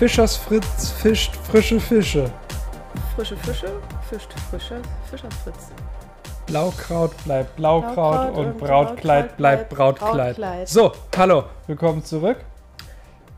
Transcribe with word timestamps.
Fischers 0.00 0.34
Fritz 0.34 0.92
fischt 0.92 1.36
frische 1.36 1.78
Fische. 1.78 2.32
Frische 3.14 3.36
Fische, 3.36 3.70
fischt 4.08 4.32
frische 4.48 4.80
Fischers 5.10 5.34
Fritz. 5.44 5.68
Blaukraut 6.46 7.12
bleibt 7.24 7.54
Blaukraut, 7.56 7.94
Blaukraut 7.94 8.34
und 8.38 8.46
und 8.46 8.56
Brautkleid 8.56 8.96
Brautkleid 8.96 9.36
bleibt 9.36 9.68
Brautkleid. 9.68 10.36
Brautkleid. 10.36 10.68
So, 10.70 10.92
hallo, 11.18 11.44
willkommen 11.66 12.02
zurück. 12.02 12.38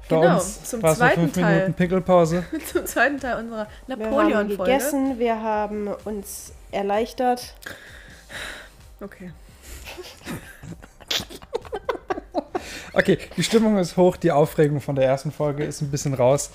Bei 0.08 0.20
Genau, 0.20 0.34
uns 0.36 0.62
zum 0.62 0.82
zweiten 0.82 1.22
fünf 1.22 1.34
Teil. 1.34 1.54
Minuten 1.54 1.74
Pinkelpause. 1.74 2.44
Zum 2.72 2.86
zweiten 2.86 3.18
Teil 3.18 3.38
unserer 3.38 3.66
Wir 3.88 3.96
haben 3.96 4.02
Napoleon-Folge. 4.04 4.62
gegessen, 4.62 5.18
wir 5.18 5.42
haben 5.42 5.88
uns 6.04 6.52
erleichtert. 6.70 7.56
Okay. 9.00 9.32
Okay, 12.92 13.18
die 13.36 13.42
Stimmung 13.42 13.78
ist 13.78 13.96
hoch, 13.96 14.16
die 14.16 14.32
Aufregung 14.32 14.80
von 14.80 14.94
der 14.96 15.06
ersten 15.06 15.32
Folge 15.32 15.64
ist 15.64 15.80
ein 15.80 15.90
bisschen 15.90 16.14
raus. 16.14 16.50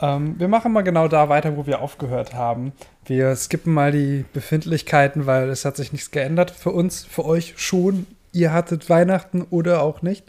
Ähm, 0.00 0.38
wir 0.38 0.48
machen 0.48 0.72
mal 0.72 0.82
genau 0.82 1.08
da 1.08 1.28
weiter, 1.28 1.56
wo 1.56 1.66
wir 1.66 1.80
aufgehört 1.80 2.34
haben. 2.34 2.72
Wir 3.04 3.36
skippen 3.36 3.72
mal 3.72 3.92
die 3.92 4.24
Befindlichkeiten, 4.32 5.26
weil 5.26 5.48
es 5.50 5.64
hat 5.64 5.76
sich 5.76 5.92
nichts 5.92 6.10
geändert. 6.10 6.50
Für 6.50 6.70
uns, 6.70 7.04
für 7.04 7.24
euch 7.24 7.54
schon. 7.56 8.06
Ihr 8.32 8.52
hattet 8.52 8.88
Weihnachten 8.88 9.42
oder 9.50 9.82
auch 9.82 10.02
nicht. 10.02 10.24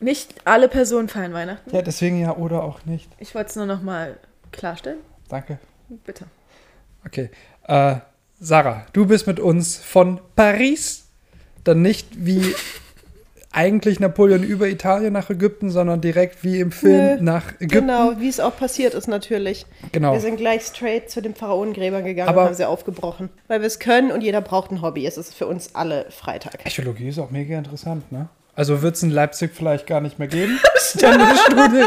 Nicht 0.00 0.34
alle 0.44 0.68
Personen 0.68 1.08
feiern 1.08 1.32
Weihnachten. 1.32 1.74
Ja, 1.74 1.82
deswegen 1.82 2.20
ja 2.20 2.36
oder 2.36 2.62
auch 2.62 2.84
nicht. 2.84 3.10
Ich 3.18 3.34
wollte 3.34 3.50
es 3.50 3.56
nur 3.56 3.66
noch 3.66 3.82
mal 3.82 4.16
klarstellen. 4.52 5.00
Danke. 5.28 5.58
Bitte. 6.04 6.26
Okay. 7.04 7.30
Äh, 7.64 7.96
Sarah, 8.40 8.86
du 8.92 9.06
bist 9.06 9.26
mit 9.26 9.40
uns 9.40 9.76
von 9.76 10.20
Paris. 10.36 11.08
Dann 11.64 11.82
nicht 11.82 12.06
wie 12.24 12.54
eigentlich 13.50 13.98
Napoleon 13.98 14.42
über 14.42 14.68
Italien 14.68 15.12
nach 15.14 15.30
Ägypten, 15.30 15.70
sondern 15.70 16.00
direkt 16.00 16.44
wie 16.44 16.60
im 16.60 16.70
Film 16.70 17.16
Nö, 17.16 17.22
nach 17.22 17.52
Ägypten. 17.60 17.86
Genau, 17.86 18.12
wie 18.18 18.28
es 18.28 18.40
auch 18.40 18.56
passiert 18.56 18.94
ist 18.94 19.08
natürlich. 19.08 19.66
Genau. 19.92 20.12
Wir 20.12 20.20
sind 20.20 20.36
gleich 20.36 20.62
straight 20.62 21.10
zu 21.10 21.22
den 21.22 21.34
Pharaonengräbern 21.34 22.04
gegangen 22.04 22.28
Aber- 22.28 22.42
und 22.42 22.46
haben 22.48 22.54
sie 22.54 22.66
aufgebrochen. 22.68 23.30
Weil 23.48 23.60
wir 23.60 23.66
es 23.66 23.78
können 23.78 24.12
und 24.12 24.20
jeder 24.22 24.40
braucht 24.42 24.70
ein 24.70 24.82
Hobby. 24.82 25.06
Es 25.06 25.16
ist 25.16 25.34
für 25.34 25.46
uns 25.46 25.74
alle 25.74 26.06
Freitag. 26.10 26.60
Archäologie 26.64 27.08
ist 27.08 27.18
auch 27.18 27.30
mega 27.30 27.56
interessant, 27.56 28.10
ne? 28.12 28.28
Also 28.54 28.82
wird 28.82 28.96
es 28.96 29.04
in 29.04 29.10
Leipzig 29.10 29.52
vielleicht 29.54 29.86
gar 29.86 30.00
nicht 30.00 30.18
mehr 30.18 30.28
geben. 30.28 30.58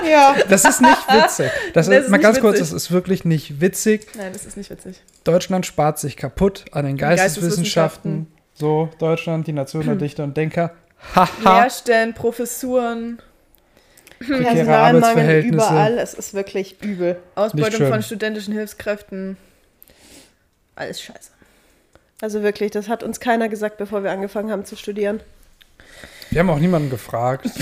Ja. 0.09 0.36
Das 0.50 0.64
ist 0.64 0.81
nicht 0.81 1.08
witzig. 1.09 1.52
Das, 1.73 1.88
Das 1.88 2.03
ist, 2.06 2.09
mal 2.09 2.18
ganz 2.20 2.40
kurz, 2.40 2.56
witzig. 2.59 2.72
das 2.72 2.84
ist 2.84 2.92
wirklich 2.92 3.25
nicht 3.25 3.59
witzig. 3.59 4.08
Nein, 4.16 4.31
das 4.31 4.46
ist 4.46 4.58
nicht 4.58 4.70
witzig. 4.70 5.02
Deutschland 5.23 5.66
spart 5.66 6.00
sich 6.00 6.18
kaputt 6.18 6.66
an 6.72 6.86
den 6.86 6.98
Geisteswissenschaften. 6.98 8.28
Geisteswissenschaften. 8.28 8.28
So, 8.53 8.90
Deutschland, 9.00 9.48
die 9.48 9.53
Nation 9.53 9.86
der 9.86 9.96
Dichter 9.96 10.23
und 10.23 10.38
Denker. 10.38 10.72
Haha. 11.16 11.64
Lehrstellen, 11.64 12.14
Professuren, 12.14 13.22
Personalmangel 14.20 15.46
überall. 15.46 15.98
Es 15.98 16.14
ist 16.14 16.34
wirklich 16.34 16.82
übel. 16.82 17.18
Ausbeutung 17.36 17.88
von 17.88 18.02
studentischen 18.02 18.54
Hilfskräften. 18.54 19.38
Alles 20.76 21.02
scheiße. 21.02 21.32
Also 22.22 22.44
wirklich, 22.44 22.72
das 22.72 22.88
hat 22.88 23.04
uns 23.04 23.20
keiner 23.20 23.50
gesagt, 23.50 23.78
bevor 23.78 24.04
wir 24.04 24.12
angefangen 24.12 24.52
haben 24.52 24.64
zu 24.64 24.76
studieren. 24.76 25.22
Wir 26.30 26.40
haben 26.40 26.50
auch 26.50 26.60
niemanden 26.60 26.90
gefragt. 26.90 27.50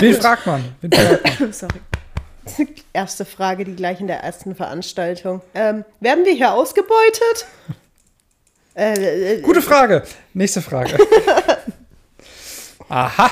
So, 0.00 0.02
wen 0.02 0.14
fragt 0.14 0.46
man? 0.46 0.64
Wen 0.80 0.92
fragt 0.92 1.40
man? 1.40 1.52
Sorry. 1.52 1.74
Erste 2.92 3.24
Frage, 3.26 3.64
die 3.64 3.76
gleich 3.76 4.00
in 4.00 4.06
der 4.06 4.20
ersten 4.20 4.54
Veranstaltung. 4.54 5.42
Ähm, 5.54 5.84
werden 6.00 6.24
wir 6.24 6.32
hier 6.32 6.52
ausgebeutet? 6.52 7.46
Äh, 8.72 9.38
äh, 9.38 9.40
Gute 9.40 9.60
Frage. 9.62 10.04
Nächste 10.32 10.62
Frage. 10.62 10.96
Aha. 12.90 13.30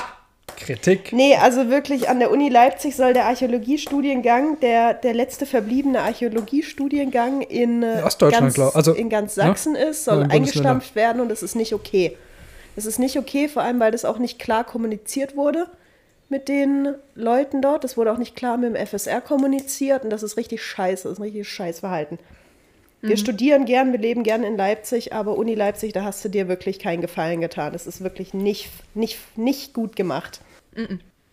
Kritik. 0.57 1.13
Nee, 1.13 1.35
also 1.35 1.69
wirklich 1.69 2.09
an 2.09 2.19
der 2.19 2.31
Uni 2.31 2.49
Leipzig 2.49 2.95
soll 2.95 3.13
der 3.13 3.25
Archäologiestudiengang, 3.25 4.59
der, 4.59 4.93
der 4.93 5.13
letzte 5.13 5.45
verbliebene 5.45 6.01
Archäologiestudiengang 6.01 7.41
in, 7.41 7.81
äh, 7.81 7.99
In 7.99 8.03
Ostdeutschland, 8.03 8.55
ganz, 8.55 8.75
also, 8.75 8.93
in 8.93 9.09
ganz 9.09 9.37
ne? 9.37 9.43
Sachsen 9.43 9.75
ist, 9.75 10.07
Oder 10.07 10.17
soll 10.17 10.27
Bundesländern. 10.27 10.41
eingestampft 10.41 10.95
werden 10.95 11.21
und 11.21 11.29
das 11.29 11.43
ist 11.43 11.55
nicht 11.55 11.73
okay. 11.73 12.17
Das 12.75 12.85
ist 12.85 12.99
nicht 12.99 13.17
okay, 13.17 13.47
vor 13.47 13.63
allem 13.63 13.79
weil 13.79 13.91
das 13.91 14.05
auch 14.05 14.17
nicht 14.17 14.39
klar 14.39 14.63
kommuniziert 14.63 15.35
wurde 15.35 15.67
mit 16.29 16.47
den 16.47 16.93
Leuten 17.15 17.61
dort. 17.61 17.83
Das 17.83 17.97
wurde 17.97 18.11
auch 18.11 18.17
nicht 18.17 18.35
klar 18.35 18.57
mit 18.57 18.75
dem 18.75 18.87
FSR 18.87 19.21
kommuniziert 19.21 20.03
und 20.03 20.09
das 20.09 20.23
ist 20.23 20.37
richtig 20.37 20.63
scheiße, 20.63 21.03
das 21.03 21.13
ist 21.13 21.19
ein 21.19 21.23
richtiges 21.23 21.47
Scheißverhalten. 21.47 22.19
Wir 23.01 23.17
studieren 23.17 23.65
gern, 23.65 23.91
wir 23.91 23.99
leben 23.99 24.23
gern 24.23 24.43
in 24.43 24.57
Leipzig, 24.57 25.13
aber 25.13 25.37
Uni 25.37 25.55
Leipzig, 25.55 25.93
da 25.93 26.03
hast 26.03 26.23
du 26.25 26.29
dir 26.29 26.47
wirklich 26.47 26.79
keinen 26.79 27.01
Gefallen 27.01 27.39
getan. 27.41 27.71
Das 27.73 27.87
ist 27.87 28.01
wirklich 28.01 28.33
nicht, 28.33 28.69
nicht, 28.93 29.19
nicht 29.37 29.73
gut 29.73 29.95
gemacht. 29.95 30.41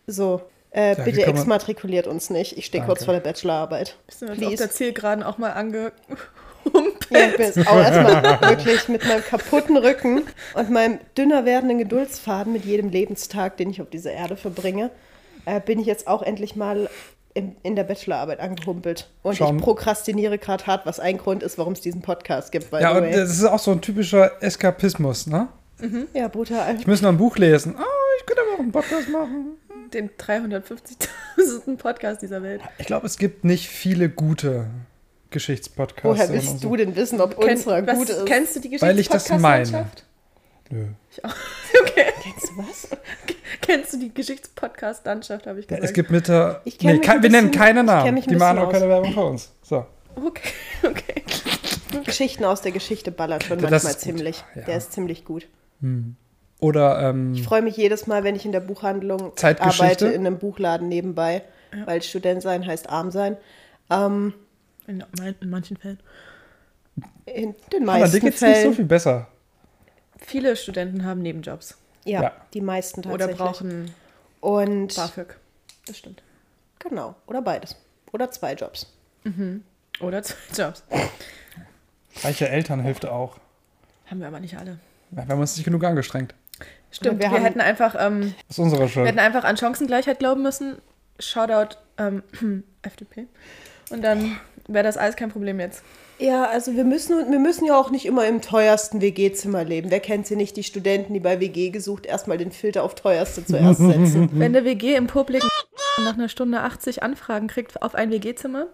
So, 0.07 0.43
äh, 0.71 0.93
Ja, 0.93 0.99
wie 0.99 1.11
bitte 1.11 1.27
exmatrikuliert 1.27 2.07
uns 2.07 2.31
nicht. 2.31 2.57
Ich 2.57 2.67
stehe 2.67 2.85
kurz 2.85 3.01
Danke. 3.01 3.05
vor 3.07 3.15
der 3.15 3.21
Bachelorarbeit. 3.21 3.97
Bist 4.07 4.23
du 4.23 4.27
jetzt 4.27 4.33
auf 4.33 4.39
Please. 4.39 4.57
der 4.63 4.71
Zielgeraden 4.71 5.25
auch 5.25 5.39
mal 5.39 5.51
angehumpelt? 5.53 5.95
Ja, 7.11 7.29
ich 7.29 7.37
bin 7.37 7.47
jetzt 7.47 7.69
auch 7.69 7.77
erstmal 7.77 8.41
wirklich 8.41 8.89
mit 8.89 9.07
meinem 9.07 9.23
kaputten 9.23 9.77
Rücken 9.77 10.23
und 10.55 10.71
meinem 10.71 10.99
dünner 11.17 11.45
werdenden 11.45 11.79
Geduldsfaden 11.79 12.53
mit 12.53 12.65
jedem 12.65 12.91
Lebenstag, 12.91 13.57
den 13.57 13.71
ich 13.71 13.81
auf 13.81 13.89
dieser 13.89 14.11
Erde 14.11 14.37
verbringe, 14.37 14.91
äh, 15.45 15.61
bin 15.61 15.79
ich 15.79 15.87
jetzt 15.87 16.09
auch 16.09 16.23
endlich 16.23 16.57
mal 16.57 16.91
in, 17.37 17.55
in 17.63 17.77
der 17.77 17.85
Bachelorarbeit 17.85 18.41
angehumpelt. 18.41 19.09
Und 19.23 19.37
Schauen. 19.37 19.57
ich 19.59 19.63
prokrastiniere 19.63 20.39
gerade 20.39 20.67
hart, 20.67 20.87
was 20.87 20.99
ein 20.99 21.19
Grund 21.19 21.43
ist, 21.43 21.59
warum 21.59 21.75
es 21.75 21.81
diesen 21.83 22.01
Podcast 22.03 22.51
gibt. 22.51 22.73
Ja, 22.73 22.97
und 22.97 23.05
das 23.13 23.31
ist 23.31 23.45
auch 23.45 23.59
so 23.59 23.71
ein 23.73 23.81
typischer 23.83 24.43
Eskapismus, 24.43 25.27
ne? 25.27 25.49
ja, 26.15 26.29
brutal. 26.29 26.77
Ich 26.79 26.87
muss 26.87 27.03
noch 27.03 27.11
ein 27.11 27.19
Buch 27.19 27.37
lesen. 27.37 27.75
Oh, 27.79 27.83
ich 28.19 28.25
könnte 28.27 28.43
aber 28.43 28.55
auch 28.55 28.61
einen 28.61 28.73
Podcast 28.73 29.09
machen. 29.11 29.47
Den 29.93 30.09
350.000. 30.11 31.77
Podcast 31.77 32.23
dieser 32.23 32.43
Welt. 32.43 32.63
Ich 32.79 32.87
glaube, 32.87 33.07
es 33.07 33.19
gibt 33.19 33.45
nicht 33.45 33.69
viele 33.69 34.09
gute 34.09 34.67
Geschichtspodcasts. 35.31 36.05
Woher 36.05 36.29
willst 36.33 36.61
so. 36.61 36.71
du 36.71 36.77
denn 36.77 36.97
wissen, 36.97 37.21
ob 37.21 37.39
Kenn- 37.39 37.51
unserer 37.51 37.87
was- 37.87 37.99
gut 37.99 38.09
ist? 38.09 38.25
Kennst 38.27 38.57
du 38.57 38.61
die 38.61 38.81
Weil 38.81 38.99
ich 38.99 39.09
das 39.09 39.29
meine. 39.29 39.61
Geschichtspodcast-Landschaft? 39.65 40.05
Nö. 40.71 40.87
Ich 41.17 41.25
auch. 41.25 41.35
Okay. 41.83 42.07
Kennst 42.23 42.49
du 42.51 42.59
was? 42.59 42.89
Kennst 43.61 43.93
du 43.93 43.99
die 43.99 44.13
Geschichtspodcast-Landschaft, 44.13 45.47
habe 45.47 45.61
ich 45.61 45.65
Ja, 45.67 45.77
gesagt. 45.77 45.85
es 45.85 45.93
gibt 45.93 46.11
mit 46.11 46.29
der. 46.29 46.61
Ich 46.65 46.81
Nee, 46.81 46.95
mich 46.95 47.03
kein, 47.03 47.17
ein 47.19 47.23
wir 47.23 47.31
nennen 47.31 47.51
keine 47.51 47.85
Namen. 47.85 48.21
Die 48.23 48.37
machen 48.37 48.59
auch 48.59 48.71
keine. 48.71 48.89
Werbung 48.89 49.13
für 49.13 49.25
uns. 49.25 49.53
So. 49.63 49.87
okay, 50.17 50.51
okay. 50.83 51.23
Geschichten 52.05 52.45
aus 52.45 52.63
der 52.63 52.73
Geschichte 52.73 53.11
ballert 53.11 53.45
schon 53.45 53.59
Das 53.59 53.71
manchmal 53.71 53.97
ziemlich. 53.99 54.45
ja. 54.55 54.63
Der 54.63 54.77
ist 54.77 54.93
ziemlich 54.93 55.25
gut. 55.25 55.47
Oder 56.61 57.11
ähm, 57.11 57.35
Ich 57.35 57.43
freue 57.43 57.63
mich 57.63 57.77
jedes 57.77 58.07
Mal, 58.07 58.25
wenn 58.25 58.35
ich 58.35 58.45
in 58.45 58.53
der 58.53 58.61
Buchhandlung 58.61 59.33
arbeite, 59.43 60.09
in 60.09 60.27
einem 60.27 60.39
Buchladen 60.39 60.89
nebenbei, 60.89 61.43
weil 61.85 62.03
Student 62.03 62.43
sein 62.43 62.67
heißt 62.67 62.89
arm 62.91 63.11
sein. 63.11 63.37
Ähm, 63.91 64.35
In, 64.87 65.05
in 65.41 65.51
manchen 65.51 65.77
Fällen. 65.77 66.01
in 67.27 67.55
den 67.73 67.89
aber 67.89 67.99
dir 67.99 68.01
meisten 68.01 68.21
geht's 68.21 68.41
nicht 68.41 68.55
so 68.57 68.61
Fällen. 68.63 68.75
viel 68.75 68.85
besser. 68.87 69.29
Viele 70.19 70.57
Studenten 70.57 71.05
haben 71.05 71.21
Nebenjobs 71.23 71.77
ja, 72.05 72.23
Ja. 72.23 72.33
die 72.55 72.61
meisten 72.61 73.01
oder 73.01 73.27
tatsächlich. 73.29 73.39
brauchen 73.39 73.95
Und 74.41 74.95
BAföG. 74.97 75.37
Das 75.87 75.99
stimmt. 75.99 76.23
genau, 76.79 77.15
oder 77.27 77.43
beides. 77.43 77.77
Oder 78.13 78.31
zwei 78.31 78.55
Jobs. 78.55 78.93
Oder 80.01 80.23
zwei 80.23 80.37
Jobs. 80.63 80.83
Reiche 82.23 82.49
Eltern 82.49 82.81
hilft 82.81 83.05
auch. 83.07 83.37
Haben 84.11 84.21
wir 84.21 84.29
aber 84.29 84.41
nicht 84.41 84.57
alle. 84.57 84.79
Ja, 85.11 85.27
wir 85.27 85.29
haben 85.29 85.41
uns 85.41 85.57
nicht 85.57 85.65
genug 85.65 85.85
angestrengt. 85.85 86.35
Stimmt, 86.91 87.19
wir 87.19 87.25
wir, 87.31 87.31
haben- 87.37 87.43
hätten 87.45 87.61
einfach, 87.61 87.95
ähm, 87.99 88.35
Das 88.49 88.57
ist 88.57 88.59
unsere 88.59 88.83
wir 88.83 88.89
Schuld. 88.89 89.07
hätten 89.07 89.19
einfach 89.19 89.45
an 89.45 89.57
Chancengleichheit 89.57 90.19
glauben 90.19 90.43
müssen. 90.43 90.79
Shoutout 91.19 91.77
ähm, 91.99 92.23
FDP. 92.83 93.27
Und 93.91 94.03
dann 94.03 94.39
wäre 94.69 94.85
das 94.85 94.97
alles 94.97 95.17
kein 95.17 95.31
Problem 95.31 95.61
jetzt. 95.61 95.83
Ja, 96.19 96.45
also 96.47 96.75
wir 96.75 96.85
müssen, 96.85 97.31
wir 97.31 97.39
müssen 97.39 97.67
ja 97.67 97.77
auch 97.79 97.91
nicht 97.91 98.07
immer 98.07 98.27
im 98.27 98.41
teuersten 98.41 99.01
WG-Zimmer 99.03 99.65
leben. 99.65 99.91
Wer 99.91 100.01
kennt 100.01 100.27
sie 100.27 100.37
nicht, 100.37 100.57
die 100.57 100.63
Studenten, 100.63 101.13
die 101.13 101.21
bei 101.21 101.41
WG 101.41 101.71
gesucht 101.71 102.07
erstmal 102.07 102.39
den 102.39 102.53
Filter 102.53 102.85
auf 102.85 102.95
teuerste 102.95 103.45
zuerst 103.45 103.81
setzen. 103.81 104.31
Wenn 104.33 104.55
der 104.55 104.65
WG 104.65 104.95
im 104.95 105.09
publiken 105.09 105.49
nach 105.99 106.15
einer 106.15 106.29
Stunde 106.29 106.61
80 106.61 107.03
Anfragen 107.03 107.49
kriegt 107.49 107.83
auf 107.83 107.95
ein 107.95 108.11
WG-Zimmer, 108.11 108.67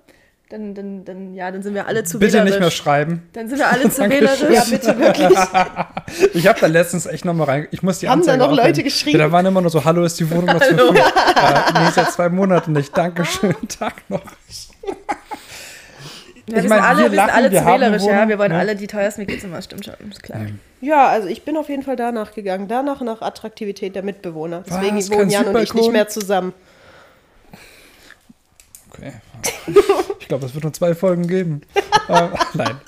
dann, 0.50 0.75
dann, 0.75 1.05
dann, 1.05 1.35
ja, 1.35 1.50
dann 1.50 1.62
sind 1.62 1.75
wir 1.75 1.87
alle 1.87 2.05
zu 2.05 2.19
Bitte 2.19 2.35
wählerisch. 2.35 2.50
nicht 2.50 2.61
mehr 2.61 2.71
schreiben. 2.71 3.23
Dann 3.33 3.49
sind 3.49 3.59
wir 3.59 3.71
alle 3.71 3.91
zu 3.91 4.09
wählerisch. 4.09 4.50
ja, 4.50 4.65
bitte 4.69 4.99
wirklich. 4.99 5.39
Ich 6.35 6.47
habe 6.47 6.61
da 6.61 6.67
letztens 6.67 7.06
echt 7.06 7.25
nochmal 7.25 7.47
rein. 7.47 7.69
Ich 7.71 7.83
muss 7.83 8.00
die 8.00 8.09
Haben 8.09 8.25
da 8.25 8.33
Anzeige 8.35 8.50
noch 8.50 8.65
Leute 8.65 8.83
geschrieben? 8.83 9.19
Ja, 9.19 9.27
da 9.27 9.33
waren 9.33 9.47
immer 9.47 9.62
nur 9.62 9.71
so, 9.71 9.83
hallo, 9.83 10.05
ist 10.05 10.21
die 10.21 10.31
Wohnung 10.31 10.44
noch 10.47 10.61
zu 10.61 10.77
früh? 10.77 10.99
äh, 10.99 11.73
nee, 11.75 11.91
seit 11.94 12.12
zwei 12.12 12.29
Monaten 12.29 12.73
nicht. 12.73 12.94
Dankeschön, 12.97 13.56
Tag 13.69 13.94
noch. 14.11 14.21
Ja, 16.49 16.56
wir 16.56 16.65
Ich 16.65 16.69
mein, 16.69 16.79
sind 16.79 16.89
alle, 16.89 17.11
wir 17.11 17.17
lachen, 17.17 17.31
alle 17.31 17.50
wir 17.50 17.65
wählerisch, 17.65 18.03
ja. 18.05 18.29
Wir 18.29 18.39
wollen 18.39 18.53
ne? 18.53 18.59
alle 18.59 18.77
die 18.77 18.87
teuersten 18.87 19.23
WG-Zimmer, 19.23 19.62
stimmt 19.62 19.85
schon, 19.85 19.94
ist 20.11 20.23
klar. 20.23 20.47
Ja, 20.81 21.09
also 21.09 21.29
ich 21.29 21.44
bin 21.44 21.56
auf 21.56 21.69
jeden 21.69 21.83
Fall 21.83 21.97
danach 21.97 22.35
gegangen. 22.35 22.67
Danach 22.67 23.00
nach 23.00 23.23
Attraktivität 23.23 23.94
der 23.94 24.03
Mitbewohner. 24.03 24.65
Deswegen 24.69 24.97
Was? 24.97 25.11
wohnen 25.11 25.31
Jan 25.31 25.47
und 25.47 25.62
ich 25.62 25.75
nicht 25.75 25.93
mehr 25.93 26.09
zusammen. 26.09 26.53
Okay. 28.91 29.12
Ich 30.21 30.29
glaube, 30.29 30.47
es 30.47 30.55
wird 30.55 30.65
nur 30.65 30.73
zwei 30.73 30.94
Folgen 30.94 31.27
geben. 31.27 31.61
äh, 32.09 32.29
nein. 32.55 32.81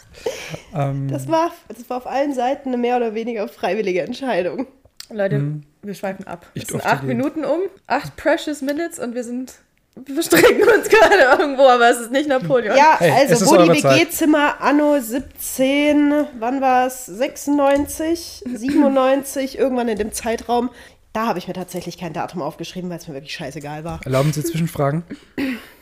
Ähm, 0.75 1.09
Das 1.09 1.29
war, 1.29 1.51
das 1.69 1.91
war 1.91 1.99
auf 1.99 2.07
allen 2.07 2.33
Seiten 2.33 2.71
eine 2.71 2.79
mehr 2.79 2.97
oder 2.97 3.15
weniger 3.15 3.47
freiwillige 3.49 4.01
Entscheidung. 4.01 4.67
Leute, 5.11 5.61
wir 5.83 5.95
schweifen 5.95 6.27
ab. 6.27 6.47
Ich 6.55 6.63
es 6.63 6.69
sind 6.71 6.87
acht 6.87 7.01
gehen. 7.01 7.09
Minuten 7.19 7.45
um, 7.45 7.61
acht 7.87 8.17
precious 8.17 8.63
minutes 8.63 8.99
und 8.99 9.15
wir 9.15 9.25
sind 9.25 9.55
wir 9.97 10.23
strecken 10.23 10.63
uns 10.77 10.89
gerade 10.89 11.41
irgendwo, 11.41 11.63
aber 11.69 11.89
es 11.91 12.01
ist 12.01 12.11
nicht 12.11 12.29
Napoleon. 12.29 12.77
Ja, 12.77 12.97
Hey, 12.99 13.29
also 13.29 13.47
wo 13.47 13.57
die. 13.73 13.83
WG-Zimmer 13.83 14.61
anno 14.61 14.99
17, 15.01 16.27
wann 16.39 16.61
war 16.61 16.87
es? 16.87 17.07
96, 17.07 18.43
97, 18.53 19.59
irgendwann 19.59 19.89
in 19.89 19.99
dem 19.99 20.13
Zeitraum. 20.13 20.71
Da 21.13 21.27
habe 21.27 21.39
ich 21.39 21.47
mir 21.47 21.55
tatsächlich 21.55 21.97
kein 21.97 22.13
Datum 22.13 22.43
aufgeschrieben, 22.43 22.91
weil 22.91 22.99
es 22.99 23.07
mir 23.07 23.15
wirklich 23.15 23.35
scheißegal 23.35 23.85
war. 23.85 24.01
Erlauben 24.05 24.33
Sie 24.33 24.43
Zwischenfragen? 24.43 25.05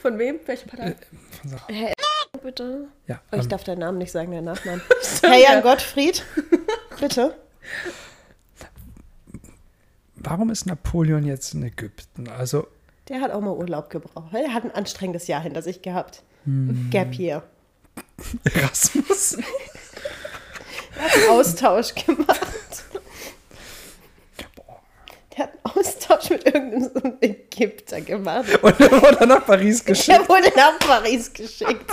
Von 0.03 0.19
wem? 0.19 0.41
Welche 0.45 0.67
Partei? 0.67 0.95
Von 1.41 1.51
Sarah. 1.51 1.93
Bitte? 2.43 2.89
Ja, 3.07 3.21
Oh, 3.31 3.37
ich 3.37 3.43
ähm, 3.45 3.49
darf 3.49 3.63
deinen 3.65 3.79
Namen 3.79 3.99
nicht 3.99 4.11
sagen, 4.13 4.33
deinen 4.33 4.45
Nachnamen. 4.45 4.83
Herr 5.23 5.39
Jan 5.39 5.63
Gottfried, 5.63 6.25
bitte. 7.01 7.35
warum 10.17 10.51
ist 10.51 10.67
Napoleon 10.67 11.25
jetzt 11.25 11.55
in 11.55 11.63
Ägypten? 11.63 12.29
Also, 12.29 12.67
Der 13.09 13.21
hat 13.21 13.33
auch 13.33 13.41
mal 13.41 13.53
Urlaub 13.53 13.91
gebraucht. 13.91 14.33
Er 14.33 14.55
hat 14.55 14.65
ein 14.65 14.71
anstrengendes 14.75 15.27
Jahr 15.27 15.41
hinter 15.43 15.63
sich 15.63 15.83
gehabt. 15.83 16.23
Hm. 16.45 16.89
Gap 16.91 17.15
Year. 17.15 17.43
Erasmus. 18.45 19.39
Er 20.95 21.05
hat 21.05 21.15
einen 21.15 21.29
Austausch 21.31 21.95
gemacht. 21.95 22.85
Der 25.35 25.45
hat 25.45 25.53
einen 25.65 25.77
Austausch 25.79 26.29
mit 26.29 26.45
irgendeinem 26.45 27.17
Ägypter 27.23 28.03
gemacht. 28.03 28.45
Und 28.63 28.79
er 28.79 29.03
wurde 29.03 29.27
nach 29.27 29.47
Paris 29.47 29.83
geschickt. 29.83 30.09
Der 30.09 30.29
wurde 30.29 30.53
nach 30.55 30.79
Paris 30.81 31.33
geschickt. 31.33 31.91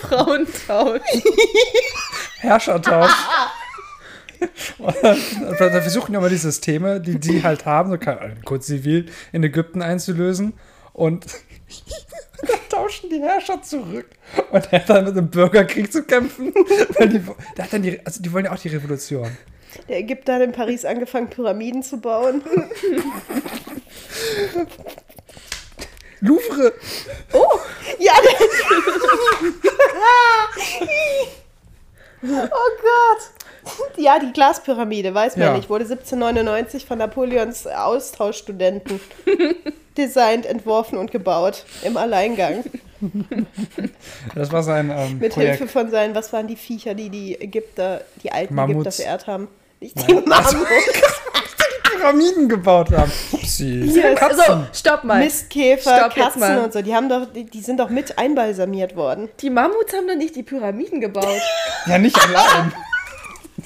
Frauentausch. 0.00 1.00
Herrschertausch. 2.40 3.12
da 4.78 5.68
da 5.68 5.80
versuchen 5.80 6.12
ja 6.12 6.18
immer 6.18 6.28
die 6.28 6.36
Systeme, 6.36 7.00
die 7.00 7.18
die 7.18 7.42
halt 7.42 7.66
haben, 7.66 7.90
so 7.90 7.98
kann, 7.98 8.42
kurz 8.44 8.66
zivil 8.66 9.06
in 9.32 9.42
Ägypten 9.42 9.82
einzulösen. 9.82 10.54
Und 10.92 11.26
dann 12.42 12.58
tauschen 12.68 13.10
die 13.10 13.20
Herrscher 13.20 13.62
zurück. 13.62 14.06
Und 14.50 14.72
er 14.72 14.80
hat 14.80 14.90
dann 14.90 15.04
mit 15.04 15.16
dem 15.16 15.30
Bürgerkrieg 15.30 15.92
zu 15.92 16.02
kämpfen. 16.02 16.52
Weil 16.98 17.08
die, 17.08 17.20
der 17.56 17.64
hat 17.64 17.72
dann 17.72 17.82
die, 17.82 18.04
also 18.04 18.22
die 18.22 18.32
wollen 18.32 18.46
ja 18.46 18.52
auch 18.52 18.58
die 18.58 18.68
Revolution. 18.68 19.36
Der 19.88 19.98
Ägypter 19.98 20.34
hat 20.34 20.42
in 20.42 20.52
Paris 20.52 20.84
angefangen, 20.84 21.30
Pyramiden 21.30 21.82
zu 21.82 21.98
bauen. 21.98 22.42
Louvre! 26.20 26.72
Ja, 27.98 28.12
der 28.22 28.32
Oh 32.22 32.70
Gott. 32.82 33.39
Ja, 33.96 34.18
die 34.18 34.32
Glaspyramide, 34.32 35.12
weiß 35.14 35.36
man 35.36 35.46
Ja. 35.48 35.56
nicht, 35.56 35.68
wurde 35.68 35.84
1799 35.84 36.86
von 36.86 36.98
Napoleons 36.98 37.66
Austauschstudenten 37.66 39.00
designt, 39.96 40.46
entworfen 40.46 40.96
und 40.98 41.10
gebaut. 41.10 41.64
Im 41.82 41.96
Alleingang. 41.96 42.64
Das 44.34 44.52
war 44.52 44.62
sein 44.62 44.90
ähm, 44.94 45.18
Mit 45.18 45.32
Projekt. 45.32 45.56
Hilfe 45.58 45.72
von 45.72 45.90
seinen, 45.90 46.14
was 46.14 46.32
waren 46.34 46.46
die 46.46 46.56
Viecher, 46.56 46.92
die 46.94 47.08
die 47.08 47.40
Ägypter, 47.40 48.02
die 48.22 48.30
alten 48.30 48.54
Mammuts. 48.54 48.78
Ägypter 48.80 48.92
verehrt 49.02 49.26
haben? 49.26 49.48
Nicht 49.80 49.96
die 50.06 50.12
Nein. 50.12 50.24
Mammuts. 50.26 51.20
Pyramiden 51.96 52.48
gebaut 52.48 52.90
haben. 52.92 53.10
Upsi. 53.32 53.88
Hier, 53.90 54.14
Katzen. 54.14 54.44
So, 54.46 54.66
stopp 54.78 55.04
mal. 55.04 55.18
Mistkäfer, 55.24 55.96
Stopp 55.96 56.14
Katzen 56.14 56.40
mal. 56.40 56.58
und 56.64 56.72
so, 56.74 56.82
die 56.82 56.94
haben 56.94 57.08
doch, 57.08 57.26
die, 57.32 57.44
die 57.44 57.60
sind 57.62 57.80
doch 57.80 57.88
mit 57.90 58.18
einbalsamiert 58.18 58.96
worden. 58.96 59.28
Die 59.40 59.50
Mammuts 59.50 59.92
haben 59.94 60.06
doch 60.06 60.16
nicht 60.16 60.36
die 60.36 60.42
Pyramiden 60.42 61.00
gebaut. 61.00 61.40
Ja, 61.86 61.98
nicht 61.98 62.18
allein. 62.22 62.72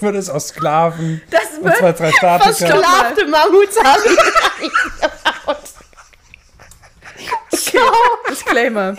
Würde 0.00 0.19
es 0.19 0.29
aus 0.31 0.49
Sklaven 0.49 1.20
Das 1.31 1.43
und 1.61 1.75
zwei, 1.76 1.93
drei 1.93 2.11
Statiker. 2.12 2.52
Versklavte 2.55 3.26
Mammuts 3.26 3.79
haben 3.82 4.02
gebaut. 5.00 5.58
Disclaimer. 8.31 8.96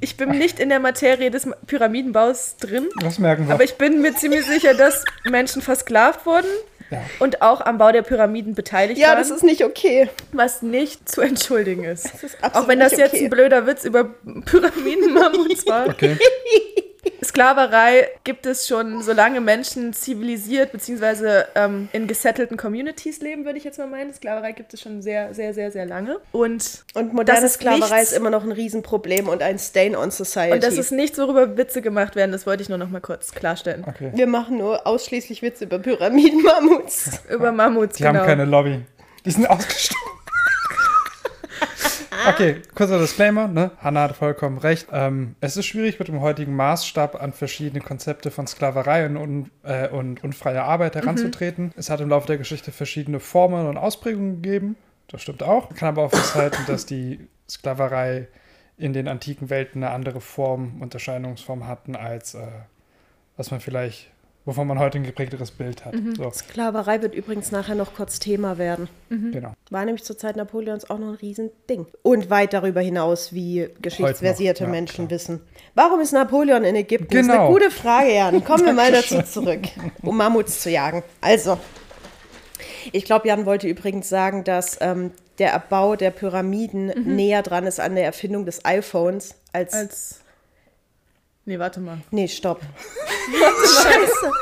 Ich 0.00 0.16
bin 0.16 0.30
nicht 0.30 0.58
in 0.58 0.68
der 0.70 0.80
Materie 0.80 1.30
des 1.30 1.46
Pyramidenbaus 1.66 2.56
drin, 2.58 2.88
Das 3.00 3.18
merken 3.18 3.46
wir. 3.48 3.54
aber 3.54 3.64
ich 3.64 3.74
bin 3.74 4.00
mir 4.00 4.14
ziemlich 4.14 4.46
sicher, 4.46 4.72
dass 4.74 5.04
Menschen 5.24 5.60
versklavt 5.60 6.24
wurden 6.24 6.48
Ja. 6.90 7.02
und 7.18 7.42
auch 7.42 7.60
am 7.60 7.76
Bau 7.78 7.92
der 7.92 8.00
Pyramiden 8.02 8.54
beteiligt 8.54 8.98
Ja, 8.98 9.08
waren, 9.08 9.18
das 9.18 9.30
ist 9.30 9.44
nicht 9.44 9.62
okay. 9.62 10.08
was 10.32 10.62
nicht 10.62 11.06
zu 11.08 11.20
entschuldigen 11.20 11.84
ist. 11.84 12.06
ist 12.22 12.36
absolut 12.42 12.54
auch 12.64 12.68
wenn 12.68 12.80
das 12.80 12.92
nicht 12.92 13.00
jetzt 13.00 13.14
okay. 13.14 13.24
ein 13.24 13.30
blöder 13.30 13.66
Witz 13.66 13.84
über 13.84 14.04
Pyramiden-Mammuts 14.04 15.66
war. 15.66 15.88
Okay. 15.88 16.16
Sklaverei 17.22 18.08
gibt 18.24 18.46
es 18.46 18.66
schon, 18.66 19.02
solange 19.02 19.40
Menschen 19.40 19.92
zivilisiert 19.92 20.72
bzw. 20.72 21.42
Ähm, 21.54 21.88
in 21.92 22.06
gesettelten 22.06 22.56
Communities 22.56 23.20
leben, 23.20 23.44
würde 23.44 23.58
ich 23.58 23.64
jetzt 23.64 23.78
mal 23.78 23.86
meinen. 23.86 24.12
Sklaverei 24.14 24.52
gibt 24.52 24.72
es 24.74 24.80
schon 24.80 25.02
sehr, 25.02 25.34
sehr, 25.34 25.52
sehr, 25.54 25.70
sehr 25.70 25.86
lange. 25.86 26.18
Und 26.32 26.84
Und 26.94 27.12
moderne 27.12 27.40
Das 27.40 27.50
ist 27.50 27.54
Sklaverei 27.60 27.98
nichts- 27.98 28.12
ist 28.12 28.16
immer 28.16 28.30
noch 28.30 28.44
ein 28.44 28.52
Riesenproblem 28.52 29.28
und 29.28 29.42
ein 29.42 29.58
Stain 29.58 29.94
on 29.96 30.10
Society. 30.10 30.54
Und 30.54 30.64
dass 30.64 30.78
es 30.78 30.90
nicht 30.90 31.14
so 31.14 31.24
worüber 31.26 31.56
Witze 31.56 31.82
gemacht 31.82 32.16
werden, 32.16 32.32
das 32.32 32.46
wollte 32.46 32.62
ich 32.62 32.68
nur 32.68 32.78
noch 32.78 32.88
mal 32.88 33.00
kurz 33.00 33.32
klarstellen. 33.32 33.84
okay. 33.86 34.10
Wir 34.14 34.26
machen 34.26 34.58
nur 34.58 34.86
ausschließlich 34.86 35.42
Witze 35.42 35.64
über 35.64 35.78
Pyramiden-Mammuts. 35.78 37.20
Über 37.30 37.52
Mammuts, 37.52 37.96
Die 37.96 38.02
genau. 38.04 38.20
haben 38.20 38.26
keine 38.26 38.44
Lobby. 38.46 38.80
Die 39.24 39.30
sind 39.30 39.46
ausgestorben. 39.48 40.00
Okay, 42.28 42.62
kurzer 42.74 42.98
Disclaimer, 42.98 43.48
ne? 43.48 43.70
Hanna 43.78 44.02
hat 44.02 44.16
vollkommen 44.16 44.58
recht. 44.58 44.88
Ähm, 44.92 45.36
es 45.40 45.56
ist 45.56 45.66
schwierig, 45.66 45.98
mit 45.98 46.08
dem 46.08 46.20
heutigen 46.20 46.54
Maßstab 46.54 47.20
an 47.20 47.32
verschiedene 47.32 47.80
Konzepte 47.80 48.30
von 48.30 48.46
Sklaverei 48.46 49.06
und, 49.06 49.16
un, 49.16 49.50
äh, 49.62 49.88
und 49.88 50.22
unfreier 50.22 50.64
Arbeit 50.64 50.96
heranzutreten. 50.96 51.72
Es 51.76 51.90
hat 51.90 52.00
im 52.00 52.08
Laufe 52.08 52.26
der 52.26 52.38
Geschichte 52.38 52.72
verschiedene 52.72 53.20
Formen 53.20 53.66
und 53.66 53.76
Ausprägungen 53.76 54.42
gegeben. 54.42 54.76
Das 55.08 55.22
stimmt 55.22 55.42
auch. 55.42 55.70
Man 55.70 55.78
kann 55.78 55.88
aber 55.90 56.04
auch 56.04 56.10
festhalten, 56.10 56.62
dass 56.66 56.86
die 56.86 57.28
Sklaverei 57.48 58.28
in 58.76 58.92
den 58.92 59.08
antiken 59.08 59.50
Welten 59.50 59.82
eine 59.82 59.92
andere 59.92 60.20
Form, 60.20 60.80
Unterscheidungsform 60.80 61.66
hatten, 61.66 61.96
als 61.96 62.34
äh, 62.34 62.46
was 63.36 63.50
man 63.50 63.60
vielleicht, 63.60 64.10
wovon 64.50 64.66
man 64.66 64.80
heute 64.80 64.98
ein 64.98 65.04
geprägteres 65.04 65.52
Bild 65.52 65.84
hat. 65.84 65.94
So, 66.16 66.28
Sklaverei 66.32 67.00
wird 67.02 67.14
übrigens 67.14 67.52
nachher 67.52 67.76
noch 67.76 67.94
kurz 67.94 68.18
Thema 68.18 68.58
werden. 68.58 68.88
genau. 69.08 69.52
War 69.70 69.84
nämlich 69.84 70.02
zur 70.02 70.18
Zeit 70.18 70.34
Napoleons 70.34 70.90
auch 70.90 70.98
noch 70.98 71.10
ein 71.10 71.14
Riesending. 71.14 71.86
Und 72.02 72.30
weit 72.30 72.52
darüber 72.52 72.80
hinaus, 72.80 73.32
wie 73.32 73.68
geschichtsversierte 73.80 74.64
ja, 74.64 74.70
Menschen 74.70 75.06
klar. 75.06 75.10
wissen. 75.18 75.40
Warum 75.76 76.00
ist 76.00 76.10
Napoleon 76.12 76.64
in 76.64 76.74
Ägypten? 76.74 77.06
Das 77.14 77.22
ist 77.26 77.30
eine 77.30 77.38
Genau. 77.38 77.52
gute 77.52 77.70
Frage, 77.70 78.12
Jan. 78.12 78.44
Kommen 78.44 78.66
wir 78.66 78.72
mal 78.72 78.90
dazu 78.90 79.22
zurück, 79.22 79.60
um 80.02 80.16
Mammuts 80.16 80.60
zu 80.62 80.70
jagen. 80.70 81.04
Also, 81.20 81.56
ich 82.90 83.04
glaube, 83.04 83.28
Jan 83.28 83.46
wollte 83.46 83.68
übrigens 83.68 84.08
sagen, 84.08 84.42
dass 84.42 84.78
ähm, 84.80 85.12
der 85.38 85.52
Erbau 85.52 85.94
der 85.94 86.10
Pyramiden 86.10 86.88
näher 87.16 87.42
dran 87.42 87.66
ist 87.66 87.78
an 87.78 87.94
der 87.94 88.04
Erfindung 88.04 88.44
des 88.46 88.64
iPhones 88.64 89.36
als. 89.52 89.72
Als. 89.74 90.20
Nee, 91.46 91.58
warte 91.58 91.80
mal. 91.80 91.98
nee, 92.10 92.28
stopp. 92.28 92.60
Scheiße. 93.32 94.32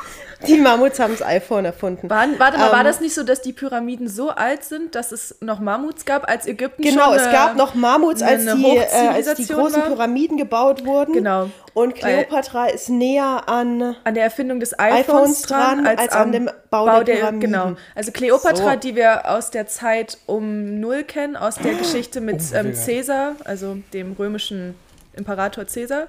Die 0.46 0.56
Mammuts 0.56 1.00
haben 1.00 1.12
das 1.18 1.26
iPhone 1.26 1.64
erfunden. 1.64 2.08
War, 2.08 2.24
warte 2.38 2.58
mal, 2.58 2.70
war 2.70 2.78
Ähm, 2.80 2.86
das 2.86 3.00
nicht 3.00 3.12
so, 3.12 3.24
dass 3.24 3.42
die 3.42 3.52
Pyramiden 3.52 4.06
so 4.08 4.30
alt 4.30 4.62
sind, 4.62 4.94
dass 4.94 5.10
es 5.10 5.34
noch 5.40 5.58
Mammuts 5.58 6.04
gab, 6.04 6.28
als 6.30 6.46
Ägypten 6.46 6.80
Genau, 6.82 7.06
schon 7.06 7.14
es 7.16 7.22
eine- 7.24 7.32
gab 7.32 7.56
noch 7.56 7.74
Mammuts, 7.74 8.22
als 8.22 8.44
die, 8.44 8.76
äh, 8.76 9.08
als 9.08 9.34
die 9.34 9.46
großen 9.48 9.82
war? 9.82 9.88
Pyramiden 9.88 10.36
gebaut 10.36 10.86
wurden. 10.86 11.12
Genau. 11.12 11.50
Und 11.74 12.00
Weil- 12.04 12.24
Kleopatra 12.24 12.66
ist 12.66 12.88
näher 12.88 13.48
an. 13.48 13.96
an 14.04 14.14
der 14.14 14.22
Erfindung 14.22 14.60
des 14.60 14.78
iPhones, 14.78 15.08
iPhones 15.08 15.42
dran, 15.42 15.86
als, 15.88 16.00
als 16.02 16.12
an 16.12 16.30
dem 16.30 16.48
Bau 16.70 17.02
der 17.02 17.14
Pyramiden. 17.16 17.40
Genau. 17.40 17.72
Also 17.96 18.12
Kleopatra, 18.12 18.74
So. 18.74 18.78
die 18.78 18.94
wir 18.94 19.28
aus 19.28 19.50
der 19.50 19.66
Zeit 19.66 20.18
um 20.26 20.78
Null 20.78 21.02
kennen, 21.02 21.34
aus 21.34 21.56
der 21.56 21.74
Geschichte 21.74 22.20
mit 22.20 22.40
Oh, 22.52 22.56
ähm. 22.56 22.74
Caesar, 22.74 23.32
also 23.44 23.78
dem 23.92 24.12
römischen 24.16 24.76
Imperator 25.16 25.64
Caesar, 25.64 26.06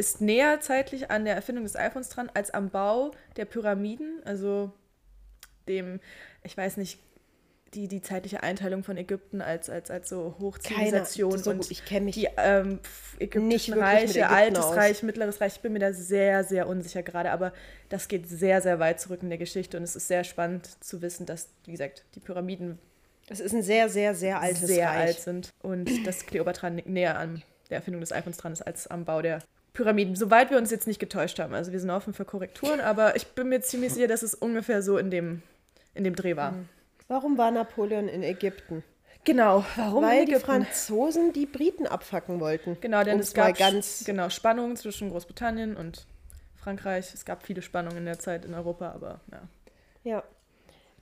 ist 0.00 0.20
näher 0.20 0.60
zeitlich 0.60 1.10
an 1.10 1.24
der 1.24 1.34
Erfindung 1.34 1.64
des 1.64 1.76
iPhones 1.76 2.08
dran 2.08 2.30
als 2.34 2.50
am 2.50 2.70
Bau 2.70 3.10
der 3.36 3.44
Pyramiden, 3.44 4.20
also 4.24 4.72
dem, 5.68 6.00
ich 6.42 6.56
weiß 6.56 6.78
nicht, 6.78 6.98
die, 7.74 7.86
die 7.86 8.00
zeitliche 8.02 8.42
Einteilung 8.42 8.82
von 8.82 8.96
Ägypten 8.96 9.40
als, 9.40 9.70
als, 9.70 9.90
als 9.92 10.08
so 10.08 10.34
Hochzivilisation 10.40 11.38
so 11.38 11.50
und 11.50 11.70
ich 11.70 11.84
kenn 11.84 12.04
mich 12.06 12.16
die 12.16 12.28
ähm, 12.36 12.80
ägyptischen 13.20 13.74
Reiche, 13.74 14.28
altes 14.28 14.64
aus. 14.64 14.74
Reich, 14.76 15.02
mittleres 15.04 15.40
Reich, 15.40 15.56
ich 15.56 15.60
bin 15.60 15.72
mir 15.74 15.78
da 15.78 15.92
sehr, 15.92 16.42
sehr 16.42 16.66
unsicher 16.66 17.02
gerade, 17.04 17.30
aber 17.30 17.52
das 17.88 18.08
geht 18.08 18.28
sehr, 18.28 18.60
sehr 18.60 18.80
weit 18.80 19.00
zurück 19.00 19.22
in 19.22 19.28
der 19.28 19.38
Geschichte 19.38 19.76
und 19.76 19.84
es 19.84 19.94
ist 19.94 20.08
sehr 20.08 20.24
spannend 20.24 20.68
zu 20.82 21.00
wissen, 21.02 21.26
dass, 21.26 21.48
wie 21.66 21.72
gesagt, 21.72 22.04
die 22.16 22.20
Pyramiden 22.20 22.78
Es 23.28 23.38
ist 23.38 23.52
ein 23.54 23.62
sehr, 23.62 23.88
sehr, 23.88 24.16
sehr 24.16 24.40
altes 24.40 24.66
sehr 24.66 24.88
Reich. 24.88 24.98
alt 24.98 25.20
sind 25.20 25.50
und 25.62 25.88
dass 26.06 26.26
Kleopatra 26.26 26.68
nä- 26.68 26.88
näher 26.88 27.16
an 27.18 27.42
der 27.68 27.76
Erfindung 27.76 28.00
des 28.00 28.10
iPhones 28.10 28.38
dran 28.38 28.52
ist 28.52 28.62
als 28.62 28.88
am 28.88 29.04
Bau 29.04 29.22
der 29.22 29.38
Pyramiden. 29.72 30.16
Soweit 30.16 30.50
wir 30.50 30.58
uns 30.58 30.70
jetzt 30.70 30.86
nicht 30.86 30.98
getäuscht 30.98 31.38
haben. 31.38 31.54
Also 31.54 31.72
wir 31.72 31.80
sind 31.80 31.90
offen 31.90 32.12
für 32.12 32.24
Korrekturen, 32.24 32.80
aber 32.80 33.16
ich 33.16 33.28
bin 33.28 33.48
mir 33.48 33.60
ziemlich 33.60 33.92
sicher, 33.92 34.08
dass 34.08 34.22
es 34.22 34.34
ungefähr 34.34 34.82
so 34.82 34.98
in 34.98 35.10
dem, 35.10 35.42
in 35.94 36.04
dem 36.04 36.14
Dreh 36.14 36.36
war. 36.36 36.54
Warum 37.08 37.38
war 37.38 37.50
Napoleon 37.50 38.08
in 38.08 38.22
Ägypten? 38.22 38.84
Genau, 39.24 39.64
warum 39.76 40.04
Weil 40.04 40.24
die? 40.24 40.34
Franzosen 40.36 41.32
die 41.32 41.46
Briten 41.46 41.86
abfacken 41.86 42.40
wollten. 42.40 42.78
Genau, 42.80 43.04
denn 43.04 43.18
es 43.18 43.34
gab 43.34 43.56
ganz 43.58 44.04
genau, 44.04 44.30
Spannungen 44.30 44.76
zwischen 44.76 45.10
Großbritannien 45.10 45.76
und 45.76 46.06
Frankreich. 46.56 47.12
Es 47.12 47.24
gab 47.24 47.44
viele 47.44 47.62
Spannungen 47.62 47.98
in 47.98 48.04
der 48.06 48.18
Zeit 48.18 48.44
in 48.44 48.54
Europa, 48.54 48.92
aber 48.92 49.20
ja. 49.30 49.42
Ja. 50.04 50.24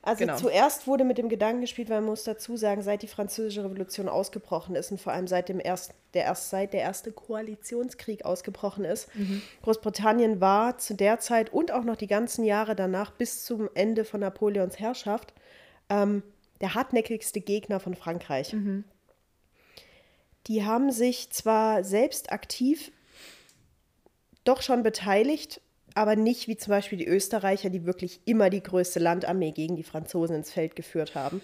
Also 0.09 0.25
Genau. 0.25 0.37
zuerst 0.37 0.87
wurde 0.87 1.05
mit 1.05 1.19
dem 1.19 1.29
Gedanken 1.29 1.61
gespielt, 1.61 1.91
weil 1.91 2.01
man 2.01 2.11
muss 2.11 2.25
dazu 2.25 2.57
sagen, 2.57 2.83
seit 2.83 3.03
die 3.03 3.09
französische 3.09 3.65
Revolution 3.65 4.09
ausgebrochen 4.09 4.75
ist 4.75 4.91
und 4.91 5.01
vor 5.01 5.13
allem 5.13 5.27
seit 5.27 5.49
dem 5.49 5.61
erst, 5.61 5.93
der 6.15 6.25
erst 6.25 6.51
seit 6.51 6.73
der 6.73 6.81
erste 6.81 7.13
Koalitionskrieg 7.13 8.25
ausgebrochen 8.25 8.85
ist, 8.85 9.09
Großbritannien 9.63 10.41
war 10.41 10.79
zu 10.79 10.95
der 10.95 11.19
Zeit 11.19 11.53
und 11.53 11.71
auch 11.73 11.85
noch 11.85 11.97
die 11.97 12.07
ganzen 12.07 12.45
Jahre 12.45 12.75
danach 12.75 13.11
bis 13.13 13.45
zum 13.45 13.69
Ende 13.75 14.05
von 14.05 14.21
Napoleons 14.21 14.79
Herrschaft 14.79 15.35
ähm, 15.91 16.23
der 16.61 16.75
hartnäckigste 16.75 17.41
Gegner 17.41 17.79
von 17.79 17.95
Frankreich. 17.95 18.55
Die 20.47 20.65
haben 20.65 20.91
sich 20.91 21.31
zwar 21.31 21.85
selbst 21.85 22.33
aktiv 22.33 22.91
doch 24.45 24.63
schon 24.63 24.83
beteiligt, 24.83 25.61
aber 25.99 26.17
nicht 26.17 26.49
wie 26.49 26.57
zum 26.57 26.71
Beispiel 26.71 26.99
die 26.99 27.07
Österreicher, 27.07 27.71
die 27.71 27.85
wirklich 27.85 28.21
immer 28.25 28.51
die 28.51 28.63
größte 28.63 29.01
Landarmee 29.01 29.51
gegen 29.51 29.77
die 29.77 29.83
Franzosen 29.83 30.37
ins 30.37 30.53
Feld 30.53 30.77
geführt 30.77 31.15
haben. 31.15 31.43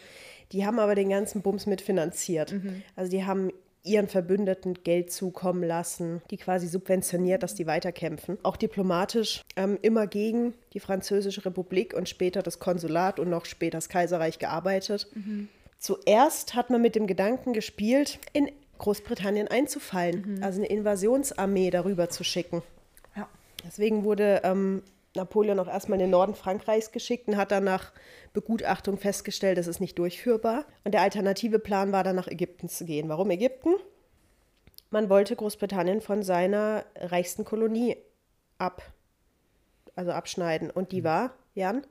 Die 0.53 0.65
haben 0.65 0.79
aber 0.79 0.95
den 0.95 1.09
ganzen 1.09 1.43
Bums 1.43 1.67
mitfinanziert. 1.67 2.55
Also 2.97 3.11
die 3.11 3.25
haben 3.25 3.51
ihren 3.83 4.09
Verbündeten 4.09 4.75
Geld 4.83 5.13
zukommen 5.13 5.63
lassen, 5.63 6.23
die 6.31 6.37
quasi 6.37 6.69
subventioniert, 6.69 7.43
dass 7.43 7.55
die 7.55 7.67
weiterkämpfen. 7.67 8.39
Auch 8.43 8.57
diplomatisch 8.57 9.43
ähm, 9.57 9.79
immer 9.83 10.07
gegen 10.07 10.55
die 10.73 10.81
Französische 10.81 11.45
Republik 11.45 11.93
und 11.93 12.09
später 12.09 12.43
das 12.43 12.61
Konsulat 12.61 13.19
und 13.21 13.29
noch 13.29 13.45
später 13.45 13.77
das 13.77 13.89
Kaiserreich 13.89 14.39
gearbeitet. 14.39 15.09
Zuerst 15.79 16.55
hat 16.55 16.71
man 16.71 16.81
mit 16.81 16.95
dem 16.95 17.07
Gedanken 17.07 17.53
gespielt, 17.53 18.19
in 18.33 18.51
Großbritannien 18.79 19.49
einzufallen, 19.49 20.39
also 20.43 20.61
eine 20.61 20.69
Invasionsarmee 20.69 21.71
darüber 21.71 22.09
zu 22.09 22.25
schicken. 22.25 22.63
Deswegen 23.65 24.05
wurde 24.05 24.43
ähm, 24.45 24.83
Napoleon 25.15 25.59
auch 25.59 25.69
erstmal 25.69 25.99
in 25.99 26.07
den 26.07 26.11
Norden 26.11 26.35
Frankreichs 26.35 26.93
geschickt 26.93 27.29
und 27.29 27.37
hat 27.37 27.51
dann 27.51 27.65
nach 27.65 27.93
Begutachtung 28.33 28.99
festgestellt, 28.99 29.59
das 29.59 29.67
ist 29.67 29.81
nicht 29.81 29.99
durchführbar. 29.99 30.65
Und 30.85 30.93
der 30.93 31.03
alternative 31.03 31.59
Plan 31.59 31.93
war 31.93 32.05
dann 32.05 32.17
nach 32.17 32.29
Ägypten 32.29 32.69
zu 32.69 32.85
gehen. 32.85 33.09
Warum 33.09 33.31
Ägypten? 33.31 33.75
Man 34.91 35.09
wollte 35.09 35.35
Großbritannien 35.37 36.01
von 36.01 36.23
seiner 36.23 36.85
reichsten 36.97 37.45
Kolonie 37.45 37.97
ab, 38.59 38.83
also 39.97 40.13
abschneiden. 40.13 40.71
Und 40.71 40.93
die 40.93 41.05
war, 41.05 41.35
Jan, 41.55 41.87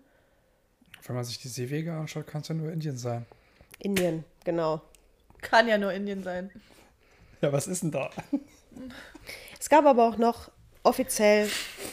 Wenn 1.06 1.16
man 1.16 1.26
sich 1.26 1.38
die 1.40 1.50
Seewege 1.50 1.94
anschaut, 1.94 2.28
kann 2.28 2.42
es 2.42 2.48
ja 2.48 2.56
nur 2.56 2.72
Indien 2.72 2.98
sein. 2.98 3.26
Indien, 3.80 4.24
genau. 4.46 4.82
Kann 5.42 5.68
ja 5.68 5.78
nur 5.78 5.92
Indien 5.92 6.24
sein. 6.24 6.50
Ja, 7.42 7.52
was 7.52 7.68
ist 7.68 7.84
denn 7.84 7.92
da? 7.92 8.10
Es 9.60 9.70
gab 9.70 9.86
aber 9.86 10.08
auch 10.08 10.18
noch, 10.18 10.50
offiziell 10.84 11.50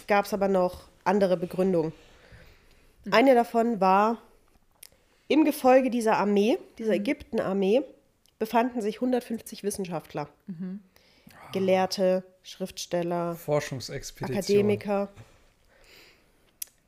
gab 0.07 0.27
es 0.27 0.35
aber 0.35 0.49
noch 0.49 0.89
andere 1.05 1.37
Begründungen. 1.37 1.93
Eine 3.11 3.35
davon 3.35 3.81
war, 3.81 4.19
im 5.29 5.45
Gefolge 5.45 5.91
dieser 5.91 6.19
Armee, 6.19 6.59
dieser 6.79 6.95
Ägypten-Armee, 6.95 7.83
befanden 8.39 8.81
sich 8.81 8.97
150 8.97 9.63
Wissenschaftler. 9.63 10.29
Gelehrte, 11.53 12.25
Schriftsteller, 12.43 13.37
Forschungsexpedition. 13.37 14.39
Akademiker. 14.39 15.09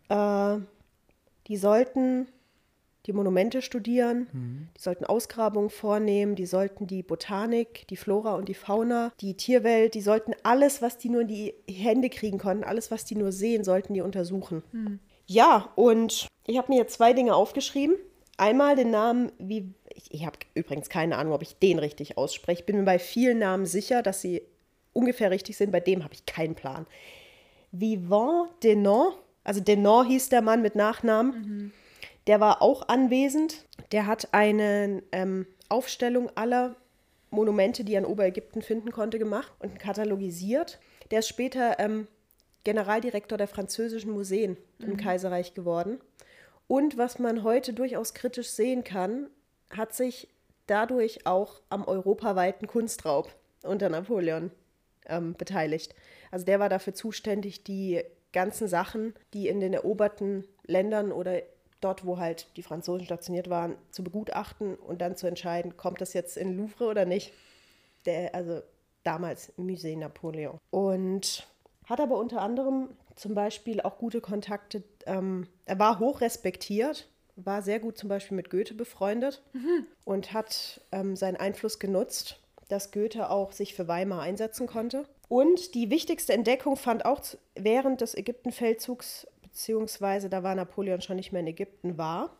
Äh, 0.08 0.58
die 1.46 1.56
sollten 1.56 2.28
die 3.06 3.12
Monumente 3.12 3.62
studieren, 3.62 4.28
die 4.76 4.80
sollten 4.80 5.04
Ausgrabungen 5.04 5.70
vornehmen, 5.70 6.36
die 6.36 6.46
sollten 6.46 6.86
die 6.86 7.02
Botanik, 7.02 7.86
die 7.88 7.96
Flora 7.96 8.34
und 8.34 8.48
die 8.48 8.54
Fauna, 8.54 9.12
die 9.20 9.34
Tierwelt, 9.36 9.94
die 9.94 10.00
sollten 10.00 10.34
alles, 10.42 10.82
was 10.82 10.98
die 10.98 11.08
nur 11.08 11.22
in 11.22 11.28
die 11.28 11.54
Hände 11.68 12.10
kriegen 12.10 12.38
konnten, 12.38 12.64
alles, 12.64 12.90
was 12.90 13.04
die 13.04 13.16
nur 13.16 13.32
sehen, 13.32 13.64
sollten 13.64 13.94
die 13.94 14.02
untersuchen. 14.02 14.62
Ja, 15.26 15.70
und 15.76 16.26
ich 16.46 16.58
habe 16.58 16.72
mir 16.72 16.78
jetzt 16.78 16.94
zwei 16.94 17.12
Dinge 17.12 17.34
aufgeschrieben. 17.34 17.96
Einmal 18.36 18.76
den 18.76 18.90
Namen, 18.90 19.32
wie 19.38 19.72
ich, 19.94 20.12
ich 20.12 20.26
habe 20.26 20.38
übrigens 20.54 20.88
keine 20.88 21.16
Ahnung, 21.16 21.32
ob 21.32 21.42
ich 21.42 21.56
den 21.58 21.78
richtig 21.78 22.16
ausspreche. 22.18 22.60
Ich 22.60 22.66
bin 22.66 22.76
mir 22.76 22.84
bei 22.84 22.98
vielen 22.98 23.38
Namen 23.38 23.66
sicher, 23.66 24.02
dass 24.02 24.20
sie 24.20 24.42
ungefähr 24.92 25.30
richtig 25.30 25.56
sind. 25.56 25.70
Bei 25.70 25.80
dem 25.80 26.02
habe 26.02 26.14
ich 26.14 26.26
keinen 26.26 26.54
Plan. 26.54 26.86
Vivant 27.72 28.50
Denon, 28.62 29.12
also 29.44 29.60
Denon 29.60 30.06
hieß 30.06 30.28
der 30.28 30.42
Mann 30.42 30.62
mit 30.62 30.74
Nachnamen, 30.76 31.72
der 32.26 32.40
war 32.40 32.62
auch 32.62 32.88
anwesend. 32.88 33.66
Der 33.92 34.06
hat 34.06 34.28
eine 34.32 35.02
ähm, 35.12 35.46
Aufstellung 35.68 36.30
aller 36.34 36.76
Monumente, 37.30 37.84
die 37.84 37.94
er 37.94 38.00
in 38.00 38.06
Oberägypten 38.06 38.62
finden 38.62 38.92
konnte, 38.92 39.18
gemacht 39.18 39.52
und 39.58 39.78
katalogisiert. 39.78 40.78
Der 41.10 41.20
ist 41.20 41.28
später 41.28 41.78
ähm, 41.78 42.06
Generaldirektor 42.64 43.38
der 43.38 43.48
französischen 43.48 44.12
Museen 44.12 44.56
im 44.78 44.96
Kaiserreich 44.96 45.54
geworden. 45.54 45.98
Und 46.68 46.96
was 46.96 47.18
man 47.18 47.42
heute 47.42 47.72
durchaus 47.72 48.14
kritisch 48.14 48.50
sehen 48.50 48.84
kann, 48.84 49.28
hat 49.70 49.94
sich 49.94 50.28
dadurch 50.66 51.26
auch 51.26 51.60
am 51.70 51.84
europaweiten 51.84 52.66
Kunstraub 52.66 53.34
unter 53.62 53.88
Napoleon 53.88 54.50
ähm, 55.06 55.34
beteiligt. 55.34 55.94
Also 56.30 56.46
der 56.46 56.60
war 56.60 56.68
dafür 56.68 56.94
zuständig, 56.94 57.64
die 57.64 58.02
ganzen 58.32 58.68
Sachen, 58.68 59.14
die 59.34 59.48
in 59.48 59.60
den 59.60 59.74
eroberten 59.74 60.46
Ländern 60.64 61.12
oder 61.12 61.42
dort, 61.84 62.06
wo 62.06 62.18
halt 62.18 62.46
die 62.56 62.62
Franzosen 62.62 63.04
stationiert 63.04 63.50
waren, 63.50 63.76
zu 63.90 64.02
begutachten 64.02 64.74
und 64.76 65.00
dann 65.00 65.16
zu 65.16 65.26
entscheiden, 65.26 65.76
kommt 65.76 66.00
das 66.00 66.12
jetzt 66.14 66.36
in 66.36 66.56
Louvre 66.56 66.86
oder 66.86 67.04
nicht. 67.04 67.32
Der, 68.06 68.34
also 68.34 68.62
damals 69.04 69.52
Musée 69.58 69.96
Napoleon. 69.96 70.58
Und 70.70 71.46
hat 71.86 72.00
aber 72.00 72.18
unter 72.18 72.40
anderem 72.40 72.90
zum 73.16 73.34
Beispiel 73.34 73.80
auch 73.80 73.98
gute 73.98 74.20
Kontakte. 74.20 74.82
Ähm, 75.06 75.46
er 75.66 75.78
war 75.78 75.98
hoch 75.98 76.20
respektiert, 76.20 77.08
war 77.36 77.62
sehr 77.62 77.80
gut 77.80 77.98
zum 77.98 78.08
Beispiel 78.08 78.36
mit 78.36 78.50
Goethe 78.50 78.74
befreundet 78.74 79.42
und 80.04 80.32
hat 80.32 80.80
ähm, 80.92 81.16
seinen 81.16 81.36
Einfluss 81.36 81.78
genutzt, 81.78 82.38
dass 82.68 82.92
Goethe 82.92 83.30
auch 83.30 83.52
sich 83.52 83.74
für 83.74 83.88
Weimar 83.88 84.22
einsetzen 84.22 84.66
konnte. 84.66 85.04
Und 85.28 85.74
die 85.74 85.90
wichtigste 85.90 86.32
Entdeckung 86.32 86.76
fand 86.76 87.04
auch 87.04 87.20
während 87.54 88.00
des 88.00 88.14
Ägyptenfeldzugs, 88.14 89.26
beziehungsweise 89.52 90.30
da 90.30 90.42
war 90.42 90.54
Napoleon 90.54 91.02
schon 91.02 91.16
nicht 91.16 91.32
mehr 91.32 91.40
in 91.40 91.46
Ägypten, 91.46 91.98
war, 91.98 92.34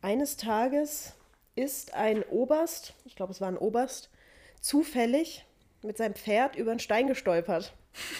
eines 0.00 0.36
Tages 0.36 1.12
ist 1.54 1.94
ein 1.94 2.22
Oberst, 2.22 2.94
ich 3.04 3.16
glaube 3.16 3.32
es 3.32 3.40
war 3.40 3.48
ein 3.48 3.58
Oberst, 3.58 4.10
zufällig 4.60 5.44
mit 5.82 5.98
seinem 5.98 6.14
Pferd 6.14 6.56
über 6.56 6.70
einen 6.70 6.80
Stein 6.80 7.06
gestolpert. 7.06 7.74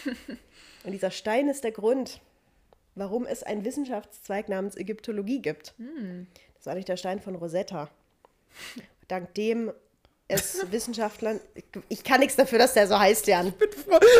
Und 0.85 0.93
dieser 0.93 1.11
Stein 1.11 1.49
ist 1.49 1.65
der 1.65 1.73
Grund, 1.73 2.21
warum 2.95 3.27
es 3.27 3.43
einen 3.43 3.65
Wissenschaftszweig 3.65 4.49
namens 4.49 4.77
Ägyptologie 4.77 5.43
gibt. 5.43 5.75
Das 6.57 6.67
war 6.67 6.75
nicht 6.75 6.89
der 6.89 6.97
Stein 6.97 7.21
von 7.21 7.35
Rosetta. 7.35 7.91
Dank 9.09 9.35
dem 9.35 9.73
es 10.29 10.65
Wissenschaftlern. 10.71 11.41
Ich 11.89 12.05
kann 12.05 12.21
nichts 12.21 12.37
dafür, 12.37 12.59
dass 12.59 12.75
der 12.75 12.87
so 12.87 12.99
heißt, 12.99 13.27
Jan. 13.27 13.55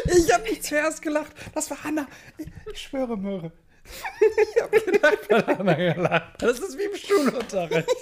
Ich 0.07 0.33
habe 0.33 0.45
nicht 0.45 0.65
zuerst 0.65 1.03
gelacht. 1.03 1.33
Das 1.55 1.71
war 1.71 1.85
Hanna. 1.85 2.07
Ich, 2.39 2.47
ich 2.73 2.81
schwöre, 2.81 3.17
Möhre. 3.17 3.53
Ich 4.21 4.63
habe 4.63 4.81
gedacht, 4.81 5.19
von 5.29 5.47
Hanna 5.47 5.75
gelacht. 5.75 6.35
Das 6.43 6.59
ist 6.59 6.77
wie 6.79 6.85
im 6.85 6.97
Schulunterricht. 6.97 7.89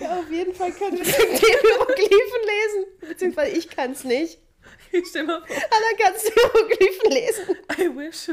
Ja, 0.00 0.18
auf 0.20 0.30
jeden 0.30 0.54
Fall 0.54 0.72
können 0.72 0.96
wir 0.98 1.04
dem 1.04 1.12
Hieroglyphen 1.12 2.42
lesen. 2.44 2.86
Beziehungsweise 3.00 3.56
ich 3.56 3.68
kann 3.68 3.92
es 3.92 4.04
nicht. 4.04 4.38
Stell 5.08 5.24
mal 5.24 5.40
vor. 5.46 5.56
Anna 5.56 6.02
kann 6.04 6.14
es 6.14 6.22
Hieroglyphen 6.32 7.10
lesen. 7.10 7.56
I 7.78 7.96
wish. 7.96 8.28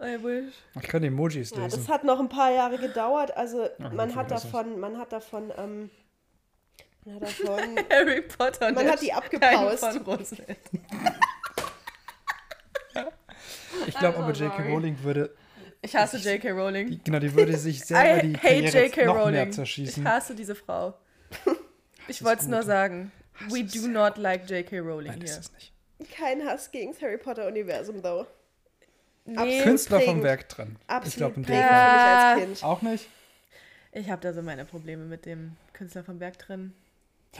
I 0.00 0.22
wish. 0.22 0.54
Ich 0.80 0.88
kann 0.88 1.02
Emojis 1.04 1.50
Ja, 1.50 1.64
lesen. 1.64 1.78
das 1.80 1.88
hat 1.88 2.04
noch 2.04 2.18
ein 2.20 2.28
paar 2.28 2.52
Jahre 2.52 2.78
gedauert. 2.78 3.36
Also 3.36 3.68
Ach, 3.82 3.92
man 3.92 4.10
ich 4.10 4.16
hat 4.16 4.30
davon, 4.30 4.78
man 4.80 4.98
hat 4.98 5.12
davon, 5.12 5.52
ähm, 5.56 5.90
man 7.04 7.16
hat 7.16 7.22
davon 7.22 7.76
Harry 7.90 8.22
Potter. 8.22 8.72
Man 8.72 8.88
hat 8.90 9.02
die 9.02 9.12
abgepaust. 9.12 9.84
Ich 13.88 13.98
glaube 13.98 14.18
aber, 14.18 14.34
so 14.34 14.44
J.K. 14.44 14.62
Rowling 14.70 14.96
würde, 15.02 15.34
Ich 15.82 15.94
hasse 15.96 16.16
J.K. 16.18 16.50
Rowling. 16.50 16.88
die, 16.88 17.02
genau, 17.04 17.18
die 17.18 17.34
würde 17.34 17.56
sich 17.56 17.84
selber 17.84 18.22
I 18.24 18.28
die 18.28 18.36
hate 18.36 18.46
Karriere 18.48 18.84
J.K. 18.84 19.04
noch 19.06 19.14
mehr 19.14 19.22
Rowling. 19.24 19.48
Ich 19.48 19.54
zerschießen. 19.54 20.08
hasse 20.08 20.34
diese 20.34 20.54
Frau. 20.54 20.94
Ich 22.10 22.24
wollte 22.24 22.40
es 22.42 22.48
nur 22.48 22.62
sagen. 22.62 23.12
Hass 23.34 23.52
We 23.52 23.62
do 23.64 23.86
not 23.86 24.16
like 24.16 24.48
J.K. 24.48 24.78
Rowling 24.78 25.08
Nein, 25.12 25.20
ist 25.20 25.30
hier. 25.32 25.40
es 25.40 25.52
nicht. 25.52 25.72
kein 26.16 26.42
Hass 26.46 26.70
gegen 26.70 26.92
das 26.92 27.02
Harry 27.02 27.18
Potter 27.18 27.46
Universum, 27.46 28.02
though. 28.02 28.26
Nee, 29.26 29.36
Absolut. 29.36 29.62
Künstler 29.64 29.98
vom 29.98 30.04
prägend. 30.06 30.24
Werk 30.24 30.48
drin. 30.48 30.76
Ich 30.80 30.88
Absolut 30.88 31.16
glaube, 31.18 31.34
in 31.36 31.42
dem 31.42 31.46
prägend 31.46 31.68
Fall. 31.68 31.74
für 31.78 31.92
mich 31.92 32.02
Ah. 32.08 32.32
als 32.32 32.40
Kind. 32.40 32.64
Auch 32.64 32.82
nicht? 32.82 33.08
ich 33.92 34.10
habe 34.10 34.22
da 34.22 34.32
so 34.32 34.40
meine 34.42 34.64
Probleme 34.64 35.04
mit 35.04 35.26
dem 35.26 35.56
Künstler 35.74 36.02
vom 36.02 36.18
Berg 36.18 36.38
drin. 36.38 36.72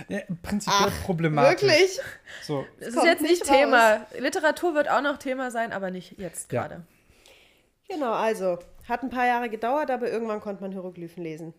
Ja, 0.08 0.20
prinzipiell 0.42 0.90
problematisch. 1.04 1.62
Wirklich? 1.62 2.00
So, 2.42 2.64
Das 2.78 2.88
ist 2.94 3.04
jetzt 3.04 3.22
nicht 3.22 3.42
raus. 3.42 3.56
Thema. 3.56 4.06
Literatur 4.18 4.74
wird 4.74 4.88
auch 4.88 5.00
noch 5.02 5.18
Thema 5.18 5.50
sein, 5.50 5.72
aber 5.72 5.90
nicht 5.90 6.18
jetzt 6.18 6.52
Ja. 6.52 6.62
gerade. 6.66 6.84
Genau, 7.88 8.12
also 8.12 8.58
hat 8.88 9.02
ein 9.02 9.10
paar 9.10 9.26
Jahre 9.26 9.48
gedauert, 9.48 9.90
aber 9.90 10.10
irgendwann 10.10 10.40
konnte 10.40 10.62
man 10.62 10.72
Hieroglyphen 10.72 11.22
lesen. 11.22 11.54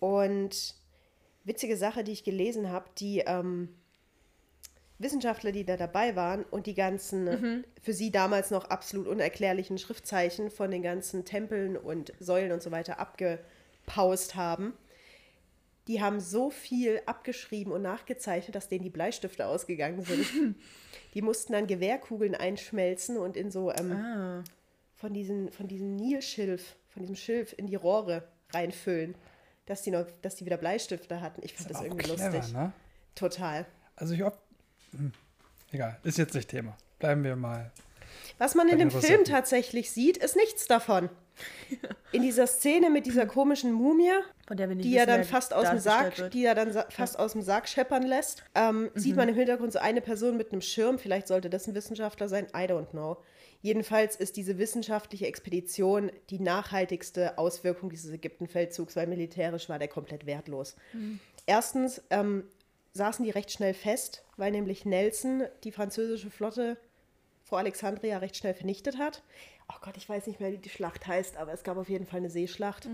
Und 0.00 0.74
witzige 1.44 1.76
Sache, 1.76 2.04
die 2.04 2.12
ich 2.12 2.24
gelesen 2.24 2.70
habe, 2.70 2.86
die, 2.98 3.20
ähm, 3.20 3.68
Wissenschaftler, 4.98 5.50
die 5.50 5.64
da 5.64 5.76
dabei 5.76 6.14
waren 6.14 6.44
und 6.44 6.66
die 6.66 6.74
ganzen 6.74 7.64
für 7.82 7.92
sie 7.92 8.12
damals 8.12 8.50
noch 8.52 8.66
absolut 8.70 9.08
unerklärlichen 9.08 9.76
Schriftzeichen 9.76 10.50
von 10.52 10.70
den 10.70 10.82
ganzen 10.82 11.24
Tempeln 11.24 11.76
und 11.76 12.12
Säulen 12.20 12.52
und 12.52 12.62
so 12.62 12.70
weiter 12.70 13.00
abgepaust 13.00 14.36
haben, 14.36 14.72
die 15.88 16.00
haben 16.00 16.20
so 16.20 16.50
viel 16.50 17.02
abgeschrieben 17.06 17.72
und 17.72 17.82
nachgezeichnet, 17.82 18.54
dass 18.54 18.68
denen 18.68 18.84
die 18.84 18.90
Bleistifte 18.90 19.46
ausgegangen 19.46 20.02
sind. 20.02 20.26
die 21.14 21.22
mussten 21.22 21.52
dann 21.52 21.66
Gewehrkugeln 21.66 22.34
einschmelzen 22.34 23.16
und 23.18 23.36
in 23.36 23.50
so 23.50 23.70
ähm, 23.72 23.92
Ah. 23.92 24.44
von, 24.94 25.12
diesen, 25.12 25.52
von 25.52 25.68
diesem 25.68 25.96
Nilschilf, 25.96 26.76
von 26.88 27.02
diesem 27.02 27.16
Schilf 27.16 27.54
in 27.58 27.66
die 27.66 27.74
Rohre 27.76 28.26
reinfüllen, 28.52 29.14
dass 29.66 29.82
die, 29.82 29.90
noch, 29.90 30.06
dass 30.22 30.36
die 30.36 30.46
wieder 30.46 30.56
Bleistifte 30.56 31.20
hatten. 31.20 31.42
Ich 31.44 31.54
fand 31.54 31.70
das, 31.70 31.78
auch 31.78 31.82
irgendwie 31.84 32.04
clever, 32.04 32.36
lustig. 32.36 32.54
ne? 32.54 32.72
Total. 33.14 33.66
Also 33.96 34.14
ich 34.14 34.22
hab, 34.22 34.38
hm, 34.92 35.12
egal, 35.72 35.98
ist 36.02 36.18
jetzt 36.18 36.34
nicht 36.34 36.48
Thema. 36.48 36.76
Bleiben 36.98 37.22
wir 37.24 37.36
mal. 37.36 37.70
Was 38.38 38.54
man 38.54 38.68
in 38.68 38.78
dem 38.78 38.90
Film 38.90 39.24
tatsächlich 39.24 39.90
sieht, 39.90 40.16
ist 40.16 40.36
nichts 40.36 40.66
davon. 40.66 41.08
In 42.12 42.22
dieser 42.22 42.46
Szene 42.46 42.90
mit 42.90 43.06
dieser 43.06 43.26
komischen 43.26 43.72
Mumie, 43.72 44.12
die 44.50 44.96
er 44.96 45.06
dann 45.06 45.24
fast 45.24 45.52
aus 45.52 45.68
dem 45.68 45.80
Sarg, 45.80 46.16
wird. 46.18 46.34
die 46.34 46.44
er 46.44 46.54
dann 46.54 46.72
fast 46.90 47.18
aus 47.18 47.32
dem 47.32 47.42
Sarg 47.42 47.68
scheppern 47.68 48.04
lässt, 48.04 48.44
ähm, 48.54 48.90
sieht 48.94 49.16
man 49.16 49.28
im 49.28 49.34
Hintergrund 49.34 49.72
so 49.72 49.80
eine 49.80 50.00
Person 50.00 50.36
mit 50.36 50.52
einem 50.52 50.60
Schirm. 50.60 50.98
Vielleicht 50.98 51.26
sollte 51.26 51.50
das 51.50 51.66
ein 51.66 51.74
Wissenschaftler 51.74 52.28
sein. 52.28 52.46
I 52.54 52.66
don't 52.66 52.90
know. 52.90 53.16
Jedenfalls 53.62 54.14
ist 54.16 54.36
diese 54.36 54.58
wissenschaftliche 54.58 55.26
Expedition 55.26 56.12
die 56.28 56.38
nachhaltigste 56.38 57.38
Auswirkung 57.38 57.88
dieses 57.88 58.12
Ägyptenfeldzugs, 58.12 58.94
weil 58.94 59.06
militärisch 59.06 59.68
war 59.68 59.78
der 59.78 59.88
komplett 59.88 60.26
wertlos. 60.26 60.76
Erstens 61.46 62.02
ähm, 62.10 62.44
saßen 62.92 63.24
die 63.24 63.30
recht 63.30 63.50
schnell 63.50 63.74
fest, 63.74 64.22
weil 64.36 64.52
nämlich 64.52 64.84
Nelson 64.84 65.44
die 65.64 65.72
französische 65.72 66.30
Flotte 66.30 66.76
vor 67.44 67.58
Alexandria 67.58 68.18
recht 68.18 68.36
schnell 68.36 68.54
vernichtet 68.54 68.98
hat. 68.98 69.22
Oh 69.70 69.76
Gott, 69.80 69.96
ich 69.96 70.08
weiß 70.08 70.26
nicht 70.26 70.40
mehr, 70.40 70.52
wie 70.52 70.58
die 70.58 70.68
Schlacht 70.68 71.06
heißt, 71.06 71.36
aber 71.36 71.52
es 71.52 71.62
gab 71.62 71.76
auf 71.76 71.88
jeden 71.88 72.06
Fall 72.06 72.18
eine 72.18 72.30
Seeschlacht. 72.30 72.86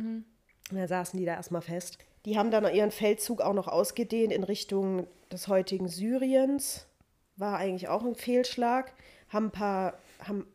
Und 0.70 0.76
da 0.76 0.86
saßen 0.86 1.18
die 1.18 1.24
da 1.24 1.34
erstmal 1.34 1.62
fest. 1.62 1.98
Die 2.26 2.36
haben 2.36 2.50
dann 2.50 2.72
ihren 2.72 2.90
Feldzug 2.90 3.40
auch 3.40 3.54
noch 3.54 3.68
ausgedehnt 3.68 4.32
in 4.32 4.44
Richtung 4.44 5.06
des 5.32 5.48
heutigen 5.48 5.88
Syriens. 5.88 6.86
War 7.36 7.56
eigentlich 7.56 7.88
auch 7.88 8.04
ein 8.04 8.14
Fehlschlag. 8.14 8.92
Haben 9.28 9.46
ein 9.46 9.52
paar, 9.52 9.98
haben 10.20 10.46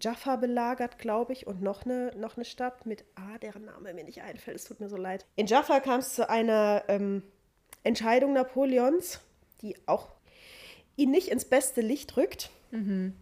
Jaffa 0.00 0.36
belagert, 0.36 0.98
glaube 0.98 1.32
ich, 1.32 1.46
und 1.46 1.62
noch 1.62 1.84
eine, 1.84 2.12
noch 2.16 2.36
eine 2.36 2.44
Stadt 2.44 2.86
mit, 2.86 3.04
ah, 3.14 3.38
deren 3.38 3.64
Name 3.64 3.94
mir 3.94 4.04
nicht 4.04 4.22
einfällt, 4.22 4.56
es 4.56 4.64
tut 4.64 4.80
mir 4.80 4.88
so 4.88 4.96
leid. 4.96 5.24
In 5.36 5.46
Jaffa 5.46 5.80
kam 5.80 6.00
es 6.00 6.14
zu 6.14 6.28
einer 6.28 6.84
ähm, 6.88 7.22
Entscheidung 7.84 8.32
Napoleons, 8.32 9.20
die 9.60 9.76
auch 9.86 10.08
ihn 10.96 11.10
nicht 11.10 11.28
ins 11.28 11.44
beste 11.44 11.80
Licht 11.80 12.16
rückt. 12.16 12.50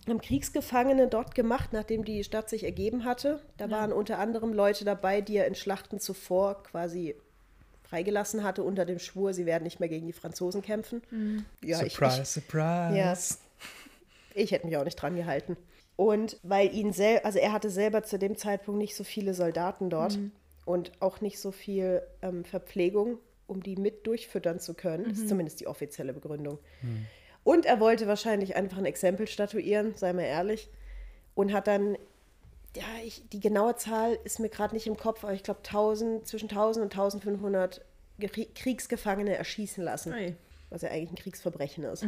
Haben 0.09 0.21
Kriegsgefangene 0.21 1.09
dort 1.09 1.35
gemacht, 1.35 1.73
nachdem 1.73 2.05
die 2.05 2.25
Stadt 2.25 2.49
sich 2.49 2.65
ergeben 2.65 3.05
hatte. 3.05 3.41
Da 3.59 3.71
waren 3.71 3.93
unter 3.93 4.19
anderem 4.19 4.53
Leute 4.53 4.85
dabei, 4.85 5.21
die 5.21 5.37
er 5.37 5.47
in 5.47 5.55
Schlachten 5.55 6.01
zuvor 6.01 6.63
quasi 6.63 7.15
freigelassen 7.85 8.43
hatte 8.43 8.63
unter 8.63 8.87
dem 8.87 8.99
Schwur, 8.99 9.35
sie 9.35 9.45
werden 9.45 9.65
nicht 9.65 9.79
mehr 9.79 9.91
gegen 9.91 10.07
die 10.07 10.15
Franzosen 10.15 10.63
kämpfen. 10.63 11.03
Ja, 11.63 11.83
ich- 11.83 11.93
surprise, 11.93 12.23
ich, 12.23 12.29
surprise. 12.29 12.97
ja. 12.97 13.15
Ich 14.35 14.51
hätte 14.53 14.67
mich 14.67 14.77
auch 14.79 14.85
nicht 14.85 14.97
dran 14.97 15.15
gehalten. 15.15 15.59
Und 15.97 16.39
weil 16.43 16.75
ihn 16.75 16.95
selber, 16.95 17.27
also 17.27 17.39
er 17.39 17.53
hatte 17.53 17.69
selber 17.69 18.03
zu 18.03 18.19
dem 18.19 18.35
Zeitpunkt 18.39 18.79
nicht 18.79 18.97
so 18.97 19.05
viele 19.05 19.35
Soldaten 19.35 19.91
dort 19.91 20.19
und 20.65 20.91
auch 21.01 21.21
nicht 21.21 21.39
so 21.39 21.53
viel 21.53 22.01
ähm, 22.23 22.47
Verpflegung, 22.47 23.19
um 23.47 23.63
die 23.63 23.77
mit 23.77 24.07
durchfüttern 24.07 24.59
zu 24.59 24.73
können. 24.73 25.05
Das 25.11 25.19
ist 25.19 25.29
zumindest 25.29 25.61
die 25.61 25.67
offizielle 25.67 26.15
Begründung. 26.15 26.59
Und 27.45 27.67
er 27.67 27.81
wollte 27.81 28.07
wahrscheinlich 28.07 28.55
einfach 28.57 28.79
ein 28.79 28.85
Exempel 28.85 29.27
statuieren, 29.27 29.95
sei 29.97 30.13
mal 30.13 30.23
ehrlich. 30.23 30.69
Und 31.35 31.53
hat 31.53 31.67
dann, 31.67 31.97
ja, 32.77 32.85
ich, 33.05 33.29
die 33.31 33.41
genaue 33.41 33.75
Zahl 33.77 34.19
ist 34.25 34.39
mir 34.39 34.49
gerade 34.49 34.75
nicht 34.75 34.87
im 34.87 34.97
Kopf, 34.97 35.25
aber 35.25 35.33
ich 35.33 35.43
glaube 35.43 35.61
1000, 35.61 36.27
zwischen 36.27 36.49
1000 36.49 36.85
und 36.85 36.93
1500 36.93 37.85
Geri- 38.21 38.49
Kriegsgefangene 38.55 39.35
erschießen 39.37 39.83
lassen. 39.83 40.13
Ui. 40.13 40.37
Was 40.71 40.83
ja 40.83 40.91
eigentlich 40.91 41.13
ein 41.13 41.17
Kriegsverbrechen 41.17 41.85
ist. 41.85 42.07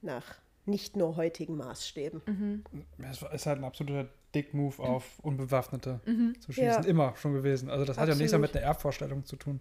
Nach 0.00 0.36
nicht 0.64 0.96
nur 0.96 1.16
heutigen 1.16 1.56
Maßstäben. 1.56 2.64
Es 3.10 3.22
ist 3.22 3.46
halt 3.46 3.58
ein 3.58 3.64
absoluter 3.64 4.08
Dick-Move 4.34 4.82
auf 4.82 5.18
Unbewaffnete 5.20 6.00
zu 6.40 6.52
schießen. 6.52 6.82
Ja. 6.84 6.88
Immer 6.88 7.14
schon 7.16 7.34
gewesen. 7.34 7.68
Also 7.68 7.84
das 7.84 7.98
hat 7.98 8.08
ja 8.08 8.14
nichts 8.14 8.32
mehr 8.32 8.38
Absolut. 8.38 8.54
mit 8.54 8.56
einer 8.56 8.66
Erbvorstellung 8.66 9.24
zu 9.24 9.36
tun. 9.36 9.60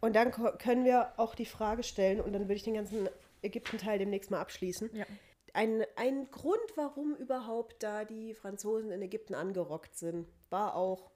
Und 0.00 0.16
dann 0.16 0.32
können 0.58 0.84
wir 0.84 1.12
auch 1.18 1.34
die 1.34 1.46
Frage 1.46 1.82
stellen, 1.82 2.20
und 2.20 2.32
dann 2.32 2.42
würde 2.42 2.54
ich 2.54 2.62
den 2.62 2.74
ganzen 2.74 3.08
Ägypten-Teil 3.44 3.98
demnächst 3.98 4.30
mal 4.30 4.40
abschließen. 4.40 4.90
Ja. 4.94 5.06
Ein, 5.52 5.84
ein 5.96 6.30
Grund, 6.30 6.58
warum 6.74 7.14
überhaupt 7.14 7.82
da 7.82 8.04
die 8.04 8.34
Franzosen 8.34 8.90
in 8.90 9.02
Ägypten 9.02 9.34
angerockt 9.34 9.96
sind, 9.96 10.26
war 10.50 10.74
auch, 10.74 11.10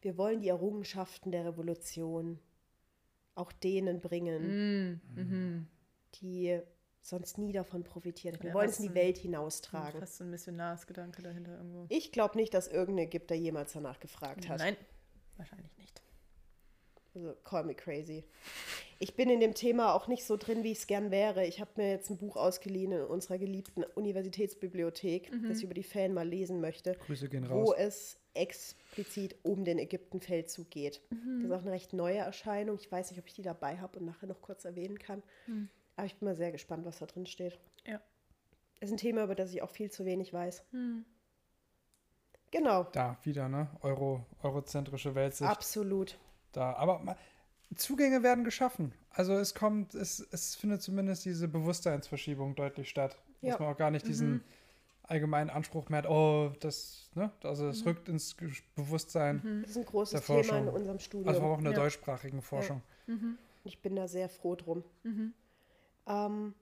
wir 0.00 0.16
wollen 0.16 0.40
die 0.40 0.48
Errungenschaften 0.48 1.32
der 1.32 1.44
Revolution 1.44 2.38
auch 3.34 3.52
denen 3.52 4.00
bringen, 4.00 5.00
die 6.20 6.60
sonst 7.02 7.38
nie 7.38 7.52
davon 7.52 7.82
profitieren. 7.82 8.36
Wir 8.40 8.50
Ja, 8.50 8.54
wollen 8.54 8.68
es 8.68 8.78
in 8.78 8.88
die 8.88 8.94
Welt 8.94 9.18
hinaustragen. 9.18 10.00
Fast 10.00 10.18
so 10.18 10.24
ein 10.24 10.30
Missionarsgedanke 10.30 11.22
dahinter 11.22 11.56
irgendwo. 11.56 11.86
Ich 11.88 12.12
glaube 12.12 12.36
nicht, 12.36 12.52
dass 12.54 12.68
irgendein 12.68 13.06
Ägypter 13.06 13.34
jemals 13.34 13.72
danach 13.72 13.98
gefragt 14.00 14.48
hat. 14.48 14.58
Nein, 14.58 14.76
wahrscheinlich 15.36 15.76
nicht. 15.78 16.02
Also, 17.14 17.34
call 17.44 17.64
me 17.64 17.74
crazy. 17.74 18.24
Ich 19.00 19.16
bin 19.16 19.30
in 19.30 19.40
dem 19.40 19.54
Thema 19.54 19.94
auch 19.94 20.06
nicht 20.06 20.24
so 20.24 20.36
drin, 20.36 20.62
wie 20.62 20.72
ich 20.72 20.78
es 20.78 20.86
gern 20.86 21.10
wäre. 21.10 21.44
Ich 21.46 21.60
habe 21.60 21.70
mir 21.76 21.90
jetzt 21.90 22.10
ein 22.10 22.18
Buch 22.18 22.36
ausgeliehen 22.36 22.92
in 22.92 23.02
unserer 23.02 23.38
geliebten 23.38 23.82
Universitätsbibliothek, 23.82 25.30
das 25.48 25.58
ich 25.58 25.64
über 25.64 25.74
die 25.74 25.82
Fan 25.82 26.12
mal 26.14 26.28
lesen 26.28 26.60
möchte. 26.60 26.94
Grüße 27.06 27.28
gehen 27.28 27.48
Wo 27.50 27.64
raus. 27.70 27.74
es 27.78 28.16
explizit 28.34 29.36
um 29.42 29.64
den 29.64 29.78
Ägyptenfeldzug 29.78 30.70
geht. 30.70 31.00
Das 31.10 31.44
ist 31.44 31.50
auch 31.50 31.62
eine 31.62 31.72
recht 31.72 31.92
neue 31.94 32.18
Erscheinung. 32.18 32.76
Ich 32.78 32.92
weiß 32.92 33.10
nicht, 33.10 33.18
ob 33.18 33.26
ich 33.26 33.34
die 33.34 33.42
dabei 33.42 33.78
habe 33.78 33.98
und 33.98 34.04
nachher 34.06 34.26
noch 34.28 34.40
kurz 34.40 34.64
erwähnen 34.64 34.98
kann. 34.98 35.22
Aber 35.96 36.06
ich 36.06 36.14
bin 36.16 36.26
mal 36.28 36.36
sehr 36.36 36.52
gespannt, 36.52 36.84
was 36.84 36.98
da 37.00 37.06
drin 37.06 37.26
steht. 37.26 37.58
Ja. 37.86 38.00
Ist 38.80 38.92
ein 38.92 38.98
Thema, 38.98 39.24
über 39.24 39.34
das 39.34 39.52
ich 39.52 39.62
auch 39.62 39.70
viel 39.70 39.90
zu 39.90 40.04
wenig 40.04 40.32
weiß. 40.32 40.62
Genau, 42.52 42.84
Da 42.92 43.16
wieder, 43.22 43.48
ne? 43.48 43.68
Euro, 43.82 44.24
eurozentrische 44.42 45.14
Weltsicht. 45.14 45.48
absolut. 45.50 46.18
Da. 46.52 46.74
Aber 46.74 47.16
Zugänge 47.74 48.22
werden 48.22 48.44
geschaffen. 48.44 48.92
Also 49.10 49.34
es 49.34 49.54
kommt, 49.54 49.94
es, 49.94 50.20
es 50.30 50.56
findet 50.56 50.82
zumindest 50.82 51.24
diese 51.24 51.48
Bewusstseinsverschiebung 51.48 52.54
deutlich 52.54 52.88
statt. 52.88 53.16
Ja. 53.40 53.50
Dass 53.50 53.60
man 53.60 53.72
auch 53.72 53.76
gar 53.76 53.90
nicht 53.90 54.06
diesen 54.06 54.42
allgemeinen 55.02 55.50
Anspruch 55.50 55.88
mehr 55.88 56.02
hat, 56.02 56.10
oh, 56.10 56.52
das, 56.60 57.10
ne? 57.14 57.32
Also 57.42 57.66
es 57.68 57.84
rückt 57.84 58.08
ins 58.08 58.36
Bewusstsein. 58.76 59.62
Das 59.62 59.70
ist 59.72 59.76
ein 59.78 59.84
großes 59.84 60.24
Der 60.24 60.42
Thema 60.42 60.58
in 60.58 60.68
unserem 60.68 60.98
Studium. 61.00 61.28
Also 61.28 61.42
auch 61.42 61.58
in 61.58 61.64
der 61.64 61.72
Ja. 61.72 61.80
deutschsprachigen 61.80 62.42
Forschung. 62.42 62.82
Ich 63.64 63.82
bin 63.82 63.96
da 63.96 64.06
sehr 64.06 64.28
froh 64.28 64.54
drum. 64.54 64.84
Ähm, 66.06 66.54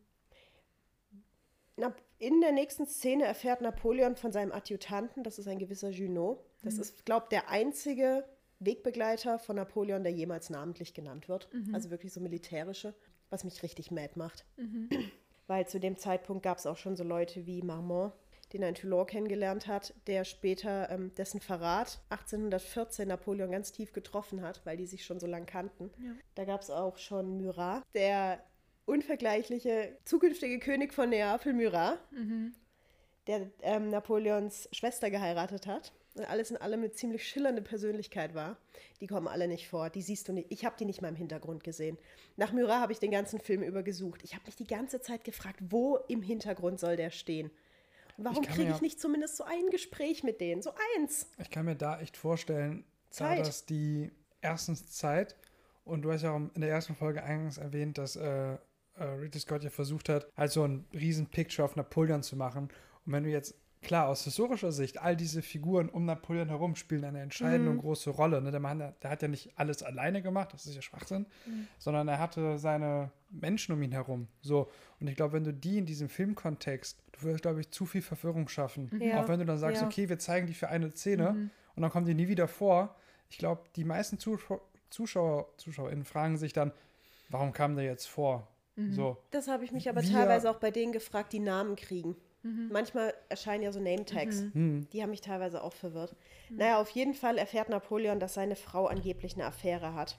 na, 1.77 1.94
in 2.18 2.40
der 2.40 2.53
nächsten 2.53 2.87
Szene 2.87 3.24
erfährt 3.24 3.61
Napoleon 3.61 4.16
von 4.16 4.33
seinem 4.33 4.53
Adjutanten, 4.53 5.22
das 5.22 5.38
ist 5.38 5.46
ein 5.46 5.59
gewisser 5.59 5.90
Junot. 5.90 6.38
Das 6.62 6.79
ist, 6.79 7.05
glaube 7.05 7.27
ich, 7.27 7.29
der 7.29 7.51
einzige 7.51 8.24
Wegbegleiter 8.61 9.38
von 9.38 9.57
Napoleon, 9.57 10.03
der 10.03 10.12
jemals 10.12 10.51
namentlich 10.51 10.94
genannt 10.94 11.29
wird. 11.29 11.49
Also 11.75 11.90
wirklich 11.90 12.12
so 12.12 12.21
militärische, 12.21 12.94
was 13.31 13.44
mich 13.44 13.62
richtig 13.62 13.90
mad 13.90 14.12
macht. 14.16 14.44
Weil 15.47 15.66
zu 15.66 15.81
dem 15.81 15.97
Zeitpunkt 15.97 16.42
gab 16.42 16.59
es 16.59 16.66
auch 16.66 16.77
schon 16.77 16.97
so 16.97 17.05
Leute 17.05 17.47
wie 17.47 17.62
Marmont, 17.62 18.12
den 18.53 18.62
er 18.62 18.68
in 18.71 18.75
Toulon 18.75 19.07
kennengelernt 19.07 19.66
hat, 19.66 19.94
der 20.07 20.25
später 20.25 20.90
ähm, 20.90 21.14
dessen 21.16 21.40
Verrat 21.40 22.01
1814 22.11 23.09
Napoleon 23.09 23.51
ganz 23.51 23.73
tief 23.73 23.92
getroffen 23.92 24.42
hat, 24.42 24.61
weil 24.64 24.77
die 24.77 24.87
sich 24.87 25.05
schon 25.05 25.21
so 25.21 25.27
lang 25.27 25.47
kannten. 25.47 25.90
Da 26.35 26.44
gab 26.44 26.61
es 26.62 26.71
auch 26.71 26.99
schon 26.99 27.38
Murat, 27.42 27.83
der 27.94 28.42
unvergleichliche 28.87 29.97
zukünftige 30.05 30.59
König 30.59 30.94
von 30.94 31.11
Neapel, 31.11 31.53
Murat, 31.53 31.99
der 33.27 33.51
ähm, 33.62 33.90
Napoleons 33.90 34.68
Schwester 34.73 35.11
geheiratet 35.11 35.66
hat. 35.66 35.92
Alles 36.24 36.50
in 36.50 36.57
allem 36.57 36.81
eine 36.81 36.90
ziemlich 36.90 37.26
schillernde 37.26 37.62
Persönlichkeit 37.62 38.35
war. 38.35 38.57
Die 39.00 39.07
kommen 39.07 39.28
alle 39.28 39.48
nicht 39.48 39.68
vor. 39.68 39.90
Die 39.90 40.02
siehst 40.02 40.28
du 40.28 40.33
nicht. 40.33 40.50
Ich 40.50 40.64
habe 40.64 40.76
die 40.78 40.85
nicht 40.85 41.02
mal 41.02 41.09
im 41.09 41.16
Hintergrund 41.16 41.64
gesehen. 41.64 41.98
Nach 42.37 42.52
Murat 42.52 42.81
habe 42.81 42.92
ich 42.92 42.98
den 42.98 43.11
ganzen 43.11 43.40
Film 43.40 43.62
über 43.62 43.83
gesucht. 43.83 44.20
Ich 44.24 44.35
habe 44.35 44.44
mich 44.46 44.57
die 44.57 44.66
ganze 44.66 45.00
Zeit 45.00 45.24
gefragt, 45.24 45.61
wo 45.70 45.96
im 46.09 46.22
Hintergrund 46.22 46.81
soll 46.81 46.96
der 46.96 47.11
stehen? 47.11 47.50
Und 48.16 48.24
warum 48.24 48.44
kriege 48.44 48.72
ich 48.72 48.81
nicht 48.81 49.00
zumindest 49.00 49.37
so 49.37 49.44
ein 49.44 49.70
Gespräch 49.70 50.24
mit 50.24 50.40
denen? 50.40 50.61
So 50.61 50.72
eins. 50.96 51.28
Ich 51.38 51.50
kann 51.50 51.66
mir 51.66 51.76
da 51.76 52.00
echt 52.00 52.16
vorstellen, 52.16 52.85
Zeit. 53.11 53.46
das 53.46 53.64
die 53.64 54.11
erstens 54.40 54.90
Zeit 54.90 55.37
und 55.85 56.02
du 56.02 56.12
hast 56.12 56.22
ja 56.22 56.33
auch 56.33 56.40
in 56.54 56.61
der 56.61 56.70
ersten 56.70 56.94
Folge 56.94 57.22
eingangs 57.22 57.59
erwähnt, 57.59 57.96
dass 57.96 58.16
äh, 58.16 58.59
äh, 58.98 59.04
Ridley 59.04 59.40
Scott 59.40 59.64
ja 59.64 59.70
versucht 59.70 60.09
hat, 60.09 60.31
halt 60.37 60.52
so 60.52 60.64
ein 60.64 60.85
riesen 60.92 61.26
Picture 61.26 61.64
auf 61.64 61.76
Napoleon 61.76 62.22
zu 62.22 62.37
machen. 62.37 62.64
Und 63.07 63.12
wenn 63.12 63.24
du 63.24 63.31
jetzt 63.31 63.54
klar, 63.83 64.09
aus 64.09 64.25
historischer 64.25 64.73
Sicht, 64.73 65.01
all 65.01 65.17
diese 65.17 65.43
Figuren 65.43 65.88
um 65.88 66.05
Napoleon 66.05 66.49
herum 66.49 66.75
spielen 66.77 67.05
eine 67.05 67.21
entscheidende 67.21 67.71
und 67.71 67.79
große 67.79 68.11
Rolle. 68.11 68.41
Ne? 68.43 68.51
Der 68.51 68.61
Mann, 68.61 68.79
der 68.79 69.11
hat 69.11 69.23
ja 69.23 69.29
nicht 69.29 69.53
alles 69.57 69.83
alleine 69.83 70.21
gemacht, 70.23 70.53
das 70.53 70.67
ist 70.67 70.75
ja 70.75 70.83
Schwachsinn, 70.83 71.27
sondern 71.79 72.09
er 72.09 72.19
hatte 72.19 72.59
seine 72.59 73.11
Menschen 73.31 73.73
um 73.75 73.83
ihn 73.83 73.93
herum. 73.93 74.29
So. 74.41 74.69
Und 75.01 75.07
ich 75.09 75.17
glaube, 75.17 75.35
wenn 75.35 75.45
du 75.45 75.53
die 75.55 75.79
in 75.79 75.87
diesem 75.87 76.09
Filmkontext, 76.09 76.99
du 77.12 77.23
würdest, 77.23 77.43
glaube 77.43 77.61
ich, 77.61 77.71
zu 77.71 77.87
viel 77.87 78.03
Verwirrung 78.03 78.49
schaffen. 78.49 78.91
Ja. 79.01 79.23
Auch 79.23 79.29
wenn 79.29 79.38
du 79.38 79.47
dann 79.47 79.59
sagst, 79.59 79.81
Ja. 79.83 79.87
okay, 79.87 80.09
wir 80.09 80.19
zeigen 80.19 80.47
die 80.47 80.55
für 80.55 80.69
eine 80.69 80.91
Szene 80.93 81.51
und 81.77 81.83
dann 81.83 81.91
kommen 81.91 82.07
die 82.07 82.14
nie 82.14 82.29
wieder 82.29 82.49
vor. 82.49 82.97
Ich 83.31 83.38
glaube, 83.38 83.62
die 83.77 83.85
meisten 83.85 84.19
Zuschauer, 84.19 84.61
Zuschauer, 84.91 85.49
ZuschauerInnen 85.59 86.05
fragen 86.05 86.37
sich 86.38 86.53
dann, 86.53 86.73
warum 87.29 87.53
kam 87.53 87.77
der 87.77 87.85
jetzt 87.85 88.07
vor? 88.09 88.49
So. 88.91 89.17
Das 89.33 89.49
habe 89.49 89.64
ich 89.64 89.73
mich 89.73 89.88
aber 89.88 90.03
Wir- 90.03 90.12
teilweise 90.12 90.49
auch 90.51 90.57
bei 90.61 90.71
denen 90.71 90.93
gefragt, 90.93 91.33
die 91.33 91.41
Namen 91.41 91.75
kriegen. 91.77 92.17
Manchmal 92.71 93.12
erscheinen 93.29 93.62
ja 93.62 93.73
so 93.73 93.81
Name-Tags. 93.81 94.45
Die 94.55 95.03
haben 95.03 95.11
mich 95.11 95.21
teilweise 95.21 95.62
auch 95.62 95.73
verwirrt. 95.73 96.17
Naja, 96.51 96.81
auf 96.81 96.91
jeden 96.91 97.14
Fall 97.14 97.38
erfährt 97.38 97.69
Napoleon, 97.69 98.21
dass 98.21 98.35
seine 98.35 98.57
Frau 98.57 98.87
angeblich 98.87 99.35
eine 99.35 99.47
Affäre 99.47 99.95
hat. 99.95 100.19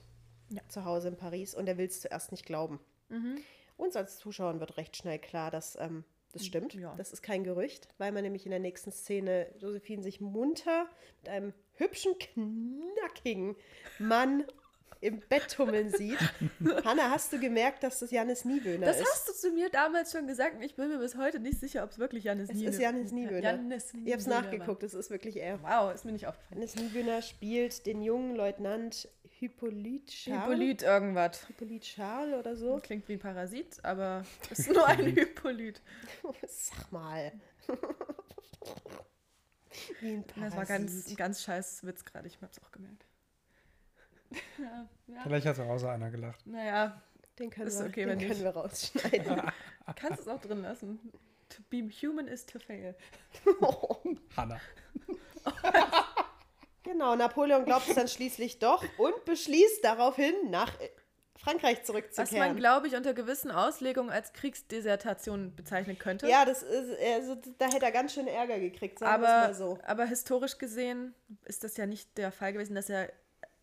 Ja. 0.50 0.62
Zu 0.68 0.84
Hause 0.84 1.08
in 1.08 1.16
Paris. 1.16 1.54
Und 1.54 1.68
er 1.68 1.78
will 1.78 1.86
es 1.86 2.00
zuerst 2.00 2.32
nicht 2.32 2.46
glauben. 2.46 2.80
Uns 3.76 3.96
als 3.96 4.18
Zuschauern 4.18 4.60
wird 4.60 4.76
recht 4.76 4.96
schnell 4.96 5.18
klar, 5.18 5.50
dass 5.50 5.76
ähm, 5.76 6.04
das 6.32 6.46
stimmt. 6.46 6.74
Ja. 6.74 6.94
Das 6.96 7.12
ist 7.12 7.22
kein 7.22 7.44
Gerücht, 7.44 7.88
weil 7.98 8.12
man 8.12 8.22
nämlich 8.22 8.46
in 8.46 8.50
der 8.50 8.60
nächsten 8.60 8.92
Szene 8.92 9.52
Josephine 9.58 10.02
sich 10.02 10.20
munter 10.20 10.86
mit 11.20 11.28
einem 11.28 11.52
hübschen, 11.74 12.14
knackigen 12.18 13.56
Mann 13.98 14.44
im 15.00 15.20
Bett 15.28 15.48
tummeln 15.54 15.90
sieht. 15.90 16.18
Hanna, 16.84 17.10
hast 17.10 17.32
du 17.32 17.38
gemerkt, 17.40 17.82
dass 17.82 18.00
das 18.00 18.10
Janis 18.10 18.44
Niewöhner 18.44 18.86
Das 18.86 19.00
ist? 19.00 19.06
hast 19.10 19.28
du 19.28 19.32
zu 19.32 19.50
mir 19.50 19.70
damals 19.70 20.12
schon 20.12 20.26
gesagt 20.26 20.56
und 20.56 20.62
ich 20.62 20.74
bin 20.76 20.88
mir 20.88 20.98
bis 20.98 21.16
heute 21.16 21.40
nicht 21.40 21.58
sicher, 21.58 21.84
ob 21.84 21.90
es 21.90 21.98
wirklich 21.98 22.24
Janis 22.24 22.50
Es 22.50 22.56
Niewöhner 22.56 22.70
ist 22.70 22.80
Janis 22.80 23.12
Niewöhner. 23.12 23.40
Janis 23.40 23.84
Ich 23.94 24.12
habe 24.12 24.20
es 24.20 24.26
Niewöhner 24.26 24.42
nachgeguckt, 24.42 24.82
es 24.82 24.94
ist 24.94 25.10
wirklich 25.10 25.36
er. 25.38 25.62
Wow, 25.62 25.94
ist 25.94 26.04
mir 26.04 26.12
nicht 26.12 26.26
aufgefallen. 26.26 26.60
Janis 26.60 26.76
Niewöhner 26.76 27.22
spielt 27.22 27.86
den 27.86 28.02
jungen 28.02 28.36
Leutnant 28.36 29.08
Hippolyte 29.28 30.12
Charles. 30.12 30.42
Hippolyt 30.42 30.82
irgendwas. 30.82 31.46
Hippolyte 31.46 31.86
Charles 31.86 32.38
oder 32.38 32.56
so. 32.56 32.78
Klingt 32.82 33.08
wie 33.08 33.14
ein 33.14 33.20
Parasit, 33.20 33.82
aber 33.82 34.24
ist 34.50 34.70
nur 34.70 34.86
ein 34.86 35.06
Hypolyt. 35.16 35.80
Sag 36.46 36.92
mal. 36.92 37.32
Wie 40.00 40.14
ein 40.14 40.24
Das 40.38 40.56
war 40.56 40.66
ganz, 40.66 41.14
ganz 41.16 41.42
scheiß 41.42 41.86
Witz 41.86 42.04
gerade, 42.04 42.26
ich 42.26 42.38
hab's 42.42 42.60
auch 42.62 42.72
gemerkt. 42.72 43.06
Ja, 44.58 44.88
ja. 45.06 45.20
Vielleicht 45.22 45.46
hat 45.46 45.56
zu 45.56 45.66
Hause 45.66 45.90
einer 45.90 46.10
gelacht. 46.10 46.46
Naja, 46.46 47.00
Den 47.38 47.50
können, 47.50 47.68
Ist 47.68 47.80
wir, 47.80 47.86
okay, 47.86 48.04
den 48.06 48.08
wenn 48.20 48.28
können 48.28 48.42
wir 48.42 48.50
rausschneiden. 48.50 49.42
kannst 49.96 50.20
es 50.20 50.28
auch 50.28 50.40
drin 50.40 50.62
lassen. 50.62 51.00
To 51.50 51.62
be 51.68 51.88
human 52.02 52.28
is 52.28 52.46
to 52.46 52.58
fail. 52.58 52.94
Hanna. 54.36 54.60
genau, 56.82 57.16
Napoleon 57.16 57.64
glaubt 57.64 57.88
es 57.88 57.94
dann 57.96 58.08
schließlich 58.08 58.58
doch 58.58 58.84
und 58.98 59.24
beschließt 59.24 59.82
daraufhin, 59.82 60.34
nach 60.50 60.72
Frankreich 61.36 61.78
Was 61.78 61.86
zurückzukehren. 61.86 62.48
man, 62.48 62.56
glaube 62.56 62.86
ich, 62.86 62.94
unter 62.94 63.14
gewissen 63.14 63.50
Auslegungen 63.50 64.10
als 64.10 64.32
Kriegsdesertation 64.34 65.56
bezeichnen 65.56 65.98
könnte. 65.98 66.28
ja, 66.28 66.44
das 66.44 66.62
ist, 66.62 66.98
also, 67.00 67.36
da 67.58 67.66
hätte 67.66 67.86
er 67.86 67.92
ganz 67.92 68.12
schön 68.12 68.26
Ärger 68.26 68.60
gekriegt, 68.60 68.98
sagen 68.98 69.22
wir 69.22 69.28
es 69.28 69.34
aber, 69.34 69.46
mal 69.46 69.54
so. 69.54 69.78
aber 69.84 70.04
historisch 70.04 70.58
gesehen 70.58 71.14
ist 71.46 71.64
das 71.64 71.78
ja 71.78 71.86
nicht 71.86 72.18
der 72.18 72.30
Fall 72.30 72.52
gewesen, 72.52 72.74
dass 72.74 72.90
er 72.90 73.10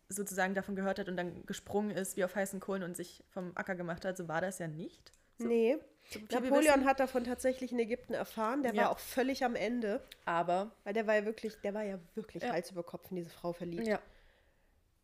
sozusagen 0.08 0.54
davon 0.54 0.74
gehört 0.76 0.98
hat 0.98 1.08
und 1.08 1.16
dann 1.16 1.44
gesprungen 1.46 1.90
ist 1.90 2.16
wie 2.16 2.24
auf 2.24 2.34
heißen 2.34 2.60
Kohlen 2.60 2.82
und 2.82 2.96
sich 2.96 3.22
vom 3.30 3.52
Acker 3.56 3.74
gemacht 3.74 4.04
hat. 4.04 4.16
So 4.16 4.28
war 4.28 4.40
das 4.40 4.58
ja 4.58 4.68
nicht. 4.68 5.12
Nee. 5.38 5.76
So 6.10 6.18
viel 6.20 6.28
wir 6.30 6.40
Napoleon 6.40 6.84
hat 6.86 7.00
davon 7.00 7.24
tatsächlich 7.24 7.70
in 7.72 7.78
Ägypten 7.78 8.14
erfahren. 8.14 8.62
Der 8.62 8.74
Ja. 8.74 8.82
war 8.84 8.90
auch 8.90 8.98
völlig 8.98 9.44
am 9.44 9.54
Ende. 9.54 10.02
Aber 10.24 10.72
Weil 10.84 10.94
der 10.94 11.06
war 11.06 11.14
ja 11.16 11.24
wirklich, 11.26 11.60
der 11.60 11.74
war 11.74 11.82
ja 11.82 11.98
wirklich 12.14 12.42
Ja. 12.42 12.52
Hals 12.52 12.70
über 12.70 12.82
Kopf 12.82 13.10
in 13.10 13.16
diese 13.16 13.30
Frau 13.30 13.52
verliebt. 13.52 13.86
ja, 13.86 14.00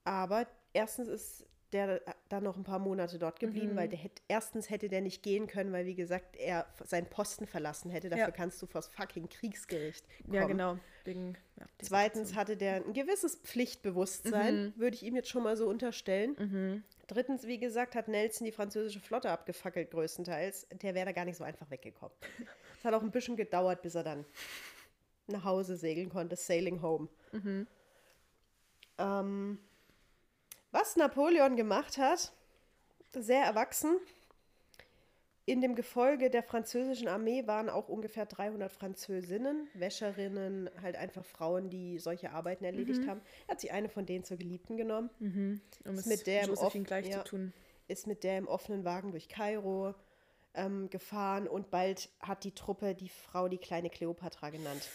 Aber 0.05 0.47
erstens 0.73 1.09
ist 1.09 1.47
der 1.75 2.01
dann 2.31 2.45
noch 2.45 2.57
ein 2.57 2.65
paar 2.65 2.79
Monate 2.79 3.19
dort 3.19 3.39
geblieben, 3.41 3.73
Mhm. 3.73 3.77
weil 3.77 3.89
der 3.89 3.99
hätte, 3.99 4.23
erstens 4.29 4.71
hätte 4.71 4.89
der 4.89 5.01
nicht 5.03 5.23
gehen 5.23 5.47
können, 5.49 5.73
weil 5.73 5.85
wie 5.85 5.95
gesagt, 5.95 6.37
er 6.37 6.67
seinen 6.85 7.07
Posten 7.11 7.47
verlassen 7.47 7.91
hätte. 7.91 8.09
Dafür 8.09 8.27
Ja. 8.27 8.31
kannst 8.31 8.63
du 8.63 8.67
vors 8.67 8.87
fucking 8.89 9.29
Kriegsgericht 9.29 10.07
kommen. 10.23 10.33
ja 10.35 10.47
genau. 10.47 10.79
Wegen, 11.05 11.37
ja, 11.61 11.67
Zweitens 11.83 12.35
hatte 12.35 12.57
der 12.57 12.77
ein 12.77 12.95
gewisses 12.95 13.37
Pflichtbewusstsein, 13.37 14.67
Mhm. 14.69 14.73
würde 14.77 14.95
ich 14.97 15.03
ihm 15.03 15.15
jetzt 15.17 15.29
schon 15.29 15.43
mal 15.43 15.57
so 15.57 15.69
unterstellen. 15.69 16.83
Drittens, 17.09 17.47
wie 17.47 17.59
gesagt, 17.59 17.95
hat 17.95 18.09
Nelson 18.09 18.47
die 18.47 18.53
französische 18.53 19.01
Flotte 19.01 19.29
abgefackelt, 19.31 19.91
größtenteils. 19.91 20.67
Der 20.81 20.95
wäre 20.95 21.05
da 21.07 21.13
gar 21.13 21.27
nicht 21.27 21.37
so 21.37 21.45
einfach 21.45 21.71
weggekommen. 21.71 22.17
Es 22.79 22.85
hat 22.87 22.95
auch 22.95 23.03
ein 23.03 23.11
bisschen 23.11 23.37
gedauert, 23.37 23.83
bis 23.83 23.95
er 23.95 24.03
dann 24.05 24.25
nach 25.27 25.45
Hause 25.45 25.77
segeln 25.77 26.09
konnte, 26.11 26.37
sailing 26.37 26.81
home. 26.83 27.09
Ähm, 28.99 29.59
was 30.75 30.97
Napoleon 30.97 31.57
gemacht 31.57 31.99
hat, 31.99 32.33
sehr 33.13 33.45
erwachsen. 33.45 33.97
In 35.47 35.61
dem 35.61 35.75
Gefolge 35.75 36.31
der 36.31 36.43
französischen 36.43 37.07
Armee 37.07 37.47
waren 37.47 37.69
auch 37.69 37.89
ungefähr 37.89 38.27
300 38.27 38.73
Französinnen, 38.73 39.69
Wäscherinnen, 39.75 40.71
halt 40.83 40.97
einfach 40.97 41.25
Frauen, 41.25 41.71
die 41.71 41.99
solche 41.99 42.33
Arbeiten 42.33 42.65
erledigt 42.65 43.07
haben. 43.07 43.21
Er 43.47 43.53
hat 43.53 43.61
sich 43.61 43.71
eine 43.71 43.89
von 43.89 44.05
denen 44.05 44.25
zur 44.25 44.39
Geliebten 44.39 44.77
genommen, 44.77 45.11
um 45.85 45.95
es 45.95 46.07
mit 46.07 46.27
der 46.27 46.47
Josephine 46.47 46.85
gleich 46.85 47.09
ja. 47.09 47.23
zu 47.23 47.31
tun. 47.31 47.53
ist 47.89 48.07
mit 48.07 48.25
der 48.25 48.39
im 48.39 48.49
offenen 48.49 48.85
Wagen 48.85 49.11
durch 49.11 49.29
Kairo 49.29 49.95
ähm, 50.55 50.89
gefahren 50.91 51.47
und 51.47 51.71
bald 51.71 52.09
hat 52.21 52.43
die 52.43 52.53
Truppe 52.53 52.95
die 52.95 53.11
Frau 53.11 53.47
die 53.49 53.59
kleine 53.59 53.91
Kleopatra 53.91 54.51
genannt. 54.51 54.89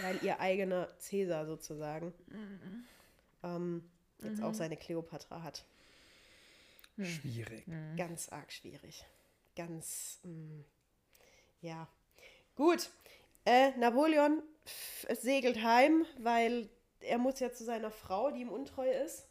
Weil 0.00 0.18
ihr 0.22 0.40
eigener 0.40 0.88
Cäsar 0.98 1.46
sozusagen 1.46 2.12
ähm, 3.44 3.84
jetzt 4.24 4.42
auch 4.42 4.54
seine 4.54 4.76
Kleopatra 4.76 5.42
hat. 5.42 5.64
Schwierig. 7.00 7.64
Ganz 7.96 8.28
arg 8.28 8.52
schwierig. 8.52 9.04
Ganz, 9.56 10.20
mm, 10.22 10.60
ja. 11.60 11.88
Gut. 12.54 12.90
Äh, 13.44 13.72
Napoleon 13.76 14.42
segelt 15.10 15.62
heim, 15.62 16.06
weil 16.18 16.70
er 17.00 17.18
muss 17.18 17.40
ja 17.40 17.52
zu 17.52 17.64
seiner 17.64 17.90
Frau, 17.90 18.30
die 18.30 18.40
ihm 18.40 18.48
untreu 18.48 18.90
ist. 18.90 19.26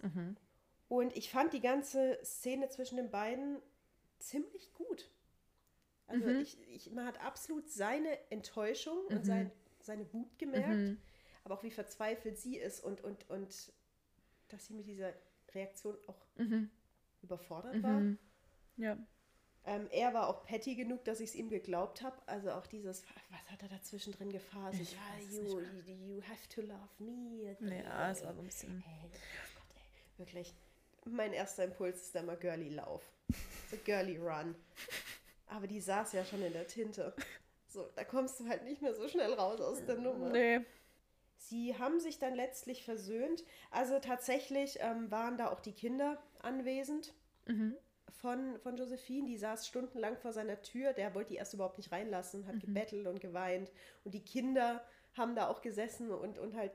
Und 0.90 1.16
ich 1.18 1.32
fand 1.32 1.54
die 1.54 1.62
ganze 1.62 2.20
Szene 2.24 2.70
zwischen 2.70 2.98
den 2.98 3.10
beiden 3.10 3.60
ziemlich 4.20 4.72
gut. 4.74 5.10
Also 6.08 6.28
ich, 6.42 6.58
ich, 6.70 6.92
man 6.92 7.06
hat 7.06 7.20
absolut 7.22 7.70
seine 7.70 8.10
Enttäuschung 8.30 8.98
und 9.08 9.26
sein, 9.26 9.52
seine 9.80 10.12
Wut 10.14 10.38
gemerkt, 10.38 10.98
aber 11.44 11.56
auch 11.56 11.64
wie 11.64 11.72
verzweifelt 11.72 12.38
sie 12.38 12.58
ist 12.58 12.84
und, 12.84 13.04
und, 13.04 13.28
und 13.30 13.72
dass 14.54 14.68
sie 14.68 14.74
mit 14.74 14.88
dieser 14.88 15.14
Reaktion 15.54 15.96
auch 16.08 16.26
überfordert 17.22 17.82
war. 17.84 18.02
Ja. 18.78 18.98
Ähm, 19.66 19.88
er 19.92 20.14
war 20.14 20.28
auch 20.28 20.44
petty 20.44 20.76
genug, 20.76 21.06
dass 21.06 21.22
ich 21.22 21.30
es 21.30 21.36
ihm 21.36 21.50
geglaubt 21.50 22.02
habe. 22.02 22.18
Also 22.26 22.52
auch 22.52 22.68
dieses, 22.68 23.04
was 23.30 23.52
hat 23.52 23.62
er 23.62 23.70
dazwischen 23.70 24.12
drin 24.12 24.32
gefahren? 24.32 24.78
Ich 24.80 24.92
ja, 24.92 25.00
you, 25.30 25.60
you 25.88 26.22
have 26.24 26.50
to 26.50 26.62
love 26.62 26.90
me. 27.00 27.56
Ja, 27.62 28.12
es 28.12 28.24
war 28.26 28.34
so 28.34 28.40
ein 28.40 28.46
bisschen. 28.46 28.84
Ey, 28.86 29.06
oh 29.06 29.10
Gott, 29.10 29.76
ey, 29.76 30.20
wirklich. 30.20 30.54
Mein 31.06 31.34
erster 31.34 31.64
Impuls 31.64 32.02
ist 32.02 32.16
dann 32.16 32.26
mal 32.26 32.38
Girly 32.38 32.70
Lauf. 32.70 33.04
So 33.72 33.78
Girly 33.86 34.18
Run. 34.18 34.56
Aber 35.48 35.68
die 35.68 35.80
saß 35.80 36.14
ja 36.14 36.26
schon 36.26 36.42
in 36.42 36.52
der 36.52 36.68
Tinte. 36.68 37.14
So, 37.68 37.90
da 37.96 38.04
kommst 38.04 38.40
du 38.40 38.48
halt 38.48 38.64
nicht 38.66 38.82
mehr 38.82 38.94
so 38.94 39.08
schnell 39.08 39.34
raus 39.34 39.62
aus 39.62 39.86
der 39.86 39.96
Nummer. 39.96 40.30
Nee. 40.30 40.62
Sie 41.50 41.78
haben 41.78 42.00
sich 42.00 42.20
dann 42.20 42.36
letztlich 42.36 42.84
versöhnt. 42.86 43.44
Also 43.70 44.00
tatsächlich 44.00 44.78
ähm, 44.80 45.12
waren 45.12 45.38
da 45.38 45.52
auch 45.52 45.60
die 45.60 45.74
Kinder 45.74 46.22
anwesend 46.40 47.14
von, 48.12 48.58
von 48.60 48.78
Josephine. 48.78 49.28
Die 49.28 49.38
saß 49.38 49.68
stundenlang 49.68 50.18
vor 50.18 50.32
seiner 50.32 50.62
Tür. 50.62 50.94
Der 50.94 51.14
wollte 51.14 51.32
die 51.32 51.36
erst 51.36 51.54
überhaupt 51.54 51.78
nicht 51.78 51.92
reinlassen, 51.92 52.48
hat 52.48 52.60
gebettelt 52.62 53.08
und 53.08 53.20
geweint. 53.20 53.72
Und 54.06 54.14
die 54.14 54.24
Kinder 54.24 54.84
haben 55.14 55.36
da 55.36 55.50
auch 55.50 55.62
gesessen 55.62 56.12
und, 56.12 56.40
und 56.40 56.56
halt 56.56 56.72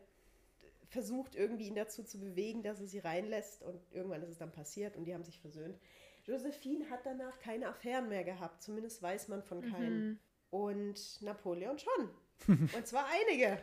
versucht, 0.90 1.35
irgendwie 1.35 1.68
ihn 1.68 1.74
dazu 1.74 2.02
zu 2.02 2.18
bewegen, 2.18 2.62
dass 2.62 2.81
er 2.81 2.87
sie 2.87 2.98
reinlässt. 2.98 3.62
Und 3.62 3.81
irgendwann 3.92 4.22
ist 4.22 4.31
es 4.31 4.38
dann 4.38 4.52
passiert 4.52 4.96
und 4.96 5.04
die 5.04 5.14
haben 5.14 5.24
sich 5.24 5.40
versöhnt. 5.40 5.78
Josephine 6.24 6.90
hat 6.90 7.07
danach 7.07 7.38
keine 7.38 7.68
Affären 7.68 8.09
mehr 8.11 8.24
gehabt. 8.24 8.62
Zumindest 8.62 9.02
weiß 9.02 9.28
man 9.28 9.42
von 9.42 9.62
keinen. 9.62 10.18
Und 10.50 11.22
Napoleon 11.22 11.78
schon. 11.78 12.11
und 12.74 12.87
zwar 12.87 13.07
einige. 13.07 13.59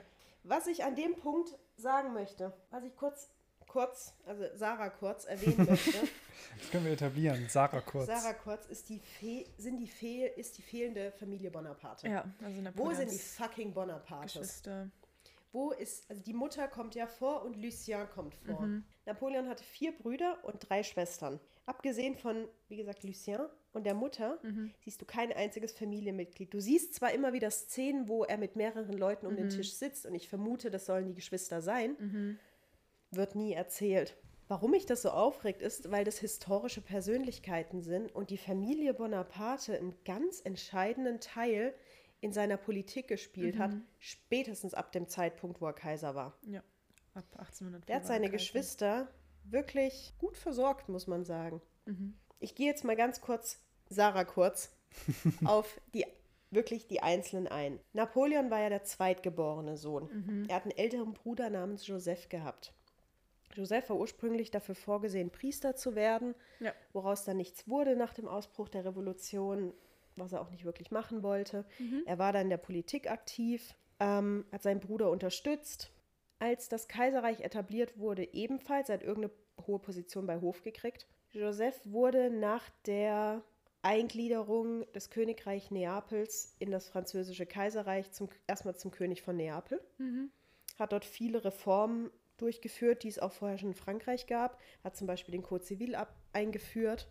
Was 0.48 0.68
ich 0.68 0.84
an 0.84 0.96
dem 0.96 1.16
Punkt 1.16 1.58
sagen 1.76 2.14
möchte, 2.14 2.54
was 2.70 2.84
ich 2.84 2.96
kurz, 2.96 3.30
kurz, 3.68 4.14
also 4.26 4.44
Sarah 4.56 4.90
kurz 4.90 5.26
erwähnen 5.26 5.66
möchte. 5.68 5.98
Das 6.60 6.70
können 6.70 6.86
wir 6.86 6.94
etablieren. 6.94 7.48
Sarah 7.50 7.82
kurz. 7.82 8.06
Sarah 8.08 8.34
Kurz 8.34 8.66
ist 8.68 8.90
die, 8.90 9.00
Fe 9.00 9.46
sind 9.58 9.78
die 9.78 9.88
Fehl 9.88 10.28
ist 10.36 10.58
die 10.58 10.62
fehlende 10.62 11.12
Familie 11.14 11.50
Bonaparte. 11.50 12.08
Ja, 12.08 12.26
also 12.44 12.58
Wo 12.58 12.62
Napoleons 12.62 12.98
sind 12.98 13.12
die 13.12 13.18
fucking 13.18 13.74
Bonapartes? 13.74 14.34
Geschwister. 14.34 14.90
Wo 15.52 15.72
ist, 15.72 16.10
also 16.10 16.22
die 16.22 16.34
Mutter 16.34 16.68
kommt 16.68 16.96
ja 16.96 17.08
vor 17.08 17.44
und 17.44 17.56
Lucien 17.56 18.08
kommt 18.10 18.36
vor. 18.36 18.62
Mhm. 18.62 18.84
Napoleon 19.06 19.48
hatte 19.48 19.64
vier 19.64 19.98
Brüder 19.98 20.38
und 20.44 20.70
drei 20.70 20.84
Schwestern. 20.84 21.40
Abgesehen 21.66 22.16
von, 22.16 22.48
wie 22.68 22.78
gesagt, 22.78 23.04
Lucien 23.04 23.42
und 23.76 23.86
der 23.86 23.94
Mutter 23.94 24.40
siehst 24.80 25.02
du 25.02 25.06
kein 25.06 25.32
einziges 25.32 25.72
Familienmitglied. 25.74 26.54
Du 26.54 26.60
siehst 26.60 26.94
zwar 26.96 27.14
immer 27.14 27.34
wieder 27.34 27.52
Szenen, 27.52 28.08
wo 28.08 28.24
er 28.24 28.38
mit 28.38 28.56
mehreren 28.56 28.98
Leuten 28.98 29.28
um 29.28 29.36
den 29.36 29.50
Tisch 29.50 29.74
sitzt 29.74 30.06
und 30.06 30.16
ich 30.16 30.30
vermute, 30.30 30.72
das 30.72 30.86
sollen 30.86 31.06
die 31.06 31.14
Geschwister 31.14 31.62
sein, 31.62 32.38
wird 33.12 33.36
nie 33.36 33.54
erzählt. 33.54 34.18
Warum 34.48 34.72
mich 34.72 34.86
das 34.86 35.02
so 35.02 35.10
aufregt, 35.10 35.64
ist, 35.64 35.90
weil 35.90 36.04
das 36.04 36.20
historische 36.20 36.82
Persönlichkeiten 36.82 37.82
sind 37.82 38.14
und 38.14 38.30
die 38.30 38.38
Familie 38.38 38.94
Bonaparte 38.94 39.76
einen 39.76 39.96
ganz 40.06 40.40
entscheidenden 40.40 41.20
Teil 41.20 41.74
in 42.22 42.32
seiner 42.32 42.58
Politik 42.58 43.08
gespielt 43.08 43.58
hat, 43.58 43.72
spätestens 43.98 44.76
ab 44.76 44.92
dem 44.92 45.08
Zeitpunkt, 45.08 45.62
wo 45.62 45.66
er 45.66 45.74
Kaiser 45.74 46.14
war. 46.14 46.38
Ja, 46.44 46.64
ab 47.16 47.26
1800. 47.38 47.90
Der 47.90 47.96
hat 47.96 48.06
seine 48.06 48.30
Geschwister 48.30 49.08
wirklich 49.46 50.14
gut 50.20 50.38
versorgt, 50.38 50.90
muss 50.90 51.08
man 51.08 51.26
sagen. 51.26 51.62
Ich 52.40 52.54
gehe 52.54 52.68
jetzt 52.68 52.84
mal 52.84 52.96
ganz 52.96 53.22
kurz, 53.22 53.65
Sarah 53.90 54.24
kurz, 54.26 54.72
auf 55.46 55.80
die 55.94 56.06
wirklich 56.52 56.88
die 56.88 57.02
Einzelnen 57.02 57.48
ein. 57.48 57.80
Napoleon 57.94 58.50
war 58.50 58.62
ja 58.62 58.70
der 58.70 58.84
zweitgeborene 58.84 59.76
Sohn. 59.78 60.46
Er 60.48 60.56
hat 60.56 60.64
einen 60.64 60.78
älteren 60.78 61.14
Bruder 61.14 61.50
namens 61.50 61.86
Joseph 61.88 62.30
gehabt. 62.30 62.72
Joseph 63.54 63.90
war 63.90 63.98
ursprünglich 63.98 64.52
dafür 64.52 64.76
vorgesehen, 64.76 65.30
Priester 65.32 65.76
zu 65.76 65.96
werden, 65.96 66.34
Ja. 66.60 66.74
woraus 66.94 67.24
dann 67.26 67.38
nichts 67.38 67.68
wurde 67.68 67.96
nach 67.96 68.14
dem 68.14 68.28
Ausbruch 68.28 68.70
der 68.70 68.86
Revolution, 68.86 69.74
was 70.16 70.34
er 70.34 70.42
auch 70.42 70.50
nicht 70.50 70.64
wirklich 70.66 70.92
machen 70.92 71.24
wollte. 71.24 71.66
Er 72.06 72.18
war 72.20 72.32
dann 72.32 72.44
in 72.44 72.50
der 72.50 72.58
Politik 72.58 73.10
aktiv, 73.10 73.76
ähm, 74.00 74.46
hat 74.52 74.62
seinen 74.64 74.80
Bruder 74.80 75.10
unterstützt. 75.10 75.92
Als 76.40 76.70
das 76.70 76.88
Kaiserreich 76.88 77.42
etabliert 77.42 77.98
wurde, 77.98 78.34
ebenfalls, 78.34 78.90
er 78.90 78.96
hat 78.96 79.04
irgendeine 79.04 79.34
hohe 79.68 79.80
Position 79.80 80.26
bei 80.28 80.40
Hof 80.40 80.62
gekriegt. 80.62 81.06
Joseph 81.32 81.80
wurde 81.86 82.30
nach 82.30 82.70
der 82.86 83.42
Eingliederung 83.86 84.92
des 84.94 85.12
Königreich 85.12 85.70
Neapels 85.70 86.56
in 86.58 86.72
das 86.72 86.88
französische 86.88 87.46
Kaiserreich 87.46 88.12
zum, 88.12 88.30
erstmal 88.48 88.76
zum 88.76 88.90
König 88.90 89.22
von 89.22 89.38
Neapel. 89.38 89.80
Hat 90.80 90.92
dort 90.92 91.06
viele 91.06 91.46
Reformen 91.46 92.10
durchgeführt, 92.38 93.04
die 93.04 93.10
es 93.10 93.20
auch 93.20 93.32
vorher 93.32 93.60
schon 93.60 93.70
in 93.70 93.76
Frankreich 93.76 94.26
gab. 94.26 94.60
Hat 94.84 94.98
zum 94.98 95.06
Beispiel 95.06 95.34
den 95.34 95.44
Code 95.44 95.64
Civil 95.64 95.94
ab 95.94 96.16
eingeführt. 96.34 97.08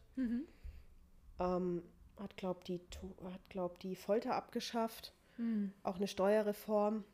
Ähm, 1.39 1.83
hat, 2.19 2.37
glaubt 2.37 2.67
die, 2.67 2.81
hat, 3.23 3.49
glaub, 3.49 3.79
die 3.79 3.95
Folter 3.95 4.35
abgeschafft. 4.35 5.15
Auch 5.85 5.97
eine 5.97 6.09
Steuerreform. 6.09 7.05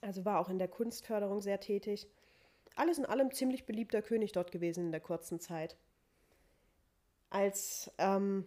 Also 0.00 0.24
war 0.24 0.40
auch 0.40 0.48
in 0.48 0.58
der 0.58 0.68
Kunstförderung 0.68 1.42
sehr 1.42 1.60
tätig. 1.60 2.08
Alles 2.74 2.96
in 2.96 3.04
allem 3.04 3.32
ziemlich 3.32 3.66
beliebter 3.66 4.00
König 4.00 4.32
dort 4.32 4.50
gewesen 4.50 4.86
in 4.86 4.92
der 4.92 5.00
kurzen 5.00 5.40
Zeit. 5.40 5.76
Als 7.28 7.90
ähm, 7.98 8.46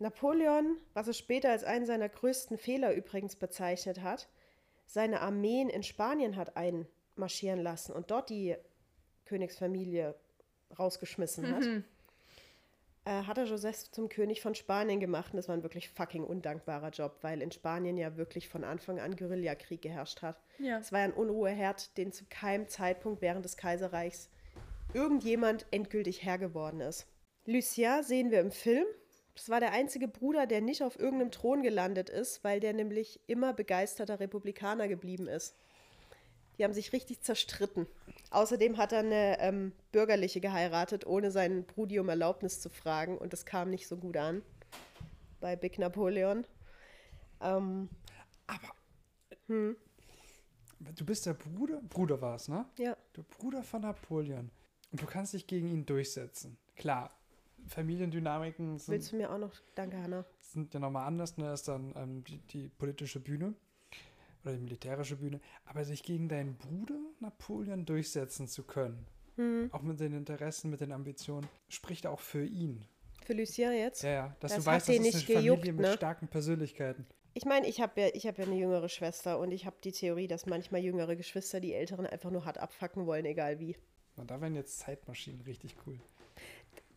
Napoleon, 0.00 0.78
was 0.94 1.08
er 1.08 1.12
später 1.12 1.50
als 1.50 1.62
einen 1.62 1.86
seiner 1.86 2.08
größten 2.08 2.58
Fehler 2.58 2.94
übrigens 2.94 3.36
bezeichnet 3.36 4.02
hat, 4.02 4.28
seine 4.86 5.20
Armeen 5.20 5.68
in 5.68 5.82
Spanien 5.82 6.36
hat 6.36 6.56
einmarschieren 6.56 7.60
lassen 7.60 7.92
und 7.92 8.10
dort 8.10 8.30
die 8.30 8.56
Königsfamilie 9.26 10.14
rausgeschmissen 10.76 11.54
hat, 11.54 11.64
äh, 13.04 13.26
hat 13.26 13.38
er 13.38 13.44
Joseph 13.44 13.90
zum 13.90 14.08
König 14.08 14.40
von 14.40 14.54
Spanien 14.54 15.00
gemacht. 15.00 15.32
Und 15.32 15.36
das 15.36 15.48
war 15.48 15.56
ein 15.56 15.62
wirklich 15.62 15.88
fucking 15.90 16.24
undankbarer 16.24 16.90
Job, 16.90 17.18
weil 17.20 17.42
in 17.42 17.52
Spanien 17.52 17.96
ja 17.96 18.16
wirklich 18.16 18.48
von 18.48 18.64
Anfang 18.64 18.98
an 18.98 19.16
Guerillakrieg 19.16 19.82
geherrscht 19.82 20.22
hat. 20.22 20.40
Ja. 20.58 20.78
Es 20.78 20.92
war 20.92 21.00
ja 21.00 21.04
ein 21.04 21.12
Unruheherd, 21.12 21.96
den 21.96 22.10
zu 22.12 22.24
keinem 22.28 22.68
Zeitpunkt 22.68 23.20
während 23.20 23.44
des 23.44 23.56
Kaiserreichs 23.56 24.30
irgendjemand 24.94 25.66
endgültig 25.70 26.24
Herr 26.24 26.38
geworden 26.38 26.80
ist. 26.80 27.06
Lucien 27.46 28.02
sehen 28.02 28.30
wir 28.30 28.40
im 28.40 28.50
Film. 28.50 28.86
Das 29.34 29.48
war 29.48 29.60
der 29.60 29.72
einzige 29.72 30.08
Bruder, 30.08 30.46
der 30.46 30.60
nicht 30.60 30.82
auf 30.82 30.98
irgendeinem 30.98 31.30
Thron 31.30 31.62
gelandet 31.62 32.10
ist, 32.10 32.44
weil 32.44 32.60
der 32.60 32.72
nämlich 32.72 33.20
immer 33.26 33.52
begeisterter 33.52 34.20
Republikaner 34.20 34.88
geblieben 34.88 35.28
ist. 35.28 35.56
Die 36.58 36.64
haben 36.64 36.74
sich 36.74 36.92
richtig 36.92 37.22
zerstritten. 37.22 37.86
Außerdem 38.30 38.76
hat 38.76 38.92
er 38.92 38.98
eine 38.98 39.40
ähm, 39.40 39.72
bürgerliche 39.92 40.40
geheiratet, 40.40 41.06
ohne 41.06 41.30
seinen 41.30 41.64
Brudi 41.64 41.98
um 41.98 42.08
Erlaubnis 42.08 42.60
zu 42.60 42.68
fragen. 42.68 43.16
Und 43.16 43.32
das 43.32 43.46
kam 43.46 43.70
nicht 43.70 43.88
so 43.88 43.96
gut 43.96 44.16
an 44.18 44.42
bei 45.40 45.56
Big 45.56 45.78
Napoleon. 45.78 46.44
Ähm, 47.40 47.88
Aber. 48.46 48.74
Du 49.48 51.04
bist 51.04 51.26
der 51.26 51.34
Bruder? 51.34 51.80
Bruder 51.88 52.20
war 52.20 52.36
es, 52.36 52.48
ne? 52.48 52.66
ja. 52.78 52.96
Der 53.16 53.22
Bruder 53.22 53.62
von 53.62 53.82
Napoleon. 53.82 54.50
Und 54.92 55.02
du 55.02 55.06
kannst 55.06 55.32
dich 55.32 55.46
gegen 55.46 55.68
ihn 55.68 55.86
durchsetzen. 55.86 56.58
Klar, 56.76 57.10
Familiendynamiken 57.70 58.78
sind, 58.78 58.92
Willst 58.94 59.12
du 59.12 59.16
mir 59.16 59.30
auch 59.32 59.38
noch? 59.38 59.52
Danke, 59.74 59.96
Hanna. 60.02 60.24
sind 60.40 60.74
ja 60.74 60.80
nochmal 60.80 61.06
anders. 61.06 61.36
Ne? 61.38 61.52
ist 61.52 61.68
dann 61.68 61.92
ähm, 61.96 62.24
die, 62.24 62.38
die 62.38 62.68
politische 62.68 63.20
Bühne 63.20 63.54
oder 64.42 64.54
die 64.54 64.60
militärische 64.60 65.16
Bühne. 65.16 65.40
Aber 65.64 65.84
sich 65.84 66.02
gegen 66.02 66.28
deinen 66.28 66.56
Bruder 66.56 66.98
Napoleon 67.20 67.86
durchsetzen 67.86 68.48
zu 68.48 68.64
können, 68.64 69.06
Hm. 69.36 69.70
auch 69.72 69.82
mit 69.82 70.00
den 70.00 70.12
Interessen, 70.12 70.70
mit 70.70 70.80
den 70.80 70.90
Ambitionen, 70.92 71.46
spricht 71.68 72.06
auch 72.06 72.18
für 72.20 72.44
ihn. 72.44 72.84
Für 73.24 73.32
Lucien 73.34 73.72
jetzt? 73.72 74.02
Ja, 74.02 74.10
ja. 74.10 74.36
Dass 74.40 74.52
Das 74.52 74.64
du 74.64 74.66
weißt, 74.70 74.88
das 74.88 74.94
ist 74.96 75.00
eine 75.00 75.06
nicht 75.08 75.26
Familie 75.26 75.40
gejuckt, 75.42 75.66
mit 75.66 75.76
ne? 75.76 75.92
starken 75.92 76.28
Persönlichkeiten. 76.28 77.06
Ich 77.34 77.44
meine, 77.44 77.68
ich 77.68 77.80
habe 77.80 78.00
ja, 78.00 78.08
ich 78.12 78.26
hab 78.26 78.38
ja 78.38 78.44
eine 78.44 78.56
jüngere 78.56 78.88
Schwester 78.88 79.38
und 79.38 79.52
ich 79.52 79.64
habe 79.64 79.76
die 79.84 79.92
Theorie, 79.92 80.26
dass 80.26 80.46
manchmal 80.46 80.82
jüngere 80.82 81.14
Geschwister 81.14 81.60
die 81.60 81.72
Älteren 81.72 82.06
einfach 82.06 82.32
nur 82.32 82.44
hart 82.44 82.58
abfacken 82.58 83.06
wollen, 83.06 83.24
egal 83.24 83.60
wie. 83.60 83.76
Und 84.16 84.32
da 84.32 84.40
wären 84.40 84.56
jetzt 84.56 84.80
Zeitmaschinen 84.80 85.40
richtig 85.42 85.76
cool. 85.86 86.00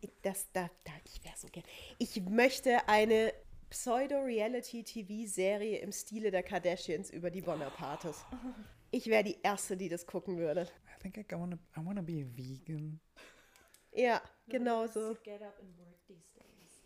Ich- 0.04 0.12
Das, 0.22 0.50
da, 0.52 0.70
da, 0.84 0.92
ich 1.04 1.22
wäre 1.24 1.34
so 1.36 1.48
gern. 1.48 1.64
Ich 1.98 2.20
möchte 2.22 2.88
eine 2.88 3.32
Pseudo-Reality-TV-Serie 3.70 5.78
im 5.78 5.92
Stile 5.92 6.30
der 6.30 6.42
Kardashians 6.42 7.10
über 7.10 7.30
die 7.30 7.40
Bonapartes. 7.42 8.24
Ich 8.90 9.06
wäre 9.06 9.24
die 9.24 9.36
Erste, 9.42 9.76
die 9.76 9.88
das 9.88 10.06
gucken 10.06 10.36
würde. 10.38 10.62
I 10.62 10.66
think 11.02 11.16
I 11.32 11.36
wanna, 11.36 11.56
I 11.76 11.80
wanna 11.84 12.02
be 12.02 12.22
a 12.22 12.26
vegan. 12.36 13.00
Ja, 13.92 14.22
genau 14.48 14.86
so. 14.86 15.14
Get 15.24 15.42
up 15.42 15.58
and 15.60 15.76
work 15.78 15.96
these 16.06 16.24
days. 16.34 16.82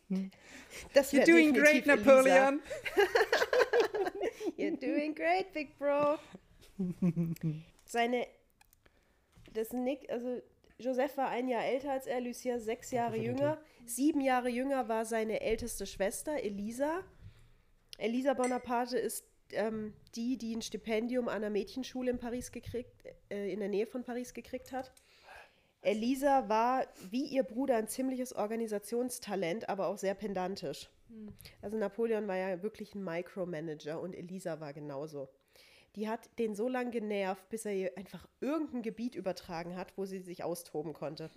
Das 0.95 1.13
wär 1.13 1.23
You're 1.25 1.27
doing 1.27 1.53
great, 1.55 1.87
Elisa. 1.87 1.97
Napoleon. 1.97 2.61
You're 4.57 4.77
doing 4.79 5.15
great, 5.15 5.53
Big 5.53 5.79
Bro. 5.79 6.19
Seine, 7.85 8.27
das 9.53 9.73
Nick, 9.73 10.09
also 10.11 10.41
Joseph 10.79 11.17
war 11.17 11.29
ein 11.29 11.49
Jahr 11.49 11.65
älter 11.65 11.91
als 11.91 12.07
er, 12.07 12.21
Lucia 12.21 12.59
sechs 12.61 12.91
Jahre 12.93 13.17
jünger. 13.17 13.59
Sieben 13.85 14.21
Jahre 14.21 14.49
jünger 14.49 14.89
war 14.89 15.05
seine 15.05 15.41
älteste 15.41 15.87
Schwester, 15.87 16.43
Elisa. 16.43 17.03
Elisa 17.99 18.35
Bonaparte 18.35 18.97
ist 18.97 19.25
ähm, 19.53 19.93
die, 20.15 20.39
die 20.39 20.55
ein 20.55 20.63
Stipendium 20.63 21.29
an 21.29 21.37
einer 21.37 21.51
Mädchenschule 21.51 22.11
in 22.11 22.19
Paris 22.19 22.53
gekriegt, 22.53 23.05
äh, 23.29 23.53
in 23.53 23.59
der 23.59 23.69
Nähe 23.69 23.87
von 23.87 24.05
Paris 24.05 24.35
gekriegt 24.35 24.71
hat. 24.71 24.93
Elisa 25.81 26.49
war 26.49 26.87
wie 27.11 27.25
ihr 27.25 27.43
Bruder 27.43 27.77
ein 27.77 27.89
ziemliches 27.89 28.33
Organisationstalent, 28.35 29.69
aber 29.69 29.89
auch 29.89 29.99
sehr 29.99 30.15
pedantisch. 30.15 30.91
Also 31.63 31.77
Napoleon 31.77 32.29
war 32.29 32.37
ja 32.37 32.63
wirklich 32.63 32.95
ein 32.95 33.03
Micromanager 33.03 34.01
und 34.01 34.15
Elisa 34.15 34.61
war 34.61 34.73
genauso. 34.73 35.29
Die 35.97 36.09
hat 36.09 36.29
den 36.39 36.55
so 36.55 36.69
lange 36.69 36.91
genervt, 36.91 37.49
bis 37.49 37.65
er 37.65 37.75
ihr 37.75 37.97
einfach 37.97 38.29
irgendein 38.41 38.83
Gebiet 38.83 39.15
übertragen 39.15 39.77
hat, 39.77 39.97
wo 39.97 40.05
sie 40.05 40.21
sich 40.21 40.45
austoben 40.45 40.93
konnte. 40.93 41.31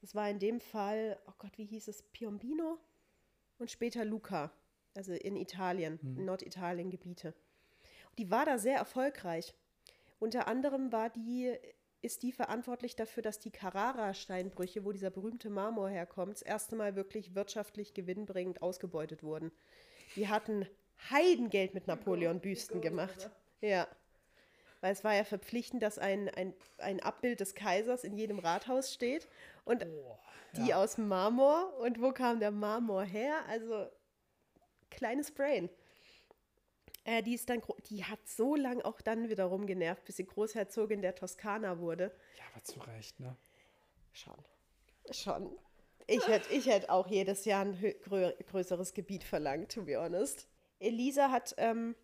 Das 0.00 0.14
war 0.14 0.28
in 0.28 0.38
dem 0.38 0.60
Fall, 0.60 1.18
oh 1.28 1.34
Gott, 1.38 1.56
wie 1.58 1.66
hieß 1.66 1.88
es, 1.88 2.02
Piombino 2.02 2.78
und 3.58 3.70
später 3.70 4.04
Luca, 4.04 4.52
also 4.96 5.12
in 5.12 5.36
Italien, 5.36 6.00
in 6.02 6.24
Norditalien 6.24 6.90
Gebiete. 6.90 7.34
Die 8.18 8.30
war 8.30 8.44
da 8.44 8.58
sehr 8.58 8.76
erfolgreich. 8.76 9.54
Unter 10.18 10.46
anderem 10.48 10.92
war 10.92 11.10
die, 11.10 11.52
ist 12.02 12.22
die 12.22 12.32
verantwortlich 12.32 12.96
dafür, 12.96 13.22
dass 13.22 13.38
die 13.38 13.50
Carrara-Steinbrüche, 13.50 14.84
wo 14.84 14.92
dieser 14.92 15.10
berühmte 15.10 15.50
Marmor 15.50 15.88
herkommt, 15.88 16.34
das 16.34 16.42
erste 16.42 16.76
Mal 16.76 16.96
wirklich 16.96 17.34
wirtschaftlich 17.34 17.94
gewinnbringend 17.94 18.62
ausgebeutet 18.62 19.22
wurden. 19.22 19.52
Die 20.16 20.28
hatten 20.28 20.66
Heidengeld 21.10 21.74
mit 21.74 21.86
Napoleon-Büsten 21.86 22.80
gemacht. 22.80 23.30
Ja. 23.62 23.88
Weil 24.82 24.92
es 24.92 25.04
war 25.04 25.14
ja 25.14 25.24
verpflichtend, 25.24 25.82
dass 25.82 25.98
ein, 25.98 26.28
ein, 26.28 26.52
ein 26.78 27.00
Abbild 27.00 27.40
des 27.40 27.54
Kaisers 27.54 28.04
in 28.04 28.16
jedem 28.18 28.40
Rathaus 28.40 28.92
steht. 28.92 29.28
Und 29.64 29.86
die 30.56 30.74
aus 30.74 30.98
Marmor. 30.98 31.78
Und 31.78 32.02
wo 32.02 32.12
kam 32.12 32.40
der 32.40 32.50
Marmor 32.50 33.04
her? 33.04 33.36
Also, 33.48 33.88
kleines 34.90 35.30
Brain. 35.30 35.70
Äh, 37.04 37.22
die, 37.22 37.34
ist 37.34 37.48
dann, 37.48 37.62
die 37.88 38.04
hat 38.04 38.20
so 38.28 38.54
lang 38.54 38.80
auch 38.82 39.00
dann 39.00 39.28
wiederum 39.28 39.66
genervt, 39.66 40.04
bis 40.04 40.16
sie 40.16 40.26
Großherzogin 40.26 41.02
der 41.02 41.14
Toskana 41.14 41.78
wurde. 41.78 42.12
Ja, 42.36 42.44
aber 42.52 42.62
zu 42.62 42.80
Recht, 42.80 43.18
ne? 43.18 43.36
Schon. 44.12 44.36
Schon. 45.10 45.58
Ich 46.06 46.26
hätte 46.28 46.52
ich 46.52 46.66
hätt 46.66 46.90
auch 46.90 47.06
jedes 47.06 47.44
Jahr 47.44 47.64
ein 47.64 47.94
größeres 48.50 48.94
Gebiet 48.94 49.24
verlangt, 49.24 49.72
to 49.72 49.82
be 49.82 49.96
honest. 49.96 50.48
Elisa 50.78 51.30
hat, 51.30 51.54
ähm, 51.58 51.94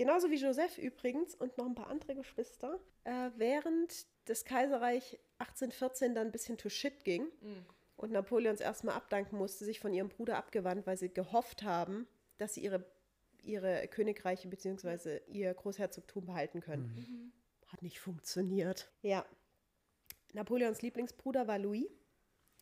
genauso 0.00 0.30
wie 0.30 0.36
Joseph 0.36 0.78
übrigens 0.78 1.34
und 1.34 1.58
noch 1.58 1.66
ein 1.66 1.74
paar 1.74 1.88
andere 1.88 2.14
Geschwister, 2.14 2.80
äh, 3.04 3.28
während 3.36 4.06
das 4.24 4.46
Kaiserreich 4.46 5.20
1814 5.36 6.14
dann 6.14 6.28
ein 6.28 6.32
bisschen 6.32 6.56
to 6.56 6.70
shit 6.70 7.04
ging 7.04 7.26
und 7.96 8.10
Napoleons 8.10 8.62
erstmal 8.62 8.94
abdanken 8.94 9.36
musste, 9.36 9.66
sich 9.66 9.78
von 9.78 9.92
ihrem 9.92 10.08
Bruder 10.08 10.38
abgewandt, 10.38 10.86
weil 10.86 10.96
sie 10.96 11.12
gehofft 11.12 11.64
haben, 11.64 12.08
dass 12.38 12.54
sie 12.54 12.62
ihre, 12.62 12.82
ihre 13.42 13.88
Königreiche 13.88 14.48
bzw. 14.48 15.20
ihr 15.26 15.52
Großherzogtum 15.52 16.24
behalten 16.24 16.62
können. 16.62 17.32
Hat 17.66 17.82
nicht 17.82 18.00
funktioniert. 18.00 18.90
Ja. 19.02 19.26
Napoleons 20.32 20.80
Lieblingsbruder 20.80 21.46
war 21.46 21.58
Louis. 21.58 21.84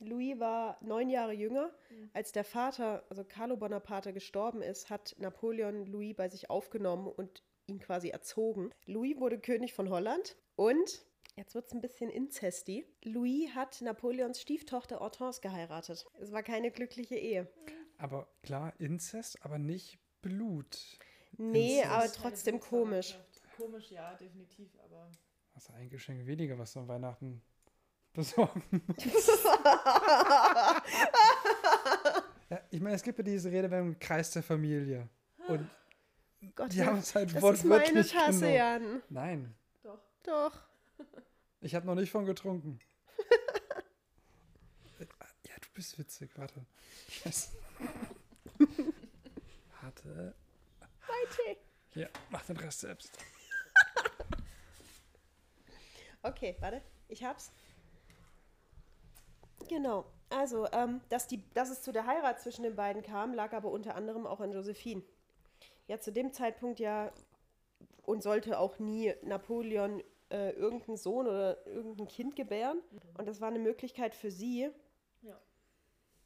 Louis 0.01 0.39
war 0.39 0.79
neun 0.81 1.09
Jahre 1.09 1.33
jünger. 1.33 1.73
Als 2.13 2.33
der 2.33 2.45
Vater, 2.45 3.05
also 3.11 3.25
Carlo 3.25 3.57
Bonaparte, 3.57 4.13
gestorben 4.13 4.63
ist, 4.63 4.91
hat 4.91 5.17
Napoleon 5.19 5.87
Louis 5.87 6.15
bei 6.15 6.29
sich 6.29 6.51
aufgenommen 6.51 7.09
und 7.09 7.43
ihn 7.67 7.79
quasi 7.79 8.09
erzogen. 8.09 8.71
Louis 8.87 9.19
wurde 9.19 9.39
König 9.39 9.75
von 9.75 9.91
Holland 9.91 10.37
und, 10.57 11.05
jetzt 11.37 11.55
wird 11.55 11.67
es 11.67 11.73
ein 11.73 11.81
bisschen 11.81 12.11
inzesti, 12.11 12.87
Louis 13.05 13.55
hat 13.55 13.81
Napoleons 13.83 14.41
Stieftochter 14.41 15.01
Hortense 15.01 15.41
geheiratet. 15.41 16.07
Es 16.21 16.33
war 16.33 16.43
keine 16.43 16.71
glückliche 16.71 17.17
Ehe. 17.17 17.51
Aber 17.99 18.29
klar, 18.43 18.73
Inzest, 18.79 19.45
aber 19.45 19.59
nicht 19.59 19.99
Blut. 20.23 20.99
Nee, 21.37 21.79
Inzest. 21.79 21.93
aber 21.93 22.13
trotzdem 22.13 22.61
komisch. 22.61 23.19
Komisch, 23.57 23.91
ja, 23.91 24.15
definitiv, 24.15 24.71
aber. 24.85 25.11
Also 25.55 25.73
ein 25.73 25.91
Geschenk 25.91 26.27
weniger, 26.27 26.57
was 26.59 26.73
du 26.73 26.81
an 26.81 26.89
Weihnachten 26.89 27.43
besorgen 28.19 28.63
ja, 32.51 32.61
ich 32.69 32.81
meine, 32.81 32.97
es 32.97 33.03
gibt 33.03 33.19
ja 33.19 33.25
diese 33.25 33.49
Redewendung 33.49 33.97
Kreis 34.01 34.33
der 34.33 34.43
Familie. 34.43 35.09
Und 35.47 35.71
Gott, 36.57 36.73
die 36.73 36.85
haben 36.85 36.99
es 36.99 37.15
halt 37.15 37.33
das 37.33 37.37
ist 37.37 37.65
meine 37.65 37.85
wortwörtlich 37.85 38.13
Tasse, 38.13 38.41
genommen. 38.41 38.55
Jan. 38.55 39.03
Nein, 39.09 39.55
Doch. 39.85 40.01
Doch. 40.25 40.53
ich 41.61 41.77
habe 41.77 41.87
noch 41.87 41.95
nicht 41.95 42.11
von 42.11 42.25
getrunken. 42.25 42.81
ja, 44.99 45.55
du 45.61 45.69
bist 45.75 45.97
witzig, 45.97 46.31
warte. 46.37 46.67
Yes. 47.25 47.53
Warte. 49.81 50.35
Weite. 51.07 51.57
Hier, 51.91 52.11
mach 52.31 52.45
den 52.47 52.57
Rest 52.57 52.81
selbst. 52.81 53.17
Okay, 56.23 56.57
warte, 56.59 56.83
ich 57.07 57.23
hab's. 57.23 57.53
Genau. 59.69 60.05
Also, 60.31 60.67
ähm, 60.73 61.01
dass, 61.09 61.27
die, 61.27 61.43
dass 61.55 61.71
es 61.71 61.83
zu 61.83 61.91
der 61.93 62.07
Heirat 62.07 62.41
zwischen 62.41 62.63
den 62.63 62.77
beiden 62.77 63.03
kam, 63.03 63.33
lag 63.35 63.53
aber 63.53 63.71
unter 63.71 63.95
anderem 63.95 64.27
auch 64.27 64.41
an 64.41 64.53
Josephine. 64.53 65.03
Ja, 65.87 65.99
zu 65.99 66.13
dem 66.13 66.33
Zeitpunkt 66.33 66.81
ja 66.81 67.13
und 68.03 68.23
sollte 68.23 68.59
auch 68.59 68.79
nie 68.79 69.15
Napoleon 69.23 70.03
äh, 70.31 70.51
irgendeinen 70.51 70.99
Sohn 70.99 71.27
oder 71.27 71.67
irgendein 71.67 72.09
Kind 72.09 72.37
gebären. 72.37 72.81
Und 73.17 73.27
das 73.27 73.41
war 73.41 73.49
eine 73.49 73.59
Möglichkeit 73.59 74.15
für 74.15 74.31
sie, 74.31 74.71
Ja. 75.23 75.41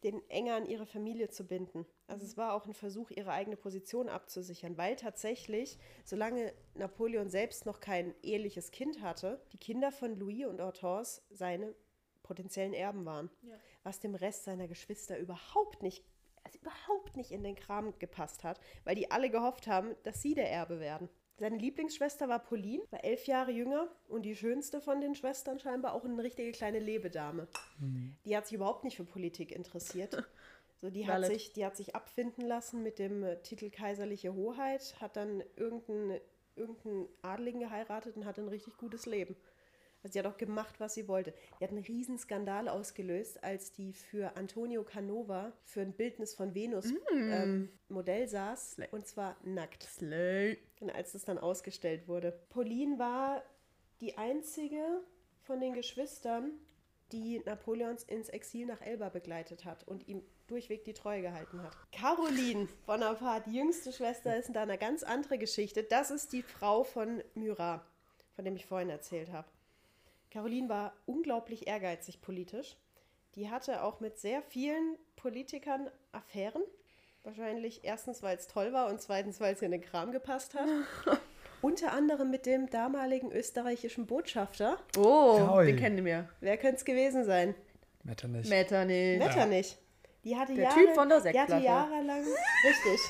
den 0.03 0.21
enger 0.29 0.57
an 0.57 0.67
ihre 0.67 0.87
Familie 0.87 1.29
zu 1.29 1.47
binden. 1.47 1.87
Also 2.09 2.27
es 2.27 2.37
war 2.37 2.55
auch 2.55 2.67
ein 2.67 2.75
Versuch, 2.75 3.11
ihre 3.13 3.31
eigene 3.31 3.57
Position 3.57 4.09
abzusichern, 4.09 4.77
weil 4.77 4.97
tatsächlich, 4.97 5.79
solange 6.05 6.53
Napoleon 6.75 7.31
selbst 7.31 7.67
noch 7.67 7.79
kein 7.79 8.15
eheliches 8.23 8.73
Kind 8.73 9.01
hatte, 9.01 9.41
die 9.53 9.59
Kinder 9.59 9.93
von 9.93 10.19
Louis 10.19 10.47
und 10.47 10.61
Hortense 10.61 11.23
seine 11.31 11.73
potenziellen 12.23 12.75
Erben 12.75 13.05
waren. 13.05 13.31
Ja. 13.43 13.55
Was 13.83 14.01
dem 14.01 14.15
Rest 14.15 14.45
seiner 14.45 14.69
Geschwister 14.69 15.19
überhaupt 15.19 15.83
nicht, 15.83 16.05
also 16.45 16.59
überhaupt 16.59 17.17
nicht 17.17 17.31
in 17.31 17.43
den 17.43 17.57
Kram 17.57 17.99
gepasst 17.99 18.45
hat, 18.45 18.61
weil 18.85 18.95
die 18.95 19.11
alle 19.11 19.31
gehofft 19.31 19.67
haben, 19.67 19.95
dass 20.05 20.23
sie 20.23 20.35
der 20.35 20.51
Erbe 20.51 20.81
werden. 20.81 21.09
Seine 21.39 21.57
Lieblingsschwester 21.57 22.29
war 22.29 22.39
Pauline, 22.39 22.85
war 22.91 23.03
elf 23.03 23.27
Jahre 23.27 23.51
jünger 23.51 23.89
und 24.09 24.23
die 24.23 24.37
schönste 24.37 24.81
von 24.81 25.01
den 25.01 25.15
Schwestern 25.15 25.59
scheinbar 25.59 25.95
auch 25.95 26.05
eine 26.05 26.23
richtige 26.23 26.53
kleine 26.53 26.79
Lebedame. 26.79 27.49
Die 28.25 28.37
hat 28.37 28.47
sich 28.47 28.55
überhaupt 28.55 28.85
nicht 28.85 28.97
für 28.97 29.05
Politik 29.05 29.53
interessiert. 29.53 30.17
So, 30.83 30.91
die, 30.91 31.07
hat 31.07 31.23
Valid. 31.23 31.31
sich, 31.31 31.53
die 31.53 31.65
hat 31.65 31.77
sich 31.77 31.95
abfinden 31.95 32.45
lassen 32.45 32.83
mit 32.83 32.99
dem 32.99 33.23
äh, 33.23 33.41
Titel 33.41 33.71
Kaiserliche 33.71 34.35
Hoheit, 34.35 35.01
hat 35.01 35.15
dann 35.15 35.45
irgendeinen 35.55 36.21
irgendein 36.57 37.09
Adeligen 37.23 37.61
geheiratet 37.61 38.17
und 38.17 38.25
hatte 38.25 38.43
ein 38.43 38.49
richtig 38.49 38.77
gutes 38.77 39.07
Leben. 39.07 39.37
Also 40.03 40.13
die 40.13 40.19
hat 40.19 40.27
auch 40.27 40.39
gemacht, 40.39 40.75
was 40.79 40.95
sie 40.95 41.07
wollte. 41.07 41.33
Die 41.61 41.65
hat 41.65 41.71
einen 41.71 41.85
riesen 41.85 42.19
Skandal 42.19 42.69
ausgelöst, 42.69 43.43
als 43.45 43.73
die 43.73 43.93
für 43.93 44.37
Antonio 44.37 44.83
Canova 44.83 45.53
für 45.65 45.81
ein 45.81 45.93
Bildnis 45.93 46.35
von 46.35 46.55
Venus 46.55 46.93
ähm, 47.13 47.69
Modell 47.89 48.27
saß. 48.27 48.79
Und 48.91 49.07
zwar 49.07 49.37
nackt. 49.45 49.85
Slay. 49.85 50.59
Und 50.81 50.91
als 50.91 51.13
das 51.13 51.25
dann 51.25 51.39
ausgestellt 51.39 52.09
wurde. 52.09 52.37
Pauline 52.51 52.99
war 52.99 53.43
die 54.01 54.19
einzige 54.19 54.83
von 55.45 55.61
den 55.61 55.75
Geschwistern, 55.75 56.51
die 57.13 57.41
Napoleons 57.45 58.03
ins 58.05 58.29
Exil 58.29 58.67
nach 58.67 58.81
Elba 58.81 59.09
begleitet 59.11 59.65
hat 59.65 59.87
und 59.87 60.09
ihm 60.09 60.23
durchweg 60.49 60.85
die 60.85 60.95
Treue 60.95 61.23
gehalten 61.23 61.63
hat. 61.63 61.77
Caroline 61.93 62.69
Bonaparte, 62.87 63.51
die 63.51 63.57
jüngste 63.57 63.93
Schwester, 63.93 64.37
ist 64.37 64.51
da 64.53 64.63
eine 64.63 64.79
ganz 64.79 65.03
andere 65.03 65.39
Geschichte. 65.39 65.85
Das 65.85 66.11
ist 66.11 66.33
die 66.33 66.43
Frau 66.43 66.83
von 66.83 67.23
Murat, 67.35 67.85
von 68.35 68.45
dem 68.45 68.57
ich 68.57 68.67
vorhin 68.67 68.91
erzählt 68.91 69.31
habe. 69.31 69.47
Caroline 70.33 70.69
war 70.71 70.95
unglaublich 71.05 71.67
ehrgeizig 71.67 72.23
politisch. 72.23 72.79
Die 73.35 73.51
hatte 73.51 73.83
auch 73.83 74.01
mit 74.01 74.19
sehr 74.19 74.41
vielen 74.41 74.97
Politikern 75.15 75.91
Affären. 76.11 76.63
Wahrscheinlich 77.23 77.85
erstens, 77.85 78.23
weil 78.23 78.39
es 78.39 78.47
toll 78.47 78.73
war 78.73 78.89
und 78.89 78.99
zweitens, 79.01 79.41
weil 79.41 79.53
es 79.53 79.61
ihr 79.61 79.67
in 79.67 79.73
den 79.73 79.83
Kram 79.83 80.11
gepasst 80.11 80.55
hat. 80.55 80.67
Unter 81.61 81.93
anderem 81.93 82.31
mit 82.31 82.47
dem 82.47 82.71
damaligen 82.71 83.31
österreichischen 83.31 84.07
Botschafter. 84.07 84.79
Oh, 84.97 85.37
Jaui. 85.39 85.67
den 85.67 85.77
kennen 85.77 86.03
wir. 86.05 86.29
Wer 86.41 86.57
könnte 86.57 86.77
es 86.77 86.85
gewesen 86.87 87.25
sein? 87.25 87.55
Metternich. 88.03 88.49
Metternich. 88.49 89.19
Metternich. 89.19 89.77
Die 90.25 90.35
hatte 90.35 90.55
Der 90.55 90.65
Jahre, 90.65 90.75
Typ 90.75 90.95
von 90.95 91.09
der 91.11 91.21
Die 91.21 91.39
hatte 91.39 91.59
jahrelang. 91.59 92.25
Richtig. 92.65 93.01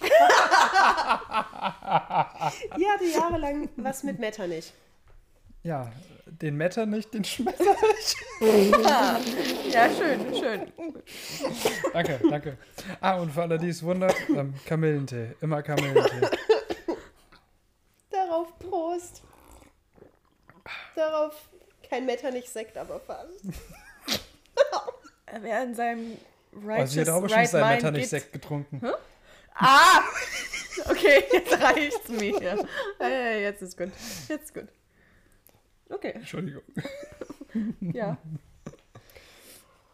die 2.76 2.86
hatte 2.86 3.04
jahrelang 3.04 3.68
was 3.76 4.02
mit 4.02 4.18
Metternich. 4.18 4.72
Ja, 5.62 5.90
den 6.42 6.56
Metternich, 6.56 7.08
den 7.10 7.24
Schmetternich. 7.24 8.16
Ja, 9.70 9.88
schön, 9.90 10.34
schön. 10.34 10.72
danke, 11.92 12.20
danke. 12.28 12.58
Ah, 13.00 13.14
und 13.16 13.32
für 13.32 13.42
alle, 13.42 13.58
die 13.58 13.68
es 13.70 13.82
wundert, 13.82 14.14
ähm, 14.28 14.54
Kamillentee. 14.66 15.34
Immer 15.40 15.62
Kamillentee. 15.62 16.28
Darauf 18.10 18.56
Prost. 18.58 19.22
Darauf 20.94 21.48
kein 21.88 22.06
Metternich-Sekt, 22.06 22.76
aber 22.76 23.00
fast. 23.00 23.40
Wer 25.40 25.64
in 25.64 25.74
seinem 25.74 26.16
Also 26.52 26.66
Righteous 26.68 26.90
ich 26.92 26.98
hätte 26.98 27.12
aber 27.12 27.28
schon 27.28 27.38
Right 27.38 27.48
seinen 27.48 27.68
Mind 27.68 27.82
Metternich-Sekt 27.82 28.32
getrunken. 28.32 28.80
Ah! 29.54 30.00
Okay, 30.90 31.22
jetzt 31.32 31.60
reicht's 31.62 32.08
mir. 32.08 32.42
Ja, 32.42 33.08
ja, 33.08 33.30
jetzt 33.38 33.62
ist 33.62 33.78
gut. 33.78 33.92
Jetzt 34.28 34.46
ist 34.46 34.54
gut. 34.54 34.66
Okay, 35.94 36.12
Entschuldigung. 36.14 36.62
ja. 37.80 38.16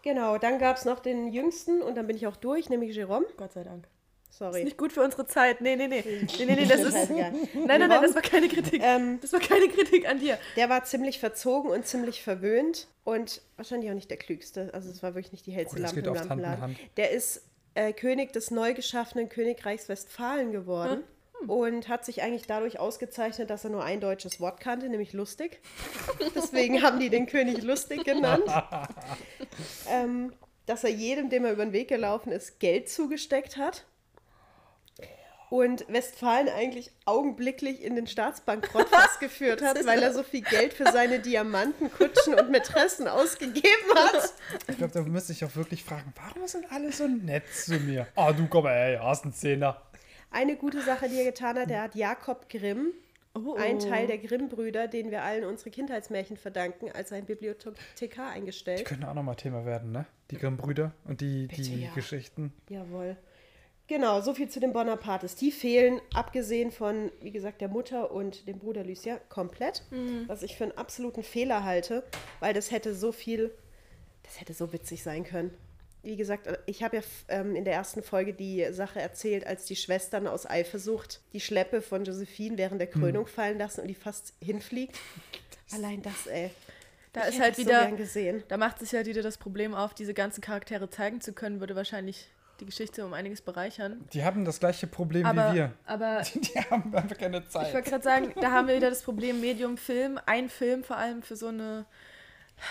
Genau, 0.03 0.39
dann 0.39 0.59
gab 0.59 0.77
es 0.77 0.85
noch 0.85 0.99
den 1.01 1.33
jüngsten 1.33 1.83
und 1.83 1.95
dann 1.97 2.07
bin 2.07 2.17
ich 2.17 2.27
auch 2.27 2.37
durch, 2.37 2.71
nämlich 2.71 2.95
Jerome. 2.97 3.27
Gott 3.37 3.53
sei 3.53 3.65
Dank. 3.65 3.87
Ist 4.31 4.39
Sorry. 4.39 4.65
nicht 4.65 4.79
gut 4.79 4.93
für 4.93 5.03
unsere 5.03 5.27
Zeit. 5.27 5.61
Nee, 5.61 5.77
nee, 5.77 5.89
nee. 5.89 6.03
Nee, 6.07 6.45
nee, 6.47 6.55
nee, 6.55 6.65
das 6.67 6.81
ist. 6.81 7.11
Nein, 7.11 7.35
nein, 7.67 7.81
nein, 7.81 7.91
das 8.03 8.15
war 8.15 8.23
keine 8.23 8.49
Kritik. 8.49 8.81
Ähm, 8.83 9.19
Das 9.21 9.33
war 9.33 9.41
keine 9.41 9.69
Kritik 9.69 10.09
an 10.09 10.21
dir. 10.21 10.39
Der 10.57 10.69
war 10.71 10.85
ziemlich 10.85 11.19
verzogen 11.19 11.71
und 11.71 11.85
ziemlich 11.87 12.23
verwöhnt 12.23 12.87
und 13.05 13.43
wahrscheinlich 13.57 13.91
auch 13.91 13.95
nicht 13.95 14.09
der 14.09 14.17
klügste. 14.19 14.71
Also 14.73 14.89
es 14.89 15.03
war 15.03 15.15
wirklich 15.15 15.33
nicht 15.33 15.47
die 15.47 15.53
hellste 15.53 15.77
Oh, 15.77 15.83
das 15.83 15.95
Lampe 15.95 16.09
im 16.09 16.15
Lampenladen. 16.15 16.77
Der 16.97 17.11
ist 17.11 17.43
äh, 17.75 17.93
König 17.93 18.33
des 18.33 18.51
neu 18.51 18.73
geschaffenen 18.73 19.29
Königreichs 19.29 19.89
Westfalen 19.89 20.53
geworden 20.53 20.99
Hm. 21.01 21.05
Und 21.47 21.89
hat 21.89 22.05
sich 22.05 22.23
eigentlich 22.23 22.47
dadurch 22.47 22.79
ausgezeichnet, 22.79 23.51
dass 23.51 23.65
er 23.65 23.71
nur 23.71 23.85
ein 23.85 24.01
deutsches 24.01 24.41
Wort 24.41 24.61
kannte, 24.61 24.89
nämlich 24.89 25.13
lustig. 25.13 25.61
Deswegen 26.35 26.83
haben 26.83 27.01
die 27.01 27.11
den 27.11 27.27
König 27.27 27.63
lustig 27.63 28.05
genannt. 28.05 28.45
ähm, 29.89 30.33
dass 30.67 30.85
er 30.85 30.91
jedem, 30.91 31.31
dem 31.31 31.45
er 31.45 31.53
über 31.53 31.65
den 31.65 31.73
Weg 31.73 31.89
gelaufen 31.89 32.33
ist, 32.33 32.61
Geld 32.61 32.89
zugesteckt 32.89 33.57
hat. 33.57 33.87
Und 35.49 35.85
Westfalen 35.89 36.49
eigentlich 36.49 36.93
augenblicklich 37.07 37.83
in 37.83 37.97
den 37.97 38.07
Staatsbankrott 38.07 38.89
fast 38.91 39.19
geführt 39.19 39.63
hat, 39.63 39.85
weil 39.85 40.01
er 40.01 40.13
so 40.13 40.23
viel 40.23 40.43
Geld 40.43 40.73
für 40.73 40.93
seine 40.93 41.19
Diamanten, 41.19 41.91
Kutschen 41.91 42.35
und 42.35 42.53
Mätressen 42.53 43.09
ausgegeben 43.09 43.95
hat. 43.97 44.33
Ich 44.69 44.77
glaube, 44.77 44.93
da 44.93 45.03
müsste 45.03 45.33
ich 45.33 45.45
auch 45.45 45.57
wirklich 45.57 45.83
fragen, 45.83 46.15
warum 46.15 46.47
sind 46.47 46.71
alle 46.71 46.93
so 46.93 47.09
nett 47.09 47.53
zu 47.53 47.75
mir? 47.81 48.07
Ah, 48.15 48.33
du 48.33 48.47
komm, 48.47 48.67
ey, 48.67 48.97
hast 49.03 49.25
einen 49.25 49.33
Zehner. 49.33 49.83
Eine 50.31 50.57
gute 50.57 50.81
Sache, 50.83 51.09
die 51.09 51.17
er 51.19 51.25
getan 51.25 51.59
hat, 51.59 51.71
er 51.71 51.83
hat 51.83 51.95
Jakob 51.95 52.49
Grimm, 52.49 52.93
Oh, 53.33 53.55
ein 53.55 53.79
Teil 53.79 54.09
der 54.09 54.19
Grimm-Brüder, 54.19 54.89
den 54.89 55.13
wir 55.13 55.23
allen 55.23 55.45
unsere 55.45 55.71
Kindheitsmärchen 55.71 56.37
verdanken, 56.37 56.91
als 56.91 57.13
ein 57.13 57.27
Bibliothekar 57.27 57.77
Die 58.01 58.37
eingestellt. 58.37 58.85
können 58.85 59.05
auch 59.05 59.15
nochmal 59.15 59.37
Thema 59.37 59.65
werden, 59.65 59.93
ne? 59.93 60.05
Die 60.33 60.37
Grimm-Brüder 60.37 60.93
und 61.05 61.21
die, 61.21 61.47
die 61.47 61.83
ja. 61.83 61.91
Geschichten. 61.95 62.53
Jawohl. 62.69 63.17
Genau, 63.87 64.21
so 64.21 64.35
viel 64.35 64.49
zu 64.49 64.59
den 64.59 64.73
Bonapartes. 64.73 65.37
Die 65.37 65.53
fehlen, 65.53 66.01
abgesehen 66.13 66.73
von, 66.73 67.13
wie 67.21 67.31
gesagt, 67.31 67.61
der 67.61 67.69
Mutter 67.69 68.11
und 68.11 68.49
dem 68.49 68.59
Bruder 68.59 68.85
Lucien, 68.85 69.19
komplett. 69.29 69.85
Was 70.27 70.43
ich 70.43 70.57
für 70.57 70.65
einen 70.65 70.79
absoluten 70.79 71.23
Fehler 71.23 71.65
halte, 71.65 72.05
weil 72.41 72.53
das 72.53 72.71
hätte 72.73 72.95
so 72.95 73.13
viel, 73.13 73.53
Das 74.25 74.41
hätte 74.41 74.55
so 74.55 74.73
witzig 74.73 75.03
sein 75.05 75.23
können. 75.25 75.53
Wie 76.03 76.17
gesagt, 76.17 76.49
ich 76.67 76.83
habe 76.83 76.97
ja 76.97 77.03
ähm, 77.29 77.55
in 77.57 77.65
der 77.65 77.75
ersten 77.75 78.03
Folge 78.03 78.33
die 78.33 78.67
Sache 78.73 79.01
erzählt, 79.01 79.47
als 79.47 79.67
die 79.67 79.77
Schwestern 79.77 80.27
aus 80.27 80.49
Eifersucht 80.49 81.21
die 81.33 81.41
Schleppe 81.41 81.83
von 81.83 82.05
Josephine 82.05 82.57
während 82.57 82.81
der 82.81 82.89
Krönung 82.89 83.27
fallen 83.27 83.59
lassen 83.59 83.83
und 83.83 83.89
die 83.89 83.95
fast 83.95 84.33
hinfliegt. 84.43 84.97
Allein 85.73 86.01
das, 86.03 86.27
ey. 86.27 86.51
Da 87.13 87.23
Ich 87.29 87.35
ist 87.35 87.41
halt 87.41 87.57
so 87.57 87.63
wieder, 87.63 87.83
gern 87.83 87.97
gesehen. 87.97 88.43
da 88.49 88.57
macht 88.57 88.79
sich 88.79 88.93
halt 88.95 89.07
wieder 89.07 89.23
das 89.23 89.37
Problem 89.37 89.75
auf, 89.75 89.93
diese 89.95 90.15
ganzen 90.15 90.41
Charaktere 90.41 90.89
zeigen 90.89 91.21
zu 91.21 91.33
können, 91.33 91.61
würde 91.61 91.75
wahrscheinlich 91.77 92.29
die 92.61 92.67
Geschichte 92.67 93.05
um 93.05 93.13
einiges 93.15 93.41
bereichern. 93.43 94.07
Die 94.13 94.23
haben 94.23 94.45
das 94.45 94.61
gleiche 94.61 94.87
Problem 94.87 95.27
Aber, 95.27 95.51
wie 95.53 95.57
wir. 95.57 95.73
aber 95.87 96.23
Die 96.35 96.59
haben 96.71 96.95
einfach 96.95 97.17
keine 97.19 97.39
ich 97.39 97.49
Zeit. 97.49 97.75
wollte 97.75 97.91
gerade 97.91 98.05
sagen, 98.05 98.33
da 98.41 98.53
haben 98.53 98.69
wir 98.69 98.77
wieder 98.77 98.91
das 98.91 99.03
Problem 99.03 99.41
Medium 99.41 99.77
Film. 99.77 100.19
Ein 100.27 100.49
Film 100.49 100.85
vor 100.85 100.97
allem 100.97 101.23
für 101.23 101.37
so 101.37 101.49
eine 101.49 101.85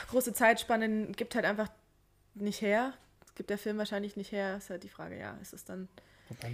große 0.09 0.33
Zeitspanne 0.33 1.07
gibt 1.15 1.35
halt 1.35 1.45
einfach 1.45 1.69
nicht 2.35 2.61
her. 2.61 2.93
Gibt 3.39 3.51
der 3.51 3.57
Film 3.57 3.77
wahrscheinlich 3.77 4.17
nicht 4.17 4.33
her. 4.33 4.57
Ist 4.57 4.69
halt 4.69 4.83
die 4.83 4.89
Frage, 4.89 5.17
ja, 5.17 5.37
ist 5.41 5.53
es 5.53 5.63
dann 5.63 5.87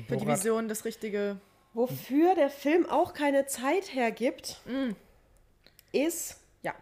für 0.08 0.18
die 0.18 0.28
Vision 0.28 0.68
das 0.68 0.86
richtige? 0.86 1.38
Wofür 1.74 2.36
der 2.36 2.52
Film 2.52 2.86
auch 2.86 3.16
keine 3.16 3.48
Zeit 3.48 3.96
hergibt, 3.96 4.62
ist, 5.92 6.38
Ja. 6.62 6.76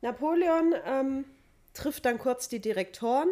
Napoleon 0.00 0.76
ähm, 0.86 1.24
trifft 1.72 2.04
dann 2.04 2.18
kurz 2.20 2.48
die 2.48 2.60
Direktoren, 2.60 3.26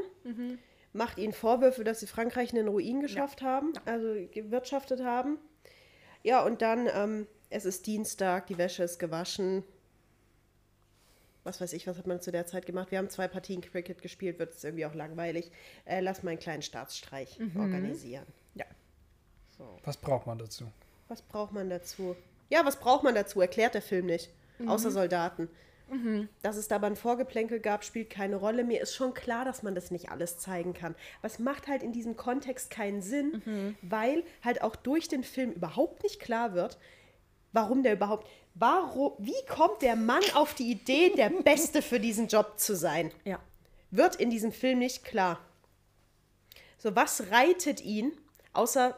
macht 0.92 1.18
ihnen 1.18 1.32
Vorwürfe, 1.32 1.84
dass 1.84 2.00
sie 2.00 2.08
Frankreich 2.08 2.50
in 2.50 2.56
den 2.56 2.66
Ruin 2.66 3.00
geschafft 3.00 3.40
haben, 3.40 3.72
also 3.84 4.16
gewirtschaftet 4.32 5.04
haben. 5.04 5.38
Ja, 6.24 6.42
und 6.44 6.60
dann, 6.60 6.88
ähm, 6.92 7.28
es 7.50 7.64
ist 7.66 7.86
Dienstag, 7.86 8.48
die 8.48 8.58
Wäsche 8.58 8.82
ist 8.82 8.98
gewaschen. 8.98 9.62
Was 11.45 11.61
weiß 11.61 11.72
ich, 11.72 11.86
was 11.86 11.99
hat 11.99 12.07
man 12.07 12.20
zu 12.20 12.30
der 12.30 12.47
Zeit 12.47 12.66
gemacht? 12.66 12.90
Wir 12.90 12.99
haben 12.99 13.11
zwei 13.11 13.26
Partien 13.26 13.61
Cricket 13.61 14.01
gespielt, 14.01 14.38
wird 14.38 14.55
es 14.55 14.62
irgendwie 14.62 14.86
auch 14.86 14.95
langweilig. 14.95 15.51
Äh, 15.84 16.01
lass 16.01 16.22
mal 16.22 16.30
einen 16.30 16.40
kleinen 16.40 16.62
Staatsstreich 16.62 17.38
organisieren. 17.57 18.26
Ja. 18.55 18.64
Was 19.84 19.97
braucht 19.97 20.26
man 20.26 20.38
dazu? 20.38 20.66
Was 21.09 21.22
braucht 21.22 21.53
man 21.53 21.68
dazu? 21.70 22.16
Ja, 22.49 22.64
was 22.64 22.78
braucht 22.78 23.03
man 23.05 23.14
dazu? 23.14 23.40
Erklärt 23.40 23.74
der 23.74 23.82
Film 23.82 24.07
nicht. 24.07 24.30
Außer 24.66 24.90
Soldaten. 24.90 25.49
Dass 26.43 26.57
es 26.57 26.68
da 26.68 26.76
aber 26.76 26.86
ein 26.86 26.97
Vorgeplänkel 26.97 27.61
gab, 27.61 27.84
spielt 27.84 28.09
keine 28.09 28.36
Rolle. 28.36 28.64
Mir 28.64 28.80
ist 28.80 28.95
schon 28.95 29.12
klar, 29.12 29.45
dass 29.45 29.62
man 29.62 29.74
das 29.74 29.90
nicht 29.90 30.11
alles 30.11 30.38
zeigen 30.38 30.72
kann. 30.72 30.95
Es 31.22 31.38
macht 31.38 31.66
halt 31.68 31.82
in 31.82 31.93
diesem 31.93 32.16
Kontext 32.16 32.70
keinen 32.70 33.03
Sinn, 33.03 33.74
weil 33.82 34.22
halt 34.43 34.62
auch 34.62 34.74
durch 34.74 35.09
den 35.09 35.22
Film 35.22 35.53
überhaupt 35.53 36.03
nicht 36.03 36.18
klar 36.18 36.55
wird, 36.55 36.78
warum 37.53 37.82
der 37.82 37.93
überhaupt. 37.95 38.26
Warum, 38.55 39.12
wie 39.18 39.46
kommt 39.48 39.82
der 39.82 39.96
Mann 39.96 40.22
auf 40.34 40.55
die 40.55 40.70
Idee, 40.70 41.12
der 41.16 41.30
Beste 41.30 41.82
für 41.82 41.98
diesen 41.98 42.28
Job 42.28 42.59
zu 42.59 42.76
sein? 42.76 43.11
Ja. 43.24 43.40
wird 43.90 44.16
in 44.16 44.30
diesem 44.30 44.53
Film 44.53 44.78
nicht 44.78 45.05
klar. 45.05 45.38
So, 46.78 46.96
was 46.96 47.30
reitet 47.30 47.80
ihn, 47.82 48.12
außer 48.53 48.96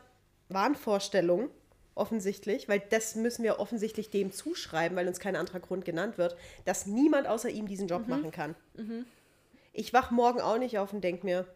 Wahnvorstellungen, 0.48 1.50
offensichtlich, 1.94 2.68
weil 2.68 2.80
das 2.90 3.14
müssen 3.14 3.42
wir 3.42 3.60
offensichtlich 3.60 4.10
dem 4.10 4.32
zuschreiben, 4.32 4.96
weil 4.96 5.06
uns 5.06 5.20
kein 5.20 5.36
anderer 5.36 5.60
Grund 5.60 5.84
genannt 5.84 6.18
wird, 6.18 6.36
dass 6.64 6.86
niemand 6.86 7.26
außer 7.26 7.50
ihm 7.50 7.68
diesen 7.68 7.86
Job 7.88 8.08
machen 8.08 8.30
kann. 8.30 8.54
Ich 9.72 9.92
wach 9.92 10.10
morgen 10.10 10.40
auch 10.40 10.58
nicht 10.58 10.78
auf 10.78 10.92
und 10.92 11.02
denk 11.02 11.24
mir, 11.24 11.46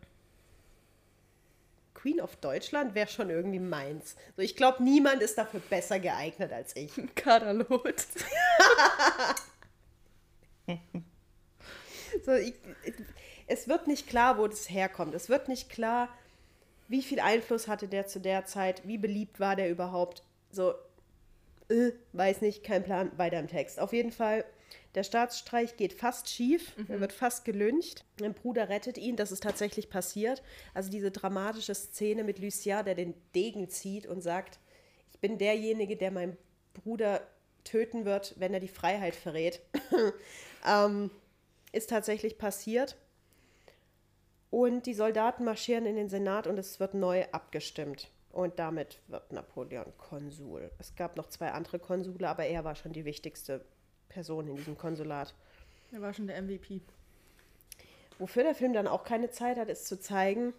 Queen 1.99 2.21
of 2.21 2.37
Deutschland 2.37 2.95
wäre 2.95 3.09
schon 3.09 3.29
irgendwie 3.29 3.59
meins. 3.59 4.15
So, 4.37 4.43
ich 4.43 4.55
glaube, 4.55 4.83
niemand 4.83 5.21
ist 5.21 5.37
dafür 5.37 5.61
besser 5.61 5.99
geeignet 5.99 6.53
als 6.53 6.77
ich. 6.77 6.93
Kaderlot. 7.15 7.95
So, 12.25 12.33
ich, 12.33 12.55
es 13.47 13.69
wird 13.69 13.87
nicht 13.87 14.07
klar, 14.07 14.39
wo 14.39 14.47
das 14.47 14.69
herkommt. 14.71 15.15
Es 15.15 15.29
wird 15.29 15.49
nicht 15.49 15.71
klar, 15.71 16.09
wie 16.89 17.03
viel 17.03 17.21
Einfluss 17.21 17.69
hatte 17.69 17.89
der 17.89 18.07
zu 18.07 18.21
der 18.21 18.45
Zeit, 18.45 18.87
wie 18.87 18.99
beliebt 18.99 19.41
war 19.41 19.57
der 19.57 19.71
überhaupt. 19.71 20.23
So, 20.51 20.75
äh, 21.69 21.93
weiß 22.13 22.41
nicht, 22.41 22.65
kein 22.65 22.83
Plan, 22.83 23.13
weiter 23.17 23.39
im 23.39 23.49
Text. 23.49 23.79
Auf 23.79 23.93
jeden 23.93 24.13
Fall, 24.13 24.45
der 24.95 25.03
Staatsstreich 25.03 25.77
geht 25.77 25.93
fast 25.93 26.29
schief, 26.29 26.75
er 26.89 27.01
wird 27.01 27.13
fast 27.13 27.45
gelyncht. 27.45 28.05
Mein 28.21 28.35
Bruder 28.35 28.69
rettet 28.69 28.99
ihn, 28.99 29.17
das 29.17 29.33
ist 29.33 29.43
tatsächlich 29.43 29.91
passiert. 29.91 30.43
Also 30.75 30.91
diese 30.91 31.11
dramatische 31.11 31.75
Szene 31.75 32.25
mit 32.25 32.39
Lucien, 32.39 32.85
der 32.85 32.95
den 32.95 33.15
Degen 33.35 33.69
zieht 33.69 34.07
und 34.07 34.23
sagt, 34.23 34.59
ich 35.13 35.21
bin 35.21 35.39
derjenige, 35.39 35.97
der 35.97 36.11
meinen 36.11 36.37
Bruder 36.75 37.21
töten 37.65 38.05
wird, 38.05 38.35
wenn 38.39 38.55
er 38.55 38.61
die 38.61 38.69
Freiheit 38.69 39.15
verrät. 39.15 39.61
ähm, 40.67 41.11
ist 41.73 41.91
tatsächlich 41.91 42.39
passiert. 42.39 42.97
Und 44.51 44.87
die 44.87 44.95
Soldaten 44.95 45.45
marschieren 45.45 45.85
in 45.85 45.97
den 45.97 46.09
Senat 46.09 46.47
und 46.47 46.59
es 46.59 46.81
wird 46.81 46.95
neu 46.95 47.25
abgestimmt. 47.33 48.09
Und 48.31 48.59
damit 48.59 49.01
wird 49.09 49.33
Napoleon 49.33 49.93
Konsul. 49.99 50.71
Es 50.79 50.95
gab 50.95 51.17
noch 51.17 51.29
zwei 51.29 51.51
andere 51.51 51.79
Konsule, 51.79 52.29
aber 52.29 52.47
er 52.47 52.65
war 52.65 52.75
schon 52.75 52.93
die 52.93 53.05
wichtigste 53.05 53.65
Person 54.19 54.49
in 54.49 54.57
diesem 54.57 54.77
Konsulat. 54.77 55.33
Er 55.93 56.03
war 56.03 56.13
schon 56.13 56.27
der 56.27 56.43
MVP. 56.43 56.81
Wofür 58.19 58.43
der 58.43 58.57
Film 58.57 58.73
dann 58.73 58.89
auch 58.89 59.05
keine 59.05 59.31
Zeit 59.31 59.59
hat, 59.59 59.69
ist 59.69 59.87
zu 59.87 60.01
zeigen, 60.01 60.53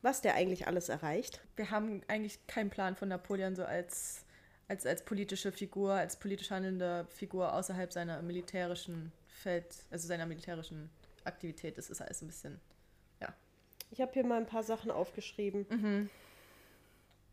was 0.00 0.22
der 0.22 0.34
eigentlich 0.34 0.66
alles 0.66 0.88
erreicht. 0.88 1.42
Wir 1.56 1.70
haben 1.70 2.00
eigentlich 2.08 2.46
keinen 2.46 2.70
Plan 2.70 2.96
von 2.96 3.10
Napoleon 3.10 3.54
so 3.54 3.66
als, 3.66 4.24
als, 4.66 4.86
als 4.86 5.04
politische 5.04 5.52
Figur, 5.52 5.92
als 5.92 6.16
politisch 6.16 6.50
handelnde 6.50 7.06
Figur 7.10 7.52
außerhalb 7.52 7.92
seiner 7.92 8.22
militärischen 8.22 9.12
Feld, 9.26 9.66
also 9.90 10.08
seiner 10.08 10.24
militärischen 10.24 10.88
Aktivität. 11.24 11.76
Das 11.76 11.90
ist 11.90 12.00
alles 12.00 12.22
ein 12.22 12.28
bisschen, 12.28 12.58
ja. 13.20 13.28
Ich 13.90 14.00
habe 14.00 14.12
hier 14.14 14.24
mal 14.24 14.38
ein 14.38 14.46
paar 14.46 14.62
Sachen 14.62 14.90
aufgeschrieben. 14.90 16.08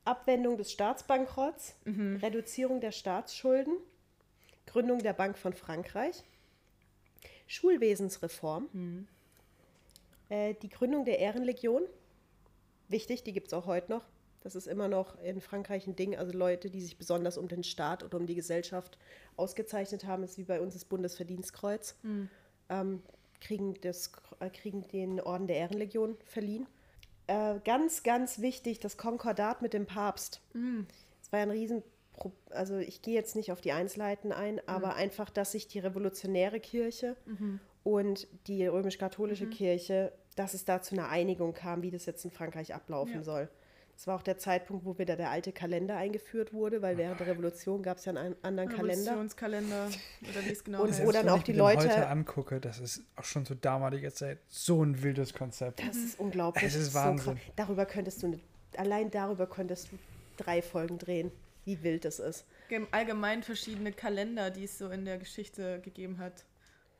Abwendung 0.04 0.58
des 0.58 0.74
Staatsbankrotts, 0.74 1.78
Reduzierung 1.86 2.82
der 2.82 2.92
Staatsschulden, 2.92 3.78
Gründung 4.76 5.00
der 5.00 5.14
Bank 5.14 5.38
von 5.38 5.54
Frankreich, 5.54 6.26
Schulwesensreform, 7.48 8.68
äh, 10.28 10.54
die 10.56 10.68
Gründung 10.68 11.06
der 11.06 11.20
Ehrenlegion, 11.20 11.84
wichtig, 12.90 13.24
die 13.24 13.32
gibt 13.32 13.48
es 13.48 13.54
auch 13.54 13.68
heute 13.68 13.90
noch. 13.90 14.04
Das 14.42 14.54
ist 14.54 14.68
immer 14.68 14.90
noch 14.90 15.18
in 15.24 15.40
Frankreich 15.40 15.88
ein 15.88 15.96
Ding. 15.96 16.18
Also 16.18 16.38
Leute, 16.38 16.70
die 16.70 16.82
sich 16.82 16.98
besonders 16.98 17.38
um 17.38 17.48
den 17.48 17.64
Staat 17.64 18.04
oder 18.04 18.18
um 18.18 18.28
die 18.28 18.36
Gesellschaft 18.36 18.98
ausgezeichnet 19.38 20.04
haben, 20.04 20.24
ist 20.24 20.38
wie 20.38 20.44
bei 20.44 20.60
uns 20.60 20.74
das 20.74 20.84
Bundesverdienstkreuz, 20.84 21.96
ähm, 22.68 23.02
kriegen, 23.40 23.76
das, 23.80 24.12
äh, 24.42 24.50
kriegen 24.50 24.86
den 24.90 25.22
Orden 25.22 25.48
der 25.48 25.56
Ehrenlegion 25.56 26.18
verliehen. 26.26 26.68
Äh, 27.28 27.62
ganz, 27.64 28.04
ganz 28.04 28.42
wichtig, 28.42 28.82
das 28.82 28.98
Konkordat 28.98 29.62
mit 29.62 29.72
dem 29.72 29.86
Papst. 29.86 30.42
Es 31.22 31.32
war 31.32 31.40
ja 31.40 31.46
ein 31.46 31.52
riesen, 31.52 31.82
also 32.50 32.78
ich 32.78 33.02
gehe 33.02 33.14
jetzt 33.14 33.36
nicht 33.36 33.52
auf 33.52 33.62
die 33.62 33.72
Einzelheiten 33.72 34.32
ein, 34.32 34.60
aber 34.68 34.96
einfach, 34.96 35.30
dass 35.30 35.52
sich 35.54 35.68
die 35.68 35.80
revolutionäre 35.80 36.60
Kirche 36.60 37.16
und 37.84 38.28
die 38.48 38.66
römisch-katholische 38.66 39.48
Kirche, 39.48 40.12
dass 40.36 40.54
es 40.54 40.66
da 40.66 40.82
zu 40.82 40.96
einer 40.96 41.10
Einigung 41.10 41.54
kam, 41.54 41.82
wie 41.82 41.92
das 41.92 42.06
jetzt 42.06 42.26
in 42.26 42.32
Frankreich 42.32 42.74
ablaufen 42.74 43.16
Ja. 43.16 43.24
soll. 43.24 43.50
Das 43.96 44.08
war 44.08 44.18
auch 44.18 44.24
der 44.24 44.38
Zeitpunkt, 44.38 44.84
wo 44.84 44.98
wieder 44.98 45.16
der 45.16 45.30
alte 45.30 45.54
Kalender 45.54 45.96
eingeführt 45.96 46.52
wurde, 46.52 46.82
weil 46.82 46.98
während 46.98 47.22
der 47.22 47.28
Revolution 47.28 47.82
gab 47.82 47.98
es 47.98 48.04
ja 48.04 48.14
einen 48.14 48.36
anderen 48.42 48.68
Kalender. 48.68 49.12
Revolutionskalender 49.12 49.88
oder 49.88 50.46
wie 50.46 50.52
es 50.52 50.64
genau 50.66 50.82
Und 50.82 50.90
heißt. 50.90 51.06
wo 51.06 51.12
dann 51.14 51.26
wenn 51.28 51.32
auch 51.32 51.38
ich 51.38 51.44
die 51.44 51.54
Leute- 51.54 51.84
heute 51.88 52.08
angucke, 52.08 52.60
das 52.60 52.80
ist 52.82 53.04
auch 53.16 53.24
schon 53.24 53.46
zu 53.46 53.56
damaliger 53.56 54.14
Zeit 54.14 54.40
so 54.50 54.84
ein 54.84 55.02
wildes 55.02 55.34
Konzept. 55.34 55.80
Das 55.80 55.96
ist 55.96 56.20
unglaublich. 56.20 56.66
Es 56.66 56.76
ist 56.76 56.92
so 56.92 57.00
Wahnsinn. 57.00 57.36
krass. 57.36 57.44
darüber 57.56 57.86
könntest 57.86 58.22
du, 58.24 58.28
ne- 58.28 58.40
allein 58.76 59.10
darüber 59.12 59.48
könntest 59.48 59.90
du 59.94 59.98
drei 60.36 60.62
Folgen 60.62 60.98
drehen, 60.98 61.32
wie 61.66 61.84
wild 61.84 62.06
das 62.06 62.20
ist. 62.20 62.46
Gem- 62.70 62.88
allgemein 62.92 63.44
verschiedene 63.44 63.92
Kalender, 63.92 64.50
die 64.50 64.64
es 64.64 64.78
so 64.78 64.90
in 64.90 65.04
der 65.06 65.18
Geschichte 65.18 65.80
gegeben 65.82 66.18
hat 66.20 66.46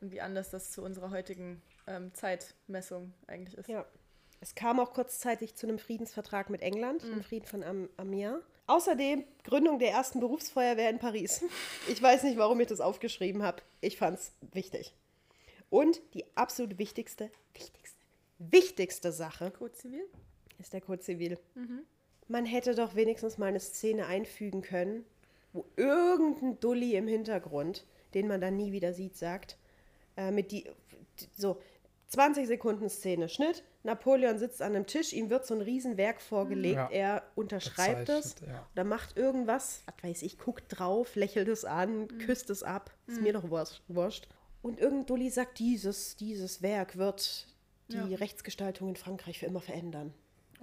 und 0.00 0.12
wie 0.12 0.20
anders 0.20 0.50
das 0.50 0.70
zu 0.72 0.82
unserer 0.82 1.10
heutigen 1.10 1.62
ähm, 1.86 2.12
Zeitmessung 2.14 3.12
eigentlich 3.26 3.56
ist. 3.56 3.68
Ja. 3.68 3.86
Es 4.40 4.54
kam 4.54 4.78
auch 4.80 4.92
kurzzeitig 4.92 5.54
zu 5.54 5.66
einem 5.66 5.78
Friedensvertrag 5.78 6.50
mit 6.50 6.60
England, 6.60 7.02
dem 7.02 7.22
Frieden 7.22 7.46
von 7.46 7.62
Am 7.64 7.88
Amiens. 7.96 8.42
Außerdem 8.66 9.24
Gründung 9.44 9.78
der 9.78 9.92
ersten 9.92 10.20
Berufsfeuerwehr 10.20 10.90
in 10.90 10.98
Paris. 10.98 11.42
Ich 11.88 12.02
weiß 12.02 12.24
nicht, 12.24 12.36
warum 12.36 12.60
ich 12.60 12.66
das 12.66 12.80
aufgeschrieben 12.80 13.42
habe. 13.42 13.62
Ich 13.80 13.96
fand 13.96 14.18
es 14.18 14.32
wichtig. 14.52 14.92
Und 15.70 16.00
die 16.14 16.24
absolut 16.36 16.76
wichtigste, 16.78 17.30
wichtigste, 17.54 17.96
wichtigste 18.38 19.10
Sache 19.12 19.50
Code 19.52 19.72
Zivil? 19.72 20.04
ist 20.58 20.72
der 20.72 20.80
Code 20.80 21.00
Zivil. 21.00 21.38
Man 22.28 22.44
hätte 22.44 22.74
doch 22.74 22.94
wenigstens 22.94 23.38
mal 23.38 23.46
eine 23.46 23.60
Szene 23.60 24.06
einfügen 24.06 24.62
können, 24.62 25.04
wo 25.52 25.64
irgendein 25.76 26.58
Dulli 26.60 26.96
im 26.96 27.06
Hintergrund, 27.08 27.86
den 28.14 28.26
man 28.26 28.40
dann 28.40 28.56
nie 28.56 28.72
wieder 28.72 28.92
sieht, 28.92 29.16
sagt, 29.16 29.56
äh, 30.16 30.30
mit 30.30 30.50
die, 30.52 30.68
so 31.36 31.60
20 32.08 32.46
Sekunden 32.46 32.88
Szene, 32.88 33.28
Schnitt, 33.28 33.64
Napoleon 33.82 34.38
sitzt 34.38 34.60
an 34.62 34.74
einem 34.74 34.86
Tisch, 34.86 35.12
ihm 35.12 35.30
wird 35.30 35.46
so 35.46 35.54
ein 35.54 35.60
Riesenwerk 35.60 36.20
vorgelegt, 36.20 36.76
Ja. 36.76 36.88
er 36.90 37.22
unterschreibt 37.36 38.08
es 38.08 38.36
ja. 38.46 38.66
oder 38.74 38.84
macht 38.84 39.16
irgendwas, 39.16 39.82
was 39.86 40.04
weiß 40.04 40.22
ich, 40.22 40.38
guckt 40.38 40.64
drauf, 40.68 41.14
lächelt 41.16 41.48
es 41.48 41.64
an, 41.64 42.08
küsst 42.18 42.50
es 42.50 42.62
ab, 42.62 42.92
ist 43.06 43.20
mir 43.20 43.32
doch 43.32 43.48
wurscht. 43.50 43.82
wurscht. 43.88 44.28
Und 44.62 44.80
irgendein 44.80 45.06
Dulli 45.06 45.30
sagt, 45.30 45.58
dieses, 45.60 46.16
dieses 46.16 46.62
Werk 46.62 46.96
wird 46.96 47.46
die 47.88 47.96
Ja. 47.96 48.16
Rechtsgestaltung 48.18 48.88
in 48.88 48.96
Frankreich 48.96 49.38
für 49.38 49.46
immer 49.46 49.60
verändern. 49.60 50.12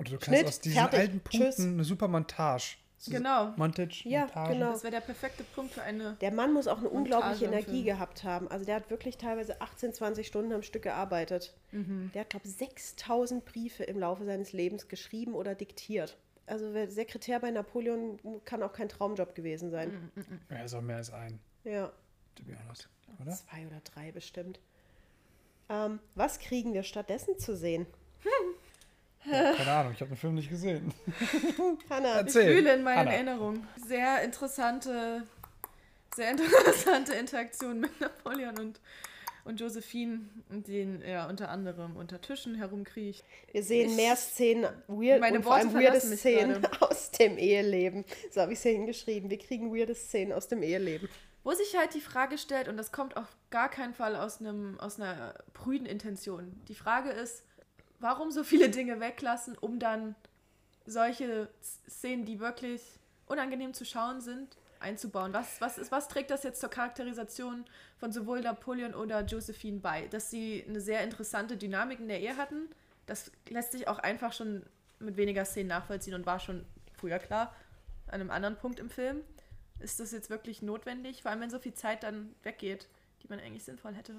Oder 0.03 0.11
du 0.11 0.17
kannst 0.17 0.37
Schnitt, 0.39 0.47
aus 0.47 0.59
diesen 0.59 0.79
fertig, 0.79 0.99
alten 0.99 1.19
Punkten 1.19 1.39
tschüss. 1.51 1.59
eine 1.59 1.83
super 1.83 2.07
Montage. 2.07 2.75
So 2.97 3.11
Genau. 3.11 3.47
Montage, 3.57 4.07
Ja, 4.07 4.21
Montage. 4.21 4.53
genau. 4.53 4.71
Das 4.71 4.83
wäre 4.83 4.91
der 4.91 5.01
perfekte 5.01 5.43
Punkt 5.43 5.73
für 5.73 5.81
eine. 5.81 6.15
Der 6.21 6.31
Mann 6.31 6.53
muss 6.53 6.67
auch 6.67 6.77
eine 6.77 6.89
unglaubliche 6.89 7.45
im 7.45 7.51
Energie 7.51 7.71
Film. 7.83 7.85
gehabt 7.85 8.23
haben. 8.23 8.47
Also 8.49 8.65
der 8.65 8.75
hat 8.75 8.89
wirklich 8.89 9.17
teilweise 9.17 9.59
18, 9.61 9.93
20 9.93 10.25
Stunden 10.25 10.53
am 10.53 10.61
Stück 10.63 10.83
gearbeitet. 10.83 11.53
Mhm. 11.71 12.11
Der 12.13 12.21
hat, 12.21 12.29
glaube 12.29 12.47
ich, 12.47 12.53
6000 12.53 13.43
Briefe 13.43 13.83
im 13.83 13.99
Laufe 13.99 14.23
seines 14.23 14.53
Lebens 14.53 14.87
geschrieben 14.87 15.33
oder 15.33 15.53
diktiert. 15.53 16.17
Also 16.45 16.73
wer 16.73 16.89
Sekretär 16.89 17.39
bei 17.41 17.51
Napoleon 17.51 18.19
kann 18.45 18.63
auch 18.63 18.71
kein 18.73 18.87
Traumjob 18.89 19.35
gewesen 19.35 19.69
sein. 19.69 20.11
Mhm. 20.15 20.39
Ja, 20.49 20.63
ist 20.63 20.73
auch 20.73 20.81
mehr 20.81 20.97
als 20.97 21.11
ein, 21.11 21.39
Ja, 21.65 21.91
to 22.35 22.43
be 22.43 22.57
honest. 22.65 22.87
Oder? 23.21 23.31
zwei 23.31 23.67
oder 23.67 23.81
drei 23.83 24.11
bestimmt. 24.13 24.59
Ähm, 25.69 25.99
was 26.15 26.39
kriegen 26.39 26.73
wir 26.73 26.83
stattdessen 26.83 27.37
zu 27.37 27.55
sehen? 27.55 27.85
Ja, 29.25 29.53
keine 29.53 29.71
Ahnung, 29.71 29.93
ich 29.93 30.01
habe 30.01 30.09
den 30.11 30.17
Film 30.17 30.35
nicht 30.35 30.49
gesehen. 30.49 30.93
Hanna, 31.89 32.11
Ich 32.11 32.17
Erzähl. 32.27 32.55
fühle 32.57 32.73
in 32.75 32.83
meinen 32.83 32.99
Anna. 32.99 33.11
Erinnerungen. 33.13 33.67
Sehr 33.87 34.21
interessante, 34.23 35.23
sehr 36.15 36.31
interessante 36.31 37.13
Interaktion 37.13 37.79
mit 37.79 37.99
Napoleon 38.01 38.57
und, 38.59 38.79
und 39.45 39.59
Josephine, 39.59 40.21
den 40.49 41.01
er 41.01 41.27
unter 41.29 41.49
anderem 41.49 41.95
unter 41.95 42.19
Tischen 42.21 42.55
herumkriecht. 42.55 43.23
wir 43.51 43.63
sehen 43.63 43.89
Ich- 43.91 43.95
mehr 43.95 44.15
Szenen, 44.15 44.65
weird, 44.87 45.21
Meine 45.21 45.37
und 45.37 45.43
vor 45.43 45.55
allem 45.55 45.73
Worte 45.73 45.85
weirde 45.85 46.01
Szenen 46.01 46.61
gerade. 46.61 46.81
aus 46.89 47.11
dem 47.11 47.37
Eheleben. 47.37 48.05
So 48.31 48.41
habe 48.41 48.51
ich 48.53 48.57
es 48.59 48.63
hier 48.63 48.73
hingeschrieben. 48.73 49.29
Wir 49.29 49.37
kriegen 49.39 49.73
weirde 49.73 49.95
Szenen 49.95 50.33
aus 50.33 50.47
dem 50.47 50.61
Eheleben. 50.63 51.07
Wo 51.45 51.51
sich 51.51 51.75
halt 51.77 51.93
die 51.93 51.99
Frage 52.01 52.37
stellt, 52.37 52.69
und 52.69 52.77
das 52.77 52.93
kommt 52.93 53.17
auf 53.17 53.27
gar 53.49 53.69
keinen 53.69 53.93
Fall 53.93 54.15
aus, 54.15 54.39
einem, 54.39 54.79
aus 54.79 54.97
einer 54.99 55.33
prüden 55.53 55.85
Intention. 55.85 56.53
Die 56.69 56.75
Frage 56.75 57.09
ist, 57.09 57.43
warum 58.03 58.31
so 58.31 58.43
viele 58.43 58.69
Dinge 58.69 58.99
weglassen, 58.99 59.57
um 59.57 59.79
dann 59.79 60.15
solche 60.85 61.49
Szenen, 61.89 62.25
die 62.25 62.39
wirklich 62.39 62.81
unangenehm 63.25 63.73
zu 63.73 63.85
schauen 63.85 64.21
sind, 64.21 64.57
einzubauen. 64.79 65.33
Was, 65.33 65.61
was, 65.61 65.77
ist, 65.77 65.91
was 65.91 66.09
trägt 66.09 66.29
das 66.29 66.43
jetzt 66.43 66.59
zur 66.59 66.69
Charakterisation 66.69 67.63
von 67.97 68.11
sowohl 68.11 68.41
Napoleon 68.41 68.93
oder 68.93 69.21
Josephine 69.21 69.79
bei? 69.79 70.07
Dass 70.07 70.29
sie 70.29 70.63
eine 70.67 70.81
sehr 70.81 71.03
interessante 71.03 71.55
Dynamik 71.55 71.99
in 71.99 72.09
der 72.09 72.19
Ehe 72.19 72.35
hatten, 72.35 72.69
das 73.05 73.31
lässt 73.49 73.71
sich 73.71 73.87
auch 73.87 73.99
einfach 73.99 74.33
schon 74.33 74.63
mit 74.99 75.17
weniger 75.17 75.45
Szenen 75.45 75.69
nachvollziehen 75.69 76.13
und 76.13 76.25
war 76.25 76.39
schon 76.39 76.65
früher 76.93 77.19
klar. 77.19 77.55
An 78.07 78.19
einem 78.19 78.31
anderen 78.31 78.57
Punkt 78.57 78.79
im 78.79 78.89
Film 78.89 79.21
ist 79.79 79.99
das 79.99 80.11
jetzt 80.11 80.29
wirklich 80.29 80.61
notwendig, 80.61 81.21
vor 81.21 81.31
allem 81.31 81.41
wenn 81.41 81.49
so 81.49 81.59
viel 81.59 81.73
Zeit 81.73 82.03
dann 82.03 82.35
weggeht, 82.43 82.87
die 83.21 83.27
man 83.27 83.39
eigentlich 83.39 83.63
sinnvoll 83.63 83.93
hätte 83.93 84.13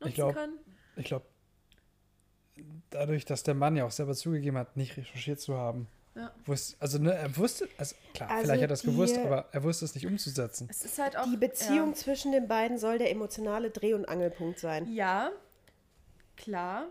nutzen 0.00 0.14
glaub, 0.14 0.34
können. 0.34 0.58
Ich 0.96 1.04
glaube, 1.04 1.26
dadurch, 2.90 3.24
dass 3.24 3.42
der 3.42 3.54
Mann 3.54 3.76
ja 3.76 3.84
auch 3.84 3.90
selber 3.90 4.14
zugegeben 4.14 4.56
hat, 4.56 4.76
nicht 4.76 4.96
recherchiert 4.96 5.40
zu 5.40 5.56
haben. 5.56 5.88
Ja. 6.14 6.32
Wusste, 6.46 6.76
also 6.80 6.98
ne, 6.98 7.14
er 7.14 7.36
wusste, 7.36 7.68
also 7.78 7.94
klar, 8.12 8.28
Also 8.30 8.42
vielleicht 8.44 8.62
hat 8.64 8.70
er 8.70 8.74
es 8.74 8.82
gewusst, 8.82 9.16
aber 9.18 9.46
er 9.52 9.62
wusste 9.62 9.84
es 9.84 9.94
nicht 9.94 10.06
umzusetzen. 10.06 10.66
Es 10.68 10.84
ist 10.84 10.98
halt 10.98 11.16
auch 11.16 11.24
Die 11.30 11.36
Beziehung 11.36 11.90
Ja, 11.90 11.94
zwischen 11.94 12.32
den 12.32 12.48
beiden 12.48 12.76
soll 12.78 12.98
der 12.98 13.10
emotionale 13.12 13.70
Dreh- 13.70 13.94
und 13.94 14.08
Angelpunkt 14.08 14.58
sein. 14.58 14.92
ja 14.92 15.30
klar. 16.36 16.86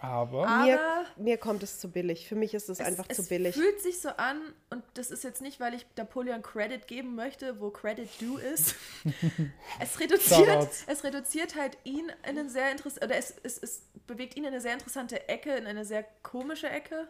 Aber 0.00 0.46
Mir, 0.64 0.80
Aber 0.80 1.06
mir 1.16 1.38
kommt 1.38 1.62
es 1.62 1.78
zu 1.78 1.90
billig. 1.90 2.28
Für 2.28 2.36
mich 2.36 2.54
ist 2.54 2.68
es, 2.68 2.80
einfach 2.80 3.06
es, 3.08 3.16
zu 3.16 3.22
es 3.22 3.28
billig. 3.28 3.54
fühlt 3.54 3.80
sich 3.80 4.00
so 4.00 4.10
an, 4.10 4.40
und 4.70 4.82
das 4.94 5.10
ist 5.10 5.24
jetzt 5.24 5.42
nicht, 5.42 5.60
weil 5.60 5.74
ich 5.74 5.86
Napoleon 5.96 6.42
Credit 6.42 6.86
geben 6.86 7.14
möchte, 7.14 7.60
wo 7.60 7.70
Credit 7.70 8.08
due 8.20 8.40
ist. 8.40 8.74
es, 9.80 9.98
reduziert, 10.00 10.68
es 10.86 11.04
reduziert 11.04 11.54
halt 11.56 11.78
ihn 11.84 12.12
in 12.28 12.38
eine 12.38 12.48
sehr 12.48 12.70
interessante, 12.70 13.06
oder 13.06 13.16
es, 13.16 13.34
es, 13.42 13.58
es 13.58 13.82
bewegt 14.06 14.36
ihn 14.36 14.44
in 14.44 14.50
eine 14.50 14.60
sehr 14.60 14.74
interessante 14.74 15.28
Ecke, 15.28 15.54
in 15.56 15.66
eine 15.66 15.84
sehr 15.84 16.04
komische 16.22 16.68
Ecke. 16.68 17.08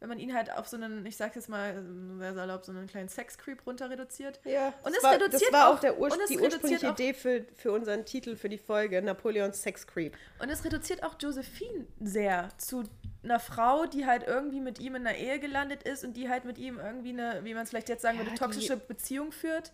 Wenn 0.00 0.08
man 0.08 0.18
ihn 0.20 0.32
halt 0.32 0.52
auf 0.52 0.68
so 0.68 0.76
einen, 0.76 1.04
ich 1.06 1.16
sag's 1.16 1.34
jetzt 1.34 1.48
mal 1.48 1.84
sehr 2.18 2.32
salopp, 2.34 2.64
so 2.64 2.70
einen 2.70 2.86
kleinen 2.86 3.08
Sex-Creep 3.08 3.66
runter 3.66 3.90
reduziert. 3.90 4.38
Ja, 4.44 4.68
Und 4.84 4.90
das 4.90 4.98
es 4.98 5.02
war, 5.02 5.14
reduziert 5.14 5.42
das 5.42 5.52
war 5.52 5.74
auch, 5.74 5.80
der 5.80 5.98
Ur 5.98 6.12
und 6.12 6.20
es 6.20 6.28
die 6.28 6.38
ursprüngliche 6.38 6.86
Idee 6.88 7.14
für, 7.14 7.44
für 7.56 7.72
unseren 7.72 8.04
Titel 8.04 8.36
für 8.36 8.48
die 8.48 8.58
Folge, 8.58 9.02
Napoleons 9.02 9.60
Sex 9.60 9.86
Creep. 9.88 10.16
Und 10.38 10.50
es 10.50 10.64
reduziert 10.64 11.02
auch 11.02 11.16
Josephine 11.18 11.86
sehr 12.00 12.48
zu 12.58 12.84
einer 13.24 13.40
Frau, 13.40 13.86
die 13.86 14.06
halt 14.06 14.22
irgendwie 14.24 14.60
mit 14.60 14.78
ihm 14.78 14.94
in 14.94 15.06
einer 15.06 15.16
Ehe 15.16 15.40
gelandet 15.40 15.82
ist 15.82 16.04
und 16.04 16.16
die 16.16 16.28
halt 16.28 16.44
mit 16.44 16.58
ihm 16.58 16.78
irgendwie 16.78 17.10
eine, 17.10 17.44
wie 17.44 17.54
man 17.54 17.64
es 17.64 17.70
vielleicht 17.70 17.88
jetzt 17.88 18.02
sagen 18.02 18.18
Ja, 18.18 18.24
würde, 18.24 18.36
toxische 18.36 18.76
Beziehung 18.76 19.32
führt. 19.32 19.72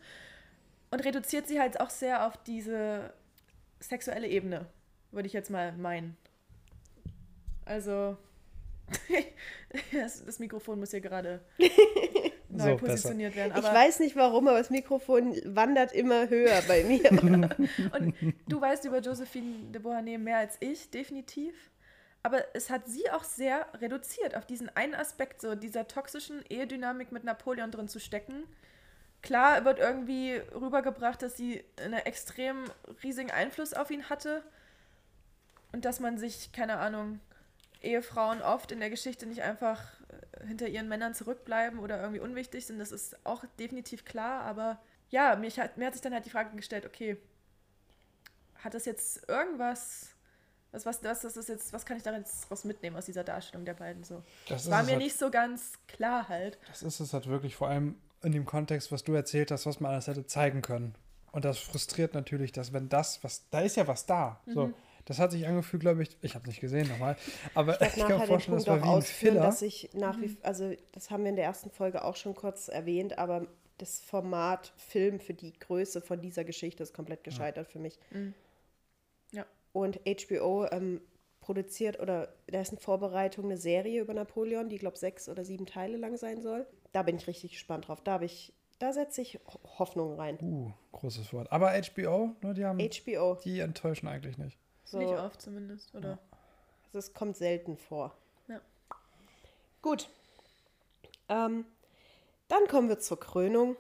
Und 0.91 1.05
reduziert 1.05 1.49
sie 1.49 1.61
halt 1.61 1.81
auch 1.81 1.91
sehr 1.91 2.27
auf 2.27 2.37
diese 2.45 3.13
sexuelle 3.81 4.29
Ebene, 4.29 4.67
würde 5.11 5.27
ich 5.27 5.33
jetzt 5.33 5.51
mal 5.51 5.73
meinen. 5.73 6.17
Also, 7.65 8.17
das, 9.93 10.25
das 10.25 10.39
Mikrofon 10.39 10.79
muss 10.79 10.91
hier 10.91 11.01
gerade 11.01 11.41
neu 12.49 12.73
So, 12.73 12.77
positioniert 12.77 13.35
werden. 13.37 13.53
ich 13.57 13.65
Aber 13.65 13.75
weiß 13.75 14.01
nicht 14.01 14.17
warum, 14.17 14.49
aber 14.49 14.59
das 14.59 14.71
Mikrofon 14.71 15.35
wandert 15.45 15.93
immer 15.93 16.29
höher 16.29 16.63
bei 16.69 16.85
mir. 16.85 17.11
Und 17.93 18.15
du 18.49 18.61
weißt 18.61 18.85
über 18.85 19.01
Josephine 19.01 19.71
de 19.73 19.81
Beauharnais 19.81 20.19
mehr 20.19 20.39
als 20.39 20.57
ich, 20.61 20.91
definitiv. 20.91 21.55
Aber 22.23 22.43
es 22.55 22.71
hat 22.71 22.89
sie 22.89 23.11
auch 23.11 23.25
sehr 23.25 23.67
reduziert, 23.81 24.35
auf 24.35 24.47
diesen 24.47 24.75
einen 24.75 24.95
Aspekt 24.95 25.43
so 25.43 25.55
dieser 25.55 25.87
toxischen 25.87 26.43
Ehedynamik 26.49 27.13
mit 27.13 27.23
Napoleon 27.25 27.71
drin 27.71 27.89
zu 27.89 28.01
stecken. 28.01 28.45
Klar 29.21 29.65
wird 29.65 29.79
irgendwie 29.79 30.41
rübergebracht, 30.55 31.21
dass 31.21 31.37
sie 31.37 31.65
einen 31.83 31.95
extrem 31.95 32.65
riesigen 33.03 33.31
Einfluss 33.31 33.75
auf 33.75 33.91
ihn 33.91 34.09
hatte 34.09 34.43
und 35.73 35.85
dass 35.85 36.01
man 36.01 36.17
sich, 36.17 36.53
keine 36.53 36.79
Ahnung, 36.79 37.21
Ehefrauen 37.85 38.43
oft 38.43 38.73
in 38.73 38.81
der 38.81 38.91
Geschichte 38.91 39.27
nicht 39.27 39.43
einfach 39.43 39.83
äh, 40.41 40.47
hinter 40.47 40.69
ihren 40.69 40.89
Männern 40.89 41.15
zurückbleiben 41.15 41.79
oder 41.79 42.01
irgendwie 42.01 42.21
unwichtig 42.21 42.67
sind. 42.67 42.79
Das 42.79 42.93
ist 42.93 43.17
auch 43.25 43.45
definitiv 43.59 44.05
klar, 44.05 44.43
aber 44.43 44.81
ja, 45.11 45.37
mich 45.37 45.59
hat, 45.61 45.77
mir 45.77 45.87
hat 45.87 45.95
sich 45.95 46.03
dann 46.03 46.13
halt 46.13 46.25
die 46.25 46.31
Frage 46.31 46.57
gestellt, 46.57 46.87
okay, 46.87 47.17
hat 48.57 48.75
das 48.75 48.85
jetzt 48.87 49.29
irgendwas, 49.29 50.09
was, 50.73 50.87
was, 50.87 51.03
was, 51.05 51.21
das 51.21 51.37
ist 51.37 51.49
jetzt, 51.49 51.73
was 51.73 51.87
kann 51.87 51.97
ich 51.97 52.03
da 52.03 52.17
jetzt 52.17 52.51
raus 52.51 52.65
mitnehmen 52.65 52.97
aus 52.97 53.05
dieser 53.05 53.23
Darstellung 53.23 53.65
der 53.65 53.75
beiden 53.75 54.03
so? 54.03 54.23
das 54.49 54.71
war 54.71 54.83
mir 54.83 54.93
halt, 54.93 54.99
nicht 54.99 55.19
so 55.19 55.31
ganz 55.31 55.75
klar 55.87 56.29
halt. 56.29 56.59
Das 56.69 56.83
ist 56.83 57.01
es 57.01 57.13
halt 57.13 57.29
wirklich, 57.29 57.55
vor 57.55 57.69
allem 57.69 57.97
in 58.23 58.33
dem 58.33 58.47
Kontext, 58.47 58.91
was 58.91 59.05
du 59.05 59.13
erzählt 59.13 59.51
hast, 59.51 59.67
was 59.67 59.81
man 59.81 59.93
alles 59.93 60.07
hätte 60.07 60.27
zeigen 60.27 60.63
können. 60.63 60.95
Und 61.31 61.45
das 61.45 61.59
frustriert 61.59 62.15
natürlich, 62.15 62.53
dass 62.53 62.73
wenn 62.73 62.89
das, 62.89 63.23
was, 63.23 63.49
da 63.51 63.61
ist 63.61 63.77
ja 63.77 63.87
was 63.87 64.07
da. 64.07 64.41
So, 64.47 64.69
Mhm. 64.69 64.75
Das 65.07 65.19
hat 65.19 65.33
sich 65.33 65.47
angefühlt, 65.47 65.81
glaube 65.83 66.03
ich, 66.03 66.17
ich 66.23 66.35
habe 66.35 66.47
nicht 66.47 66.61
gesehen 66.61 66.89
nochmal, 66.89 67.17
aber 67.55 67.81
Ich 67.83 67.97
ich, 67.97 68.07
kann 68.07 68.19
mir 68.19 68.27
vorstellen, 68.27 68.57
das 68.59 68.67
war 68.67 68.83
auch 68.83 68.93
wie 68.95 68.97
ein 68.97 69.03
Filler. 69.03 69.41
dass 69.43 69.61
ich 69.63 69.91
nach 69.93 70.21
wie 70.21 70.37
also 70.43 70.73
das 70.93 71.11
haben 71.11 71.25
wir 71.25 71.31
in 71.31 71.37
der 71.37 71.45
ersten 71.45 71.71
Folge 71.71 72.05
auch 72.05 72.17
schon 72.17 72.35
kurz 72.35 72.69
erwähnt, 72.69 73.19
aber 73.19 73.47
das 73.79 74.01
Format 74.01 74.73
Film 74.77 75.19
für 75.21 75.35
die 75.35 75.53
Größe 75.59 76.01
von 76.01 76.21
dieser 76.21 76.45
Geschichte 76.45 76.83
ist 76.83 76.95
komplett 76.95 77.25
gescheitert 77.25 77.67
für 77.69 77.79
mich. 77.81 77.99
Ja. 79.33 79.45
Und 79.73 80.01
HBO 80.07 80.67
ähm, 80.71 81.01
produziert 81.41 82.01
oder 82.01 82.33
da 82.47 82.61
ist 82.61 82.73
in 82.73 82.79
Vorbereitung 82.79 83.47
eine 83.47 83.57
Serie 83.59 84.01
über 84.01 84.15
Napoleon, 84.15 84.69
die 84.69 84.79
glaube 84.79 84.97
sechs 84.97 85.29
oder 85.29 85.45
sieben 85.45 85.67
Teile 85.67 85.97
lang 85.97 86.17
sein 86.17 86.41
soll. 86.41 86.67
Da 86.93 87.03
bin 87.03 87.17
ich 87.17 87.27
richtig 87.27 87.53
gespannt 87.53 87.89
drauf. 87.89 88.01
Da 88.03 88.13
habe 88.13 88.25
ich, 88.25 88.53
da 88.79 88.93
setze 88.93 89.21
ich 89.23 89.41
Ho- 89.47 89.61
Hoffnung 89.81 90.15
rein. 90.15 90.39
Uh, 90.41 90.71
großes 90.93 91.33
Wort. 91.33 91.51
Aber 91.51 91.73
HBO, 91.73 92.37
ne, 92.43 92.55
die 92.55 92.65
haben, 92.65 92.79
HBO. 92.79 93.35
die 93.45 93.59
enttäuschen 93.59 94.07
eigentlich 94.09 94.39
nicht. 94.39 94.57
So, 94.95 95.01
Nicht 95.01 95.19
oft 95.19 95.43
zumindest, 95.43 95.95
oder? 95.95 96.19
Also 96.87 96.99
es 96.99 97.13
kommt 97.13 97.37
selten 97.37 97.77
vor. 97.77 98.17
Ja. 98.49 98.61
Gut. 99.83 100.09
Ähm, 101.29 101.65
dann 102.49 102.67
kommen 102.69 102.89
wir 102.89 102.99
zur 102.99 103.19
Krönung. 103.19 103.77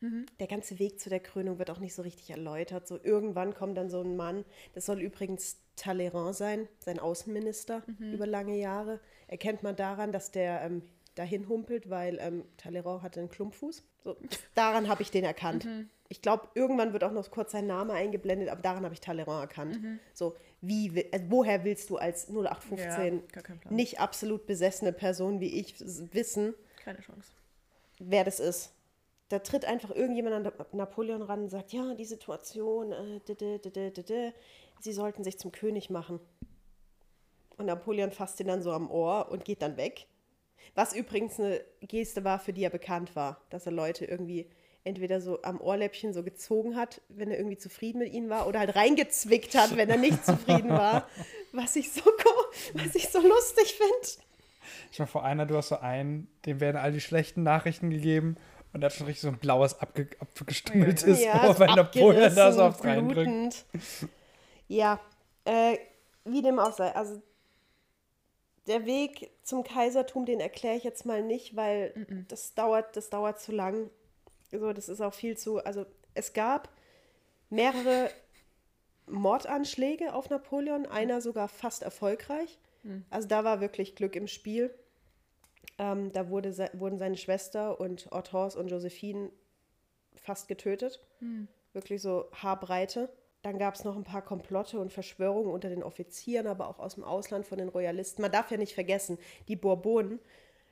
Mhm. 0.00 0.24
Der 0.38 0.46
ganze 0.46 0.78
Weg 0.78 0.98
zu 0.98 1.10
der 1.10 1.20
Krönung 1.20 1.58
wird 1.58 1.70
auch 1.70 1.78
nicht 1.78 1.94
so 1.94 2.00
richtig 2.02 2.30
erläutert. 2.30 2.88
So 2.88 2.98
irgendwann 3.02 3.54
kommt 3.54 3.76
dann 3.76 3.90
so 3.90 4.00
ein 4.00 4.16
Mann, 4.16 4.44
das 4.74 4.86
soll 4.86 5.00
übrigens 5.02 5.58
Talleyrand 5.76 6.34
sein, 6.34 6.68
sein 6.78 6.98
Außenminister 6.98 7.82
Mhm. 7.86 8.14
über 8.14 8.26
lange 8.26 8.56
Jahre. 8.56 9.00
Erkennt 9.28 9.62
man 9.62 9.76
daran, 9.76 10.10
dass 10.12 10.30
der 10.30 10.62
ähm, 10.62 10.82
dahin 11.16 11.48
humpelt, 11.48 11.90
weil 11.90 12.18
ähm, 12.20 12.44
Talleyrand 12.56 13.02
hatte 13.02 13.20
einen 13.20 13.28
Klumpfuß. 13.28 13.82
So, 14.02 14.16
daran 14.54 14.88
habe 14.88 15.02
ich 15.02 15.10
den 15.10 15.24
erkannt. 15.24 15.66
Mhm. 15.66 15.90
Ich 16.12 16.20
glaube, 16.22 16.48
irgendwann 16.54 16.92
wird 16.92 17.04
auch 17.04 17.12
noch 17.12 17.30
kurz 17.30 17.52
sein 17.52 17.68
Name 17.68 17.92
eingeblendet, 17.92 18.48
aber 18.48 18.60
daran 18.62 18.82
habe 18.84 18.92
ich 18.92 19.00
Talleyrand 19.00 19.40
erkannt. 19.42 19.80
Mhm. 19.80 20.00
So, 20.12 20.34
wie, 20.60 20.92
wi- 20.94 21.06
also 21.12 21.24
woher 21.28 21.62
willst 21.62 21.88
du 21.88 21.98
als 21.98 22.28
0815 22.28 23.22
Ja, 23.32 23.70
nicht 23.70 24.00
absolut 24.00 24.44
besessene 24.44 24.92
Person 24.92 25.38
wie 25.38 25.60
ich 25.60 25.76
wissen, 26.12 26.54
Keine 26.82 26.98
Chance. 27.00 27.30
wer 28.00 28.24
das 28.24 28.40
ist? 28.40 28.72
Da 29.28 29.38
tritt 29.38 29.64
einfach 29.64 29.92
irgendjemand 29.92 30.46
an 30.48 30.52
Napoleon 30.72 31.22
ran 31.22 31.42
und 31.42 31.48
sagt, 31.50 31.72
ja, 31.72 31.94
die 31.94 32.04
Situation, 32.04 32.90
äh, 32.90 33.20
-d 33.24 33.60
-d 33.60 33.92
-d, 33.94 34.32
sie 34.80 34.92
sollten 34.92 35.22
sich 35.22 35.38
zum 35.38 35.52
König 35.52 35.90
machen. 35.90 36.18
Und 37.56 37.66
Napoleon 37.66 38.10
fasst 38.10 38.40
ihn 38.40 38.48
dann 38.48 38.62
so 38.62 38.72
am 38.72 38.90
Ohr 38.90 39.28
und 39.30 39.44
geht 39.44 39.62
dann 39.62 39.76
weg. 39.76 40.06
Was 40.74 40.92
übrigens 40.94 41.38
eine 41.38 41.60
Geste 41.82 42.24
war, 42.24 42.40
für 42.40 42.52
die 42.52 42.64
er 42.64 42.70
bekannt 42.70 43.14
war, 43.14 43.40
dass 43.50 43.66
er 43.66 43.72
Leute 43.72 44.04
irgendwie 44.04 44.48
entweder 44.84 45.20
so 45.20 45.42
am 45.42 45.60
Ohrläppchen 45.60 46.12
so 46.12 46.22
gezogen 46.22 46.76
hat, 46.76 47.00
wenn 47.08 47.30
er 47.30 47.38
irgendwie 47.38 47.58
zufrieden 47.58 47.98
mit 47.98 48.12
ihnen 48.12 48.30
war, 48.30 48.46
oder 48.46 48.60
halt 48.60 48.74
reingezwickt 48.76 49.54
hat, 49.54 49.76
wenn 49.76 49.90
er 49.90 49.98
nicht 49.98 50.24
zufrieden 50.24 50.70
war. 50.70 51.06
Was 51.52 51.76
ich 51.76 51.92
so, 51.92 52.02
was 52.74 52.94
ich 52.94 53.08
so 53.08 53.20
lustig 53.20 53.74
finde. 53.74 54.24
Ich 54.92 54.98
meine, 54.98 55.08
vor 55.08 55.24
einer, 55.24 55.46
du 55.46 55.56
hast 55.56 55.68
so 55.68 55.78
einen, 55.78 56.28
dem 56.46 56.60
werden 56.60 56.76
all 56.76 56.92
die 56.92 57.00
schlechten 57.00 57.42
Nachrichten 57.42 57.90
gegeben 57.90 58.36
und 58.72 58.82
er 58.82 58.86
hat 58.86 58.92
schon 58.92 59.06
richtig 59.06 59.22
so 59.22 59.28
ein 59.28 59.38
blaues, 59.38 59.78
abge 59.80 60.08
abgestümmeltes 60.20 61.22
Ja, 61.22 61.44
Ohr, 61.44 61.54
so 61.54 61.60
wenn 61.60 61.74
Napoleon 61.74 62.34
da 62.34 62.52
so 62.52 62.62
oft 62.62 62.84
reindrückt. 62.84 63.64
Ja, 64.68 65.00
äh, 65.44 65.76
wie 66.24 66.42
dem 66.42 66.58
auch 66.58 66.72
sei. 66.72 66.94
Also 66.94 67.20
der 68.66 68.86
Weg 68.86 69.30
zum 69.42 69.64
Kaisertum, 69.64 70.26
den 70.26 70.38
erkläre 70.38 70.76
ich 70.76 70.84
jetzt 70.84 71.04
mal 71.04 71.22
nicht, 71.22 71.56
weil 71.56 72.06
das 72.28 72.54
dauert, 72.54 72.96
das 72.96 73.10
dauert 73.10 73.40
zu 73.40 73.52
lang. 73.52 73.90
So, 74.52 74.72
das 74.72 74.88
ist 74.88 75.00
auch 75.00 75.14
viel 75.14 75.36
zu. 75.36 75.58
Also 75.64 75.86
es 76.14 76.32
gab 76.32 76.68
mehrere 77.50 78.10
Mordanschläge 79.06 80.14
auf 80.14 80.30
Napoleon, 80.30 80.86
einer 80.86 81.20
sogar 81.20 81.48
fast 81.48 81.82
erfolgreich. 81.82 82.58
Also 83.10 83.28
da 83.28 83.44
war 83.44 83.60
wirklich 83.60 83.94
Glück 83.94 84.16
im 84.16 84.26
Spiel. 84.26 84.74
Ähm, 85.78 86.12
da 86.12 86.28
wurde, 86.30 86.52
se- 86.52 86.70
wurden 86.74 86.98
seine 86.98 87.16
Schwester 87.16 87.80
und 87.80 88.08
Hortense 88.10 88.58
und 88.58 88.68
Josephine 88.68 89.30
fast 90.16 90.48
getötet. 90.48 91.00
Wirklich 91.72 92.02
so 92.02 92.28
Haarbreite. 92.32 93.10
Dann 93.42 93.58
gab 93.58 93.74
es 93.74 93.84
noch 93.84 93.96
ein 93.96 94.04
paar 94.04 94.22
Komplotte 94.22 94.78
und 94.80 94.92
Verschwörungen 94.92 95.50
unter 95.52 95.68
den 95.70 95.82
Offizieren, 95.82 96.46
aber 96.46 96.68
auch 96.68 96.78
aus 96.78 96.94
dem 96.96 97.04
Ausland 97.04 97.46
von 97.46 97.58
den 97.58 97.68
Royalisten. 97.70 98.20
Man 98.22 98.32
darf 98.32 98.50
ja 98.50 98.56
nicht 98.58 98.74
vergessen, 98.74 99.18
die 99.48 99.56
Bourbonen 99.56 100.18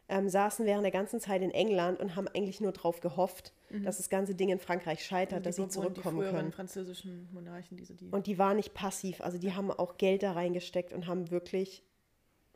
ähm, 0.08 0.28
saßen 0.28 0.64
während 0.64 0.84
der 0.84 0.90
ganzen 0.90 1.20
Zeit 1.20 1.42
in 1.42 1.50
England 1.50 2.00
und 2.00 2.16
haben 2.16 2.28
eigentlich 2.28 2.60
nur 2.60 2.72
darauf 2.72 3.00
gehofft, 3.00 3.52
dass 3.82 3.98
das 3.98 4.08
ganze 4.08 4.34
Ding 4.34 4.48
in 4.48 4.58
Frankreich 4.58 5.04
scheitert, 5.04 5.44
dass 5.44 5.56
sie 5.56 5.62
Mhm. 5.62 5.70
Zurückkommen 5.70 6.20
die 6.20 6.30
können. 6.30 6.52
französischen 6.52 7.28
Monarchen, 7.32 7.76
diese 7.76 7.94
die. 7.94 8.08
Und 8.08 8.26
die 8.26 8.38
waren 8.38 8.56
nicht 8.56 8.72
passiv, 8.72 9.20
also 9.20 9.36
die 9.38 9.52
haben 9.52 9.70
auch 9.70 9.98
Geld 9.98 10.22
da 10.22 10.32
reingesteckt 10.32 10.92
und 10.94 11.06
haben 11.06 11.30
wirklich 11.30 11.82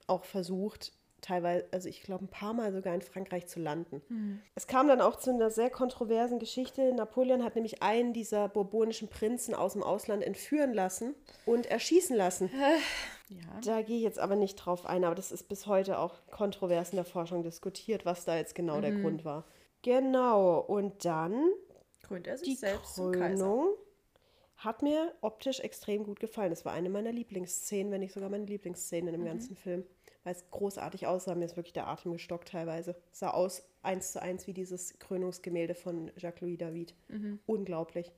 auch 0.06 0.24
versucht, 0.24 0.92
teilweise, 1.22 1.66
also 1.70 1.88
ich 1.88 2.02
glaube 2.02 2.24
ein 2.24 2.28
paar 2.28 2.52
Mal 2.52 2.72
sogar 2.72 2.94
in 2.94 3.00
Frankreich 3.00 3.46
zu 3.46 3.60
landen. 3.60 4.02
Es 4.54 4.66
kam 4.66 4.88
dann 4.88 5.00
auch 5.00 5.16
zu 5.16 5.30
einer 5.30 5.50
sehr 5.50 5.70
kontroversen 5.70 6.38
Geschichte. 6.38 6.92
Napoleon 6.92 7.42
hat 7.42 7.54
nämlich 7.54 7.82
einen 7.82 8.12
dieser 8.12 8.48
bourbonischen 8.48 9.08
Prinzen 9.08 9.54
aus 9.54 9.72
dem 9.72 9.82
Ausland 9.82 10.22
entführen 10.22 10.74
lassen 10.74 11.14
und 11.46 11.66
erschießen 11.66 12.14
lassen. 12.16 12.50
ja. 13.28 13.60
Da 13.64 13.82
gehe 13.82 13.96
ich 13.96 14.02
jetzt 14.02 14.18
aber 14.18 14.36
nicht 14.36 14.56
drauf 14.56 14.84
ein, 14.84 15.04
aber 15.04 15.14
das 15.14 15.32
ist 15.32 15.48
bis 15.48 15.66
heute 15.66 15.98
auch 15.98 16.26
kontrovers 16.30 16.90
in 16.90 16.96
der 16.96 17.04
Forschung 17.04 17.42
diskutiert, 17.42 18.04
was 18.04 18.24
da 18.24 18.36
jetzt 18.36 18.54
genau 18.54 18.80
der 18.80 18.92
Grund 18.92 19.24
war. 19.24 19.46
Genau, 19.82 20.58
und 20.60 21.04
dann 21.04 21.50
Krönt 22.02 22.26
er 22.26 22.38
sich 22.38 22.48
die 22.48 22.54
selbst. 22.54 22.96
Krönung 22.96 23.74
hat 24.56 24.82
mir 24.82 25.12
optisch 25.22 25.60
extrem 25.60 26.04
gut 26.04 26.20
gefallen. 26.20 26.52
Es 26.52 26.64
war 26.64 26.72
eine 26.72 26.88
meiner 26.88 27.12
Lieblingsszenen, 27.12 27.92
wenn 27.92 28.00
nicht 28.00 28.12
sogar 28.12 28.28
meine 28.28 28.44
Lieblingsszene 28.44 29.10
in 29.10 29.16
dem 29.16 29.24
ganzen 29.24 29.56
Film. 29.56 29.84
Weil 30.24 30.34
es 30.34 30.48
großartig 30.50 31.06
aussah. 31.06 31.34
Mir 31.34 31.46
ist 31.46 31.56
wirklich 31.56 31.72
der 31.72 31.88
Atem 31.88 32.12
gestockt 32.12 32.48
teilweise. 32.48 32.94
Es 33.12 33.18
sah 33.20 33.30
aus 33.30 33.64
eins 33.82 34.12
zu 34.12 34.22
eins 34.22 34.46
wie 34.46 34.52
dieses 34.52 34.98
Krönungsgemälde 35.00 35.74
von 35.74 36.10
Jacques-Louis 36.16 36.58
David. 36.58 36.94
Unglaublich. 37.46 38.12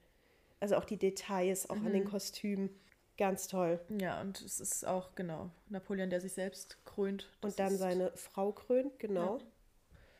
Also 0.60 0.76
auch 0.76 0.84
die 0.84 0.98
Details, 0.98 1.68
auch 1.70 1.76
an 1.76 1.92
den 1.92 2.04
Kostümen. 2.04 2.70
Ganz 3.16 3.46
toll. 3.46 3.80
Ja, 4.00 4.20
und 4.20 4.40
es 4.40 4.58
ist 4.60 4.84
auch, 4.86 5.14
genau, 5.14 5.50
Napoleon, 5.68 6.10
der 6.10 6.20
sich 6.20 6.32
selbst 6.32 6.84
krönt. 6.84 7.30
Und 7.42 7.58
dann 7.60 7.72
ist, 7.74 7.78
seine 7.78 8.10
Frau 8.16 8.50
krönt, 8.52 8.98
genau. 8.98 9.38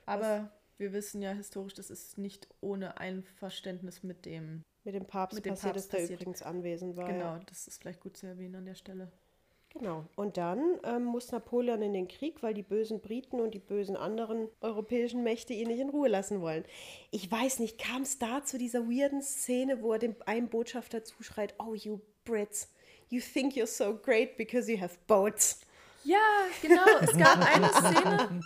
Aber 0.07 0.51
wir 0.79 0.93
wissen 0.93 1.21
ja 1.21 1.33
historisch, 1.33 1.75
das 1.75 1.91
ist 1.91 2.19
nicht 2.19 2.47
ohne 2.61 2.99
Einverständnis 2.99 4.03
mit 4.03 4.25
dem. 4.27 4.63
Mit 4.85 4.95
dem 4.95 5.07
Papst 5.07 5.35
Mit 5.35 5.47
dem 5.47 5.55
passiert, 5.55 5.73
Papst 5.75 5.87
dass 5.87 5.91
der 5.91 5.99
passiert. 6.03 6.21
übrigens 6.21 6.43
anwesend 6.43 6.97
war. 6.97 7.07
Genau, 7.09 7.25
Ja. 7.35 7.41
das 7.47 7.67
ist 7.67 7.81
vielleicht 7.81 8.01
gut 8.01 8.17
zu 8.17 8.27
erwähnen 8.27 8.55
an 8.57 8.67
der 8.67 8.75
Stelle. 8.75 9.11
Genau. 9.77 10.05
Und 10.15 10.37
dann 10.37 10.79
ähm, 10.85 11.05
muss 11.05 11.33
Napoleon 11.33 11.83
in 11.83 11.93
den 11.93 12.07
Krieg, 12.07 12.43
weil 12.43 12.55
die 12.55 12.63
bösen 12.63 13.01
Briten 13.01 13.41
und 13.41 13.55
die 13.55 13.59
bösen 13.59 13.97
anderen 13.97 14.49
europäischen 14.61 15.25
Mächte 15.25 15.53
ihn 15.53 15.67
nicht 15.67 15.81
in 15.81 15.91
Ruhe 15.91 16.09
lassen 16.09 16.41
wollen. 16.41 16.65
Ich 17.11 17.31
weiß 17.31 17.59
nicht, 17.59 17.79
kam 17.79 18.03
es 18.03 18.19
da 18.19 18.45
zu 18.45 18.57
dieser 18.57 18.87
weirden 18.89 19.21
Szene, 19.21 19.83
wo 19.83 19.93
er 19.93 19.99
dem 19.99 20.15
einen 20.27 20.49
Botschafter 20.49 21.03
zuschreit, 21.03 21.55
oh, 21.59 21.75
you 21.75 22.01
Brits, 22.25 22.73
you 23.09 23.21
think 23.21 23.55
you're 23.55 23.67
so 23.67 23.97
great 23.97 24.37
because 24.37 24.71
you 24.71 24.81
have 24.81 24.97
boats. 25.09 25.61
Ja, 26.05 26.19
genau. 26.63 26.83
Es 27.01 27.17
gab 27.17 27.39
eine 27.55 27.69
Szene. 27.69 28.41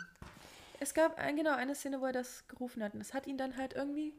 Es 0.81 0.95
gab 0.95 1.19
ein, 1.19 1.37
genau 1.37 1.55
eine 1.55 1.75
Szene, 1.75 2.01
wo 2.01 2.07
er 2.07 2.13
das 2.13 2.47
gerufen 2.49 2.83
hat. 2.83 2.95
Und 2.95 3.01
das 3.01 3.13
hat 3.13 3.27
ihn 3.27 3.37
dann 3.37 3.57
halt 3.57 3.75
irgendwie. 3.75 4.15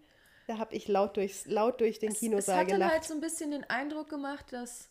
Da 0.48 0.58
habe 0.58 0.76
ich 0.76 0.88
laut, 0.88 1.18
durchs, 1.18 1.46
laut 1.46 1.80
durch 1.80 2.00
den 2.00 2.10
Es, 2.10 2.16
es 2.16 2.20
Kinosaal 2.20 2.58
hat 2.58 2.64
dann 2.70 2.80
gelacht. 2.80 2.92
halt 2.92 3.04
so 3.06 3.14
ein 3.14 3.22
bisschen 3.22 3.52
den 3.52 3.64
Eindruck 3.70 4.10
gemacht, 4.10 4.52
dass 4.52 4.89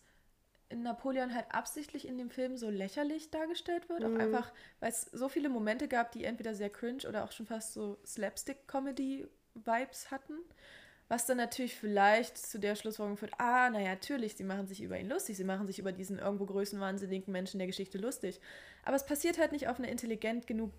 Napoleon 0.75 1.35
halt 1.35 1.47
absichtlich 1.51 2.07
in 2.07 2.19
dem 2.19 2.31
Film 2.31 2.57
so 2.57 2.71
lächerlich 2.71 3.31
dargestellt 3.31 3.89
wird. 3.89 4.05
Auch 4.05 4.09
Mhm. 4.09 4.21
einfach, 4.21 4.53
weil 4.81 4.91
es 4.91 5.03
so 5.03 5.29
viele 5.29 5.49
Momente 5.49 5.89
gab, 5.89 6.13
die 6.13 6.25
entweder 6.25 6.55
sehr 6.55 6.71
cringe 6.71 7.09
oder 7.09 7.25
auch 7.25 7.33
schon 7.33 7.47
fast 7.47 7.73
so 7.73 7.99
Slapstick-Comedy-Vibes 8.07 10.11
hatten. 10.11 10.35
Was 11.11 11.25
dann 11.25 11.39
natürlich 11.39 11.75
vielleicht 11.75 12.37
zu 12.37 12.59
der 12.59 12.77
Schlussfolgerung 12.77 13.17
führt, 13.17 13.33
ah, 13.39 13.71
naja, 13.71 13.91
natürlich, 13.91 14.37
sie 14.37 14.45
machen 14.45 14.67
sich 14.67 14.83
über 14.83 14.99
ihn 14.99 15.09
lustig, 15.09 15.39
sie 15.39 15.45
machen 15.45 15.67
sich 15.67 15.79
über 15.79 15.91
diesen 15.91 16.19
irgendwo 16.19 16.45
größenwahnsinnigen 16.45 17.33
Menschen 17.33 17.59
der 17.59 17.67
Geschichte 17.67 17.97
lustig. 17.97 18.41
Aber 18.85 18.97
es 18.97 19.07
passiert 19.07 19.39
halt 19.39 19.53
nicht 19.53 19.69
auf 19.69 19.79
eine 19.79 19.91
intelligent 19.91 20.47
genug, 20.47 20.71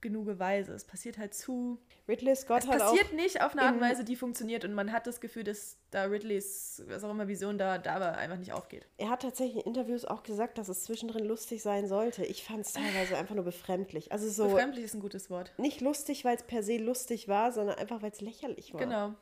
genuge 0.00 0.38
Weise. 0.38 0.72
Es 0.72 0.84
passiert 0.84 1.18
halt 1.18 1.34
zu 1.34 1.78
Ridley 2.08 2.34
Scott 2.34 2.64
es 2.64 2.68
hat 2.68 2.78
passiert 2.78 3.12
nicht 3.12 3.42
auf 3.42 3.52
eine 3.52 3.62
Art 3.62 3.74
und 3.74 3.80
Weise, 3.80 4.04
die 4.04 4.16
funktioniert 4.16 4.64
und 4.64 4.72
man 4.72 4.92
hat 4.92 5.06
das 5.06 5.20
Gefühl, 5.20 5.44
dass 5.44 5.76
da 5.90 6.04
Ridleys, 6.04 6.82
was 6.88 7.04
auch 7.04 7.10
immer, 7.10 7.28
Vision 7.28 7.58
da, 7.58 7.78
da 7.78 7.96
aber 7.96 8.16
einfach 8.16 8.38
nicht 8.38 8.52
aufgeht. 8.52 8.86
Er 8.96 9.10
hat 9.10 9.22
tatsächlich 9.22 9.56
in 9.56 9.74
Interviews 9.74 10.04
auch 10.04 10.22
gesagt, 10.22 10.58
dass 10.58 10.68
es 10.68 10.84
zwischendrin 10.84 11.24
lustig 11.24 11.62
sein 11.62 11.86
sollte. 11.86 12.24
Ich 12.24 12.44
fand 12.44 12.60
es 12.60 12.72
teilweise 12.72 13.16
einfach 13.16 13.34
nur 13.34 13.44
befremdlich. 13.44 14.12
Also 14.12 14.28
so 14.28 14.48
Befremdlich 14.48 14.84
ist 14.84 14.94
ein 14.94 15.00
gutes 15.00 15.30
Wort. 15.30 15.52
nicht 15.58 15.80
lustig, 15.80 16.24
weil 16.24 16.36
es 16.36 16.42
per 16.42 16.62
se 16.62 16.78
lustig 16.78 17.28
war, 17.28 17.52
sondern 17.52 17.76
einfach, 17.78 18.02
weil 18.02 18.10
es 18.10 18.20
lächerlich 18.20 18.72
war. 18.72 18.80
Genau. 18.80 19.14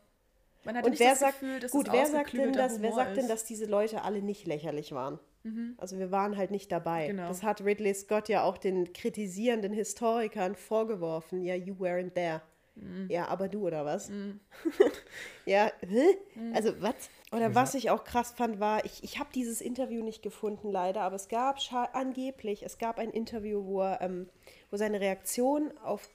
Man 0.64 0.77
Und 0.79 0.91
nicht 0.91 1.01
wer 1.01 1.11
das 1.11 1.20
sagt, 1.20 1.41
Gefühl, 1.41 1.61
dass 1.61 1.70
gut, 1.70 1.87
es 1.87 1.93
wer 1.93 2.07
sagt, 2.07 2.33
denn, 2.33 2.53
dass, 2.53 2.83
wer 2.83 2.93
sagt 2.93 3.16
denn, 3.16 3.29
dass 3.29 3.45
diese 3.45 3.66
Leute 3.66 4.03
alle 4.03 4.20
nicht 4.20 4.47
lächerlich 4.47 4.93
waren? 4.93 5.20
Also 5.78 5.99
wir 5.99 6.11
waren 6.11 6.36
halt 6.36 6.51
nicht 6.51 6.72
dabei. 6.72 7.09
Genau. 7.09 7.28
Das 7.28 7.42
hat 7.42 7.64
Ridley 7.64 7.94
Scott 7.94 8.28
ja 8.28 8.42
auch 8.42 8.59
den 8.59 8.92
kritisierenden 8.92 9.72
Historikern 9.72 10.55
vorgeworfen. 10.55 11.42
Ja, 11.42 11.55
you 11.55 11.74
weren't 11.74 12.14
there. 12.14 12.42
Mhm. 12.76 13.09
Ja, 13.11 13.28
aber 13.28 13.49
du 13.49 13.66
oder 13.66 13.84
was? 13.84 14.11
ja, 15.47 15.70
hä? 15.80 16.05
Mhm. 16.34 16.55
Also 16.55 16.80
was? 16.80 16.94
Oder 17.32 17.55
was 17.55 17.74
ich 17.74 17.90
auch 17.90 18.05
krass 18.05 18.32
fand, 18.32 18.61
war, 18.61 18.84
ich, 18.84 19.03
ich 19.03 19.18
habe 19.18 19.30
dieses 19.34 19.61
Interview 19.61 20.03
nicht 20.03 20.22
gefunden, 20.22 20.70
leider, 20.70 21.03
aber 21.03 21.16
es 21.16 21.28
gab 21.28 21.59
angeblich, 21.92 22.62
es 22.62 22.78
gab 22.78 22.99
ein 22.99 23.11
Interview, 23.11 23.64
wo, 23.64 23.80
er, 23.80 24.01
ähm, 24.03 24.28
wo 24.70 24.76
seine 24.76 25.01
Reaktion 25.01 25.76
auf 25.78 26.09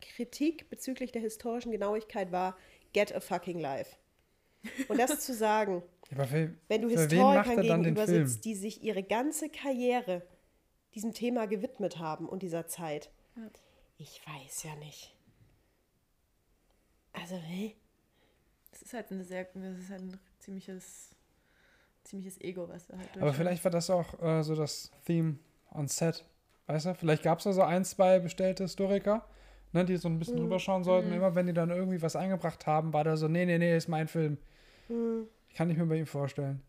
Kritik 0.00 0.68
bezüglich 0.68 1.12
der 1.12 1.22
historischen 1.22 1.72
Genauigkeit 1.72 2.30
war, 2.30 2.56
get 2.92 3.14
a 3.14 3.20
fucking 3.20 3.58
life. 3.58 3.96
Und 4.88 4.98
das 4.98 5.18
zu 5.26 5.34
sagen, 5.34 5.82
Ja, 5.82 5.95
aber 6.12 6.26
für, 6.26 6.54
wenn 6.68 6.82
du 6.82 6.88
für 6.88 7.10
wen 7.10 7.34
macht 7.34 7.46
Historikern 7.48 7.58
er 7.58 7.64
dann 7.64 7.82
den 7.82 7.94
gegenüber 7.94 8.06
sitzt, 8.06 8.44
die 8.44 8.54
sich 8.54 8.82
ihre 8.82 9.02
ganze 9.02 9.48
Karriere 9.48 10.22
diesem 10.94 11.12
Thema 11.12 11.46
gewidmet 11.46 11.98
haben 11.98 12.28
und 12.28 12.42
dieser 12.42 12.66
Zeit. 12.66 13.10
Ich 13.98 14.20
weiß 14.26 14.62
ja 14.64 14.74
nicht. 14.76 15.14
Also, 17.12 17.36
hä? 17.36 17.74
Das 18.70 18.82
ist 18.82 18.92
halt 18.92 19.10
eine 19.10 19.24
sehr, 19.24 19.44
das 19.54 19.78
ist 19.78 19.90
halt 19.90 20.02
ein 20.02 20.20
ziemliches, 20.38 21.10
ziemliches 22.04 22.40
Ego, 22.40 22.68
was 22.68 22.88
er 22.90 22.98
halt 22.98 23.08
Aber 23.18 23.32
vielleicht 23.32 23.64
war 23.64 23.70
das 23.70 23.88
auch 23.90 24.20
äh, 24.22 24.42
so 24.42 24.54
das 24.54 24.90
Theme 25.06 25.38
on 25.72 25.88
Set. 25.88 26.24
Weißt 26.66 26.86
du? 26.86 26.94
Vielleicht 26.94 27.22
gab 27.22 27.38
es 27.38 27.44
da 27.44 27.52
so 27.52 27.62
ein, 27.62 27.84
zwei 27.84 28.18
bestellte 28.18 28.64
Historiker, 28.64 29.26
ne, 29.72 29.84
die 29.84 29.96
so 29.96 30.08
ein 30.08 30.14
Mhm. 30.14 30.18
bisschen 30.18 30.38
rüberschauen 30.40 30.84
sollten. 30.84 31.12
Immer 31.12 31.34
wenn 31.34 31.46
die 31.46 31.52
dann 31.54 31.70
irgendwie 31.70 32.02
was 32.02 32.16
eingebracht 32.16 32.66
haben, 32.66 32.92
war 32.92 33.04
da 33.04 33.16
so, 33.16 33.28
nee, 33.28 33.46
nee, 33.46 33.58
nee, 33.58 33.76
ist 33.76 33.88
mein 33.88 34.08
Film. 34.08 34.36
Mhm. 34.88 35.28
Ich 35.56 35.58
kann 35.58 35.68
nicht 35.68 35.78
mir 35.78 35.86
bei 35.86 35.96
ihm 35.96 36.06
vorstellen. 36.06 36.62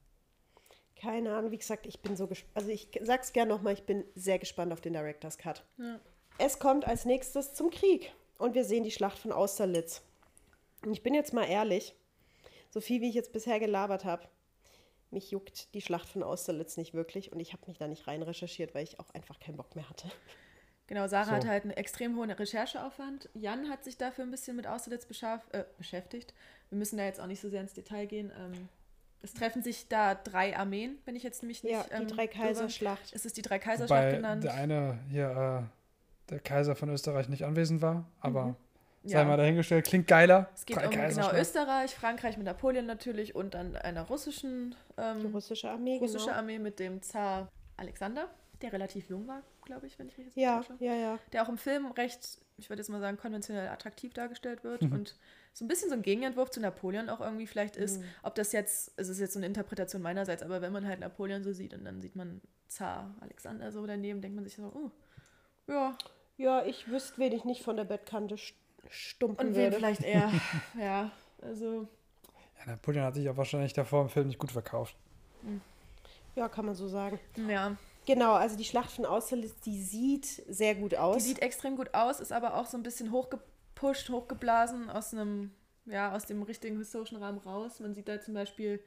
Keine 0.95 1.35
Ahnung, 1.35 1.51
wie 1.51 1.57
gesagt, 1.57 1.85
ich 1.85 1.99
bin 1.99 2.15
so 2.15 2.25
gespannt. 2.25 2.55
Also 2.55 2.69
ich 2.69 2.87
sag's 3.01 3.33
gerne 3.33 3.53
nochmal, 3.53 3.73
ich 3.73 3.83
bin 3.83 4.05
sehr 4.15 4.39
gespannt 4.39 4.71
auf 4.71 4.79
den 4.79 4.93
Director's 4.93 5.37
Cut. 5.37 5.65
Ja. 5.77 5.99
Es 6.37 6.57
kommt 6.57 6.87
als 6.87 7.03
nächstes 7.03 7.53
zum 7.53 7.69
Krieg 7.69 8.13
und 8.37 8.55
wir 8.55 8.63
sehen 8.63 8.85
die 8.85 8.91
Schlacht 8.91 9.19
von 9.19 9.33
Austerlitz. 9.33 10.03
Und 10.85 10.93
ich 10.93 11.03
bin 11.03 11.13
jetzt 11.13 11.33
mal 11.33 11.43
ehrlich, 11.43 11.95
so 12.69 12.79
viel 12.79 13.01
wie 13.01 13.09
ich 13.09 13.15
jetzt 13.15 13.33
bisher 13.33 13.59
gelabert 13.59 14.05
habe, 14.05 14.25
mich 15.11 15.31
juckt 15.31 15.73
die 15.73 15.81
Schlacht 15.81 16.07
von 16.07 16.23
Austerlitz 16.23 16.77
nicht 16.77 16.93
wirklich 16.93 17.33
und 17.33 17.41
ich 17.41 17.51
habe 17.51 17.63
mich 17.67 17.77
da 17.77 17.89
nicht 17.89 18.07
rein 18.07 18.21
recherchiert, 18.21 18.73
weil 18.73 18.85
ich 18.85 19.01
auch 19.01 19.09
einfach 19.09 19.41
keinen 19.41 19.57
Bock 19.57 19.75
mehr 19.75 19.89
hatte. 19.89 20.09
Genau, 20.87 21.09
Sarah 21.09 21.25
So. 21.25 21.31
hat 21.31 21.45
halt 21.45 21.63
einen 21.63 21.71
extrem 21.71 22.15
hohen 22.15 22.31
Rechercheaufwand. 22.31 23.29
Jan 23.33 23.69
hat 23.69 23.83
sich 23.83 23.97
dafür 23.97 24.23
ein 24.23 24.31
bisschen 24.31 24.55
mit 24.55 24.65
Austerlitz 24.65 25.05
äh, 25.51 25.65
beschäftigt. 25.77 26.33
Wir 26.69 26.77
müssen 26.77 26.95
da 26.95 27.03
jetzt 27.03 27.19
auch 27.19 27.27
nicht 27.27 27.41
so 27.41 27.49
sehr 27.49 27.59
ins 27.59 27.73
Detail 27.73 28.05
gehen. 28.05 28.31
Ähm, 28.39 28.69
es 29.21 29.33
treffen 29.33 29.61
sich 29.63 29.87
da 29.87 30.15
drei 30.15 30.55
Armeen, 30.57 30.97
wenn 31.05 31.15
ich 31.15 31.23
jetzt 31.23 31.41
nämlich 31.43 31.63
nicht. 31.63 31.73
Ja, 31.73 31.83
die 31.83 31.93
ähm, 32.03 32.07
Dreikaiserschlacht. 32.07 33.07
irre. 33.09 33.15
Es 33.15 33.25
ist 33.25 33.37
die 33.37 33.41
Dreikaiserschlacht 33.41 34.01
Wobei 34.03 34.15
genannt. 34.15 34.43
der 34.43 34.53
eine 34.53 34.99
hier, 35.09 35.65
äh, 35.67 36.29
der 36.31 36.39
Kaiser 36.39 36.75
von 36.75 36.89
Österreich 36.89 37.29
nicht 37.29 37.43
anwesend 37.45 37.81
war, 37.81 38.05
aber 38.19 38.45
Mhm. 38.45 38.55
Sei 39.03 39.19
Ja. 39.19 39.23
mal 39.25 39.37
dahingestellt, 39.37 39.85
klingt 39.85 40.07
geiler. 40.07 40.49
Es 40.53 40.65
geht 40.65 40.75
Drei 40.75 40.85
um 40.87 40.91
genau. 40.91 41.31
Österreich, 41.31 41.95
Frankreich 41.95 42.35
mit 42.35 42.45
Napoleon 42.45 42.85
natürlich 42.85 43.35
und 43.35 43.53
dann 43.53 43.77
einer 43.77 44.01
russischen, 44.01 44.75
Die 44.97 45.01
ähm, 45.01 45.25
russische 45.27 45.69
Armee, 45.69 45.97
russische 45.99 46.25
genau. 46.25 46.37
Armee 46.37 46.59
mit 46.59 46.77
dem 46.79 47.01
Zar 47.01 47.47
Alexander, 47.77 48.27
der 48.61 48.73
relativ 48.73 49.07
jung 49.09 49.25
war, 49.27 49.43
glaube 49.63 49.87
ich, 49.87 49.97
wenn 49.97 50.09
ich 50.09 50.17
mich 50.17 50.25
jetzt 50.27 50.35
Ja, 50.35 50.57
täusche. 50.61 50.73
ja, 50.83 50.93
ja. 50.95 51.19
Der 51.31 51.43
auch 51.43 51.47
im 51.49 51.57
Film 51.57 51.85
recht, 51.91 52.39
ich 52.57 52.69
würde 52.69 52.81
jetzt 52.81 52.89
mal 52.89 52.99
sagen, 52.99 53.17
konventionell 53.17 53.67
attraktiv 53.69 54.13
dargestellt 54.13 54.63
wird 54.63 54.81
Mhm. 54.83 54.91
und 54.93 55.15
so 55.53 55.65
ein 55.65 55.67
bisschen 55.67 55.89
so 55.89 55.95
ein 55.95 56.01
Gegenentwurf 56.01 56.49
zu 56.51 56.59
Napoleon 56.59 57.09
auch 57.09 57.21
irgendwie 57.21 57.47
vielleicht 57.47 57.77
Mhm. 57.77 57.83
ist. 57.83 58.01
Ob 58.23 58.35
das 58.35 58.51
jetzt, 58.51 58.91
es 58.97 59.09
ist 59.09 59.19
jetzt 59.19 59.33
so 59.33 59.39
eine 59.39 59.45
Interpretation 59.45 60.01
meinerseits, 60.01 60.43
aber 60.43 60.61
wenn 60.61 60.73
man 60.73 60.85
halt 60.87 60.99
Napoleon 60.99 61.43
so 61.43 61.53
sieht 61.53 61.73
und 61.73 61.85
dann 61.85 62.01
sieht 62.01 62.15
man 62.15 62.41
Zar 62.67 63.15
Alexander 63.21 63.71
so 63.71 63.85
daneben, 63.85 64.21
denkt 64.21 64.35
man 64.35 64.43
sich 64.45 64.55
so, 64.55 64.63
oh, 64.63 64.91
ja, 65.71 65.97
Ja, 66.37 66.63
ich 66.65 66.87
wüsste, 66.89 67.17
wen 67.19 67.31
ich 67.33 67.45
nicht 67.45 67.63
von 67.63 67.75
der 67.77 67.85
Bettkante 67.85 68.35
st- 68.35 68.53
stumpen 68.89 69.47
und 69.49 69.55
wen 69.55 69.63
würde. 69.65 69.75
vielleicht 69.77 70.03
eher, 70.03 70.31
ja, 70.79 71.11
also 71.41 71.87
Ja, 72.59 72.65
Napoleon 72.71 73.05
hat 73.05 73.15
sich 73.15 73.27
auch 73.29 73.37
wahrscheinlich 73.37 73.73
davor 73.73 74.01
im 74.03 74.09
Film 74.09 74.27
nicht 74.27 74.39
gut 74.39 74.51
verkauft. 74.51 74.95
Ja, 76.35 76.47
kann 76.49 76.65
man 76.65 76.75
so 76.75 76.87
sagen. 76.87 77.19
Ja, 77.47 77.75
Genau, 78.07 78.33
also 78.33 78.55
die 78.55 78.63
Schlacht 78.63 78.89
von 78.91 79.05
Austerlitz, 79.05 79.59
die 79.59 79.79
sieht 79.81 80.25
sehr 80.47 80.73
gut 80.75 80.95
aus. 80.95 81.17
die 81.17 81.23
sieht 81.29 81.41
extrem 81.41 81.75
gut 81.75 81.93
aus, 81.93 82.19
ist 82.21 82.31
aber 82.31 82.55
auch 82.55 82.65
so 82.65 82.77
ein 82.77 82.83
bisschen 82.83 83.11
hochgepusht, 83.11 84.09
hochgeblasen 84.09 84.89
aus 84.89 85.13
einem, 85.13 85.51
ja, 85.85 86.15
aus 86.15 86.25
dem 86.25 86.41
richtigen 86.41 86.77
historischen 86.77 87.17
Rahmen 87.17 87.37
raus. 87.39 87.79
Man 87.81 87.93
sieht 87.93 88.07
da 88.07 88.19
zum 88.21 88.33
Beispiel, 88.33 88.79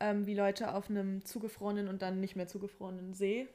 ähm, 0.00 0.26
wie 0.26 0.34
Leute 0.34 0.74
auf 0.74 0.90
einem 0.90 1.24
zugefrorenen 1.24 1.88
und 1.88 2.02
dann 2.02 2.20
nicht 2.20 2.36
mehr 2.36 2.46
zugefrorenen 2.46 3.14
See 3.14 3.48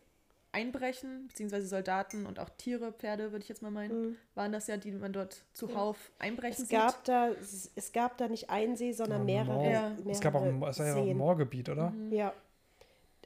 einbrechen, 0.51 1.27
beziehungsweise 1.27 1.67
Soldaten 1.67 2.25
und 2.25 2.39
auch 2.39 2.49
Tiere, 2.49 2.91
Pferde, 2.91 3.31
würde 3.31 3.43
ich 3.43 3.49
jetzt 3.49 3.61
mal 3.61 3.71
meinen, 3.71 4.17
waren 4.35 4.51
das 4.51 4.67
ja, 4.67 4.77
die 4.77 4.91
man 4.91 5.11
dort 5.13 5.43
zuhauf 5.53 6.11
einbrechen 6.19 6.59
Mhm. 6.59 6.63
es 6.63 6.69
gab 6.69 6.91
sieht. 6.91 7.07
da, 7.07 7.29
es 7.75 7.91
gab 7.91 8.17
da 8.17 8.27
nicht 8.27 8.49
einen 8.49 8.75
See, 8.75 8.91
sondern 8.93 9.27
Ja, 9.27 9.43
mehrere. 9.43 9.71
Ja. 9.71 9.89
mehrere 9.89 10.11
Es 10.11 10.21
gab 10.21 10.35
auch 10.35 10.43
ein, 10.43 10.61
es 10.63 10.79
war 10.79 10.85
ja 10.87 10.95
auch 10.95 11.07
ein. 11.07 11.17
Moorgebiet, 11.17 11.69
oder? 11.69 11.89
Mhm. 11.91 12.11
Ja. 12.11 12.33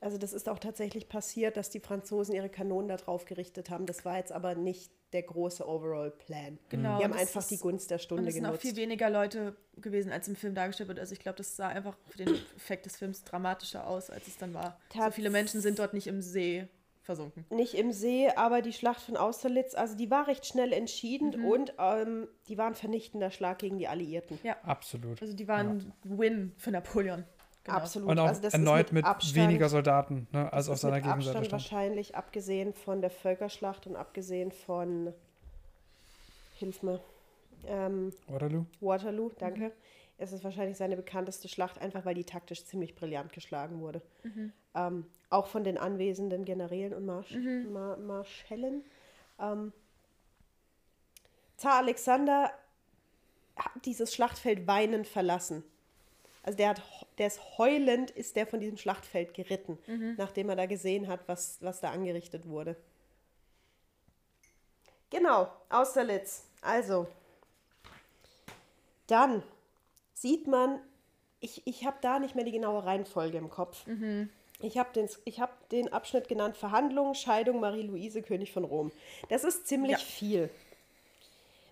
Also 0.01 0.17
das 0.17 0.33
ist 0.33 0.47
auch 0.49 0.59
tatsächlich 0.59 1.09
passiert, 1.09 1.57
dass 1.57 1.69
die 1.69 1.79
Franzosen 1.79 2.35
ihre 2.35 2.49
Kanonen 2.49 2.87
da 2.87 2.97
drauf 2.97 3.25
gerichtet 3.25 3.69
haben. 3.69 3.85
Das 3.85 4.05
war 4.05 4.17
jetzt 4.17 4.31
aber 4.31 4.55
nicht 4.55 4.91
der 5.13 5.23
große 5.23 5.67
Overall-Plan. 5.67 6.59
Genau, 6.69 6.97
Die 6.99 7.03
haben 7.05 7.13
einfach 7.13 7.41
ist- 7.41 7.51
die 7.51 7.57
Gunst 7.57 7.89
der 7.89 7.95
Und 7.97 8.01
Stunde 8.01 8.27
es 8.27 8.35
sind 8.35 8.45
auch 8.45 8.49
genutzt. 8.49 8.61
viel 8.67 8.75
weniger 8.75 9.09
Leute 9.09 9.55
gewesen, 9.77 10.11
als 10.11 10.27
im 10.27 10.35
Film 10.35 10.53
dargestellt 10.53 10.89
wird. 10.89 10.99
Also 10.99 11.13
ich 11.13 11.19
glaube, 11.19 11.37
das 11.37 11.55
sah 11.55 11.69
einfach 11.69 11.97
für 12.09 12.17
den 12.17 12.35
Effekt 12.55 12.85
des 12.85 12.97
Films 12.97 13.23
dramatischer 13.23 13.87
aus, 13.87 14.09
als 14.09 14.27
es 14.27 14.37
dann 14.37 14.53
war. 14.53 14.77
So 14.93 14.99
Tats- 14.99 15.15
viele 15.15 15.29
Menschen 15.29 15.61
sind 15.61 15.79
dort 15.79 15.93
nicht 15.93 16.07
im 16.07 16.21
See 16.21 16.67
versunken. 17.01 17.45
Nicht 17.49 17.73
im 17.75 17.93
See, 17.93 18.27
aber 18.35 18.61
die 18.61 18.73
Schlacht 18.73 19.01
von 19.01 19.15
Austerlitz, 19.15 19.75
also 19.75 19.95
die 19.95 20.11
war 20.11 20.27
recht 20.27 20.45
schnell 20.45 20.73
entschieden 20.73 21.39
Mhm. 21.39 21.45
und 21.45 21.73
ähm, 21.79 22.27
die 22.49 22.57
war 22.57 22.67
ein 22.67 22.75
vernichtender 22.75 23.31
Schlag 23.31 23.59
gegen 23.59 23.77
die 23.79 23.87
Alliierten. 23.87 24.37
Ja, 24.43 24.57
Absolut. 24.63 25.21
also 25.21 25.33
die 25.33 25.47
waren 25.47 25.93
Win 26.03 26.51
für 26.57 26.71
Napoleon. 26.71 27.23
Genau. 27.68 27.78
Absolut. 27.80 28.09
Und 28.09 28.20
auch 28.20 28.28
also 28.28 28.41
das 28.41 28.53
erneut 28.53 28.88
ist 28.88 28.93
mit, 28.93 29.05
Abstand, 29.05 29.36
weniger 29.36 29.68
Soldaten, 29.68 30.28
ne, 30.32 30.51
als 30.53 30.65
das 30.65 30.70
auf 30.70 30.76
ist 30.76 30.82
seiner 30.82 30.95
mit 30.95 31.03
Gegenseite 31.03 31.38
Abstand 31.38 31.45
stand. 31.47 31.51
wahrscheinlich, 31.51 32.15
abgesehen 32.15 32.74
von 32.74 33.01
der 33.01 33.09
Völkerschlacht 33.09 33.88
und 33.88 33.97
abgesehen 33.97 34.53
von, 34.53 35.13
hilf 36.55 36.82
mir, 36.82 37.01
ähm, 37.65 38.13
Waterloo? 38.28 38.65
Waterloo, 38.80 39.32
danke. 39.38 39.74
Es 40.18 40.32
ist 40.32 40.45
wahrscheinlich 40.45 40.78
seine 40.78 40.95
bekannteste 40.95 41.49
Schlacht, 41.49 41.80
einfach 41.80 42.05
weil 42.05 42.15
die 42.15 42.24
taktisch 42.24 42.65
ziemlich 42.65 42.95
brillant 42.95 43.34
geschlagen 43.34 43.82
wurde. 43.82 44.01
Ähm, 44.74 45.05
auch 45.30 45.47
von 45.47 45.65
den 45.65 45.78
anwesenden 45.78 46.45
Generälen 46.45 46.93
und 46.93 47.05
Marsch 47.05 47.36
Mar 47.72 47.97
Marschällen. 47.97 48.84
Ähm, 49.39 49.74
Zar 51.57 51.80
Alexander 51.80 52.51
hat 53.57 53.72
dieses 53.86 54.13
Schlachtfeld 54.13 54.68
weinend 54.68 55.05
verlassen. 55.05 55.63
Also 56.47 56.55
der, 56.55 56.69
hat, 56.69 56.81
der 57.17 57.27
ist 57.27 57.41
heulend, 57.57 58.09
ist 58.11 58.37
der 58.37 58.47
von 58.47 58.61
diesem 58.61 58.77
Schlachtfeld 58.77 59.33
geritten, 59.33 59.77
nachdem 60.15 60.47
er 60.47 60.55
da 60.55 60.65
gesehen 60.65 61.09
hat, 61.09 61.19
was, 61.27 61.57
was 61.59 61.81
da 61.81 61.91
angerichtet 61.91 62.47
wurde. 62.47 62.77
Genau, 65.09 65.51
Austerlitz. 65.69 66.45
Also, 66.61 67.05
dann 69.07 69.43
sieht 70.13 70.47
man, 70.47 70.79
ich, 71.41 71.67
ich 71.67 71.85
habe 71.85 71.97
da 71.99 72.17
nicht 72.17 72.33
mehr 72.35 72.45
die 72.45 72.53
genaue 72.53 72.85
Reihenfolge 72.85 73.37
im 73.37 73.49
Kopf. 73.49 73.85
Ich 74.61 74.77
habe 74.77 74.93
den, 74.93 75.09
ich 75.25 75.41
hab 75.41 75.67
den 75.67 75.91
Abschnitt 75.91 76.29
genannt 76.29 76.55
Verhandlungen, 76.55 77.13
Scheidung, 77.13 77.59
Marie-Louise, 77.59 78.21
König 78.21 78.53
von 78.53 78.63
Rom. 78.63 78.93
Das 79.27 79.43
ist 79.43 79.67
ziemlich 79.67 79.91
Ja. 79.91 79.97
viel. 79.97 80.49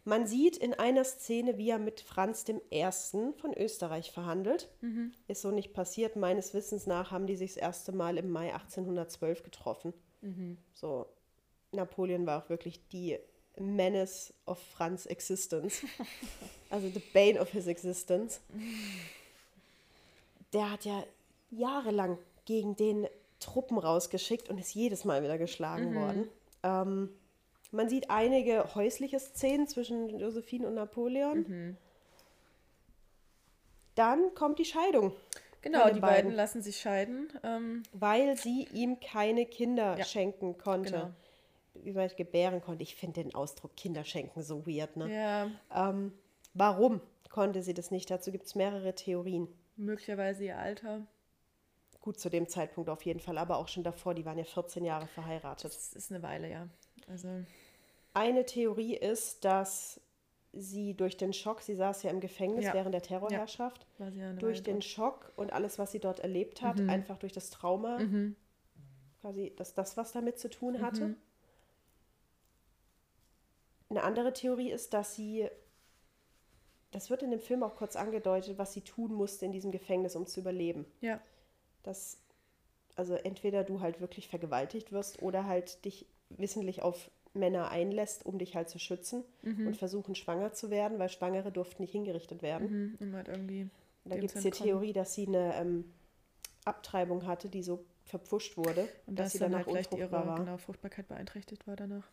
Man 0.05 0.27
sieht 0.27 0.55
in 0.55 0.73
einer 0.75 1.03
Szene, 1.03 1.57
wie 1.57 1.69
er 1.69 1.79
mit 1.79 1.99
Franz 1.99 2.45
I. 2.47 2.85
von 3.37 3.53
Österreich 3.55 4.11
verhandelt. 4.11 4.69
Ist 5.27 5.41
so 5.41 5.51
nicht 5.51 5.73
passiert. 5.73 6.15
Meines 6.15 6.53
Wissens 6.53 6.85
nach 6.85 7.11
haben 7.11 7.25
die 7.25 7.35
sich 7.35 7.55
das 7.55 7.61
erste 7.61 7.91
Mal 7.91 8.17
im 8.17 8.29
Mai 8.29 8.53
1812 8.53 9.43
getroffen. 9.43 9.93
So, 10.73 11.07
Napoleon 11.71 12.25
war 12.25 12.43
auch 12.43 12.49
wirklich 12.49 12.87
die 12.89 13.17
Menace 13.57 14.33
of 14.45 14.59
Franz' 14.59 15.05
existence. 15.05 15.81
also 16.69 16.89
the 16.89 17.01
bane 17.13 17.39
of 17.39 17.49
his 17.49 17.67
existence. 17.67 18.41
Der 20.53 20.71
hat 20.71 20.85
ja 20.85 21.03
jahrelang 21.51 22.17
gegen 22.45 22.75
den 22.75 23.07
Truppen 23.39 23.77
rausgeschickt 23.77 24.49
und 24.49 24.59
ist 24.59 24.73
jedes 24.73 25.05
Mal 25.05 25.23
wieder 25.23 25.37
geschlagen 25.37 25.95
worden. 25.95 26.27
Ähm, 26.63 27.09
man 27.75 27.89
sieht 27.89 28.09
einige 28.09 28.73
häusliche 28.75 29.19
Szenen 29.19 29.67
zwischen 29.67 30.19
Josephine 30.19 30.67
und 30.67 30.75
Napoleon. 30.75 31.77
Dann 33.95 34.33
kommt 34.35 34.59
die 34.59 34.65
Scheidung. 34.65 35.13
Genau, 35.61 35.89
die 35.89 35.99
beiden 35.99 36.31
lassen 36.31 36.61
sich 36.61 36.79
scheiden. 36.79 37.29
Ähm, 37.43 37.83
weil 37.93 38.37
sie 38.37 38.67
ihm 38.73 38.99
keine 38.99 39.45
Kinder 39.45 39.97
Ja, 39.97 40.05
schenken 40.05 40.57
konnte. 40.57 40.91
genau. 40.91 41.11
Wie 41.83 41.91
man 41.91 42.09
gebären 42.15 42.61
konnte. 42.61 42.83
Ich 42.83 42.95
finde 42.95 43.23
den 43.23 43.33
Ausdruck 43.35 43.75
Kinder 43.75 44.03
schenken 44.03 44.43
so 44.43 44.65
weird. 44.67 44.95
Ne? 44.95 45.13
ja, 45.13 45.49
Ähm, 45.73 46.13
warum 46.53 47.01
konnte 47.29 47.63
sie 47.63 47.73
das 47.73 47.89
nicht? 47.91 48.09
Dazu 48.11 48.31
gibt 48.31 48.45
es 48.45 48.55
mehrere 48.55 48.93
Theorien. 48.93 49.47
möglicherweise 49.75 50.45
ihr 50.45 50.57
Alter. 50.57 51.01
Gut, 51.99 52.19
zu 52.19 52.29
dem 52.29 52.47
Zeitpunkt 52.47 52.89
auf 52.89 53.01
jeden 53.01 53.19
Fall, 53.19 53.37
aber 53.39 53.57
auch 53.57 53.67
schon 53.67 53.83
davor, 53.83 54.13
die 54.13 54.23
waren 54.25 54.37
ja 54.37 54.43
14 54.43 54.85
Jahre 54.85 55.07
verheiratet. 55.07 55.65
Das 55.73 55.93
ist 55.93 56.11
eine 56.11 56.21
Weile, 56.21 56.49
ja. 56.49 56.67
Also, 57.09 57.27
Eine 58.15 58.45
Theorie 58.45 58.95
ist, 58.95 59.43
dass 59.45 59.99
sie 60.53 60.93
durch 60.95 61.17
den 61.17 61.33
Schock, 61.33 61.61
sie 61.61 61.75
saß 61.75 62.01
ja 62.03 62.09
im 62.11 62.21
Gefängnis 62.21 62.65
Ja. 62.65 62.73
während 62.73 62.93
der 62.93 63.01
Terrorherrschaft, 63.01 63.85
ja 63.99 64.33
durch 64.39 64.63
den 64.63 64.75
dort. 64.75 64.85
Schock 64.85 65.33
und 65.35 65.51
alles, 65.51 65.77
was 65.79 65.91
sie 65.91 65.99
dort 65.99 66.21
erlebt 66.21 66.61
hat, 66.61 66.79
Mhm. 66.79 66.89
einfach 66.89 67.17
durch 67.17 67.33
das 67.33 67.49
Trauma, 67.49 68.01
quasi, 69.21 69.53
dass 69.57 69.73
das 69.73 69.97
was 69.97 70.13
damit 70.13 70.39
zu 70.39 70.49
tun 70.49 70.81
hatte. 70.81 71.09
Mhm. 71.09 71.17
Eine 73.89 74.03
andere 74.03 74.31
Theorie 74.33 74.71
ist, 74.71 74.93
dass 74.93 75.13
sie, 75.15 75.49
das 76.91 77.09
wird 77.09 77.21
in 77.21 77.31
dem 77.31 77.39
Film 77.41 77.63
auch 77.63 77.75
kurz 77.75 77.97
angedeutet, 77.97 78.57
was 78.57 78.71
sie 78.73 78.81
tun 78.81 79.13
musste 79.13 79.45
in 79.45 79.51
diesem 79.51 79.71
Gefängnis, 79.71 80.15
um 80.15 80.25
zu 80.25 80.39
überleben. 80.39 80.85
Ja, 81.01 81.19
Dass, 81.83 82.17
also 82.95 83.15
entweder 83.15 83.63
du 83.65 83.81
halt 83.81 83.99
wirklich 83.99 84.29
vergewaltigt 84.29 84.93
wirst 84.93 85.21
oder 85.21 85.45
halt 85.45 85.83
dich 85.83 86.07
wissentlich 86.29 86.81
auf 86.81 87.11
Männer 87.35 87.69
einlässt, 87.69 88.25
um 88.25 88.37
dich 88.39 88.55
halt 88.55 88.69
zu 88.69 88.79
schützen 88.79 89.23
Mhm. 89.43 89.67
und 89.67 89.77
versuchen, 89.77 90.15
schwanger 90.15 90.53
zu 90.53 90.69
werden, 90.69 90.97
weil 90.99 91.09
Schwangere 91.09 91.51
durften 91.51 91.81
nicht 91.83 91.91
hingerichtet 91.91 92.41
werden. 92.41 92.97
mhm. 92.99 93.15
halt 93.15 93.27
irgendwie. 93.27 93.69
Da 94.05 94.17
gibt 94.17 94.35
es 94.35 94.43
die. 94.43 94.51
Theorie, 94.51 94.93
dass 94.93 95.13
sie 95.15 95.27
eine 95.27 95.55
ähm, 95.55 95.85
Abtreibung 96.63 97.25
hatte, 97.27 97.49
die 97.49 97.63
so 97.63 97.83
verpfuscht 98.03 98.55
wurde, 98.57 98.87
Und 99.07 99.17
dass 99.19 99.25
dass 99.27 99.33
sie 99.33 99.39
dann 99.39 99.51
danach 99.51 99.65
halt 99.65 99.73
vielleicht 99.75 99.93
ihre 99.93 100.03
unfruchtbar 100.05 100.27
war. 100.27 100.39
genau, 100.45 100.57
Fruchtbarkeit 100.57 101.07
beeinträchtigt 101.07 101.65
war 101.67 101.75
danach. 101.75 102.07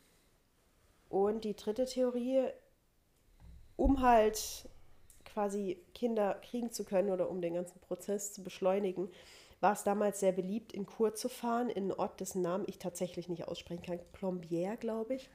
Und 1.10 1.44
die 1.44 1.54
dritte 1.54 1.84
Theorie, 1.84 2.44
um 3.76 4.00
halt 4.00 4.68
quasi 5.26 5.78
Kinder 5.94 6.34
kriegen 6.42 6.72
zu 6.72 6.84
können 6.84 7.10
oder 7.10 7.28
um 7.30 7.40
den 7.40 7.54
ganzen 7.54 7.78
Prozess 7.80 8.32
zu 8.32 8.42
beschleunigen, 8.42 9.10
war 9.62 9.72
es 9.72 9.84
damals 9.84 10.18
sehr 10.18 10.32
beliebt, 10.32 10.72
in 10.72 10.86
Kur 10.86 11.14
zu 11.14 11.28
fahren, 11.28 11.70
in 11.70 11.84
einen 11.84 11.92
Ort, 11.92 12.18
dessen 12.20 12.42
Namen 12.42 12.64
ich 12.66 12.78
tatsächlich 12.78 13.28
nicht 13.28 13.46
aussprechen 13.46 13.82
kann. 13.82 14.00
Plombier, 14.12 14.76
glaube 14.76 15.14
ich. 15.14 15.30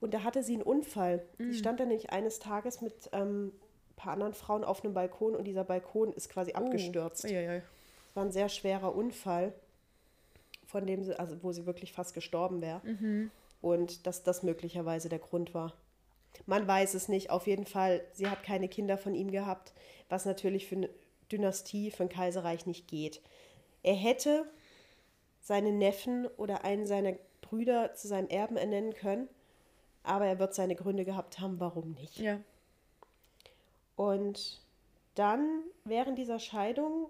Und 0.00 0.14
da 0.14 0.22
hatte 0.22 0.42
sie 0.42 0.54
einen 0.54 0.62
Unfall. 0.62 1.22
Mm. 1.36 1.50
Sie 1.52 1.58
stand 1.58 1.78
da 1.78 1.84
nämlich 1.84 2.10
eines 2.10 2.38
Tages 2.38 2.80
mit 2.80 3.10
ähm, 3.12 3.48
ein 3.90 3.96
paar 3.96 4.14
anderen 4.14 4.32
Frauen 4.32 4.64
auf 4.64 4.82
einem 4.82 4.94
Balkon 4.94 5.36
und 5.36 5.44
dieser 5.44 5.64
Balkon 5.64 6.12
ist 6.12 6.30
quasi 6.30 6.52
abgestürzt. 6.52 7.26
Oh, 7.26 7.28
uiuiui. 7.28 7.56
Es 7.56 8.16
war 8.16 8.24
ein 8.24 8.32
sehr 8.32 8.48
schwerer 8.48 8.94
Unfall, 8.94 9.52
von 10.64 10.86
dem 10.86 11.04
sie, 11.04 11.18
also 11.18 11.42
wo 11.42 11.52
sie 11.52 11.66
wirklich 11.66 11.92
fast 11.92 12.14
gestorben 12.14 12.62
wäre. 12.62 12.80
Und 13.60 14.06
dass 14.06 14.22
das 14.22 14.42
möglicherweise 14.42 15.10
der 15.10 15.18
Grund 15.18 15.52
war. 15.52 15.74
Man 16.46 16.66
weiß 16.66 16.94
es 16.94 17.08
nicht. 17.08 17.28
Auf 17.28 17.46
jeden 17.46 17.66
Fall, 17.66 18.00
sie 18.12 18.28
hat 18.28 18.42
keine 18.42 18.68
Kinder 18.68 18.96
von 18.96 19.14
ihm 19.14 19.30
gehabt, 19.30 19.74
was 20.08 20.24
natürlich 20.24 20.66
für 20.66 20.76
eine 20.76 20.88
Dynastie, 21.32 21.90
für 21.90 22.04
ein 22.04 22.08
Kaiserreich 22.08 22.66
nicht 22.66 22.88
geht. 22.88 23.20
Er 23.82 23.94
hätte 23.94 24.44
seinen 25.40 25.78
Neffen 25.78 26.26
oder 26.36 26.64
einen 26.64 26.86
seiner 26.86 27.14
Brüder 27.40 27.94
zu 27.94 28.08
seinem 28.08 28.28
Erben 28.28 28.56
ernennen 28.56 28.94
können, 28.94 29.28
aber 30.02 30.26
er 30.26 30.38
wird 30.38 30.54
seine 30.54 30.74
Gründe 30.74 31.04
gehabt 31.04 31.40
haben, 31.40 31.60
warum 31.60 31.92
nicht. 31.92 32.18
Ja, 32.18 32.40
Und 33.96 34.60
dann 35.14 35.62
während 35.84 36.18
dieser 36.18 36.38
Scheidung, 36.38 37.08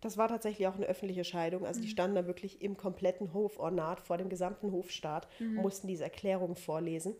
das 0.00 0.16
war 0.16 0.28
tatsächlich 0.28 0.66
auch 0.68 0.76
eine 0.76 0.86
öffentliche 0.86 1.24
Scheidung, 1.24 1.64
also 1.66 1.80
die 1.80 1.88
standen 1.88 2.14
da 2.16 2.26
wirklich 2.26 2.62
im 2.62 2.76
kompletten 2.76 3.32
Hofornat 3.32 4.00
vor 4.00 4.18
dem 4.18 4.28
gesamten 4.28 4.70
Hofstaat 4.72 5.28
und 5.56 5.62
mussten 5.62 5.86
diese 5.88 6.04
Erklärung 6.04 6.56
vorlesen. 6.56 7.14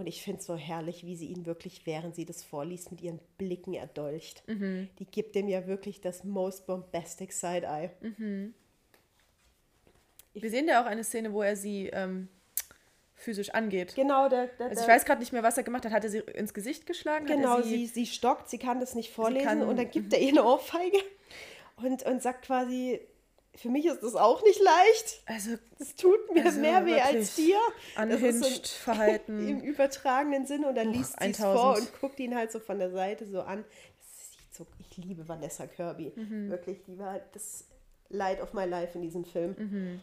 Und 0.00 0.06
ich 0.06 0.22
finde 0.22 0.40
es 0.40 0.46
so 0.46 0.56
herrlich, 0.56 1.04
wie 1.04 1.14
sie 1.14 1.26
ihn 1.26 1.46
wirklich, 1.46 1.86
während 1.86 2.14
sie 2.14 2.24
das 2.24 2.42
vorliest, 2.42 2.90
mit 2.90 3.02
ihren 3.02 3.20
Blicken 3.38 3.74
erdolcht. 3.74 4.42
Die 4.48 5.04
gibt 5.04 5.36
ihm 5.36 5.48
ja 5.48 5.66
wirklich 5.66 6.00
das 6.00 6.24
most 6.24 6.66
bombastic 6.66 7.32
Side-Eye. 7.32 7.90
Wir 10.32 10.50
sehen 10.50 10.68
ja 10.68 10.82
auch 10.82 10.86
eine 10.86 11.04
Szene, 11.04 11.32
wo 11.32 11.42
er 11.42 11.56
sie 11.56 11.88
ähm, 11.88 12.28
physisch 13.14 13.50
angeht. 13.50 13.94
Genau, 13.94 14.28
der, 14.28 14.46
der, 14.46 14.68
Also 14.68 14.82
ich 14.82 14.88
weiß 14.88 15.04
gerade 15.04 15.20
nicht 15.20 15.32
mehr, 15.32 15.42
was 15.42 15.56
er 15.58 15.62
gemacht 15.64 15.84
hat. 15.84 15.92
Hat 15.92 16.04
er 16.04 16.10
sie 16.10 16.18
ins 16.18 16.54
Gesicht 16.54 16.86
geschlagen? 16.86 17.26
Genau, 17.26 17.58
er 17.58 17.62
sie, 17.64 17.86
sie 17.86 18.06
stockt, 18.06 18.48
sie 18.48 18.58
kann 18.58 18.80
das 18.80 18.94
nicht 18.94 19.12
vorlesen 19.12 19.46
kann- 19.46 19.62
und 19.62 19.78
dann 19.78 19.90
gibt 19.90 20.12
er 20.14 20.20
ihr 20.20 20.30
eine 20.30 20.44
Ohrfeige 20.44 20.98
und, 21.76 22.02
und 22.04 22.22
sagt 22.22 22.46
quasi, 22.46 23.00
für 23.54 23.68
mich 23.68 23.86
ist 23.86 24.02
das 24.02 24.14
auch 24.14 24.42
nicht 24.42 24.60
leicht. 24.60 25.22
Also 25.26 25.50
Es 25.78 25.94
tut 25.96 26.32
mir 26.32 26.44
Also 26.46 26.60
mehr 26.60 26.86
weh 26.86 27.00
als 27.00 27.34
dir. 27.34 27.58
Unhinged 28.00 28.66
Verhalten. 28.68 29.48
Im 29.48 29.60
übertragenen 29.60 30.46
Sinne 30.46 30.68
und 30.68 30.76
dann 30.76 30.92
liest 30.92 31.18
sie 31.20 31.30
es 31.30 31.40
1000. 31.40 31.58
vor 31.60 31.76
und 31.76 32.00
guckt 32.00 32.20
ihn 32.20 32.34
halt 32.34 32.52
so 32.52 32.60
von 32.60 32.78
der 32.78 32.90
Seite 32.90 33.26
so 33.26 33.42
an. 33.42 33.64
Das 33.98 34.30
sieht 34.32 34.54
so, 34.54 34.66
ich 34.78 34.96
liebe 34.96 35.28
Vanessa 35.28 35.66
Kirby. 35.66 36.12
Mhm. 36.14 36.50
Wirklich, 36.50 36.82
die 36.86 36.98
war 36.98 37.20
das 37.32 37.64
Light 38.08 38.40
of 38.40 38.52
my 38.54 38.64
life 38.64 38.96
in 38.96 39.02
diesem 39.02 39.24
Film. 39.24 39.54
Mhm. 39.58 40.00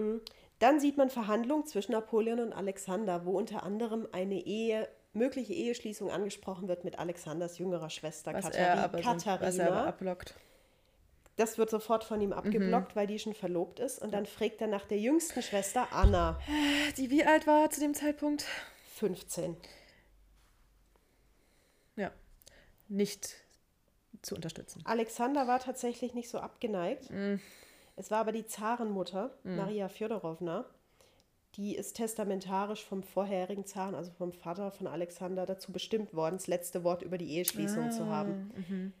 Mhm. 0.00 0.20
Dann 0.58 0.80
sieht 0.80 0.96
man 0.96 1.10
Verhandlungen 1.10 1.66
zwischen 1.66 1.92
Napoleon 1.92 2.40
und 2.40 2.52
Alexander, 2.52 3.26
wo 3.26 3.32
unter 3.32 3.62
anderem 3.62 4.08
eine 4.12 4.40
Ehe, 4.46 4.88
mögliche 5.12 5.52
Eheschließung 5.52 6.10
angesprochen 6.10 6.68
wird 6.68 6.84
mit 6.84 6.98
Alexanders 6.98 7.58
jüngerer 7.58 7.90
Schwester 7.90 8.34
was 8.34 8.50
er 8.50 8.78
aber, 8.78 9.00
Katharina. 9.00 9.40
was 9.46 9.58
er 9.58 9.68
aber 9.72 9.86
abblockt. 9.88 10.34
Das 11.36 11.58
wird 11.58 11.70
sofort 11.70 12.02
von 12.04 12.20
ihm 12.20 12.32
abgeblockt, 12.32 12.90
Mhm. 12.94 12.96
weil 12.98 13.06
die 13.06 13.18
schon 13.18 13.34
verlobt 13.34 13.78
ist. 13.80 14.00
Und 14.00 14.12
dann 14.12 14.26
fragt 14.26 14.60
er 14.60 14.66
nach 14.68 14.86
der 14.86 14.98
jüngsten 14.98 15.42
Schwester 15.42 15.88
Anna, 15.92 16.40
Die 16.96 17.10
wie 17.10 17.24
alt 17.24 17.46
war 17.46 17.70
zu 17.70 17.80
dem 17.80 17.94
Zeitpunkt? 17.94 18.44
15. 18.94 19.56
Ja. 21.96 22.10
Nicht 22.88 23.34
zu 24.22 24.34
unterstützen. 24.34 24.82
Alexander 24.84 25.46
war 25.46 25.60
tatsächlich 25.60 26.14
nicht 26.14 26.28
so 26.28 26.38
abgeneigt. 26.38 27.10
Mhm. 27.10 27.40
Es 27.96 28.10
war 28.10 28.18
aber 28.18 28.32
die 28.32 28.46
Zarenmutter, 28.46 29.36
Maria 29.42 29.88
Fjodorowna, 29.88 30.66
die 31.54 31.74
ist 31.74 31.94
testamentarisch 31.96 32.84
vom 32.84 33.02
vorherigen 33.02 33.64
Zaren, 33.64 33.94
also 33.94 34.10
vom 34.12 34.32
Vater 34.32 34.70
von 34.70 34.86
Alexander, 34.86 35.46
dazu 35.46 35.72
bestimmt 35.72 36.12
worden, 36.12 36.36
das 36.36 36.46
letzte 36.46 36.84
Wort 36.84 37.00
über 37.02 37.16
die 37.16 37.30
Eheschließung 37.30 37.84
Ah, 37.84 37.90
zu 37.90 38.06
haben. 38.06 38.52
mhm. 38.68 38.92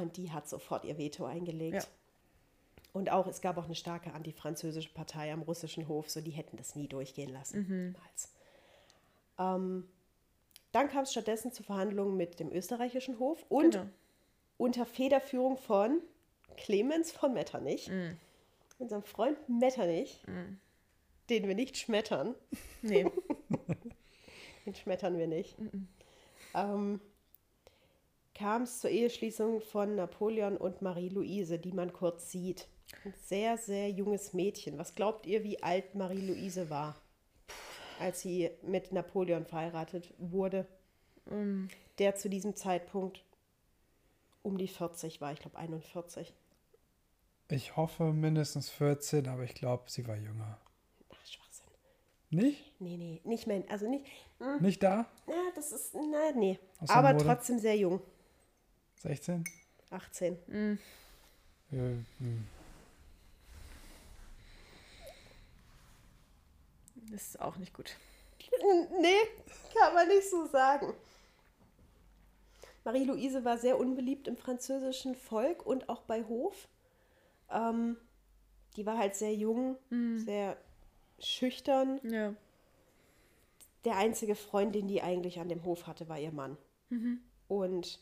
Und 0.00 0.16
die 0.16 0.32
hat 0.32 0.48
sofort 0.48 0.84
ihr 0.84 0.98
Veto 0.98 1.24
eingelegt. 1.24 1.74
Ja. 1.74 1.84
Und 2.92 3.10
auch, 3.10 3.26
es 3.26 3.40
gab 3.40 3.56
auch 3.58 3.64
eine 3.64 3.74
starke 3.74 4.12
antifranzösische 4.12 4.90
Partei 4.90 5.32
am 5.32 5.42
russischen 5.42 5.88
Hof, 5.88 6.10
so 6.10 6.20
die 6.20 6.30
hätten 6.30 6.56
das 6.56 6.76
nie 6.76 6.86
durchgehen 6.88 7.30
lassen. 7.32 7.66
Mhm. 7.68 7.96
Ähm, 9.38 9.88
dann 10.72 10.88
kam 10.88 11.02
es 11.02 11.10
stattdessen 11.12 11.52
zu 11.52 11.62
Verhandlungen 11.62 12.16
mit 12.16 12.38
dem 12.40 12.52
österreichischen 12.52 13.18
Hof 13.18 13.44
und 13.48 13.72
Genau. 13.72 13.86
unter 14.58 14.86
Federführung 14.86 15.56
von 15.56 16.00
Clemens 16.56 17.10
von 17.10 17.32
Metternich, 17.34 17.88
Mhm. 17.88 18.16
unserem 18.78 19.02
Freund 19.02 19.36
Metternich, 19.48 20.20
den 21.30 21.48
wir 21.48 21.54
nicht 21.56 21.76
schmettern. 21.76 22.34
Nee. 22.82 23.06
Den 24.66 24.74
schmettern 24.74 25.18
wir 25.18 25.26
nicht. 25.26 25.56
Ähm, 26.54 27.00
kam 28.34 28.62
es 28.62 28.80
zur 28.80 28.90
Eheschließung 28.90 29.60
von 29.60 29.94
Napoleon 29.94 30.56
und 30.56 30.82
Marie-Louise, 30.82 31.58
die 31.58 31.72
man 31.72 31.92
kurz 31.92 32.30
sieht. 32.30 32.68
Ein 33.04 33.14
sehr, 33.24 33.56
sehr 33.56 33.90
junges 33.90 34.34
Mädchen. 34.34 34.78
Was 34.78 34.94
glaubt 34.94 35.26
ihr, 35.26 35.42
wie 35.44 35.62
alt 35.62 35.94
Marie-Louise 35.94 36.68
war, 36.70 36.96
als 37.98 38.20
sie 38.20 38.50
mit 38.62 38.92
Napoleon 38.92 39.46
verheiratet 39.46 40.12
wurde? 40.18 40.66
Der 41.98 42.16
zu 42.16 42.28
diesem 42.28 42.54
Zeitpunkt 42.54 43.24
um 44.42 44.58
die 44.58 44.68
40 44.68 45.20
war, 45.20 45.32
ich 45.32 45.40
glaube 45.40 45.56
41. 45.56 46.34
Ich 47.48 47.76
hoffe 47.76 48.12
mindestens 48.12 48.68
14, 48.68 49.28
aber 49.28 49.44
ich 49.44 49.54
glaube, 49.54 49.84
sie 49.86 50.06
war 50.06 50.16
jünger. 50.16 50.58
Ach, 51.10 51.26
Schwachsinn. 51.26 51.70
Nicht? 52.30 52.80
Nee, 52.80 52.96
nee, 52.96 53.20
nicht 53.24 53.46
mehr. 53.46 53.64
Also 53.68 53.88
nicht. 53.88 54.06
Nicht 54.60 54.82
da? 54.82 55.06
Ja, 55.26 55.34
das 55.54 55.72
ist. 55.72 55.94
Na, 55.94 56.32
nee. 56.34 56.58
Aus 56.80 56.90
Aber 56.90 57.16
trotzdem 57.16 57.58
sehr 57.58 57.76
jung. 57.76 58.02
16? 59.04 59.44
18. 59.90 60.34
Äh, 60.50 60.76
hm. 61.70 62.46
Das 67.10 67.28
ist 67.28 67.40
auch 67.40 67.56
nicht 67.56 67.74
gut. 67.74 67.96
Nee, 69.00 69.20
kann 69.74 69.94
man 69.94 70.08
nicht 70.08 70.28
so 70.28 70.46
sagen. 70.46 70.94
Marie-Louise 72.84 73.44
war 73.44 73.58
sehr 73.58 73.78
unbeliebt 73.78 74.26
im 74.26 74.36
französischen 74.36 75.14
Volk 75.14 75.64
und 75.64 75.88
auch 75.88 76.02
bei 76.02 76.24
Hof. 76.24 76.68
Ähm, 77.50 77.96
die 78.76 78.86
war 78.86 78.98
halt 78.98 79.14
sehr 79.14 79.34
jung, 79.34 79.76
sehr 80.16 80.56
schüchtern. 81.18 82.00
Ja. 82.02 82.34
Der 83.84 83.96
einzige 83.96 84.34
Freund, 84.34 84.74
den 84.74 84.88
die 84.88 85.02
eigentlich 85.02 85.40
an 85.40 85.48
dem 85.48 85.64
Hof 85.64 85.86
hatte, 85.86 86.08
war 86.08 86.18
ihr 86.18 86.32
Mann. 86.32 86.56
Und 87.48 88.00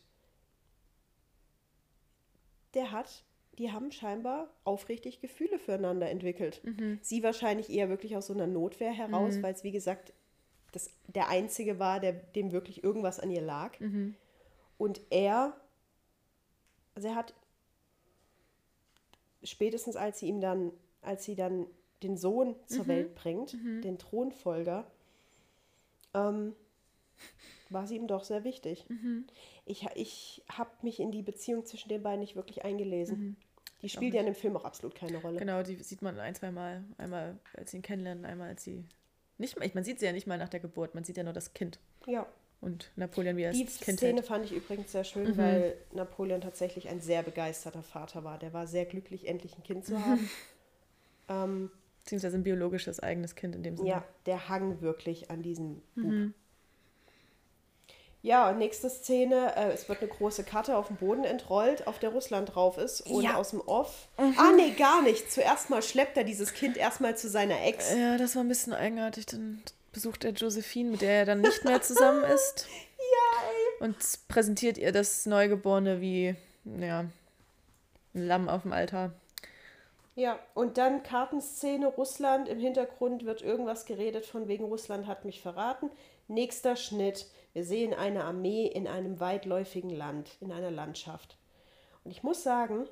der 2.75 2.93
hat, 2.93 3.25
die 3.59 3.71
haben 3.73 3.93
scheinbar 3.93 4.49
aufrichtig 4.65 5.21
Gefühle 5.21 5.59
füreinander 5.59 6.09
entwickelt. 6.09 6.61
Sie 7.03 7.23
wahrscheinlich 7.23 7.71
eher 7.71 7.89
wirklich 7.89 8.17
aus 8.17 8.27
so 8.29 8.33
einer 8.35 8.47
Notwehr 8.47 8.93
heraus, 8.93 9.35
weil 9.43 9.55
es, 9.55 9.63
wie 9.65 9.73
gesagt, 9.73 10.13
das, 10.73 10.91
der 11.07 11.29
einzige 11.29 11.79
war, 11.79 12.01
der 12.01 12.13
dem 12.13 12.51
wirklich 12.53 12.83
irgendwas 12.83 13.21
an 13.21 13.31
ihr 13.31 13.43
lag. 13.43 13.79
Und 14.79 15.01
er, 15.11 15.55
also 16.95 17.09
er 17.09 17.15
hat 17.15 17.35
spätestens 19.45 19.97
als 19.97 20.19
sie 20.21 20.29
ihm 20.29 20.41
dann, 20.41 20.73
als 21.03 21.25
sie 21.25 21.35
dann 21.35 21.67
den 22.03 22.17
Sohn 22.17 22.57
zur 22.67 22.85
Welt 22.89 23.15
bringt, 23.15 23.53
den 23.85 23.99
Thronfolger, 23.99 24.91
ähm, 26.15 26.55
war 27.71 27.87
sie 27.87 27.97
ihm 27.97 28.07
doch 28.07 28.25
sehr 28.25 28.45
wichtig. 28.45 28.87
Ich, 29.65 29.87
ich 29.95 30.43
habe 30.49 30.71
mich 30.83 31.01
in 31.01 31.13
die 31.13 31.23
Beziehung 31.23 31.65
zwischen 31.65 31.89
den 31.89 32.03
beiden 32.03 32.21
nicht 32.21 32.37
wirklich 32.37 32.65
eingelesen. 32.65 33.37
Die 33.83 33.89
spielt 33.89 34.15
ja 34.15 34.21
in 34.21 34.27
dem 34.27 34.35
Film 34.35 34.57
auch 34.57 34.65
absolut 34.65 34.95
keine 34.95 35.19
Rolle. 35.19 35.39
Genau, 35.39 35.63
die 35.63 35.77
sieht 35.77 36.03
man 36.03 36.19
ein, 36.19 36.35
zwei 36.35 36.53
Mal. 36.53 36.85
Einmal, 36.99 37.39
als 37.55 37.73
sie 37.73 37.79
ihn 37.79 37.83
kennenlernen, 37.83 38.25
einmal, 38.25 38.51
als 38.51 38.63
sie. 38.63 38.85
Nicht 39.39 39.59
mal, 39.59 39.69
man 39.75 39.83
sieht 39.83 39.99
sie 39.99 40.07
ja 40.07 40.13
nicht 40.13 40.27
mal 40.27 40.39
nach 40.39 40.49
der 40.49 40.61
Geburt, 40.61 40.95
man 40.95 41.05
sieht 41.05 41.17
ja 41.17 41.25
nur 41.25 41.33
das 41.33 41.53
Kind. 41.53 41.81
Ja. 42.07 42.27
Und 42.61 42.93
Napoleon, 42.95 43.37
wie 43.37 43.43
er 43.43 43.51
Die 43.51 43.65
Kind 43.65 43.99
Szene 43.99 44.21
hält. 44.21 44.27
fand 44.27 44.45
ich 44.45 44.53
übrigens 44.53 44.93
sehr 44.93 45.03
schön, 45.03 45.37
weil 45.37 45.77
Napoleon 45.93 46.41
tatsächlich 46.41 46.89
ein 46.89 47.01
sehr 47.01 47.25
begeisterter 47.25 47.83
Vater 47.83 48.23
war. 48.23 48.39
Der 48.39 48.53
war 48.53 48.69
sehr 48.69 48.87
glücklich, 48.87 49.27
endlich 49.27 49.57
ein 49.59 49.65
Kind 49.65 49.85
zu 49.85 50.05
haben. 50.05 50.31
ähm, 51.29 51.71
Beziehungsweise 51.99 52.37
ein 52.37 52.45
biologisches 52.45 53.01
eigenes 53.01 53.35
Kind 53.35 53.57
in 53.57 53.65
dem 53.65 53.77
Sinne. 53.77 53.89
Ja, 53.89 54.05
der 54.27 54.49
hang 54.49 54.81
wirklich 54.81 55.29
an 55.31 55.43
diesem 55.43 55.83
Bub. 55.97 56.35
Ja, 58.25 58.53
nächste 58.53 58.89
Szene, 58.89 59.57
äh, 59.57 59.73
es 59.73 59.89
wird 59.89 60.01
eine 60.01 60.09
große 60.09 60.45
Karte 60.45 60.77
auf 60.77 60.87
dem 60.87 60.97
Boden 60.97 61.25
entrollt, 61.25 61.89
auf 61.89 61.99
der 61.99 62.11
Russland 62.11 62.55
drauf 62.55 62.79
ist 62.79 63.01
und 63.03 63.25
Ja. 63.25 63.35
aus 63.35 63.51
dem 63.51 63.61
Off. 63.61 64.07
Ah, 64.17 64.53
nee, 64.57 64.71
gar 64.71 65.03
nicht. 65.03 65.31
Zuerst 65.33 65.71
mal 65.71 65.83
schleppt 65.83 66.17
er 66.17 66.23
dieses 66.23 66.55
Kind 66.55 66.77
erstmal 66.77 67.17
zu 67.17 67.29
seiner 67.29 67.61
Ex. 67.65 67.93
Ja, 67.93 68.17
das 68.19 68.37
war 68.37 68.45
ein 68.45 68.49
bisschen 68.49 68.75
eigenartig. 68.75 69.27
Dann 69.27 69.61
besucht 69.93 70.25
er 70.25 70.31
Josephine, 70.31 70.91
mit 70.91 71.01
der 71.03 71.11
er 71.11 71.25
dann 71.27 71.41
nicht 71.41 71.65
mehr 71.65 71.83
zusammen 71.83 72.25
ist. 72.25 72.67
Ja, 73.05 73.49
ey. 73.51 73.85
Und 73.89 73.97
präsentiert 74.29 74.79
ihr 74.79 74.91
das 74.93 75.27
Neugeborene 75.27 76.01
wie, 76.01 76.35
ja, 76.65 77.01
ein 77.01 77.13
Lamm 78.15 78.49
auf 78.49 78.63
dem 78.63 78.73
Altar. 78.73 79.13
Ja, 80.15 80.39
und 80.55 80.79
dann 80.79 81.03
Kartenszene 81.03 81.89
Russland. 81.89 82.49
Im 82.49 82.61
Hintergrund 82.61 83.25
wird 83.27 83.43
irgendwas 83.43 83.85
geredet 83.85 84.25
von 84.25 84.47
wegen 84.47 84.65
Russland 84.65 85.09
hat 85.09 85.25
mich 85.25 85.43
verraten. 85.43 85.91
Nächster 86.29 86.77
Schnitt. 86.77 87.27
Wir 87.53 87.65
sehen 87.65 87.93
eine 87.93 88.25
Armee 88.25 88.67
in 88.67 88.87
einem 88.89 89.21
weitläufigen 89.21 89.91
Land, 89.91 90.31
in 90.41 90.53
einer 90.53 90.71
Landschaft. 90.71 91.37
Und 92.05 92.11
ich 92.11 92.23
muss 92.23 92.43
sagen, 92.43 92.87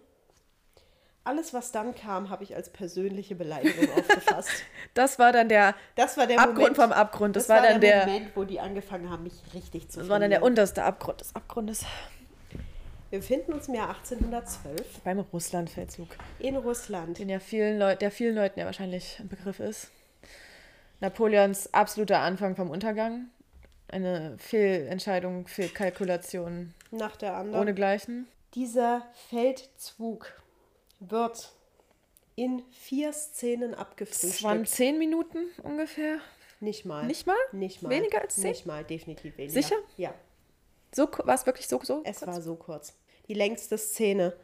alles, 1.24 1.54
was 1.54 1.72
dann 1.72 1.94
kam, 1.94 2.30
habe 2.30 2.44
ich 2.44 2.54
als 2.54 2.70
persönliche 2.70 3.34
Beleidigung 3.34 3.90
aufgefasst. 3.96 4.64
Das 4.94 5.18
war 5.18 5.32
dann 5.32 5.48
der 5.48 5.74
Das 5.94 6.16
war 6.16 6.26
der 6.26 6.38
Abgrund 6.38 6.58
Moment, 6.58 6.76
vom 6.76 6.92
Abgrund. 6.92 7.36
Das, 7.36 7.48
war 7.48 7.62
dann 7.62 7.80
der, 7.80 8.06
Moment, 8.06 8.36
wo 8.36 8.44
die 8.44 8.60
angefangen 8.60 9.10
haben, 9.10 9.22
mich 9.22 9.34
richtig 9.54 9.88
zu 9.90 10.00
das 10.00 10.08
war 10.08 10.18
dann 10.18 10.30
der 10.30 10.40
verlieren. 10.40 10.52
unterste 10.58 10.82
Abgrund 10.84 11.20
des 11.20 11.34
Abgrundes. 11.34 11.84
Wir 13.10 13.18
befinden 13.18 13.52
uns 13.54 13.66
im 13.66 13.74
Jahr 13.74 13.88
1812 13.88 15.00
Beim 15.02 15.18
Russlandfeldzug. 15.20 16.08
in 16.38 16.56
Russland. 16.56 17.18
Den 17.18 17.28
ja 17.28 17.40
vielen 17.40 17.78
der 17.98 18.10
vielen 18.10 18.36
Leuten 18.36 18.60
ja 18.60 18.66
wahrscheinlich 18.66 19.18
ein 19.18 19.28
Begriff 19.28 19.58
ist. 19.58 19.90
Napoleons 21.00 21.72
absoluter 21.74 22.20
Anfang 22.20 22.56
vom 22.56 22.70
Untergang. 22.70 23.30
Eine 23.90 24.36
Fehlentscheidung, 24.38 25.46
Fehlkalkulation 25.48 26.74
Nach 26.90 27.16
der 27.16 27.34
anderen. 27.34 27.60
ohne 27.60 27.74
Gleichen. 27.74 28.28
Dieser 28.54 29.06
Feldzug 29.28 30.32
wird 31.00 31.52
in 32.36 32.62
vier 32.70 33.12
Szenen 33.12 33.70
Das 33.72 33.78
waren 33.78 33.86
abgefrühstückt. 33.88 34.68
zehn 34.68 34.98
Minuten 34.98 35.38
ungefähr. 35.62 36.18
Nicht 36.60 36.84
mal. 36.84 37.06
Nicht 37.06 37.26
mal? 37.26 37.36
Nicht 37.52 37.82
mal. 37.82 37.90
Weniger 37.90 38.20
als 38.20 38.36
zehn? 38.36 38.50
Nicht 38.50 38.66
mal, 38.66 38.84
definitiv 38.84 39.36
weniger. 39.38 39.60
Sicher? 39.62 39.76
Ja. 39.96 40.14
So 40.92 41.08
war 41.24 41.34
es 41.34 41.46
wirklich 41.46 41.66
so 41.68 41.80
so? 41.82 42.02
Es 42.04 42.24
war 42.26 42.40
so 42.42 42.54
kurz. 42.56 42.94
Die 43.28 43.34
längste 43.34 43.78
Szene, 43.78 44.34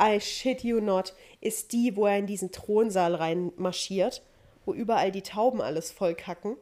I 0.00 0.20
shit 0.20 0.62
you 0.62 0.80
not, 0.80 1.14
ist 1.40 1.72
die, 1.72 1.96
wo 1.96 2.06
er 2.06 2.18
in 2.18 2.26
diesen 2.26 2.52
Thronsaal 2.52 3.14
rein 3.14 3.52
marschiert, 3.56 4.22
wo 4.64 4.72
überall 4.74 5.10
die 5.10 5.22
Tauben 5.22 5.60
alles 5.60 5.90
vollkacken 5.90 6.56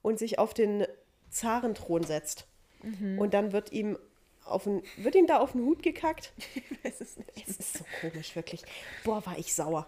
und 0.00 0.18
sich 0.18 0.38
auf 0.38 0.54
den 0.54 0.86
Zarenthron 1.32 2.04
setzt. 2.04 2.46
Mhm. 2.82 3.18
Und 3.18 3.34
dann 3.34 3.52
wird 3.52 3.72
ihm, 3.72 3.98
auf 4.44 4.64
den, 4.64 4.82
wird 4.96 5.14
ihm 5.14 5.26
da 5.26 5.38
auf 5.38 5.52
den 5.52 5.64
Hut 5.64 5.82
gekackt. 5.82 6.32
Ich 6.54 6.84
weiß 6.84 7.00
es 7.00 7.16
nicht. 7.16 7.48
Es 7.48 7.56
ist 7.56 7.78
so 7.78 7.84
komisch, 8.00 8.34
wirklich. 8.36 8.62
Boah, 9.04 9.24
war 9.24 9.38
ich 9.38 9.54
sauer. 9.54 9.86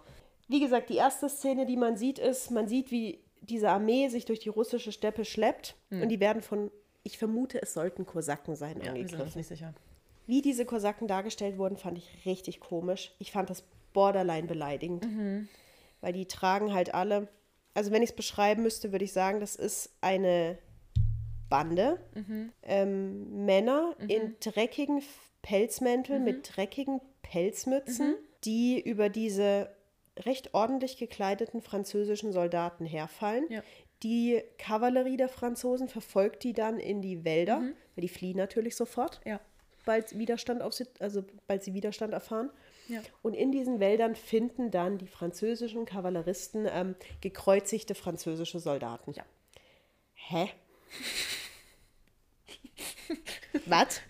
Wie 0.49 0.61
gesagt, 0.61 0.91
die 0.91 0.97
erste 0.97 1.29
Szene, 1.29 1.67
die 1.67 1.77
man 1.77 1.97
sieht, 1.97 2.19
ist, 2.19 2.51
man 2.51 2.69
sieht, 2.69 2.91
wie 2.91 3.19
diese 3.41 3.71
Armee 3.71 4.09
sich 4.09 4.25
durch 4.25 4.41
die 4.41 4.49
russische 4.49 4.93
Steppe 4.93 5.25
schleppt 5.25 5.75
und 5.91 6.09
die 6.09 6.21
werden 6.21 6.41
von, 6.43 6.71
ich 7.03 7.19
vermute, 7.19 7.61
es 7.61 7.75
sollten 7.75 8.07
Kosaken 8.07 8.55
sein. 8.57 8.79
Ja, 8.79 8.95
wir 8.95 9.03
sind 9.03 9.15
angegriffen. 9.15 9.39
nicht 9.39 9.49
sicher. 9.49 9.75
Wie 10.27 10.41
diese 10.41 10.65
Kosaken 10.65 11.09
dargestellt 11.09 11.59
wurden, 11.59 11.77
fand 11.77 11.99
ich 11.99 12.25
richtig 12.25 12.61
komisch. 12.61 13.13
Ich 13.19 13.33
fand 13.33 13.51
das 13.51 13.65
borderline 13.93 14.47
beleidigend. 14.47 15.07
Weil 16.01 16.13
die 16.13 16.27
tragen 16.27 16.73
halt 16.73 16.95
alle. 16.95 17.29
Also, 17.75 17.91
wenn 17.91 18.03
ich 18.03 18.11
es 18.11 18.17
beschreiben 18.17 18.63
müsste, 18.63 18.93
würde 18.93 19.05
ich 19.05 19.13
sagen, 19.13 19.41
das 19.41 19.57
ist 19.57 19.91
eine 20.01 20.59
Bande. 21.55 22.01
Ähm, 22.65 23.45
Männer 23.45 23.95
in 24.09 24.35
dreckigen 24.41 25.03
Pelzmänteln 25.41 26.25
mit 26.25 26.57
dreckigen 26.57 27.01
Pelzmützen, 27.23 28.17
die 28.45 28.81
über 28.81 29.09
diese 29.09 29.69
recht 30.19 30.53
ordentlich 30.53 30.97
gekleideten 30.97 31.63
französischen 31.63 32.33
Soldaten 32.33 32.87
herfallen. 32.87 33.45
Ja. 33.51 33.63
Die 34.03 34.43
Kavallerie 34.59 35.17
der 35.17 35.29
Franzosen 35.29 35.89
verfolgt 35.89 36.43
die 36.43 36.55
dann 36.55 36.81
in 36.81 37.01
die 37.03 37.25
Wälder, 37.25 37.61
weil 37.95 38.03
die 38.03 38.09
fliehen 38.09 38.37
natürlich 38.37 38.75
sofort 38.75 39.21
Ja. 39.25 39.39
bald 39.85 40.19
Widerstand 40.19 40.61
auf 40.61 40.73
sie, 40.73 40.87
also 40.99 41.23
bald 41.47 41.63
sie 41.63 41.73
Widerstand 41.73 42.13
erfahren. 42.15 42.51
Ja. 42.89 43.01
Und 43.23 43.35
in 43.35 43.53
diesen 43.53 43.79
Wäldern 43.79 44.17
finden 44.17 44.73
dann 44.73 44.99
die 44.99 45.07
französischen 45.07 45.85
Kavalleristen 45.85 46.67
ähm, 46.69 46.97
gekreuzigte 47.21 47.95
französische 47.95 48.59
Soldaten. 48.59 49.13
Ja. 49.13 49.25
Hä? 50.15 50.49
Was? 53.67 54.01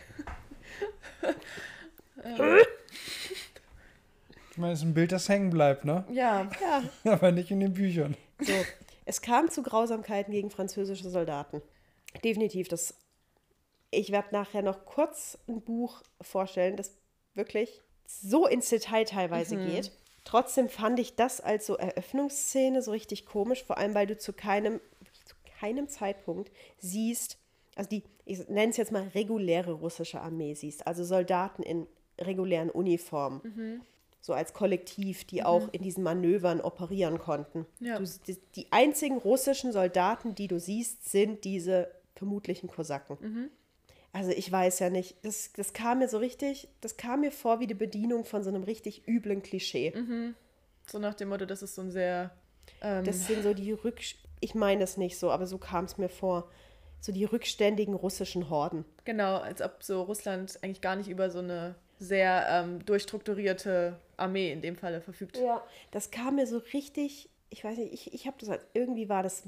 Ich 4.51 4.59
meine, 4.59 4.72
es 4.72 4.80
ist 4.80 4.84
ein 4.84 4.95
Bild, 4.95 5.12
das 5.12 5.28
hängen 5.28 5.51
bleibt, 5.51 5.84
ne? 5.84 6.05
Ja, 6.11 6.49
Ja, 6.61 6.82
Aber 7.12 7.32
nicht 7.32 7.51
in 7.51 7.61
den 7.61 7.74
Büchern. 7.74 8.16
so. 8.40 8.53
Es 9.07 9.20
kam 9.20 9.51
zu 9.51 9.62
Grausamkeiten 9.62 10.32
gegen 10.32 10.49
französische 10.51 11.11
Soldaten. 11.11 11.61
Definitiv. 12.24 12.68
Das, 12.68 12.95
ich 13.90 14.12
werde 14.12 14.28
nachher 14.32 14.62
noch 14.62 14.86
kurz 14.86 15.36
ein 15.47 15.61
Buch 15.61 16.03
vorstellen, 16.22 16.76
das 16.76 16.97
wirklich 17.34 17.82
so 18.07 18.47
ins 18.47 18.70
Detail 18.70 19.05
teilweise 19.05 19.57
geht. 19.57 19.92
Trotzdem 20.24 20.70
fand 20.70 20.99
ich 21.01 21.16
das 21.16 21.42
als 21.42 21.66
so 21.66 21.76
Eröffnungsszene 21.76 22.80
so 22.80 22.92
richtig 22.92 23.26
komisch, 23.26 23.62
vor 23.64 23.76
allem 23.76 23.95
weil 23.95 24.07
du 24.07 24.16
zu 24.16 24.32
keinem, 24.32 24.80
zu 25.26 25.34
keinem 25.61 25.86
Zeitpunkt 25.88 26.51
siehst, 26.78 27.36
also 27.76 27.90
die, 27.90 28.05
ich 28.25 28.49
nenne 28.49 28.70
es 28.70 28.77
jetzt 28.77 28.93
mal 28.93 29.09
reguläre 29.14 29.72
russische 29.72 30.20
Armee 30.20 30.55
siehst, 30.55 30.87
also 30.87 31.05
Soldaten 31.05 31.62
in 31.62 31.87
regulären 32.20 32.70
Uniformen 32.70 33.83
so 34.20 34.33
als 34.33 34.55
Kollektiv, 34.55 35.25
die 35.25 35.43
auch 35.43 35.68
in 35.72 35.83
diesen 35.83 36.03
Manövern 36.03 36.62
operieren 36.62 37.18
konnten. 37.18 37.66
Ja. 37.79 37.99
Du, 37.99 38.07
die, 38.27 38.39
die 38.57 38.66
einzigen 38.70 39.18
russischen 39.18 39.70
Soldaten, 39.70 40.35
die 40.35 40.49
du 40.49 40.59
siehst, 40.59 41.11
sind 41.11 41.45
diese 41.45 41.91
vermutlichen 42.14 42.70
Kosaken. 42.70 43.51
Also 44.14 44.31
ich 44.31 44.51
weiß 44.51 44.79
ja 44.79 44.89
nicht, 44.89 45.16
das, 45.27 45.53
das 45.53 45.75
kam 45.75 45.99
mir 45.99 46.09
so 46.09 46.16
richtig, 46.16 46.68
das 46.81 46.97
kam 46.97 47.20
mir 47.20 47.33
vor 47.33 47.61
wie 47.61 47.66
die 47.66 47.75
Bedienung 47.75 48.25
von 48.25 48.43
so 48.43 48.49
einem 48.49 48.62
richtig 48.62 49.07
üblen 49.07 49.43
Klischee. 49.43 49.93
so 50.87 50.99
nach 50.99 51.12
dem 51.14 51.29
Motto, 51.29 51.45
das 51.45 51.62
ist 51.62 51.75
so 51.75 51.83
ein 51.83 51.91
sehr. 51.91 52.31
Ähm, 52.81 53.05
Das 53.05 53.27
sind 53.27 53.43
so 53.43 53.53
die 53.53 53.72
Rück... 53.72 54.01
Ich 54.41 54.55
meine 54.55 54.85
es 54.85 54.97
nicht 54.97 55.18
so, 55.18 55.31
aber 55.31 55.47
so 55.47 55.59
kam 55.59 55.85
es 55.85 55.99
mir 55.99 56.09
vor. 56.09 56.49
So 57.05 57.12
die 57.12 57.24
rückständigen 57.24 57.94
russischen 57.94 58.48
Horden. 58.48 58.84
genau, 59.05 59.36
als 59.36 59.61
ob 59.61 59.82
so 59.82 60.02
Russland 60.02 60.59
eigentlich 60.62 60.80
gar 60.80 60.96
nicht 60.96 61.09
über 61.11 61.30
so 61.30 61.40
eine 61.40 61.74
sehr 61.98 62.46
ähm, 62.48 62.84
durchstrukturierte 62.86 63.98
Armee 64.16 64.50
in 64.52 64.62
dem 64.62 64.76
Falle 64.76 65.00
verfügt. 65.02 65.36
Ja. 65.36 65.62
Das 65.90 66.11
kam 66.11 66.36
mir 66.36 66.46
so 66.46 66.59
richtig, 66.72 67.28
ich 67.50 67.62
weiß 67.62 67.76
nicht, 67.76 67.92
ich, 67.92 68.14
ich 68.14 68.26
habe 68.26 68.36
das, 68.40 68.48
als- 68.48 68.66
irgendwie 68.72 69.09
war 69.11 69.22
das, 69.22 69.42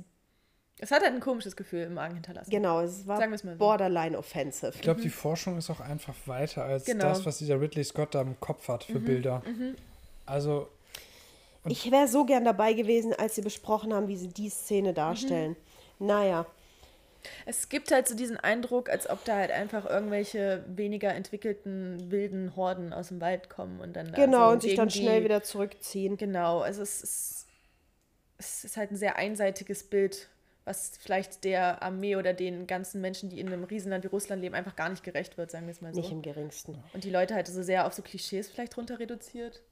Es 0.79 0.91
hat 0.91 1.03
halt 1.03 1.15
ein 1.15 1.21
komisches 1.21 1.57
Gefühl 1.57 1.85
im 1.85 1.95
Magen 1.95 2.15
hinterlassen. 2.15 2.51
genau, 2.51 2.83
es 2.83 3.07
war 3.07 3.17
Sagen 3.17 3.33
wir's 3.33 3.43
mal 3.45 3.53
so. 3.55 3.59
borderline 3.59 4.19
offensive. 4.19 4.73
Ich 4.75 4.83
glaube, 4.83 5.01
die 5.01 5.09
Forschung 5.09 5.57
ist 5.57 5.71
auch 5.71 5.81
einfach 5.81 6.15
weiter 6.27 6.65
als 6.65 6.85
Genau. 6.85 7.05
das, 7.09 7.25
was 7.25 7.39
dieser 7.39 7.59
Ridley 7.61 7.85
Scott 7.85 8.15
da 8.15 8.21
im 8.21 8.39
Kopf 8.39 8.69
hat 8.69 8.85
für 8.85 9.01
Bilder. 9.01 9.43
Also, 10.27 10.69
Ich 11.69 11.91
wäre 11.91 12.07
so 12.07 12.25
gern 12.27 12.45
dabei 12.45 12.75
gewesen, 12.75 13.13
als 13.15 13.35
sie 13.35 13.43
besprochen 13.43 13.93
haben, 13.95 14.09
wie 14.09 14.17
sie 14.17 14.29
die 14.29 14.51
Szene 14.51 14.93
darstellen. 14.93 15.57
Naja, 15.99 16.45
Es 17.45 17.69
gibt 17.69 17.91
halt 17.93 18.09
so 18.09 18.15
diesen 18.15 18.37
Eindruck, 18.37 18.89
als 18.89 19.09
ob 19.09 19.25
da 19.25 19.37
halt 19.37 19.51
einfach 19.51 19.85
irgendwelche 19.89 20.65
weniger 20.69 21.15
entwickelten 21.15 22.11
wilden 22.11 22.57
Horden 22.57 22.93
aus 22.93 23.09
dem 23.09 23.21
Wald 23.21 23.49
kommen 23.51 23.81
und 23.81 23.95
dann 23.95 24.13
da 24.13 24.17
genau, 24.25 24.49
so 24.49 24.53
und 24.55 24.63
sich 24.63 24.75
dann 24.75 24.91
schnell 24.91 25.25
wieder 25.25 25.43
zurückziehen. 25.43 26.17
Genau, 26.17 26.61
also 26.61 26.83
es 26.83 27.03
ist, 27.03 27.47
es 28.39 28.65
ist 28.65 28.77
halt 28.77 28.91
ein 28.91 28.97
sehr 28.97 29.17
einseitiges 29.17 29.85
Bild, 29.85 30.29
was 30.65 30.93
vielleicht 31.01 31.45
der 31.45 31.83
Armee 31.83 32.17
oder 32.17 32.33
den 32.33 32.67
ganzen 32.67 33.01
Menschen, 33.01 33.31
die 33.31 33.39
in 33.39 33.47
einem 33.47 33.65
Riesenland 33.65 34.03
wie 34.05 34.09
Russland 34.09 34.43
leben, 34.43 34.55
einfach 34.55 34.75
gar 34.77 34.89
nicht 34.89 35.05
gerecht 35.05 35.39
wird, 35.39 35.51
sagen 35.51 35.67
wir 35.67 35.73
es 35.73 35.81
mal 35.81 35.95
so. 35.95 36.01
Nicht 36.01 36.11
im 36.11 36.23
geringsten. 36.23 36.83
Und 36.93 37.05
die 37.05 37.11
Leute 37.11 37.35
halt 37.35 37.47
so 37.47 37.63
sehr 37.63 37.87
auf 37.87 37.95
so 37.95 38.03
Klischees 38.03 38.49
vielleicht 38.49 38.77
runter 38.77 38.99
reduziert. 38.99 39.63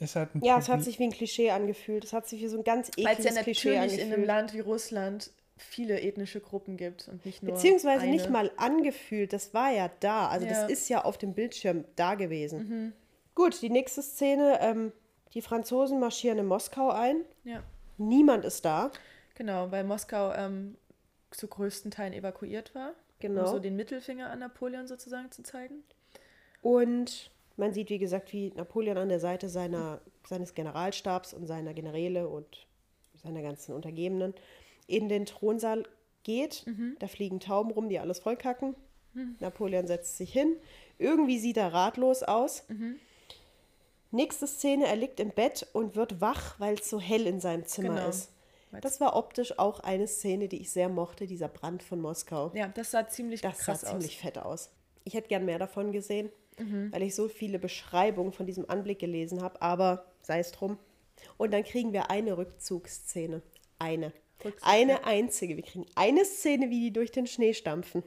ein 0.00 0.06
Ja, 0.06 0.06
es 0.14 0.16
hat 0.18 0.64
Problem- 0.66 0.80
sich 0.82 0.98
wie 0.98 1.04
ein 1.04 1.12
Klischee 1.12 1.50
angefühlt. 1.50 2.04
Es 2.04 2.12
hat 2.12 2.28
sich 2.28 2.40
wie 2.40 2.48
so 2.48 2.58
ein 2.58 2.64
ganz 2.64 2.90
Weil 2.96 3.16
es 3.16 3.24
ja 3.24 3.30
ekliges 3.30 3.42
Klischee 3.44 3.76
natürlich 3.76 3.94
in 3.94 4.00
einem 4.00 4.12
angefühlt. 4.12 4.26
Land 4.26 4.54
wie 4.54 4.60
Russland 4.60 5.30
viele 5.58 6.00
ethnische 6.00 6.40
Gruppen 6.40 6.76
gibt 6.76 7.08
und 7.08 7.24
nicht 7.26 7.42
nur 7.42 7.52
Beziehungsweise 7.54 8.02
eine. 8.04 8.12
nicht 8.12 8.30
mal 8.30 8.50
angefühlt, 8.56 9.32
das 9.32 9.52
war 9.54 9.70
ja 9.70 9.90
da. 10.00 10.28
Also 10.28 10.46
Ja. 10.46 10.52
das 10.52 10.70
ist 10.70 10.88
ja 10.88 11.04
auf 11.04 11.18
dem 11.18 11.34
Bildschirm 11.34 11.84
da 11.96 12.14
gewesen. 12.14 12.94
Gut, 13.34 13.60
die 13.62 13.70
nächste 13.70 14.02
Szene, 14.02 14.58
ähm, 14.60 14.92
die 15.34 15.42
Franzosen 15.42 16.00
marschieren 16.00 16.38
in 16.38 16.46
Moskau 16.46 16.90
ein. 16.90 17.24
Ja, 17.44 17.62
Niemand 17.98 18.44
ist 18.44 18.64
da. 18.64 18.90
genau, 19.34 19.70
weil 19.72 19.84
Moskau 19.84 20.32
ähm, 20.32 20.76
zu 21.32 21.48
größten 21.48 21.90
Teilen 21.90 22.12
evakuiert 22.12 22.74
war. 22.74 22.92
Genau. 23.18 23.42
Um 23.42 23.46
so 23.48 23.58
den 23.58 23.74
Mittelfinger 23.76 24.30
an 24.30 24.38
Napoleon 24.38 24.86
sozusagen 24.86 25.30
zu 25.32 25.42
zeigen. 25.42 25.82
Und 26.62 27.30
man 27.56 27.72
sieht, 27.72 27.90
wie 27.90 27.98
gesagt, 27.98 28.32
wie 28.32 28.50
Napoleon 28.54 28.96
an 28.98 29.08
der 29.08 29.20
Seite 29.20 29.48
seiner, 29.48 30.00
seines 30.24 30.54
Generalstabs 30.54 31.34
und 31.34 31.46
seiner 31.46 31.74
Generäle 31.74 32.28
und 32.28 32.66
seiner 33.16 33.42
ganzen 33.42 33.74
Untergebenen 33.74 34.34
in 34.88 35.08
den 35.08 35.24
Thronsaal 35.26 35.84
geht. 36.24 36.64
Da 36.98 37.06
fliegen 37.06 37.38
Tauben 37.38 37.70
rum, 37.70 37.88
die 37.88 38.00
alles 38.00 38.18
vollkacken. 38.18 38.74
Napoleon 39.38 39.86
setzt 39.86 40.16
sich 40.16 40.32
hin. 40.32 40.56
Irgendwie 40.98 41.38
sieht 41.38 41.56
er 41.56 41.72
ratlos 41.72 42.22
aus. 42.24 42.64
Nächste 44.10 44.46
Szene, 44.46 44.86
er 44.86 44.96
liegt 44.96 45.20
im 45.20 45.30
Bett 45.30 45.66
und 45.72 45.94
wird 45.94 46.20
wach, 46.20 46.58
weil 46.58 46.74
es 46.74 46.88
so 46.88 46.98
hell 46.98 47.26
in 47.26 47.40
seinem 47.40 47.66
Zimmer 47.66 47.94
Genau. 47.96 48.08
ist. 48.08 48.30
Das 48.82 49.00
war 49.00 49.16
optisch 49.16 49.58
auch 49.58 49.80
eine 49.80 50.06
Szene, 50.06 50.48
die 50.48 50.60
ich 50.60 50.70
sehr 50.70 50.88
mochte, 50.88 51.26
dieser 51.26 51.48
Brand 51.48 51.82
von 51.82 52.00
Moskau. 52.00 52.50
Ja, 52.54 52.68
das 52.68 52.90
sah 52.90 53.06
ziemlich 53.08 53.40
Das 53.40 53.58
krass 53.58 53.82
sah 53.82 53.88
ziemlich 53.90 54.16
aus. 54.16 54.20
fett 54.22 54.38
aus. 54.38 54.70
Ich 55.04 55.14
hätte 55.14 55.28
gern 55.28 55.44
mehr 55.46 55.58
davon 55.58 55.90
gesehen, 55.92 56.30
Mhm. 56.58 56.92
weil 56.92 57.02
ich 57.02 57.14
so 57.14 57.28
viele 57.28 57.58
Beschreibungen 57.58 58.32
von 58.32 58.44
diesem 58.46 58.68
Anblick 58.68 58.98
gelesen 58.98 59.42
habe, 59.42 59.60
aber 59.62 60.04
sei 60.22 60.38
es 60.40 60.52
drum. 60.52 60.78
Und 61.38 61.52
dann 61.52 61.64
kriegen 61.64 61.92
wir 61.92 62.10
eine 62.10 62.36
Rückzugsszene. 62.36 63.42
Eine. 63.78 64.12
Eine 64.62 65.04
einzige. 65.04 65.56
Wir 65.56 65.64
kriegen 65.64 65.86
eine 65.94 66.24
Szene, 66.24 66.70
wie 66.70 66.80
die 66.80 66.92
durch 66.92 67.10
den 67.10 67.26
Schnee 67.26 67.54
stampfen. 67.54 68.02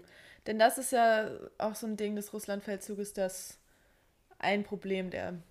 Denn 0.48 0.58
das 0.58 0.78
ist 0.78 0.92
ja 0.92 1.30
auch 1.58 1.76
so 1.76 1.86
ein 1.88 1.98
Ding 1.98 2.16
des 2.16 2.34
Russlandfeldzuges, 2.34 3.14
dass 3.14 3.60
ein 4.40 4.64
Problem 4.64 5.10
der 5.10 5.42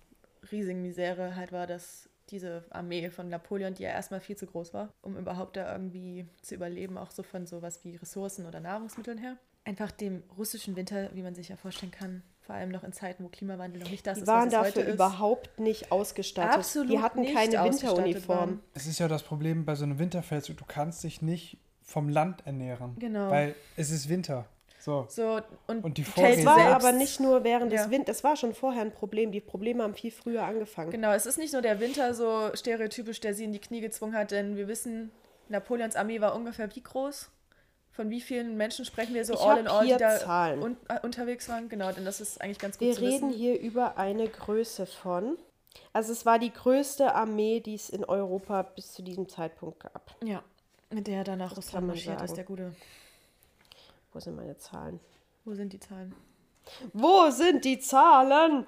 riesigen 0.51 0.81
Misere 0.81 1.35
halt 1.35 1.51
war, 1.51 1.67
dass 1.67 2.09
diese 2.29 2.65
Armee 2.69 3.09
von 3.09 3.29
Napoleon, 3.29 3.73
die 3.73 3.83
ja 3.83 3.89
erstmal 3.89 4.21
viel 4.21 4.37
zu 4.37 4.47
groß 4.47 4.73
war, 4.73 4.93
um 5.01 5.17
überhaupt 5.17 5.57
da 5.57 5.71
irgendwie 5.71 6.25
zu 6.41 6.55
überleben, 6.55 6.97
auch 6.97 7.11
so 7.11 7.23
von 7.23 7.45
sowas 7.45 7.83
wie 7.83 7.95
Ressourcen 7.95 8.45
oder 8.45 8.59
Nahrungsmitteln 8.59 9.17
her, 9.17 9.37
einfach 9.65 9.91
dem 9.91 10.23
russischen 10.37 10.75
Winter, 10.75 11.09
wie 11.13 11.23
man 11.23 11.35
sich 11.35 11.49
ja 11.49 11.57
vorstellen 11.57 11.91
kann, 11.91 12.23
vor 12.41 12.55
allem 12.55 12.69
noch 12.69 12.83
in 12.83 12.91
Zeiten, 12.93 13.23
wo 13.23 13.27
Klimawandel 13.29 13.81
noch 13.81 13.89
nicht 13.89 14.05
das 14.05 14.15
Die 14.15 14.21
ist, 14.21 14.27
waren 14.27 14.39
was 14.39 14.45
es 14.47 14.51
dafür 14.53 14.71
heute 14.81 14.81
ist. 14.89 14.93
überhaupt 14.95 15.59
nicht 15.59 15.91
ausgestattet. 15.91 16.53
Absolut 16.55 16.89
die 16.91 16.99
hatten 16.99 17.21
nicht 17.21 17.33
keine 17.35 17.63
Winteruniform. 17.63 18.37
waren. 18.39 18.59
Es 18.73 18.87
ist 18.87 18.99
ja 18.99 19.07
das 19.07 19.23
Problem 19.23 19.65
bei 19.65 19.75
so 19.75 19.83
einem 19.83 19.99
Winterfeldzug, 19.99 20.57
du 20.57 20.65
kannst 20.67 21.03
dich 21.03 21.21
nicht 21.21 21.57
vom 21.81 22.09
Land 22.09 22.45
ernähren. 22.45 22.95
Genau. 22.99 23.29
Weil 23.29 23.55
es 23.75 23.91
ist 23.91 24.09
Winter. 24.09 24.45
So. 24.79 25.05
So, 25.09 25.39
und, 25.67 25.83
Und 25.83 25.97
die 25.99 26.03
Vorräte- 26.03 26.39
Es 26.39 26.45
war 26.45 26.55
selbst- 26.55 26.73
aber 26.73 26.91
nicht 26.91 27.19
nur 27.19 27.43
während 27.43 27.71
Ja. 27.71 27.83
des 27.83 27.91
Winters, 27.91 28.17
es 28.17 28.23
war 28.23 28.35
schon 28.35 28.55
vorher 28.55 28.81
ein 28.81 28.91
Problem. 28.91 29.31
Die 29.31 29.39
Probleme 29.41 29.83
haben 29.83 29.93
viel 29.93 30.09
früher 30.11 30.43
angefangen. 30.43 30.89
Genau, 30.89 31.11
es 31.11 31.27
ist 31.27 31.37
nicht 31.37 31.53
nur 31.53 31.61
der 31.61 31.79
Winter 31.79 32.15
so 32.15 32.49
stereotypisch, 32.55 33.19
der 33.19 33.35
sie 33.35 33.43
in 33.43 33.51
die 33.53 33.59
Knie 33.59 33.81
gezwungen 33.81 34.15
hat, 34.15 34.31
denn 34.31 34.55
wir 34.55 34.67
wissen, 34.67 35.11
Napoleons 35.49 35.95
Armee 35.95 36.19
war 36.21 36.33
ungefähr 36.35 36.73
wie 36.75 36.81
groß? 36.81 37.29
Von 37.91 38.09
wie 38.09 38.21
vielen 38.21 38.55
Menschen 38.55 38.85
sprechen 38.85 39.13
wir 39.13 39.25
so 39.25 39.33
Ich 39.33 39.39
all 39.41 39.59
in 39.59 39.67
all, 39.67 39.85
die 39.85 39.95
da 39.97 40.17
Zahlen. 40.17 40.61
un 40.63 40.77
äh, 40.87 40.99
unterwegs 41.01 41.49
waren? 41.49 41.67
Genau, 41.69 41.91
denn 41.91 42.05
das 42.05 42.21
ist 42.21 42.41
eigentlich 42.41 42.59
ganz 42.59 42.77
gut 42.77 42.87
Wir 42.87 42.95
zu 42.95 43.01
reden 43.01 43.29
wissen. 43.29 43.37
hier 43.39 43.59
über 43.59 43.97
eine 43.97 44.27
Größe 44.27 44.85
von. 44.85 45.37
Also 45.93 46.11
es 46.11 46.25
war 46.25 46.39
die 46.39 46.51
größte 46.51 47.13
Armee, 47.15 47.59
die 47.59 47.75
es 47.75 47.89
in 47.89 48.03
Europa 48.05 48.61
bis 48.63 48.93
zu 48.93 49.01
diesem 49.03 49.27
Zeitpunkt 49.27 49.79
gab. 49.81 50.15
Ja, 50.23 50.41
mit 50.89 51.07
der 51.07 51.17
er 51.19 51.23
dann 51.25 51.39
nach 51.39 51.49
kann 51.49 51.55
Russland 51.57 51.87
marschiert 51.87 52.15
ist, 52.21 52.29
sagen. 52.29 52.35
der 52.35 52.43
Gute. 52.45 52.75
Wo 54.13 54.19
sind 54.19 54.35
meine 54.35 54.57
Zahlen? 54.57 54.99
Wo 55.45 55.53
sind 55.53 55.73
die 55.73 55.79
Zahlen? 55.79 56.13
Wo 56.93 57.29
sind 57.29 57.65
die 57.65 57.79
Zahlen? 57.79 58.65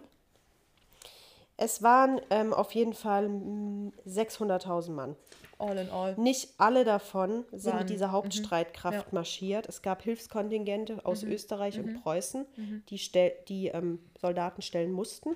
Es 1.58 1.84
waren 1.84 2.20
ähm, 2.30 2.54
auf 2.54 2.72
jeden 2.74 2.94
Fall 2.94 3.30
mm, 3.30 3.94
600.000 4.08 4.92
Mann. 4.92 5.16
All 5.60 5.78
in 5.78 5.90
all. 5.90 6.16
Nicht 6.18 6.50
alle 6.58 6.84
davon 6.84 7.46
sind 7.52 7.72
Waren- 7.72 7.80
mit 7.80 7.90
dieser 7.90 8.12
Hauptstreitkraft 8.12 8.98
Ja. 8.98 9.06
marschiert. 9.12 9.68
Es 9.70 9.82
gab 9.82 10.02
Hilfskontingente 10.02 11.06
aus 11.06 11.24
Österreich 11.24 11.80
und 11.80 12.02
Preußen, 12.02 12.46
die, 12.90 12.98
stell 12.98 13.34
die 13.48 13.68
ähm, 13.68 14.00
Soldaten 14.20 14.62
stellen 14.62 14.92
mussten. 14.92 15.36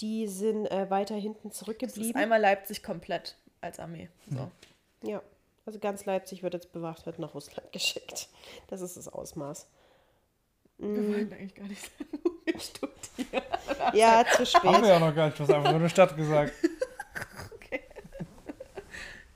Die 0.00 0.26
sind 0.28 0.66
äh, 0.70 0.90
weiter 0.90 1.14
hinten 1.14 1.48
Es 1.48 1.54
ist 1.54 1.58
zurückgeblieben. 1.60 2.16
einmal 2.16 2.40
Leipzig 2.40 2.82
komplett 2.82 3.36
als 3.62 3.80
Armee. 3.80 4.08
So. 4.30 4.50
Ja, 5.02 5.22
also 5.64 5.78
ganz 5.78 6.04
Leipzig 6.04 6.42
wird 6.42 6.52
jetzt 6.54 6.72
bewaffnet 6.72 7.18
nach 7.18 7.34
Russland 7.34 7.72
geschickt. 7.72 8.28
Das 8.68 8.80
ist 8.82 8.96
das 8.96 9.08
Ausmaß. 9.08 9.66
Wir 10.78 11.08
wollten 11.08 11.32
eigentlich 11.32 11.54
gar 11.54 11.66
nicht 11.68 11.80
sagen, 11.82 12.10
wo 12.22 12.30
wir 12.44 12.60
studieren. 12.60 13.42
Ja, 13.94 14.24
zu 14.30 14.44
Haben 14.44 14.64
wir 14.72 14.74
spät. 14.74 14.88
ja 14.88 14.98
noch 14.98 15.14
gar 15.14 15.26
nicht, 15.26 15.40
was 15.40 15.48
einfach 15.48 15.70
nur 15.70 15.80
eine 15.80 15.88
Stadt 15.88 16.14
gesagt. 16.16 16.52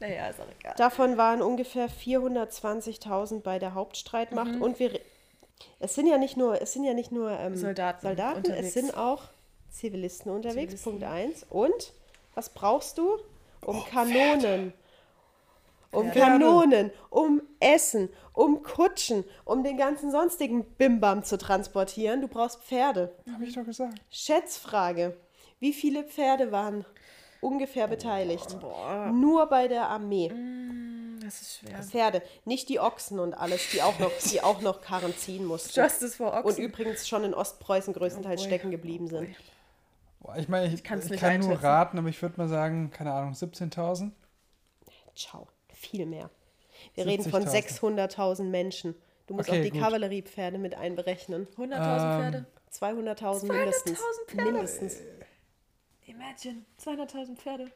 Naja, 0.01 0.29
ist 0.29 0.41
auch 0.41 0.47
egal. 0.59 0.75
Davon 0.77 1.17
waren 1.17 1.43
ungefähr 1.43 1.89
420.000 1.89 3.41
bei 3.41 3.59
der 3.59 3.75
Hauptstreitmacht. 3.75 4.53
Mhm. 4.53 4.63
Und 4.63 4.79
wir, 4.79 4.99
es 5.79 5.95
sind 5.95 6.07
ja 6.07 6.19
nicht 6.19 6.37
nur, 6.37 6.61
es 6.61 6.73
sind 6.73 6.85
ja 6.85 6.95
nicht 6.95 7.13
nur 7.13 7.31
ähm, 7.31 7.55
Soldaten 7.57 8.07
Soldaten 8.07 8.39
unterwegs. 8.39 8.69
es 8.69 8.75
sind 8.75 8.97
auch 8.97 9.25
Zivilisten 9.71 10.33
unterwegs. 10.33 10.83
Zivilisten. 10.83 11.01
Punkt 11.01 11.05
1. 11.05 11.47
Und 11.51 11.93
was 12.35 12.49
brauchst 12.49 12.99
du? 12.99 13.19
Um 13.65 13.85
Kanonen. 13.85 14.73
Um 15.93 16.11
Pferde. 16.13 16.21
Kanonen, 16.21 16.91
um 17.11 17.43
Essen, 17.59 18.11
um 18.33 18.63
Kutschen, 18.63 19.25
um 19.45 19.65
den 19.65 19.77
ganzen 19.77 20.13
sonstigen 20.13 20.65
Bimbam 20.65 21.25
zu 21.25 21.37
transportieren. 21.37 22.21
Du 22.21 22.29
brauchst 22.29 22.63
Pferde. 22.63 23.13
Habe 23.33 23.45
ich 23.45 23.55
doch 23.55 23.65
gesagt. 23.65 24.01
Schätzfrage. 24.09 25.17
Wie 25.59 25.73
viele 25.73 26.05
Pferde 26.05 26.53
waren 26.53 26.87
ungefähr 27.41 27.89
beteiligt? 27.89 28.57
Nur 29.13 29.47
bei 29.47 29.69
der 29.69 29.89
Armee. 29.89 30.33
Das 31.23 31.43
ist 31.43 31.59
schwer. 31.59 31.83
Pferde, 31.83 32.23
nicht 32.45 32.69
die 32.69 32.81
Ochsen 32.81 33.19
und 33.21 33.35
alles, 33.35 33.71
die 33.73 33.83
auch 33.83 33.99
noch, 33.99 34.11
die 34.31 34.43
auch 34.43 34.61
noch 34.63 34.81
Karren 34.81 35.15
ziehen 35.17 35.45
mussten. 35.45 35.79
Justice 35.79 36.17
for 36.17 36.33
Und 36.33 36.45
Ochsen. 36.47 36.65
übrigens 36.65 37.07
schon 37.07 37.25
in 37.25 37.35
Ostpreußen 37.35 37.93
größtenteils 37.95 38.43
Oh 38.43 38.47
stecken 38.47 38.71
geblieben 38.71 39.07
sind. 39.07 39.29
Boah, 40.21 40.37
Ich 40.37 40.49
meine, 40.49 40.67
ich, 40.67 40.75
ich, 40.75 40.91
nicht 40.91 41.21
kann 41.21 41.41
nur 41.41 41.63
raten, 41.63 41.99
aber 41.99 42.09
ich 42.09 42.21
würde 42.21 42.35
mal 42.39 42.49
sagen, 42.49 42.91
keine 42.91 43.13
Ahnung, 43.13 43.33
17.000. 43.33 44.11
Ciao, 45.15 45.47
viel 45.73 46.07
mehr. 46.07 46.31
Wir 46.95 47.07
reden 47.07 47.31
von 47.31 47.45
70.000. 47.45 48.15
600.000 48.17 48.43
Menschen. 48.45 48.95
Du 49.27 49.35
musst 49.35 49.49
Okay, 49.49 49.61
auch 49.61 49.63
die 49.65 49.71
gut. 49.71 49.81
Kavalleriepferde 49.81 50.59
mit 50.59 50.75
einberechnen. 50.75 51.47
100.000 51.57 51.63
Ähm, 51.63 52.21
Pferde. 52.21 52.47
200.000 52.73 53.47
mindestens. 53.47 53.99
200.000 53.99 54.03
Pferde? 54.27 54.53
Mindestens. 54.53 54.97
Imagine, 56.11 56.65
200.000 56.83 57.37
Pferde. 57.37 57.71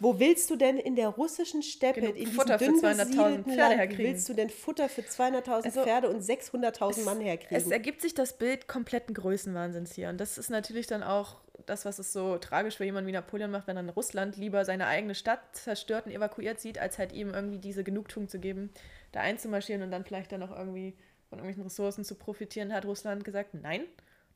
Wo 0.00 0.18
willst 0.18 0.50
du 0.50 0.56
denn 0.56 0.76
in 0.76 0.96
der 0.96 1.08
russischen 1.08 1.62
Steppe, 1.62 2.00
Genug 2.00 2.16
in 2.16 2.26
Futter 2.26 2.58
für 2.58 2.66
dünn 2.66 2.76
200.000 2.76 2.96
besiedelten 2.98 3.44
Pferde 3.44 3.56
Land, 3.56 3.76
herkriegen? 3.78 4.04
willst 4.04 4.28
du 4.28 4.34
denn 4.34 4.50
Futter 4.50 4.88
für 4.90 5.00
200.000 5.00 5.64
Also, 5.64 5.82
Pferde 5.82 6.10
und 6.10 6.22
600.000 6.22 7.04
Mann 7.04 7.20
herkriegen? 7.20 7.56
Es 7.56 7.70
ergibt 7.70 8.02
sich 8.02 8.12
das 8.12 8.36
Bild 8.36 8.68
kompletten 8.68 9.14
Größenwahnsinns 9.14 9.94
hier. 9.94 10.10
Und 10.10 10.20
das 10.20 10.36
ist 10.36 10.50
natürlich 10.50 10.86
dann 10.86 11.02
auch 11.02 11.36
das, 11.64 11.86
was 11.86 11.98
es 11.98 12.12
so 12.12 12.36
tragisch 12.36 12.76
für 12.76 12.84
jemanden 12.84 13.08
wie 13.08 13.12
Napoleon 13.12 13.50
macht, 13.50 13.66
wenn 13.66 13.76
dann 13.76 13.88
Russland 13.88 14.36
lieber 14.36 14.64
seine 14.66 14.86
eigene 14.86 15.14
Stadt 15.14 15.40
zerstört 15.52 16.06
und 16.06 16.12
evakuiert 16.12 16.60
sieht, 16.60 16.78
als 16.78 16.98
halt 16.98 17.12
ihm 17.12 17.32
irgendwie 17.32 17.58
diese 17.58 17.82
Genugtuung 17.82 18.28
zu 18.28 18.38
geben, 18.38 18.70
da 19.12 19.20
einzumarschieren 19.20 19.82
und 19.82 19.90
dann 19.90 20.04
vielleicht 20.04 20.32
dann 20.32 20.42
auch 20.42 20.56
irgendwie 20.56 20.94
von 21.30 21.38
irgendwelchen 21.38 21.62
Ressourcen 21.62 22.04
zu 22.04 22.14
profitieren, 22.16 22.74
hat 22.74 22.84
Russland 22.84 23.24
gesagt, 23.24 23.54
nein, 23.54 23.84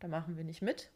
da 0.00 0.08
machen 0.08 0.38
wir 0.38 0.44
nicht 0.44 0.62
mit. 0.62 0.88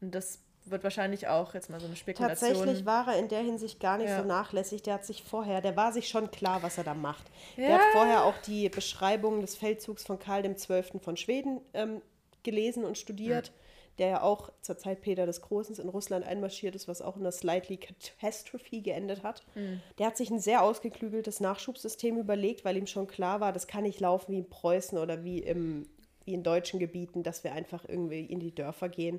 Und 0.00 0.14
das 0.14 0.40
wird 0.70 0.84
wahrscheinlich 0.84 1.28
auch 1.28 1.54
jetzt 1.54 1.70
mal 1.70 1.80
so 1.80 1.86
eine 1.86 1.96
Spekulation. 1.96 2.50
Tatsächlich 2.54 2.86
war 2.86 3.08
er 3.08 3.18
in 3.18 3.28
der 3.28 3.40
Hinsicht 3.40 3.80
gar 3.80 3.98
nicht 3.98 4.08
Ja. 4.10 4.20
so 4.22 4.26
nachlässig. 4.26 4.82
Der 4.82 4.94
hat 4.94 5.04
sich 5.04 5.22
vorher, 5.22 5.60
der 5.60 5.76
war 5.76 5.92
sich 5.92 6.08
schon 6.08 6.30
klar, 6.30 6.62
was 6.62 6.78
er 6.78 6.84
da 6.84 6.94
macht. 6.94 7.26
Der 7.56 7.68
Ja. 7.68 7.74
hat 7.78 7.92
vorher 7.92 8.24
auch 8.24 8.38
die 8.38 8.68
Beschreibung 8.68 9.40
des 9.40 9.56
Feldzugs 9.56 10.04
von 10.04 10.18
Karl 10.18 10.42
XII. 10.42 11.00
von 11.00 11.16
Schweden 11.16 11.60
ähm, 11.74 12.02
gelesen 12.42 12.84
und 12.84 12.96
studiert, 12.96 13.52
der 13.98 14.06
ja 14.08 14.22
auch 14.22 14.50
zur 14.62 14.78
Zeit 14.78 15.00
Peter 15.00 15.26
des 15.26 15.42
Großen 15.42 15.76
in 15.76 15.88
Russland 15.88 16.24
einmarschiert 16.24 16.76
ist, 16.76 16.86
was 16.86 17.02
auch 17.02 17.16
in 17.16 17.24
der 17.24 17.32
Slightly 17.32 17.78
Catastrophe 17.78 18.80
geendet 18.80 19.22
hat. 19.24 19.44
Der 19.98 20.06
hat 20.06 20.16
sich 20.16 20.30
ein 20.30 20.38
sehr 20.38 20.62
ausgeklügeltes 20.62 21.40
Nachschubssystem 21.40 22.16
überlegt, 22.16 22.64
weil 22.64 22.76
ihm 22.76 22.86
schon 22.86 23.08
klar 23.08 23.40
war, 23.40 23.52
das 23.52 23.66
kann 23.66 23.82
nicht 23.82 23.98
laufen 24.00 24.32
wie 24.32 24.38
in 24.38 24.48
Preußen 24.48 24.98
oder 24.98 25.24
wie, 25.24 25.40
im, 25.40 25.88
wie 26.24 26.34
in 26.34 26.44
deutschen 26.44 26.78
Gebieten, 26.78 27.24
dass 27.24 27.42
wir 27.42 27.52
einfach 27.52 27.84
irgendwie 27.88 28.24
in 28.24 28.38
die 28.38 28.54
Dörfer 28.54 28.88
gehen 28.88 29.18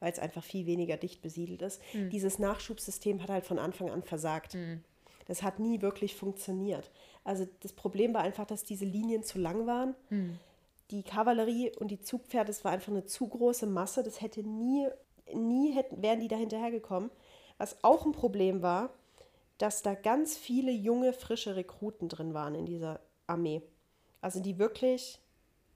weil 0.00 0.12
es 0.12 0.18
einfach 0.18 0.44
viel 0.44 0.66
weniger 0.66 0.96
dicht 0.96 1.22
besiedelt 1.22 1.62
ist. 1.62 1.80
Dieses 2.12 2.38
Nachschubssystem 2.38 3.22
hat 3.22 3.30
halt 3.30 3.46
von 3.46 3.58
Anfang 3.58 3.90
an 3.90 4.02
versagt. 4.02 4.56
Das 5.26 5.42
hat 5.42 5.58
nie 5.58 5.82
wirklich 5.82 6.14
funktioniert. 6.14 6.90
Also 7.24 7.46
das 7.60 7.72
Problem 7.72 8.14
war 8.14 8.22
einfach, 8.22 8.46
dass 8.46 8.64
diese 8.64 8.84
Linien 8.84 9.22
zu 9.22 9.38
lang 9.38 9.66
waren. 9.66 9.94
Die 10.90 11.02
Kavallerie 11.02 11.72
und 11.78 11.90
die 11.90 12.00
Zugpferde, 12.00 12.46
das 12.46 12.64
war 12.64 12.72
einfach 12.72 12.92
eine 12.92 13.04
zu 13.04 13.28
große 13.28 13.66
Masse. 13.66 14.02
Das 14.02 14.22
hätte 14.22 14.42
nie, 14.42 14.88
nie 15.34 15.72
hätten, 15.72 16.02
wären 16.02 16.20
die 16.20 16.28
da 16.28 16.36
hinterhergekommen. 16.36 17.10
Was 17.58 17.82
auch 17.84 18.06
ein 18.06 18.12
Problem 18.12 18.62
war, 18.62 18.90
dass 19.58 19.82
da 19.82 19.94
ganz 19.94 20.36
viele 20.36 20.70
junge, 20.70 21.12
frische 21.12 21.56
Rekruten 21.56 22.08
drin 22.08 22.32
waren 22.32 22.54
in 22.54 22.64
dieser 22.64 23.00
Armee. 23.26 23.60
Also 24.20 24.40
die 24.40 24.58
wirklich 24.58 25.20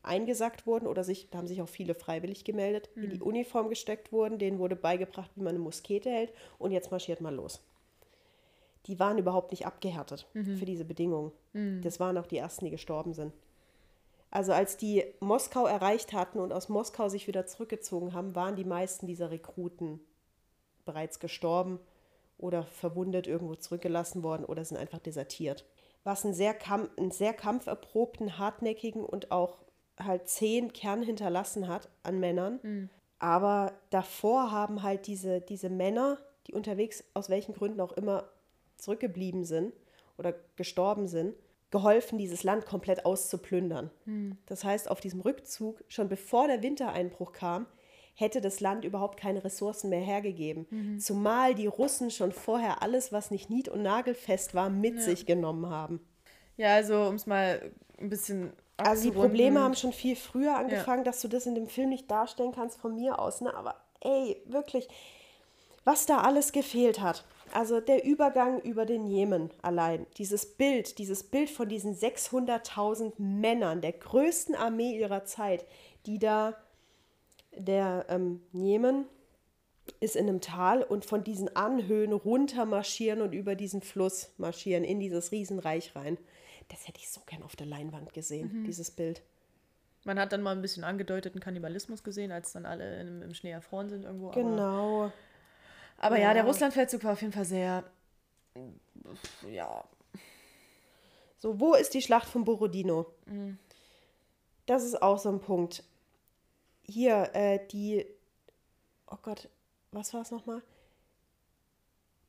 eingesackt 0.03 0.67
wurden 0.67 0.87
oder 0.87 1.05
sich, 1.05 1.31
da 1.31 1.39
haben 1.39 1.47
sich 1.47 1.63
auch 1.63 1.69
viele 1.69 1.95
freiwillig 1.95 2.45
gemeldet, 2.45 2.91
in 2.97 3.11
die 3.11 3.23
Uniform 3.23 3.69
gesteckt 3.69 4.13
wurden, 4.13 4.39
denen 4.39 4.59
wurde 4.59 4.77
beigebracht, 4.77 5.31
wie 5.37 5.43
man 5.43 5.55
eine 5.55 5.63
Muskete 5.63 6.11
hält 6.11 6.33
und 6.59 6.73
jetzt 6.73 6.91
marschiert 6.91 7.21
mal 7.21 7.35
los. 7.35 7.63
Die 8.87 8.99
waren 8.99 9.19
überhaupt 9.19 9.53
nicht 9.53 9.65
abgehärtet 9.65 10.27
für 10.33 10.65
diese 10.65 10.85
Bedingungen. 10.85 11.31
Das 11.83 12.01
waren 12.01 12.19
auch 12.19 12.27
die 12.27 12.39
ersten, 12.39 12.65
die 12.65 12.71
gestorben 12.73 13.15
sind. 13.15 13.33
Also 14.33 14.53
als 14.53 14.77
die 14.77 15.05
Moskau 15.21 15.67
erreicht 15.67 16.13
hatten 16.15 16.41
und 16.41 16.53
aus 16.53 16.69
Moskau 16.69 17.09
sich 17.09 17.27
wieder 17.29 17.47
zurückgezogen 17.47 18.15
haben, 18.15 18.35
waren 18.35 18.57
die 18.57 18.65
meisten 18.65 19.07
dieser 19.07 19.31
Rekruten 19.31 20.01
bereits 20.85 21.21
gestorben 21.21 21.79
oder 22.39 22.65
verwundet 22.65 23.27
irgendwo 23.27 23.55
zurückgelassen 23.55 24.25
worden 24.25 24.45
oder 24.45 24.65
sind 24.65 24.79
einfach 24.79 24.99
desertiert. 24.99 25.65
Was 26.03 26.25
einen 26.25 26.35
sehr, 26.35 26.55
kamp 26.55 26.91
einen 26.99 27.13
sehr 27.13 27.35
kampferprobten, 27.35 28.39
hartnäckigen 28.39 29.05
und 29.05 29.31
auch 29.31 29.59
halt 30.05 30.29
zehn 30.29 30.73
Kern 30.73 31.03
hinterlassen 31.03 31.69
hat 31.69 31.89
an 32.03 32.21
Männern. 32.21 32.61
Aber 33.19 33.73
davor 33.91 34.51
haben 34.51 34.83
halt 34.83 35.07
diese, 35.07 35.41
diese 35.41 35.71
Männer, 35.71 36.19
die 36.47 36.55
unterwegs 36.55 37.05
aus 37.15 37.31
welchen 37.31 37.55
Gründen 37.55 37.81
auch 37.81 37.93
immer 37.93 38.29
zurückgeblieben 38.77 39.45
sind 39.45 39.73
oder 40.19 40.35
gestorben 40.57 41.07
sind, 41.07 41.35
geholfen, 41.71 42.19
dieses 42.19 42.43
Land 42.43 42.67
komplett 42.67 43.07
auszuplündern. 43.07 43.91
Das 44.47 44.65
heißt, 44.65 44.91
auf 44.91 45.01
diesem 45.01 45.21
Rückzug, 45.21 45.83
schon 45.89 46.09
bevor 46.09 46.49
der 46.49 46.63
Wintereinbruch 46.63 47.33
kam, 47.33 47.67
hätte 48.15 48.43
das 48.43 48.61
Land 48.61 48.85
überhaupt 48.85 49.19
keine 49.19 49.43
Ressourcen 49.43 49.89
mehr 49.89 50.01
hergegeben. 50.01 50.67
Zumal 51.01 51.55
die 51.55 51.67
Russen 51.69 52.11
schon 52.11 52.31
vorher 52.33 52.83
alles, 52.83 53.11
was 53.13 53.31
nicht 53.31 53.49
nied- 53.49 53.71
und 53.71 53.83
nagelfest 53.83 54.55
war, 54.55 54.69
mit 54.69 55.01
sich 55.01 55.25
genommen 55.27 55.71
haben. 55.71 56.01
Ja, 56.59 56.75
also 56.75 57.05
um 57.05 57.15
es 57.15 57.27
mal 57.27 57.73
ein 57.99 58.11
bisschen 58.11 58.53
Also 58.87 59.11
die. 59.11 59.11
Probleme 59.11 59.61
haben 59.61 59.75
schon 59.75 59.93
viel 59.93 60.17
früher 60.17 60.57
angefangen, 60.57 61.05
dass 61.05 61.21
du 61.21 61.29
das 61.29 61.47
in 61.47 61.55
dem 61.55 61.69
Film 61.69 61.91
nicht 61.91 62.11
darstellen 62.11 62.53
kannst 62.53 62.81
von 62.81 62.95
mir 62.95 63.19
aus. 63.19 63.41
Ne? 63.41 63.55
Aber 63.55 63.77
ey, 64.01 64.43
wirklich, 64.47 64.89
was 65.85 66.07
da 66.07 66.19
alles 66.19 66.53
gefehlt 66.53 67.01
hat. 67.01 67.25
Also 67.53 67.81
der 67.81 68.05
Übergang 68.05 68.61
über 68.63 68.87
den 68.87 69.07
Jemen 69.07 69.51
allein, 69.61 70.07
dieses 70.17 70.47
Bild, 70.47 70.99
dieses 70.99 71.23
Bild 71.23 71.51
von 71.51 71.69
diesen 71.69 71.95
600.000 71.95 73.13
Männern, 73.19 73.83
der 73.83 73.93
größten 73.93 74.55
Armee 74.55 74.99
ihrer 74.99 75.25
Zeit, 75.25 75.67
die 76.07 76.19
da, 76.19 76.55
der 77.55 78.07
ähm, 78.09 78.41
Jemen 78.53 79.05
ist 80.01 80.17
in 80.17 80.29
einem 80.29 80.41
Tal 80.41 80.83
und 80.83 81.05
von 81.05 81.25
diesen 81.25 81.55
Anhöhen 81.55 82.13
runter 82.13 82.65
marschieren 82.65 83.21
und 83.21 83.33
über 83.33 83.55
diesen 83.55 83.83
Fluss 83.83 84.31
marschieren 84.39 84.85
in 84.85 85.01
dieses 85.01 85.33
Riesenreich 85.33 85.95
rein. 85.95 86.17
Das 86.73 86.89
hätte 86.89 86.99
ich 86.99 87.09
so 87.11 87.21
gern 87.27 87.43
auf 87.45 87.55
der 87.55 87.67
Leinwand 87.67 88.13
gesehen, 88.13 88.65
dieses 88.65 88.91
Bild. 88.91 89.23
Man 90.05 90.19
hat 90.19 90.33
dann 90.33 90.43
mal 90.43 90.51
ein 90.57 90.63
bisschen 90.63 90.83
angedeuteten 90.83 91.41
Kannibalismus 91.41 92.03
gesehen, 92.03 92.33
als 92.33 92.53
dann 92.53 92.67
alle 92.67 93.01
im, 93.01 93.23
im 93.23 93.35
Schnee 93.35 93.51
erfroren 93.53 93.89
sind 93.89 94.05
irgendwo. 94.05 94.31
Aber, 94.31 94.35
Genau. 94.43 95.13
aber 95.99 96.17
ja, 96.19 96.29
Ja. 96.29 96.35
der 96.35 96.45
Russlandfeldzug 96.45 97.05
war 97.05 97.13
auf 97.13 97.21
jeden 97.21 97.33
Fall 97.33 97.45
sehr. 97.45 97.85
Ja. 99.49 99.85
So, 101.39 101.61
wo 101.61 101.75
ist 101.75 101.95
die 101.95 102.03
Schlacht 102.03 102.27
von 102.29 102.45
Borodino? 102.45 103.07
Das 104.67 104.83
ist 104.85 105.01
auch 105.03 105.19
so 105.19 105.29
ein 105.29 105.41
Punkt. 105.41 105.85
Hier, 106.85 107.31
äh, 107.35 107.61
die. 107.69 108.05
Oh 109.09 109.17
Gott, 109.23 109.49
was 109.93 110.13
war 110.15 110.23
es 110.23 110.31
nochmal? 110.31 110.63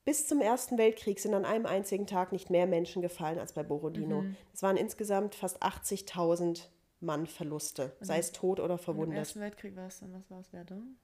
Bis 0.05 0.27
zum 0.27 0.41
Ersten 0.41 0.77
Weltkrieg 0.77 1.19
sind 1.19 1.34
an 1.34 1.45
einem 1.45 1.65
einzigen 1.65 2.05
Tag 2.07 2.31
nicht 2.34 2.49
mehr 2.49 2.67
Menschen 2.67 3.01
gefallen 3.01 3.39
als 3.39 3.53
bei 3.53 3.63
Borodino. 3.63 4.25
Es 4.53 4.61
waren 4.61 4.75
insgesamt 4.75 5.34
fast 5.35 5.61
80.000 5.63 6.67
Mann 6.99 7.25
Verluste, 7.25 7.95
sei 8.01 8.17
es 8.17 8.31
tot 8.31 8.59
oder 8.59 8.73
Im 8.73 8.80
verwundet. 8.80 9.17
Ersten 9.17 9.39
Weltkrieg 9.39 9.75
war 9.75 9.88
es 9.88 9.99
dann, 9.99 10.13
was 10.13 10.30
war 10.30 10.39
es, 10.41 10.49
Verdun? 10.49 10.97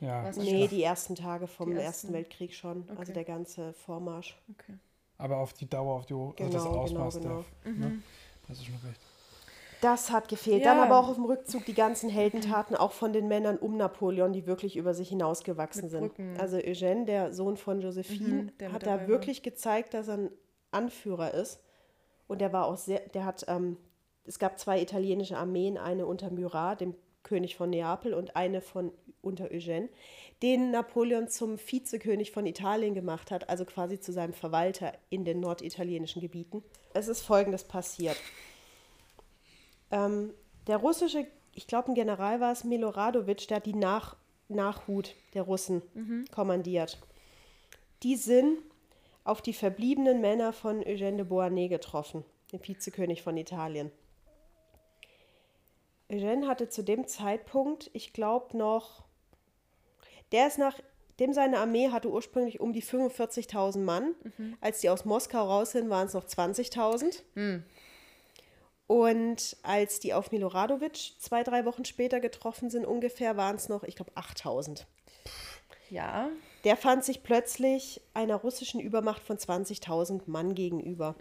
Ja. 0.00 0.24
Was- 0.24 0.36
Nee, 0.36 0.68
die 0.68 0.82
ersten 0.82 1.14
Tage 1.16 1.46
vom 1.46 1.70
Ersten 1.72 1.84
ersten- 1.86 2.12
Weltkrieg 2.12 2.54
schon. 2.54 2.84
Also 2.90 3.02
Okay. 3.02 3.12
der 3.14 3.24
ganze 3.24 3.72
Vormarsch. 3.72 4.36
Okay. 4.50 4.74
Aber 5.18 5.38
auf 5.38 5.52
die 5.54 5.68
Dauer, 5.68 5.94
auf 5.94 6.06
die, 6.06 6.14
also 6.14 6.34
das 6.36 6.62
Genau, 6.64 6.76
Ausmaß 6.76 7.14
genau, 7.20 7.44
der. 7.64 7.72
Ne? 7.72 8.02
Das 8.46 8.58
ist 8.58 8.66
schon 8.66 8.74
recht. 8.86 9.00
Das 9.82 10.10
hat 10.10 10.28
gefehlt. 10.28 10.64
Ja. 10.64 10.74
Dann 10.74 10.84
aber 10.84 10.98
auch 10.98 11.08
auf 11.08 11.16
dem 11.16 11.24
Rückzug 11.26 11.64
die 11.66 11.74
ganzen 11.74 12.08
Heldentaten, 12.08 12.74
auch 12.76 12.92
von 12.92 13.12
den 13.12 13.28
Männern 13.28 13.58
um 13.58 13.76
Napoleon, 13.76 14.32
die 14.32 14.46
wirklich 14.46 14.76
über 14.76 14.94
sich 14.94 15.08
hinausgewachsen 15.10 15.88
sind. 15.88 16.12
Also 16.38 16.56
Eugène, 16.56 17.04
der 17.04 17.32
Sohn 17.32 17.56
von 17.56 17.80
Josephine, 17.80 18.52
Mhm, 18.60 18.72
hat 18.72 18.86
da 18.86 19.00
war. 19.00 19.08
wirklich 19.08 19.42
gezeigt, 19.42 19.94
dass 19.94 20.08
er 20.08 20.14
ein 20.18 20.30
Anführer 20.70 21.34
ist. 21.34 21.60
Und 22.26 22.40
der 22.40 22.52
war 22.52 22.66
auch 22.66 22.76
sehr, 22.76 23.00
der 23.00 23.24
hat, 23.24 23.44
ähm, 23.48 23.76
es 24.24 24.38
gab 24.38 24.58
zwei 24.58 24.80
italienische 24.80 25.36
Armeen, 25.36 25.78
eine 25.78 26.06
unter 26.06 26.30
Murat, 26.30 26.80
dem 26.80 26.94
König 27.22 27.56
von 27.56 27.70
Neapel, 27.70 28.14
und 28.14 28.34
eine 28.36 28.60
von 28.60 28.92
unter 29.20 29.46
Eugène, 29.46 29.88
den 30.42 30.70
Napoleon 30.70 31.28
zum 31.28 31.58
Vizekönig 31.58 32.30
von 32.32 32.46
Italien 32.46 32.94
gemacht 32.94 33.30
hat, 33.30 33.48
also 33.48 33.64
quasi 33.64 33.98
zu 34.00 34.12
seinem 34.12 34.32
Verwalter 34.32 34.92
in 35.10 35.24
den 35.24 35.40
norditalienischen 35.40 36.20
Gebieten. 36.22 36.62
Es 36.94 37.08
ist 37.08 37.22
Folgendes 37.22 37.64
passiert. 37.64 38.16
Ähm, 39.90 40.32
der 40.66 40.78
russische, 40.78 41.26
ich 41.52 41.66
glaube, 41.66 41.88
ein 41.88 41.94
General 41.94 42.40
war 42.40 42.52
es, 42.52 42.64
Miloradovic, 42.64 43.48
der 43.48 43.58
hat 43.58 43.66
die 43.66 43.74
Nach 43.74 44.16
Nachhut 44.48 45.14
der 45.34 45.42
Russen 45.42 45.82
kommandiert. 46.30 46.98
Die 48.02 48.16
sind 48.16 48.58
auf 49.24 49.42
die 49.42 49.52
verbliebenen 49.52 50.20
Männer 50.20 50.52
von 50.52 50.82
Eugène 50.82 51.16
de 51.16 51.24
Beauharnais 51.24 51.68
getroffen, 51.68 52.24
dem 52.52 52.60
Vizekönig 52.62 53.22
von 53.22 53.36
Italien. 53.36 53.90
Eugène 56.08 56.46
hatte 56.46 56.68
zu 56.68 56.84
dem 56.84 57.08
Zeitpunkt, 57.08 57.90
ich 57.92 58.12
glaube 58.12 58.56
noch, 58.56 59.04
der 60.30 60.46
ist 60.46 60.58
nach, 60.58 60.78
dem 61.18 61.32
seine 61.32 61.58
Armee 61.58 61.88
hatte 61.90 62.10
ursprünglich 62.10 62.60
um 62.60 62.72
die 62.72 62.82
45.000 62.82 63.78
Mann. 63.78 64.14
Als 64.60 64.80
die 64.80 64.90
aus 64.90 65.04
Moskau 65.04 65.44
raus 65.44 65.72
sind, 65.72 65.90
waren 65.90 66.06
es 66.06 66.14
noch 66.14 66.24
20.000. 66.24 67.22
Und 68.86 69.56
als 69.62 69.98
die 69.98 70.14
auf 70.14 70.30
Miloradovic 70.30 71.14
zwei, 71.18 71.42
drei 71.42 71.64
Wochen 71.64 71.84
später 71.84 72.20
getroffen 72.20 72.70
sind, 72.70 72.86
ungefähr 72.86 73.36
waren 73.36 73.56
es 73.56 73.68
noch, 73.68 73.82
ich 73.82 73.96
glaube, 73.96 74.12
8000. 74.14 74.86
Ja. 75.90 76.30
Der 76.64 76.76
fand 76.76 77.04
sich 77.04 77.22
plötzlich 77.22 78.00
einer 78.14 78.36
russischen 78.36 78.80
Übermacht 78.80 79.22
von 79.22 79.38
20.000 79.38 80.22
Mann 80.26 80.54
gegenüber. 80.54 81.16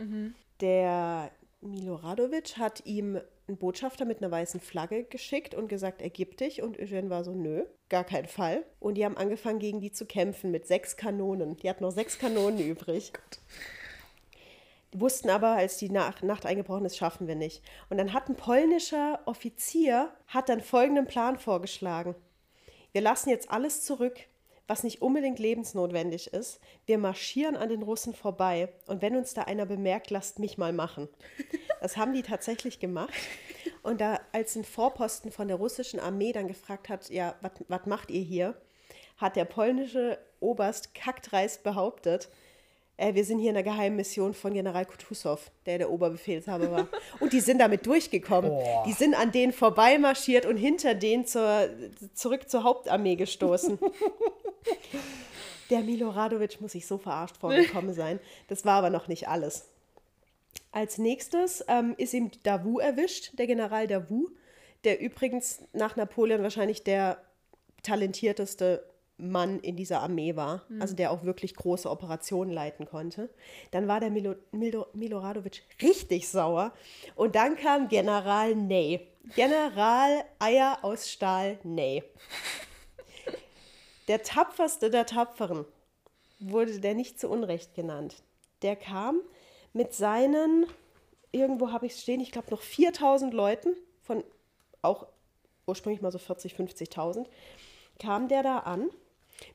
Der 0.62 1.32
Miloradovic 1.62 2.58
hat 2.58 2.86
ihm 2.86 3.20
einen 3.48 3.58
Botschafter 3.58 4.06
mit 4.06 4.20
einer 4.22 4.32
weißen 4.32 4.60
Flagge 4.60 5.04
geschickt 5.04 5.54
und 5.54 5.68
gesagt, 5.68 6.02
ergib 6.02 6.38
dich. 6.38 6.62
Und 6.62 6.80
Eugène 6.80 7.10
war 7.10 7.24
so, 7.24 7.34
nö, 7.34 7.66
gar 7.90 8.04
kein 8.04 8.26
Fall. 8.26 8.64
Und 8.80 8.96
die 8.96 9.06
haben 9.06 9.18
angefangen, 9.18 9.60
gegen 9.60 9.82
die 9.82 9.92
zu 9.92 10.06
kämpfen 10.06 10.52
mit 10.52 10.68
sechs 10.68 10.98
Kanonen. 10.98 11.58
Die 11.58 11.70
hatten 11.70 11.84
noch 11.84 11.92
sechs 11.92 12.18
Kanonen 12.18 12.60
übrig. 12.60 13.12
Die 13.22 13.85
wussten 15.00 15.30
aber, 15.30 15.50
als 15.50 15.78
die 15.78 15.90
Nach 15.90 16.22
Nacht 16.22 16.46
eingebrochen 16.46 16.86
ist, 16.86 16.98
schaffen 16.98 17.28
wir 17.28 17.36
nicht. 17.36 17.64
Und 17.90 17.98
dann 17.98 18.14
hat 18.14 18.30
ein 18.30 18.36
polnischer 18.36 19.20
Offizier 19.26 20.10
hat 20.28 20.50
dann 20.50 20.62
folgenden 20.62 21.08
Plan 21.08 21.38
vorgeschlagen. 21.38 22.16
Wir 22.92 23.02
lassen 23.02 23.30
jetzt 23.30 23.52
alles 23.52 23.84
zurück, 23.84 24.20
was 24.68 24.84
nicht 24.84 25.02
unbedingt 25.02 25.40
lebensnotwendig 25.40 26.34
ist. 26.34 26.60
Wir 26.86 26.98
marschieren 26.98 27.56
an 27.56 27.70
den 27.70 27.84
Russen 27.84 28.14
vorbei. 28.14 28.70
Und 28.88 29.02
wenn 29.02 29.16
uns 29.16 29.34
da 29.34 29.44
einer 29.44 29.66
bemerkt, 29.66 30.10
lasst 30.10 30.40
mich 30.40 30.58
mal 30.58 30.74
machen. 30.74 31.10
Das 31.82 31.98
haben 31.98 32.14
die 32.14 32.24
tatsächlich 32.24 32.80
gemacht. 32.80 33.14
Und 33.84 34.02
da, 34.02 34.20
als 34.32 34.56
ein 34.56 34.64
Vorposten 34.64 35.32
von 35.32 35.48
der 35.48 35.58
russischen 35.58 36.00
Armee 36.00 36.32
dann 36.32 36.48
gefragt 36.48 36.90
hat, 36.90 37.12
ja, 37.12 37.36
was 37.68 37.86
macht 37.86 38.10
ihr 38.10 38.24
hier, 38.24 38.60
hat 39.18 39.36
der 39.36 39.46
polnische 39.46 40.18
Oberst 40.40 40.96
kackdreist 40.96 41.62
behauptet, 41.62 42.30
äh, 42.98 43.14
wir 43.14 43.26
sind 43.26 43.40
hier 43.40 43.52
in 43.52 43.58
einer 43.58 43.64
geheimen 43.64 43.98
Mission 43.98 44.34
von 44.34 44.54
General 44.54 44.86
Kutusow, 44.86 45.40
der 45.66 45.80
der 45.80 45.92
Oberbefehlshaber 45.92 46.72
war. 46.72 46.88
Und 47.20 47.34
die 47.34 47.42
sind 47.42 47.60
damit 47.60 47.86
durchgekommen. 47.86 48.52
Boah. 48.52 48.84
Die 48.88 48.94
sind 48.94 49.16
an 49.16 49.32
denen 49.32 49.54
vorbeimarschiert 49.54 50.46
und 50.46 50.58
hinter 50.58 50.96
denen 50.96 51.26
zur, 51.26 51.70
zurück 52.14 52.50
zur 52.50 52.64
Hauptarmee 52.64 53.16
gestoßen. 53.16 53.80
Der 55.72 55.80
Miloradovic 55.80 56.62
muss 56.62 56.74
sich 56.74 56.86
so 56.86 57.00
verarscht 57.00 57.38
vorgekommen 57.38 57.94
sein. 57.94 58.20
Das 58.48 58.66
war 58.66 58.76
aber 58.76 58.92
noch 58.92 59.08
nicht 59.08 59.28
alles. 59.28 59.66
Als 60.72 61.00
nächstes 61.00 61.66
ähm, 61.68 61.96
ist 61.98 62.14
ihm 62.14 62.30
Davout 62.44 62.80
erwischt, 62.80 63.32
der 63.40 63.48
General 63.48 63.88
Davout, 63.88 64.30
der 64.84 65.00
übrigens 65.00 65.64
nach 65.74 65.96
Napoleon 65.96 66.44
wahrscheinlich 66.44 66.84
der 66.84 67.18
talentierteste 67.82 68.84
Mann 69.18 69.60
in 69.62 69.78
dieser 69.78 70.02
Armee 70.02 70.36
war, 70.36 70.64
also 70.80 70.94
der 70.94 71.12
auch 71.12 71.24
wirklich 71.24 71.56
große 71.56 71.90
Operationen 71.90 72.52
leiten 72.52 72.86
konnte. 72.86 73.30
Dann 73.72 73.88
war 73.88 74.00
der 74.00 74.10
Milo, 74.10 74.36
Milo, 74.52 74.88
Miloradovic 74.94 75.64
richtig 75.82 76.28
sauer 76.28 76.74
und 77.16 77.36
dann 77.36 77.56
kam 77.56 77.88
General 77.88 78.56
Ney. 78.56 79.08
General 79.36 80.26
Eier 80.40 80.80
aus 80.82 81.10
Stahl 81.10 81.60
Ney. 81.64 82.04
Der 84.08 84.22
tapferste 84.22 84.90
der 84.90 85.06
Tapferen 85.06 85.66
wurde 86.40 86.80
der 86.80 86.94
nicht 86.94 87.20
zu 87.20 87.30
Unrecht 87.30 87.74
genannt. 87.74 88.22
Der 88.62 88.76
kam 88.76 89.22
mit 89.74 89.94
seinen, 89.94 90.66
irgendwo 91.32 91.72
habe 91.72 91.86
ich 91.86 91.94
es 91.94 92.02
stehen, 92.02 92.20
ich 92.20 92.32
glaube 92.32 92.52
noch 92.52 92.62
4000 92.62 93.34
Leuten, 93.34 93.76
von 94.02 94.24
auch 94.82 95.08
ursprünglich 95.66 96.02
mal 96.02 96.12
so 96.12 96.20
40, 96.20 96.54
50.000, 96.54 97.26
kam 98.00 98.28
der 98.28 98.44
da 98.44 98.60
an. 98.60 98.90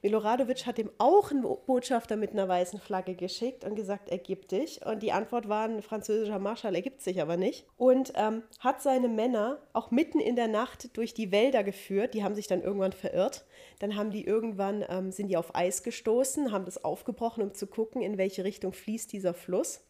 Miloradovic 0.02 0.66
hat 0.66 0.78
ihm 0.78 0.90
auch 0.98 1.30
einen 1.30 1.42
Botschafter 1.42 2.16
mit 2.16 2.32
einer 2.32 2.48
weißen 2.48 2.80
Flagge 2.80 3.14
geschickt 3.14 3.64
und 3.64 3.74
gesagt, 3.74 4.08
ergib 4.08 4.48
dich. 4.48 4.84
Und 4.84 5.02
die 5.02 5.12
Antwort 5.12 5.48
war, 5.48 5.64
ein 5.64 5.82
französischer 5.82 6.38
Marschall 6.38 6.74
ergibt 6.74 7.02
sich 7.02 7.20
aber 7.20 7.36
nicht. 7.36 7.66
Und 7.76 8.12
ähm, 8.16 8.42
hat 8.58 8.82
seine 8.82 9.08
Männer 9.08 9.58
auch 9.72 9.90
mitten 9.90 10.20
in 10.20 10.36
der 10.36 10.48
Nacht 10.48 10.96
durch 10.96 11.14
die 11.14 11.32
Wälder 11.32 11.64
geführt. 11.64 12.14
Die 12.14 12.22
haben 12.22 12.34
sich 12.34 12.46
dann 12.46 12.62
irgendwann 12.62 12.92
verirrt. 12.92 13.44
Dann 13.78 13.96
haben 13.96 14.10
die 14.10 14.24
irgendwann, 14.24 14.84
ähm, 14.88 15.12
sind 15.12 15.28
die 15.28 15.36
auf 15.36 15.54
Eis 15.54 15.82
gestoßen, 15.82 16.52
haben 16.52 16.64
das 16.64 16.84
aufgebrochen, 16.84 17.42
um 17.42 17.54
zu 17.54 17.66
gucken, 17.66 18.02
in 18.02 18.18
welche 18.18 18.44
Richtung 18.44 18.72
fließt 18.72 19.12
dieser 19.12 19.34
Fluss. 19.34 19.84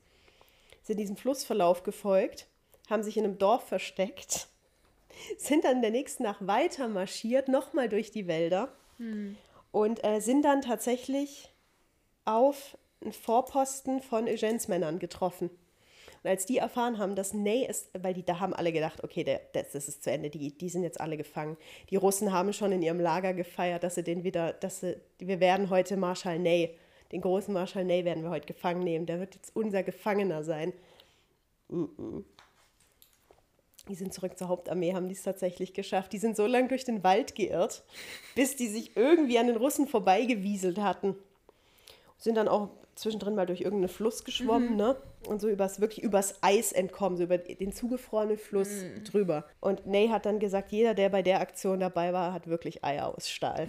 Sind 0.83 0.99
diesem 0.99 1.17
Flussverlauf 1.17 1.83
gefolgt, 1.83 2.47
haben 2.89 3.03
sich 3.03 3.17
in 3.17 3.25
einem 3.25 3.39
Dorf 3.39 3.69
versteckt, 3.69 4.49
sind 5.37 5.65
dann 5.65 5.77
in 5.77 5.83
der 5.83 5.91
nächsten 5.91 6.23
Nacht 6.23 6.47
weiter 6.47 6.89
marschiert, 6.89 7.49
nochmal 7.49 7.89
durch 7.89 8.11
die 8.11 8.27
Wälder 8.27 8.73
und 9.73 10.05
äh, 10.05 10.21
sind 10.21 10.45
dann 10.45 10.63
tatsächlich 10.63 11.51
auf 12.25 12.77
einen 13.03 13.13
Vorposten 13.13 14.03
von 14.03 14.27
Eugènes 14.27 14.69
Männern 14.69 14.99
getroffen. 14.99 15.51
Und 16.23 16.29
als 16.29 16.45
die 16.45 16.59
erfahren 16.59 16.99
haben, 16.99 17.15
dass 17.15 17.33
Ney 17.33 17.67
ist, 17.67 17.89
weil 17.99 18.13
die 18.13 18.25
da 18.25 18.41
haben 18.41 18.53
alle 18.53 18.73
gedacht, 18.73 19.03
okay, 19.03 19.25
der, 19.25 19.41
das, 19.53 19.73
das 19.73 19.89
ist 19.89 20.05
zu 20.05 20.11
Ende, 20.11 20.29
die, 20.29 20.57
die 20.57 20.69
sind 20.69 20.83
jetzt 20.83 21.01
alle 21.01 21.17
gefangen. 21.17 21.57
Die 21.89 21.97
Russen 21.97 22.33
haben 22.33 22.53
schon 22.53 22.73
in 22.73 22.83
ihrem 22.83 23.01
Lager 23.01 23.33
gefeiert, 23.33 23.85
dass 23.85 23.95
sie 23.95 24.05
den 24.05 24.23
wieder, 24.23 24.53
dass 24.53 24.81
sie, 24.81 24.97
wir 25.19 25.41
werden 25.41 25.71
heute 25.71 25.97
Marschall 25.97 26.39
Ney, 26.39 26.77
den 27.13 27.23
großen 27.23 27.55
Marschall 27.55 27.85
Ney 27.85 28.05
werden 28.05 28.23
wir 28.23 28.31
heute 28.31 28.47
gefangen 28.47 28.83
nehmen, 28.83 29.07
der 29.07 29.19
wird 29.19 29.35
jetzt 29.35 29.57
unser 29.57 29.83
Gefangener 29.83 30.45
sein. 30.45 30.73
Die 33.89 33.95
sind 33.95 34.13
zurück 34.13 34.37
zur 34.39 34.49
Hauptarmee, 34.49 34.95
haben 34.95 35.09
die 35.09 35.15
es 35.15 35.23
tatsächlich 35.23 35.73
geschafft. 35.73 36.13
Die 36.13 36.19
sind 36.19 36.37
so 36.37 36.47
lange 36.47 36.69
durch 36.69 36.85
den 36.85 37.03
Wald 37.03 37.35
geirrt, 37.35 37.83
bis 38.35 38.57
die 38.57 38.69
sich 38.69 38.97
irgendwie 38.97 39.39
an 39.39 39.47
den 39.47 39.57
Russen 39.57 39.89
vorbeigewieselt 39.89 40.79
hatten. 40.79 41.17
Sind 42.19 42.37
dann 42.37 42.49
auch 42.49 42.69
zwischendrin 42.95 43.35
mal 43.35 43.47
durch 43.47 43.63
irgendeinen 43.63 43.89
Fluss 43.89 44.25
geschwommen, 44.25 44.77
ne? 44.77 44.97
Und 45.27 45.41
so 45.41 45.49
übers, 45.49 45.81
wirklich 45.81 46.05
übers 46.05 46.35
Eis 46.43 46.73
entkommen, 46.73 47.17
so 47.17 47.25
über 47.25 47.39
den 47.39 47.73
zugefrorenen 47.73 48.39
Fluss 48.39 48.69
drüber. 49.05 49.45
Und 49.61 49.87
Ney 49.87 50.09
hat 50.09 50.27
dann 50.27 50.39
gesagt, 50.39 50.73
jeder, 50.73 50.95
der 50.95 51.09
bei 51.09 51.23
der 51.23 51.41
Aktion 51.41 51.81
dabei 51.81 52.13
war, 52.13 52.33
hat 52.33 52.47
wirklich 52.47 52.85
Eier 52.85 53.15
aus 53.15 53.29
Stahl. 53.29 53.69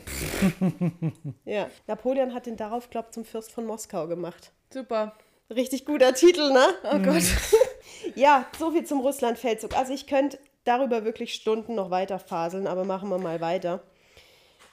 ja. 1.45 1.69
Napoleon 1.87 2.33
hat 2.33 2.45
den 2.45 2.57
darauf, 2.57 2.89
glaub 2.89 3.13
zum 3.13 3.25
Fürst 3.25 3.51
von 3.51 3.65
Moskau 3.65 4.07
gemacht. 4.07 4.51
Super. 4.73 5.13
Richtig 5.49 5.85
guter 5.85 6.13
Titel, 6.13 6.51
ne? 6.51 6.65
Oh 6.91 6.99
Gott. 6.99 7.23
Ja, 8.15 8.45
so 8.57 8.71
viel 8.71 8.85
zum 8.85 8.99
Russlandfeldzug. 9.01 9.75
Also 9.77 9.93
ich 9.93 10.07
könnte 10.07 10.39
darüber 10.63 11.05
wirklich 11.05 11.33
Stunden 11.33 11.75
noch 11.75 11.89
weiter 11.91 12.19
faseln, 12.19 12.67
aber 12.67 12.83
machen 12.85 13.09
wir 13.09 13.17
mal 13.17 13.41
weiter. 13.41 13.81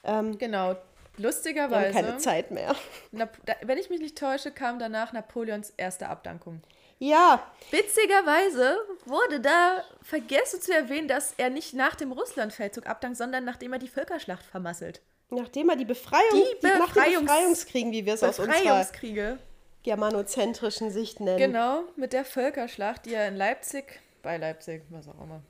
Ähm, 0.03 0.37
Genau. 0.37 0.75
wir 1.17 1.25
Lustigerweise, 1.25 1.87
haben 1.97 2.05
keine 2.05 2.17
Zeit 2.17 2.51
mehr. 2.51 2.75
Nap 3.11 3.37
da, 3.45 3.53
wenn 3.63 3.77
ich 3.77 3.89
mich 3.89 3.99
nicht 3.99 4.17
täusche, 4.17 4.51
kam 4.51 4.79
danach 4.79 5.11
Napoleons 5.13 5.73
erste 5.77 6.07
Abdankung. 6.07 6.61
Ja, 7.01 7.41
Witzigerweise 7.71 8.77
wurde 9.05 9.39
da 9.39 9.83
vergessen 10.01 10.61
zu 10.61 10.73
erwähnen, 10.73 11.07
dass 11.07 11.33
er 11.37 11.49
nicht 11.49 11.73
nach 11.73 11.95
dem 11.95 12.11
Russlandfeldzug 12.11 12.87
abdankt, 12.87 13.17
sondern 13.17 13.45
nachdem 13.45 13.73
er 13.73 13.79
die 13.79 13.87
Völkerschlacht 13.87 14.43
vermasselt. 14.45 15.01
nachdem 15.29 15.69
er 15.69 15.75
die 15.75 15.85
Befreiung, 15.85 16.23
Die 16.33 16.67
nach 16.67 16.91
den 16.93 17.03
Befreiungs- 17.03 17.19
Befreiungskriegen, 17.21 17.91
wie 17.91 18.05
wir 18.05 18.15
es 18.15 18.23
aus 18.23 18.39
unserer 18.39 18.53
Befreiungskriege. 18.57 19.37
Germanozentrischen 19.83 20.91
Sicht 20.91 21.19
nennen. 21.19 21.37
Genau, 21.37 21.83
mit 21.95 22.13
der 22.13 22.25
Völkerschlacht, 22.25 23.05
die 23.05 23.11
ja 23.11 23.25
in 23.25 23.35
Leipzig, 23.35 23.99
bei 24.21 24.37
Leipzig, 24.37 24.83
was 24.89 25.07
auch 25.07 25.21
immer, 25.21 25.41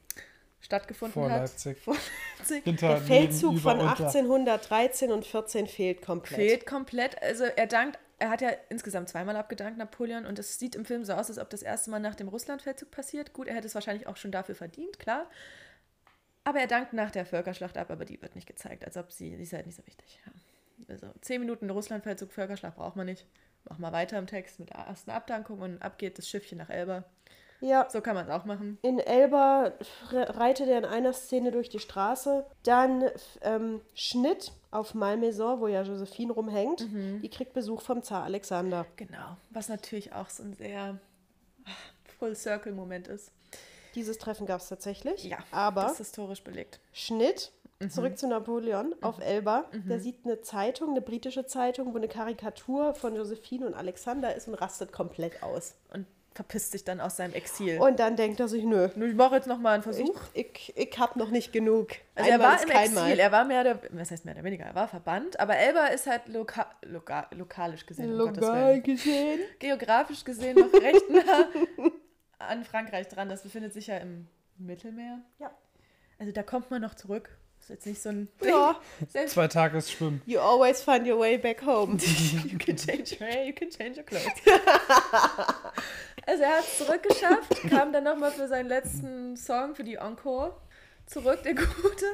stattgefunden 0.61 1.13
Vor 1.13 1.31
hat. 1.31 1.41
Leipzig. 1.41 1.77
Vor 1.79 1.95
Leipzig. 2.37 2.63
Hinter, 2.63 2.87
Der 2.89 2.97
Feldzug 2.97 3.51
neben, 3.51 3.61
von 3.61 3.79
über, 3.79 3.89
unter. 3.89 4.05
1813 4.05 5.11
und 5.11 5.25
14 5.25 5.67
fehlt 5.67 6.01
komplett. 6.01 6.35
Fehlt 6.35 6.65
komplett. 6.65 7.21
Also 7.21 7.45
er 7.45 7.67
dankt, 7.67 7.97
er 8.19 8.29
hat 8.29 8.41
ja 8.41 8.51
insgesamt 8.69 9.09
zweimal 9.09 9.35
abgedankt, 9.35 9.77
Napoleon, 9.77 10.25
und 10.25 10.37
es 10.37 10.59
sieht 10.59 10.75
im 10.75 10.85
Film 10.85 11.03
so 11.05 11.13
aus, 11.13 11.29
als 11.29 11.39
ob 11.39 11.49
das 11.49 11.63
erste 11.63 11.89
Mal 11.89 11.99
nach 11.99 12.15
dem 12.15 12.27
Russlandfeldzug 12.27 12.91
passiert. 12.91 13.33
Gut, 13.33 13.47
er 13.47 13.55
hätte 13.55 13.67
es 13.67 13.75
wahrscheinlich 13.75 14.07
auch 14.07 14.17
schon 14.17 14.31
dafür 14.31 14.55
verdient, 14.55 14.99
klar. 14.99 15.27
Aber 16.43 16.59
er 16.59 16.67
dankt 16.67 16.93
nach 16.93 17.11
der 17.11 17.25
Völkerschlacht 17.25 17.77
ab, 17.77 17.91
aber 17.91 18.05
die 18.05 18.21
wird 18.21 18.35
nicht 18.35 18.47
gezeigt, 18.47 18.85
als 18.85 18.97
ob 18.97 19.11
sie, 19.11 19.35
die 19.35 19.43
ist 19.43 19.53
halt 19.53 19.65
nicht 19.65 19.75
so 19.75 19.85
wichtig. 19.85 20.19
Ja. 20.25 20.31
Also 20.87 21.07
zehn 21.21 21.41
Minuten 21.41 21.69
Russlandfeldzug, 21.69 22.31
Völkerschlacht 22.31 22.77
braucht 22.77 22.95
man 22.95 23.05
nicht. 23.05 23.25
Machen 23.69 23.81
wir 23.81 23.91
weiter 23.91 24.17
im 24.17 24.27
Text 24.27 24.59
mit 24.59 24.69
der 24.69 24.77
ersten 24.79 25.11
Abdankung 25.11 25.59
und 25.59 25.81
ab 25.81 25.97
geht 25.97 26.17
das 26.17 26.27
Schiffchen 26.27 26.57
nach 26.57 26.69
Elba. 26.69 27.03
Ja, 27.61 27.87
So 27.89 27.99
kann 27.99 28.15
man 28.15 28.25
es 28.25 28.31
auch 28.31 28.45
machen. 28.45 28.77
in 28.81 28.99
Elba 28.99 29.73
re- 30.11 30.37
reitet 30.37 30.69
er 30.69 30.77
in 30.77 30.85
einer 30.85 31.11
Szene 31.11 31.51
durch 31.51 31.67
die 31.69 31.79
Straße. 31.79 32.45
Dann 32.63 33.03
ähm, 33.41 33.81
Schnitt 33.93 34.53
auf 34.71 34.93
Malmaison, 34.93 35.59
wo 35.59 35.67
ja 35.67 35.81
Josephine 35.81 36.31
rumhängt. 36.31 36.89
Mhm. 36.89 37.21
Die 37.21 37.29
kriegt 37.29 37.51
Besuch 37.53 37.81
vom 37.81 38.01
Zar 38.01 38.23
Alexander. 38.23 38.85
Genau. 38.95 39.35
Was 39.49 39.67
natürlich 39.67 40.13
auch 40.13 40.29
so 40.29 40.43
ein 40.43 40.53
sehr 40.53 40.99
ah, 41.65 41.69
Full-Circle-Moment 42.17 43.07
ist. 43.09 43.31
Dieses 43.95 44.17
Treffen 44.19 44.45
gab 44.45 44.61
es 44.61 44.69
tatsächlich. 44.69 45.23
Ja, 45.25 45.39
aber 45.51 45.81
das 45.81 45.93
ist 45.93 45.97
historisch 45.99 46.43
belegt. 46.43 46.79
Schnitt, 46.93 47.51
Mhm. 47.79 47.89
zurück 47.89 48.17
zu 48.17 48.27
Napoleon 48.27 48.93
auf 49.01 49.19
Elba. 49.19 49.65
Der 49.73 49.99
sieht 49.99 50.25
eine 50.25 50.41
Zeitung, 50.41 50.89
eine 50.89 51.01
britische 51.01 51.45
Zeitung, 51.45 51.93
wo 51.93 51.97
eine 51.97 52.07
Karikatur 52.09 52.93
von 52.93 53.15
Josephine 53.15 53.67
und 53.67 53.73
Alexander 53.73 54.35
ist 54.35 54.47
und 54.47 54.55
rastet 54.55 54.91
komplett 54.91 55.41
aus. 55.43 55.75
Und 55.93 56.05
verpisst 56.33 56.71
sich 56.71 56.83
dann 56.83 57.01
aus 57.01 57.17
seinem 57.17 57.33
Exil. 57.33 57.79
Und 57.79 57.99
dann 57.99 58.15
denkt 58.15 58.39
er 58.39 58.47
sich, 58.47 58.63
nö, 58.63 58.87
ich 58.87 59.15
mache 59.15 59.35
jetzt 59.35 59.47
noch 59.47 59.59
mal 59.59 59.73
einen 59.73 59.81
ich, 59.81 59.95
Versuch. 59.95 60.21
ich, 60.33 60.73
ich 60.77 60.99
hab 60.99 61.15
noch 61.15 61.31
nicht 61.31 61.51
genug. 61.51 61.89
Also 62.15 62.29
er 62.29 62.39
war 62.39 62.61
im 62.61 62.69
kein 62.69 62.83
Exil, 62.83 62.95
Mal. 62.95 63.19
er 63.19 63.31
war 63.31 63.45
mehr 63.45 63.61
oder, 63.61 63.79
was 63.91 64.11
heißt 64.11 64.25
mehr 64.25 64.35
oder 64.35 64.43
weniger, 64.43 64.65
er 64.65 64.75
war 64.75 64.87
verbannt, 64.87 65.39
aber 65.39 65.57
Elba 65.57 65.87
ist 65.87 66.07
halt 66.07 66.27
loka, 66.27 66.69
loka, 66.83 67.27
lokalisch 67.31 67.85
gesehen, 67.85 68.11
um 68.11 68.17
Lokal 68.17 68.73
Willen. 68.73 68.83
gesehen. 68.83 69.39
geografisch 69.59 70.23
gesehen 70.23 70.57
noch 70.59 70.71
recht 70.73 71.09
nah 71.09 71.49
an 72.39 72.63
Frankreich 72.63 73.07
dran. 73.07 73.27
Das 73.29 73.43
befindet 73.43 73.73
sich 73.73 73.87
ja 73.87 73.97
im 73.97 74.27
Mittelmeer. 74.57 75.19
Ja. 75.39 75.51
Also 76.19 76.31
da 76.31 76.43
kommt 76.43 76.71
man 76.71 76.81
noch 76.81 76.95
zurück. 76.95 77.37
Ist 77.59 77.69
jetzt 77.69 77.85
nicht 77.85 78.01
so 78.01 78.09
ein 78.09 78.27
Ja, 78.43 78.79
Selbst 79.09 79.33
Zwei 79.33 79.47
Tage 79.47 79.81
schwimmen. 79.81 80.21
you 80.25 80.39
always 80.39 80.81
find 80.81 81.07
your 81.07 81.19
way 81.19 81.37
back 81.37 81.61
home. 81.65 81.97
you 82.45 82.57
can 82.57 82.75
change 82.75 83.15
your 83.19 83.27
hair, 83.27 83.45
you 83.45 83.53
can 83.53 83.69
change 83.69 83.97
your 83.97 84.05
clothes. 84.05 84.25
also 86.25 86.43
er 86.43 86.49
hat 86.57 86.63
es 86.63 86.77
zurückgeschafft, 86.79 87.69
kam 87.69 87.93
dann 87.93 88.03
nochmal 88.05 88.31
für 88.31 88.47
seinen 88.47 88.69
letzten 88.69 89.37
Song, 89.37 89.75
für 89.75 89.83
die 89.83 89.95
Encore, 89.95 90.55
zurück, 91.05 91.43
der 91.43 91.53
Gute, 91.55 92.05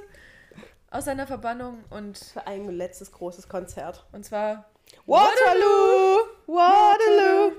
aus 0.92 1.06
seiner 1.06 1.26
Verbannung 1.28 1.84
und, 1.90 2.18
Für 2.18 2.46
ein 2.48 2.70
letztes 2.70 3.12
großes 3.12 3.48
Konzert. 3.48 4.06
und 4.12 4.26
zwar 4.26 4.70
Waterloo! 5.06 6.20
Waterloo! 6.48 7.52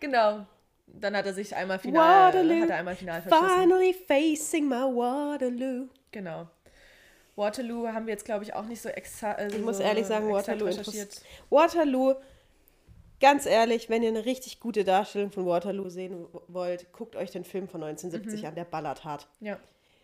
Genau. 0.00 0.46
Dann 1.00 1.16
hat 1.16 1.26
er 1.26 1.32
sich 1.32 1.54
einmal 1.54 1.78
final, 1.78 2.28
Waterloo, 2.28 2.62
hat 2.62 2.70
er 2.70 2.76
einmal 2.76 2.96
final 2.96 3.22
verschossen. 3.22 3.48
Finally 3.48 3.94
facing 4.06 4.68
my 4.68 4.76
Waterloo. 4.76 5.88
Genau. 6.10 6.48
Waterloo 7.36 7.88
haben 7.88 8.06
wir 8.06 8.12
jetzt, 8.12 8.24
glaube 8.24 8.44
ich, 8.44 8.54
auch 8.54 8.64
nicht 8.64 8.82
so 8.82 8.88
exakt. 8.90 9.38
Also 9.38 9.56
Ich 9.56 9.62
muss 9.62 9.78
so 9.78 9.82
ehrlich 9.82 10.06
sagen, 10.06 10.30
Waterloo 10.30 10.66
interessiert. 10.66 11.22
Waterloo, 11.48 12.14
ganz 13.20 13.46
ehrlich, 13.46 13.88
wenn 13.88 14.02
ihr 14.02 14.10
eine 14.10 14.26
richtig 14.26 14.60
gute 14.60 14.84
Darstellung 14.84 15.30
von 15.32 15.46
Waterloo 15.46 15.88
sehen 15.88 16.26
wollt, 16.48 16.92
guckt 16.92 17.16
euch 17.16 17.30
den 17.30 17.44
Film 17.44 17.66
von 17.68 17.82
1970 17.82 18.46
an, 18.46 18.54
der 18.54 18.64
ballert 18.64 19.04
hart. 19.04 19.26
Ja. 19.40 19.58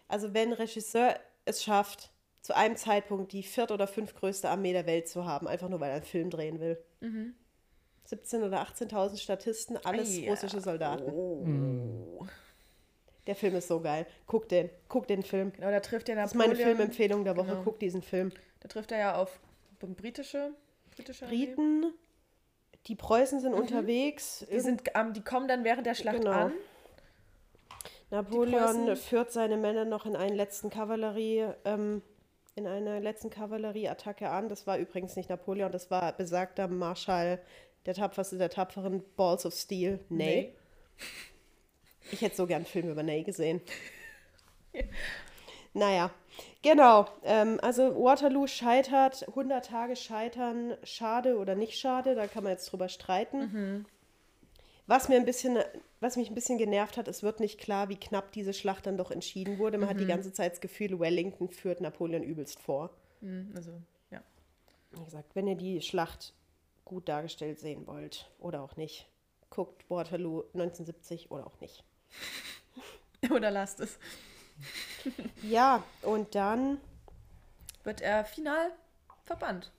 Also 0.08 0.32
wenn 0.32 0.52
Regisseur 0.52 1.14
es 1.44 1.62
schafft, 1.62 2.10
zu 2.40 2.56
einem 2.56 2.76
Zeitpunkt 2.76 3.32
die 3.32 3.42
viert- 3.42 3.72
oder 3.72 3.86
fünftgrößte 3.86 4.48
Armee 4.48 4.72
der 4.72 4.86
Welt 4.86 5.08
zu 5.08 5.26
haben, 5.26 5.48
einfach 5.48 5.68
nur 5.68 5.80
weil 5.80 5.90
er 5.90 5.96
einen 5.96 6.04
Film 6.04 6.30
drehen 6.30 6.60
will. 6.60 6.78
17.000 8.08 8.46
oder 8.46 8.62
18.000 8.62 9.18
Statisten, 9.18 9.76
alles 9.84 10.16
Ah, 10.16 10.20
ja. 10.20 10.30
russische 10.30 10.60
Soldaten. 10.60 11.10
Oh. 11.10 12.26
Der 13.26 13.34
Film 13.34 13.56
ist 13.56 13.66
so 13.68 13.80
geil. 13.80 14.06
Guckt 14.26 14.52
den, 14.52 14.70
guckt 14.88 15.10
den 15.10 15.22
Film. 15.24 15.52
Genau, 15.52 15.70
da 15.70 15.80
trifft 15.80 16.08
ja 16.08 16.14
Das 16.14 16.30
ist 16.30 16.34
meine 16.36 16.52
Napoleon. 16.52 16.76
Filmempfehlung 16.76 17.24
der 17.24 17.36
Woche. 17.36 17.48
Genau. 17.48 17.62
Guckt 17.62 17.82
diesen 17.82 18.02
Film. 18.02 18.30
Da 18.60 18.68
trifft 18.68 18.92
er 18.92 18.98
ja 18.98 19.16
auf 19.16 19.40
britische, 19.80 20.52
britische 20.94 21.24
Armee. 21.26 21.46
Briten, 21.46 21.92
die 22.86 22.94
Preußen 22.94 23.40
sind 23.40 23.52
unterwegs. 23.54 24.42
Mhm. 24.42 24.46
Die, 24.54 24.60
sind, 24.60 24.82
ähm, 24.94 25.12
die 25.12 25.22
kommen 25.22 25.48
dann 25.48 25.64
während 25.64 25.86
der 25.86 25.94
Schlacht 25.94 26.18
Genau. 26.18 26.30
an. 26.30 26.52
Napoleon 28.10 28.94
führt 28.96 29.32
seine 29.32 29.56
Männer 29.56 29.84
noch 29.84 30.06
in 30.06 30.14
einen 30.14 30.36
letzten 30.36 30.70
Kavallerie, 30.70 31.48
ähm, 31.64 32.02
in 32.54 32.66
einer 32.66 33.00
letzten 33.00 33.30
Kavallerieattacke 33.30 34.28
an. 34.30 34.48
Das 34.48 34.66
war 34.66 34.78
übrigens 34.78 35.16
nicht 35.16 35.28
Napoleon, 35.28 35.72
das 35.72 35.90
war 35.90 36.12
besagter 36.12 36.68
Marschall, 36.68 37.40
der 37.86 37.94
tapferste 37.94 38.36
der 38.38 38.50
tapferen 38.50 39.02
Balls 39.16 39.46
of 39.46 39.54
Steel, 39.54 40.00
Ney. 40.08 40.52
Ich 42.12 42.20
hätte 42.20 42.36
so 42.36 42.46
gern 42.46 42.58
einen 42.58 42.66
Film 42.66 42.88
über 42.90 43.02
Ney 43.02 43.22
gesehen. 43.22 43.60
Naja, 45.72 46.10
genau. 46.62 47.06
Ähm, 47.22 47.58
also 47.60 48.02
Waterloo 48.02 48.46
scheitert, 48.46 49.28
100 49.28 49.66
Tage 49.66 49.94
scheitern, 49.94 50.74
schade 50.84 51.36
oder 51.36 51.54
nicht 51.54 51.78
schade, 51.78 52.14
da 52.14 52.26
kann 52.26 52.44
man 52.44 52.52
jetzt 52.52 52.72
drüber 52.72 52.88
streiten. 52.88 53.84
Was 54.86 55.08
mir 55.10 55.16
ein 55.16 55.26
bisschen, 55.26 55.58
was 56.00 56.16
mich 56.16 56.30
ein 56.30 56.34
bisschen 56.34 56.56
genervt 56.56 56.96
hat, 56.96 57.08
es 57.08 57.22
wird 57.22 57.40
nicht 57.40 57.58
klar, 57.60 57.90
wie 57.90 57.96
knapp 57.96 58.32
diese 58.32 58.54
Schlacht 58.54 58.86
dann 58.86 58.96
doch 58.96 59.10
entschieden 59.10 59.58
wurde. 59.58 59.76
Man 59.76 59.88
hat 59.90 60.00
die 60.00 60.06
ganze 60.06 60.32
Zeit 60.32 60.52
das 60.52 60.60
Gefühl, 60.62 60.98
Wellington 60.98 61.50
führt 61.50 61.80
Napoleon 61.82 62.22
übelst 62.22 62.58
vor. 62.60 62.90
Mhm, 63.20 63.52
Also, 63.54 63.72
ja. 64.10 64.22
Wie 64.92 65.04
gesagt, 65.04 65.34
wenn 65.34 65.46
ihr 65.48 65.56
die 65.56 65.82
Schlacht 65.82 66.32
gut 66.86 67.08
dargestellt 67.10 67.60
sehen 67.60 67.86
wollt 67.86 68.30
oder 68.38 68.62
auch 68.62 68.76
nicht, 68.76 69.06
guckt 69.50 69.84
Waterloo 69.90 70.44
1970 70.54 71.30
oder 71.30 71.46
auch 71.46 71.60
nicht. 71.60 71.84
Oder 73.30 73.50
lasst 73.50 73.80
es. 73.80 73.98
Ja, 75.42 75.82
und 76.02 76.34
dann, 76.34 76.80
Wird 77.84 78.00
er 78.00 78.24
final 78.24 78.70
verbannt. 79.24 79.70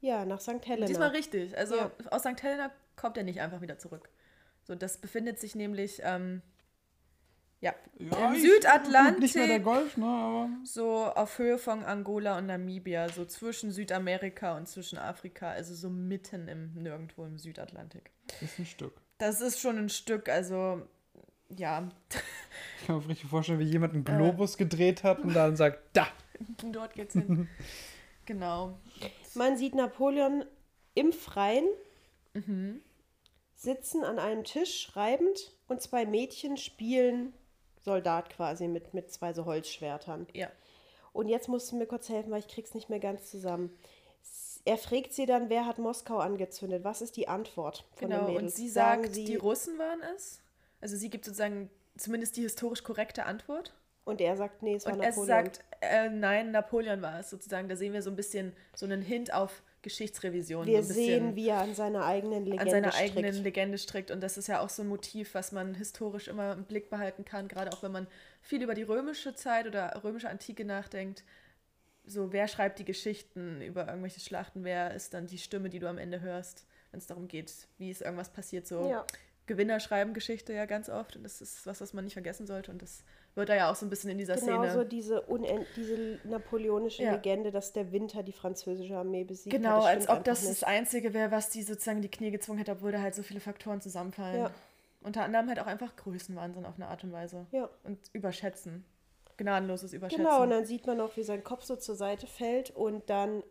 ja, 0.00 0.24
nach 0.24 0.40
St. 0.40 0.64
Helena. 0.66 0.86
Diesmal 0.86 1.08
richtig. 1.10 1.56
Also 1.56 1.76
Ja. 1.76 1.90
aus 2.10 2.22
St. 2.22 2.42
Helena 2.42 2.70
kommt 2.96 3.16
er 3.18 3.22
nicht 3.24 3.40
einfach 3.40 3.60
wieder 3.60 3.78
zurück. 3.78 4.08
So, 4.64 4.74
das 4.74 4.98
befindet 4.98 5.38
sich 5.40 5.54
nämlich 5.54 6.00
ähm, 6.04 6.42
ja, 7.62 7.74
im 7.98 8.06
ich- 8.06 8.10
Nicht 8.10 8.18
mehr 8.18 8.32
der 8.32 8.40
Südatlantik, 8.40 9.64
Golf, 9.64 9.96
ne? 9.96 10.04
Aber 10.06 10.48
so 10.64 10.88
auf 11.06 11.38
Höhe 11.38 11.56
von 11.56 11.82
Angola 11.84 12.36
und 12.36 12.46
Namibia, 12.46 13.08
so 13.08 13.24
zwischen 13.24 13.70
Südamerika 13.72 14.56
und 14.56 14.68
zwischen 14.68 14.98
Afrika, 14.98 15.48
also 15.50 15.74
so 15.74 15.88
mitten 15.88 16.48
im 16.48 16.74
Nirgendwo 16.74 17.24
im 17.24 17.38
Südatlantik. 17.38 18.10
ist 18.42 18.58
ein 18.58 18.66
Stück. 18.66 19.00
Das 19.18 19.40
ist 19.40 19.60
schon 19.60 19.78
ein 19.78 19.88
Stück, 19.88 20.28
also 20.28 20.82
ja, 21.48 21.88
Ich 22.80 22.86
kann 22.86 22.98
mir 22.98 23.08
richtig 23.08 23.30
vorstellen, 23.30 23.60
wie 23.60 23.64
jemand 23.64 23.94
einen 23.94 24.04
Globus 24.04 24.56
gedreht 24.58 25.04
hat 25.04 25.20
und 25.20 25.32
dann 25.34 25.54
sagt, 25.56 25.78
da. 25.94 26.08
dort 26.72 26.94
geht's 26.94 27.14
hin. 27.14 27.48
genau. 28.26 28.78
Man 29.34 29.56
sieht 29.56 29.74
Napoleon 29.74 30.44
im 30.94 31.12
Freien 31.12 31.64
Mhm. 32.34 32.80
sitzen 33.54 34.02
an 34.04 34.18
einem 34.18 34.42
Tisch 34.44 34.80
schreibend 34.80 35.52
und 35.68 35.80
zwei 35.82 36.06
Mädchen 36.06 36.56
spielen 36.56 37.32
Soldat 37.84 38.30
quasi 38.30 38.68
mit, 38.68 38.94
mit 38.94 39.12
zwei 39.12 39.32
so 39.32 39.44
Holzschwertern. 39.44 40.26
Ja. 40.32 40.48
Und 41.12 41.28
jetzt 41.28 41.48
musst 41.48 41.70
du 41.72 41.76
mir 41.76 41.86
kurz 41.86 42.08
helfen, 42.08 42.30
weil 42.30 42.38
ich 42.40 42.48
krieg's 42.48 42.74
nicht 42.74 42.88
mehr 42.88 43.00
ganz 43.00 43.30
zusammen. 43.30 43.76
Er 44.64 44.78
fragt 44.78 45.12
sie 45.12 45.26
dann, 45.26 45.50
wer 45.50 45.66
hat 45.66 45.78
Moskau 45.78 46.18
angezündet? 46.18 46.84
Was 46.84 47.02
ist 47.02 47.16
die 47.16 47.26
Antwort 47.28 47.84
von 47.94 48.08
Genau, 48.08 48.20
den 48.20 48.28
und 48.28 48.34
Mädels? 48.36 48.56
sie 48.56 48.68
Sagen 48.68 49.02
sagt, 49.02 49.14
sie, 49.14 49.24
die 49.24 49.36
Russen 49.36 49.78
waren 49.78 50.00
es. 50.14 50.40
Also 50.80 50.96
sie 50.96 51.10
gibt 51.10 51.24
sozusagen 51.24 51.68
zumindest 51.96 52.36
die 52.36 52.42
historisch 52.42 52.82
korrekte 52.84 53.24
Antwort. 53.26 53.74
Und 54.04 54.20
er 54.20 54.36
sagt, 54.36 54.62
nee, 54.62 54.74
es 54.76 54.86
war 54.86 54.94
Und 54.94 55.00
er 55.00 55.08
Napoleon. 55.10 55.26
sagt, 55.28 55.64
äh, 55.80 56.08
nein, 56.08 56.50
Napoleon 56.52 57.02
war 57.02 57.20
es 57.20 57.30
sozusagen. 57.30 57.68
Da 57.68 57.76
sehen 57.76 57.92
wir 57.92 58.02
so 58.02 58.10
ein 58.10 58.16
bisschen 58.16 58.54
so 58.74 58.86
einen 58.86 59.02
Hint 59.02 59.32
auf 59.34 59.62
Geschichtsrevision. 59.82 60.66
Wir 60.66 60.82
so 60.82 60.94
sehen, 60.94 61.34
wie 61.36 61.48
er 61.48 61.58
an 61.58 61.74
seiner 61.74 62.04
eigenen 62.04 62.44
Legende 62.44 62.62
an 62.62 62.70
seiner 62.70 62.92
strickt. 62.92 63.16
eigenen 63.18 63.42
Legende 63.42 63.78
strickt. 63.78 64.10
Und 64.10 64.20
das 64.20 64.38
ist 64.38 64.46
ja 64.46 64.60
auch 64.60 64.68
so 64.70 64.82
ein 64.82 64.88
Motiv, 64.88 65.34
was 65.34 65.52
man 65.52 65.74
historisch 65.74 66.28
immer 66.28 66.52
im 66.52 66.64
Blick 66.64 66.88
behalten 66.90 67.24
kann, 67.24 67.48
gerade 67.48 67.72
auch 67.72 67.82
wenn 67.82 67.92
man 67.92 68.06
viel 68.40 68.62
über 68.62 68.74
die 68.74 68.82
römische 68.82 69.34
Zeit 69.34 69.66
oder 69.66 70.00
römische 70.02 70.28
Antike 70.30 70.64
nachdenkt. 70.64 71.24
So, 72.04 72.32
wer 72.32 72.48
schreibt 72.48 72.78
die 72.78 72.84
Geschichten 72.84 73.60
über 73.62 73.86
irgendwelche 73.86 74.20
Schlachten? 74.20 74.64
Wer 74.64 74.94
ist 74.94 75.14
dann 75.14 75.26
die 75.26 75.38
Stimme, 75.38 75.68
die 75.70 75.78
du 75.78 75.88
am 75.88 75.98
Ende 75.98 76.20
hörst, 76.20 76.66
wenn 76.90 76.98
es 76.98 77.06
darum 77.06 77.28
geht, 77.28 77.52
wie 77.78 77.90
ist 77.90 78.02
irgendwas 78.02 78.30
passiert? 78.32 78.66
So, 78.66 78.88
Ja. 78.88 79.06
Gewinner 79.46 79.80
schreiben 79.80 80.14
Geschichte 80.14 80.52
ja 80.52 80.66
ganz 80.66 80.88
oft. 80.88 81.16
Und 81.16 81.24
das 81.24 81.40
ist 81.40 81.66
was, 81.66 81.80
was 81.80 81.92
man 81.92 82.04
nicht 82.04 82.12
vergessen 82.14 82.46
sollte. 82.46 82.70
Und 82.70 82.80
das 82.80 83.02
wird 83.34 83.48
da 83.48 83.54
ja 83.54 83.70
auch 83.70 83.74
so 83.74 83.86
ein 83.86 83.90
bisschen 83.90 84.10
in 84.10 84.18
dieser 84.18 84.34
Genauso 84.36 84.70
Szene. 84.70 84.84
diese, 84.86 85.22
unend 85.22 85.66
diese 85.76 86.18
napoleonische 86.24 87.02
Ja. 87.02 87.12
Legende, 87.12 87.50
dass 87.50 87.72
der 87.72 87.90
Winter 87.92 88.22
die 88.22 88.32
französische 88.32 88.96
Armee 88.96 89.24
besiegt 89.24 89.54
Genau, 89.56 89.82
hat. 89.84 89.86
als 89.96 90.08
ob 90.08 90.22
das 90.24 90.40
einfach 90.40 90.50
das 90.50 90.62
Einzige 90.64 91.14
wäre, 91.14 91.30
was 91.30 91.48
die 91.50 91.62
sozusagen 91.62 91.98
in 91.98 92.02
die 92.02 92.10
Knie 92.10 92.30
gezwungen 92.30 92.58
hätte, 92.58 92.72
obwohl 92.72 92.92
da 92.92 93.00
halt 93.00 93.14
so 93.14 93.22
viele 93.22 93.40
Faktoren 93.40 93.80
zusammenfallen. 93.80 94.38
Ja. 94.40 94.50
Unter 95.02 95.24
anderem 95.24 95.48
halt 95.48 95.58
auch 95.60 95.66
einfach 95.66 95.96
Größenwahnsinn 95.96 96.64
auf 96.66 96.74
eine 96.76 96.86
Art 96.88 97.02
und 97.04 97.12
Weise. 97.12 97.46
Ja. 97.52 97.68
Und 97.84 97.98
überschätzen. 98.12 98.84
Gnadenloses 99.38 99.92
Überschätzen. 99.94 100.24
Genau, 100.24 100.42
und 100.42 100.50
dann 100.50 100.66
sieht 100.66 100.86
man 100.86 101.00
auch, 101.00 101.16
wie 101.16 101.22
sein 101.22 101.42
Kopf 101.42 101.64
so 101.64 101.74
zur 101.76 101.94
Seite 101.96 102.26
fällt 102.26 102.70
und 102.70 103.08
dann 103.10 103.42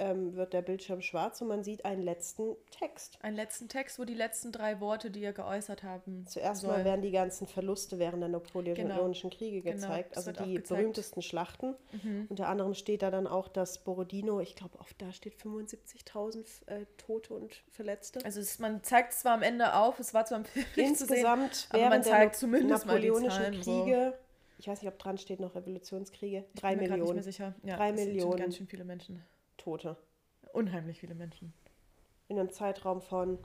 ähm, 0.00 0.34
wird 0.34 0.52
der 0.52 0.62
Bildschirm 0.62 1.00
schwarz 1.02 1.40
und 1.40 1.48
man 1.48 1.62
sieht 1.62 1.84
einen 1.84 2.02
letzten 2.02 2.56
Text. 2.70 3.18
Einen 3.22 3.36
letzten 3.36 3.68
Text, 3.68 3.98
wo 3.98 4.04
die 4.04 4.14
letzten 4.14 4.50
drei 4.50 4.80
Worte, 4.80 5.10
die 5.10 5.22
er 5.22 5.32
geäußert 5.32 5.82
haben. 5.82 6.26
Zuerst 6.26 6.62
soll. 6.62 6.70
mal 6.70 6.84
werden 6.84 7.02
die 7.02 7.10
ganzen 7.10 7.46
Verluste 7.46 7.98
während 7.98 8.22
der 8.22 8.28
napoleonischen 8.30 9.30
Genau. 9.30 9.38
Kriege 9.38 9.60
Genau, 9.62 9.74
gezeigt, 9.76 10.16
das 10.16 10.26
also 10.28 10.44
die 10.44 10.54
gezeigt. 10.54 10.70
Mhm. 10.70 10.76
berühmtesten 10.76 11.22
Schlachten. 11.22 11.76
Unter 12.28 12.48
anderem 12.48 12.74
steht 12.74 13.02
da 13.02 13.10
dann 13.10 13.26
auch, 13.26 13.48
dass 13.48 13.84
Borodino, 13.84 14.40
ich 14.40 14.56
glaube, 14.56 14.78
oft 14.80 15.00
da 15.00 15.12
steht 15.12 15.36
75.000 15.36 16.66
äh, 16.66 16.86
Tote 16.96 17.34
und 17.34 17.62
Verletzte. 17.70 18.24
Also 18.24 18.40
es, 18.40 18.58
man 18.58 18.82
zeigt 18.82 19.12
zwar 19.12 19.34
am 19.34 19.42
Ende 19.42 19.74
auf, 19.74 19.98
es 20.00 20.14
war 20.14 20.24
zwar 20.24 20.38
im 20.38 20.44
Film 20.44 20.64
nicht 20.76 20.96
zu 20.96 21.06
sehen, 21.06 21.16
Insgesamt 21.16 21.66
aber 21.70 21.82
man 21.82 21.90
während 21.92 22.06
der 22.06 22.12
zeigt 22.12 22.32
Na- 22.34 22.38
zumindest 22.38 22.86
napoleonischen 22.86 23.30
Zahlen. 23.30 23.62
So. 23.62 23.82
Kriege, 23.84 24.18
ich 24.58 24.68
weiß 24.68 24.82
nicht, 24.82 24.90
ob 24.92 24.98
dran 24.98 25.18
steht 25.18 25.40
noch 25.40 25.54
Revolutionskriege, 25.54 26.44
Ich 26.54 26.60
drei 26.60 26.74
bin 26.76 26.84
mir 26.84 26.90
Millionen 26.90 27.16
Nicht 27.16 27.24
mehr 27.26 27.32
sicher. 27.32 27.54
Ja, 27.62 27.76
Drei 27.76 27.92
Millionen. 27.92 28.36
ganz 28.36 28.56
schön 28.56 28.66
viele 28.66 28.84
Menschen. 28.84 29.22
Tote. 29.60 29.96
Unheimlich 30.52 31.00
viele 31.00 31.14
Menschen. 31.14 31.52
In 32.28 32.38
einem 32.38 32.50
Zeitraum 32.50 33.00
von, 33.00 33.38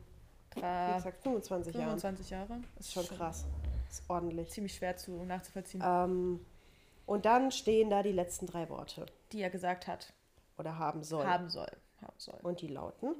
wie 0.55 0.61
War 0.61 0.95
gesagt, 0.95 1.21
25 1.23 1.75
Jahren. 1.75 1.99
25 1.99 2.29
Jahre. 2.29 2.61
Das 2.77 2.87
ist 2.87 2.93
schon 2.93 3.07
krass. 3.07 3.45
Das 3.87 3.99
ist 3.99 4.09
ordentlich. 4.09 4.49
Ziemlich 4.49 4.73
schwer 4.75 4.97
zu 4.97 5.11
nachzuvollziehen. 5.23 5.83
Ähm, 5.85 6.45
und 7.05 7.25
dann 7.25 7.51
stehen 7.51 7.89
da 7.89 8.01
die 8.01 8.11
letzten 8.11 8.47
drei 8.47 8.69
Worte. 8.69 9.05
die 9.31 9.41
er 9.41 9.49
gesagt 9.49 9.87
hat, 9.87 10.13
Oder 10.57 10.79
haben 10.79 11.03
soll. 11.03 11.25
haben 11.25 11.49
soll. 11.49 11.69
Haben 12.01 12.15
soll. 12.17 12.39
Und 12.41 12.61
die 12.61 12.67
lauten. 12.67 13.15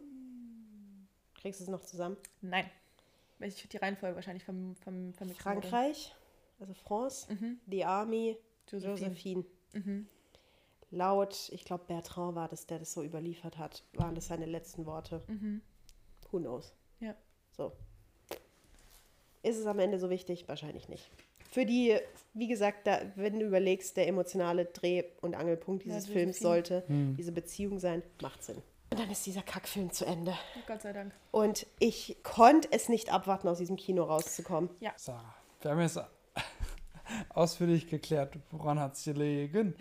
Kriegst 1.35 1.59
du 1.59 1.65
es 1.65 1.69
noch 1.69 1.81
zusammen? 1.81 2.17
Nein. 2.41 2.69
Weil 3.37 3.49
ich 3.49 3.67
die 3.67 3.77
Reihenfolge 3.77 4.15
wahrscheinlich 4.15 4.43
vom, 4.43 4.75
vom, 4.77 5.13
vom 5.13 5.29
Frankreich, 5.29 6.15
also 6.59 6.73
France, 6.73 7.27
die 7.65 7.83
Army, 7.85 8.37
Josephine. 8.67 9.07
Josephine. 9.73 10.05
Laut, 10.95 11.49
ich 11.51 11.65
glaube, 11.65 11.83
Bertrand 11.87 12.35
war 12.35 12.47
das, 12.47 12.67
der 12.67 12.79
das 12.79 12.93
so 12.93 13.03
überliefert 13.03 13.57
hat, 13.57 13.83
waren 13.93 14.15
das 14.15 14.27
seine 14.27 14.45
letzten 14.45 14.85
Worte. 14.85 15.21
Who 16.31 16.39
knows? 16.39 16.73
Ja. 17.01 17.13
So. 17.51 17.73
Ist 19.43 19.57
es 19.57 19.65
am 19.67 19.79
Ende 19.79 19.99
so 19.99 20.09
wichtig? 20.09 20.47
Wahrscheinlich 20.47 20.87
nicht. 20.87 21.11
Für 21.51 21.65
die, 21.65 21.97
wie 22.33 22.47
gesagt, 22.47 22.87
da, 22.87 23.01
wenn 23.15 23.39
du 23.39 23.45
überlegst, 23.45 23.97
der 23.97 24.07
emotionale 24.07 24.65
Dreh- 24.65 25.03
und 25.21 25.35
Angelpunkt 25.35 25.83
dieses 25.83 26.07
Ja, 26.07 26.13
Films 26.13 26.39
sollte 26.39 26.83
diese 26.87 27.31
Beziehung 27.33 27.79
sein, 27.79 28.01
macht 28.21 28.43
Sinn. 28.43 28.61
Und 28.89 28.99
dann 28.99 29.11
ist 29.11 29.25
dieser 29.25 29.41
Kackfilm 29.41 29.91
zu 29.91 30.05
Ende. 30.05 30.33
Gott 30.67 30.81
sei 30.81 30.93
Dank. 30.93 31.13
Und 31.31 31.67
ich 31.79 32.17
konnte 32.23 32.69
es 32.71 32.87
nicht 32.87 33.11
abwarten, 33.11 33.49
aus 33.49 33.57
diesem 33.57 33.75
Kino 33.75 34.03
rauszukommen. 34.03 34.69
Ja. 34.79 34.93
Sarah, 34.95 35.35
wir 35.61 35.71
haben 35.71 35.81
jetzt 35.81 35.99
ausführlich 37.29 37.87
geklärt, 37.87 38.37
woran 38.51 38.79
hat 38.79 38.93
es 38.93 39.03
gelegen. 39.03 39.75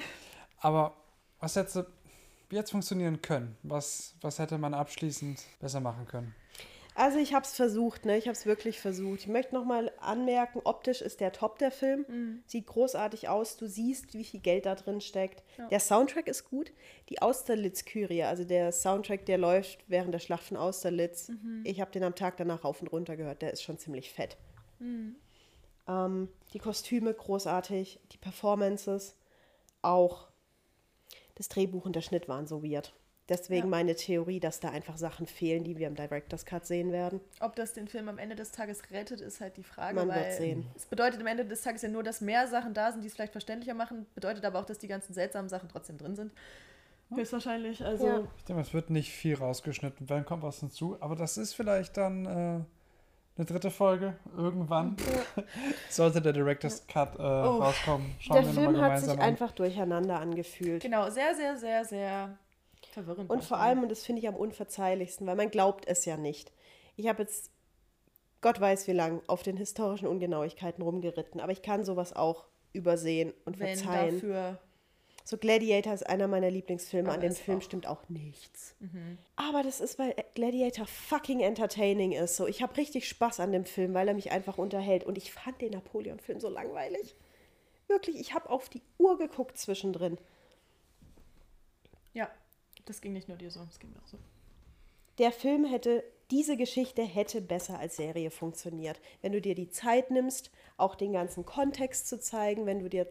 Aber 0.58 0.96
was 1.44 1.56
hätte 1.56 1.86
wie 2.48 2.56
jetzt 2.56 2.70
funktionieren 2.70 3.22
können? 3.22 3.56
Was, 3.62 4.14
was 4.20 4.38
hätte 4.38 4.58
man 4.58 4.74
abschließend 4.74 5.42
besser 5.60 5.80
machen 5.80 6.06
können? 6.06 6.34
Also 6.96 7.18
ich 7.18 7.34
habe 7.34 7.44
es 7.44 7.52
versucht, 7.52 8.04
ne? 8.04 8.16
Ich 8.16 8.26
habe 8.28 8.36
es 8.36 8.46
wirklich 8.46 8.78
versucht. 8.78 9.20
Ich 9.20 9.26
möchte 9.26 9.52
nochmal 9.54 9.90
anmerken, 9.98 10.60
optisch 10.62 11.02
ist 11.02 11.20
der 11.20 11.32
Top 11.32 11.58
der 11.58 11.72
Film. 11.72 12.04
Sieht 12.46 12.66
großartig 12.66 13.28
aus. 13.28 13.56
Du 13.56 13.66
siehst, 13.66 14.14
wie 14.14 14.22
viel 14.22 14.38
Geld 14.40 14.66
da 14.66 14.76
drin 14.76 15.00
steckt. 15.00 15.42
Der 15.70 15.80
Soundtrack 15.80 16.28
ist 16.28 16.48
gut. 16.48 16.72
Die 17.08 17.20
Austerlitz-Kyrie, 17.20 18.22
also 18.22 18.44
der 18.44 18.70
Soundtrack, 18.70 19.26
der 19.26 19.38
läuft 19.38 19.84
während 19.88 20.14
der 20.14 20.20
Schlacht 20.20 20.44
von 20.44 20.56
Austerlitz. 20.56 21.32
Ich 21.64 21.80
habe 21.80 21.90
den 21.90 22.04
am 22.04 22.14
Tag 22.14 22.36
danach 22.36 22.62
rauf 22.62 22.80
und 22.80 22.88
runter 22.88 23.16
gehört. 23.16 23.42
Der 23.42 23.52
ist 23.52 23.64
schon 23.64 23.76
ziemlich 23.78 24.12
fett. 24.12 24.36
Ähm, 25.88 26.28
die 26.52 26.58
Kostüme 26.60 27.12
großartig. 27.12 27.98
Die 28.12 28.18
Performances 28.18 29.16
auch. 29.82 30.28
Das 31.34 31.48
Drehbuch 31.48 31.84
und 31.84 31.96
der 31.96 32.00
Schnitt 32.02 32.28
waren 32.28 32.46
so 32.46 32.62
weird. 32.62 32.94
Deswegen 33.28 33.64
Ja. 33.64 33.70
meine 33.70 33.94
Theorie, 33.96 34.38
dass 34.38 34.60
da 34.60 34.68
einfach 34.68 34.98
Sachen 34.98 35.26
fehlen, 35.26 35.64
die 35.64 35.78
wir 35.78 35.86
im 35.86 35.94
Director's 35.94 36.44
Cut 36.44 36.66
sehen 36.66 36.92
werden. 36.92 37.20
Ob 37.40 37.56
das 37.56 37.72
den 37.72 37.88
Film 37.88 38.08
am 38.10 38.18
Ende 38.18 38.36
des 38.36 38.52
Tages 38.52 38.82
rettet, 38.90 39.22
ist 39.22 39.40
halt 39.40 39.56
die 39.56 39.62
Frage. 39.62 39.94
Man 39.94 40.08
weil 40.08 40.24
wird 40.24 40.32
sehen. 40.34 40.66
Es 40.76 40.84
bedeutet 40.84 41.20
am 41.20 41.26
Ende 41.26 41.46
des 41.46 41.62
Tages 41.62 41.80
ja 41.80 41.88
nur, 41.88 42.02
dass 42.02 42.20
mehr 42.20 42.46
Sachen 42.48 42.74
da 42.74 42.92
sind, 42.92 43.00
die 43.02 43.08
es 43.08 43.14
vielleicht 43.14 43.32
verständlicher 43.32 43.72
machen. 43.72 44.04
Bedeutet 44.14 44.44
aber 44.44 44.58
auch, 44.58 44.66
dass 44.66 44.78
die 44.78 44.88
ganzen 44.88 45.14
seltsamen 45.14 45.48
Sachen 45.48 45.70
trotzdem 45.70 45.96
drin 45.96 46.16
sind. 46.16 46.32
Höchstwahrscheinlich. 47.14 47.82
Also 47.84 48.06
Ja. 48.06 48.28
Ich 48.36 48.44
denke, 48.44 48.60
es 48.60 48.74
wird 48.74 48.90
nicht 48.90 49.10
viel 49.10 49.36
rausgeschnitten, 49.36 50.08
wenn 50.10 50.26
kommt 50.26 50.42
was 50.42 50.60
hinzu. 50.60 51.00
Aber 51.00 51.16
das 51.16 51.38
ist 51.38 51.54
vielleicht 51.54 51.96
dann 51.96 52.26
äh, 52.26 52.60
eine 53.36 53.46
dritte 53.46 53.70
Folge 53.70 54.16
irgendwann. 54.36 54.96
Sollte 55.90 56.22
der 56.22 56.32
Director's 56.32 56.86
Cut 56.86 57.18
äh, 57.18 57.22
rauskommen. 57.22 58.14
Schauen 58.20 58.36
Oh. 58.36 58.40
Der 58.40 58.46
wir 58.46 58.52
Film 58.62 58.80
hat 58.80 59.00
sich 59.00 59.10
an. 59.10 59.20
einfach 59.20 59.52
durcheinander 59.52 60.20
angefühlt. 60.20 60.82
genau, 60.82 61.10
sehr, 61.10 61.34
sehr, 61.34 61.56
sehr, 61.56 61.84
sehr 61.84 62.38
verwirrend. 62.92 63.30
Und 63.30 63.42
vor 63.44 63.58
allem, 63.58 63.82
und 63.82 63.90
das 63.90 64.04
finde 64.04 64.20
ich 64.20 64.28
am 64.28 64.36
unverzeihlichsten, 64.36 65.26
weil 65.26 65.36
man 65.36 65.50
glaubt 65.50 65.86
es 65.88 66.04
ja 66.04 66.16
nicht. 66.16 66.52
Ich 66.96 67.08
habe 67.08 67.22
jetzt, 67.22 67.50
Gott 68.40 68.60
weiß 68.60 68.86
wie 68.86 68.92
lang, 68.92 69.20
auf 69.26 69.42
den 69.42 69.56
historischen 69.56 70.06
Ungenauigkeiten 70.06 70.82
rumgeritten, 70.82 71.40
aber 71.40 71.50
ich 71.50 71.62
kann 71.62 71.84
sowas 71.84 72.14
auch 72.14 72.44
übersehen 72.72 73.32
und 73.44 73.58
wenn 73.58 73.76
verzeihen. 73.76 74.14
dafür 74.14 74.58
So 75.26 75.38
Gladiator 75.38 75.94
ist 75.94 76.06
einer 76.06 76.28
meiner 76.28 76.50
Lieblingsfilme, 76.50 77.08
Aber 77.08 77.14
an 77.14 77.20
dem 77.22 77.32
Film 77.34 77.58
auch- 77.58 77.62
stimmt 77.62 77.86
auch 77.86 78.08
nichts. 78.10 78.74
Aber 79.36 79.62
das 79.62 79.80
ist, 79.80 79.98
weil 79.98 80.14
Gladiator 80.34 80.86
fucking 80.86 81.40
entertaining 81.40 82.12
ist. 82.12 82.36
So, 82.36 82.46
ich 82.46 82.62
habe 82.62 82.76
richtig 82.76 83.08
Spaß 83.08 83.40
an 83.40 83.50
dem 83.50 83.64
Film, 83.64 83.94
weil 83.94 84.06
er 84.06 84.14
mich 84.14 84.32
einfach 84.32 84.58
unterhält. 84.58 85.04
Und 85.04 85.16
ich 85.16 85.32
fand 85.32 85.62
den 85.62 85.72
Napoleon-Film 85.72 86.40
so 86.40 86.50
langweilig. 86.50 87.16
Wirklich, 87.88 88.16
ich 88.20 88.34
habe 88.34 88.50
auf 88.50 88.68
die 88.68 88.82
Uhr 88.98 89.16
geguckt 89.16 89.56
zwischendrin. 89.56 90.18
Ja, 92.12 92.30
das 92.84 93.00
ging 93.00 93.14
nicht 93.14 93.28
nur 93.28 93.38
dir 93.38 93.50
so, 93.50 93.64
das 93.64 93.78
ging 93.78 93.90
mir 93.92 94.00
auch 94.02 94.06
so. 94.06 94.18
Der 95.18 95.32
Film 95.32 95.64
hätte, 95.64 96.04
diese 96.30 96.56
Geschichte 96.58 97.02
hätte 97.02 97.40
besser 97.40 97.78
als 97.78 97.96
Serie 97.96 98.30
funktioniert. 98.30 99.00
Wenn 99.22 99.32
du 99.32 99.40
dir 99.40 99.54
die 99.54 99.70
Zeit 99.70 100.10
nimmst, 100.10 100.50
auch 100.76 100.94
den 100.96 101.12
ganzen 101.12 101.46
Kontext 101.46 102.08
zu 102.08 102.20
zeigen, 102.20 102.66
wenn 102.66 102.80
du 102.80 102.88
dir 102.90 103.06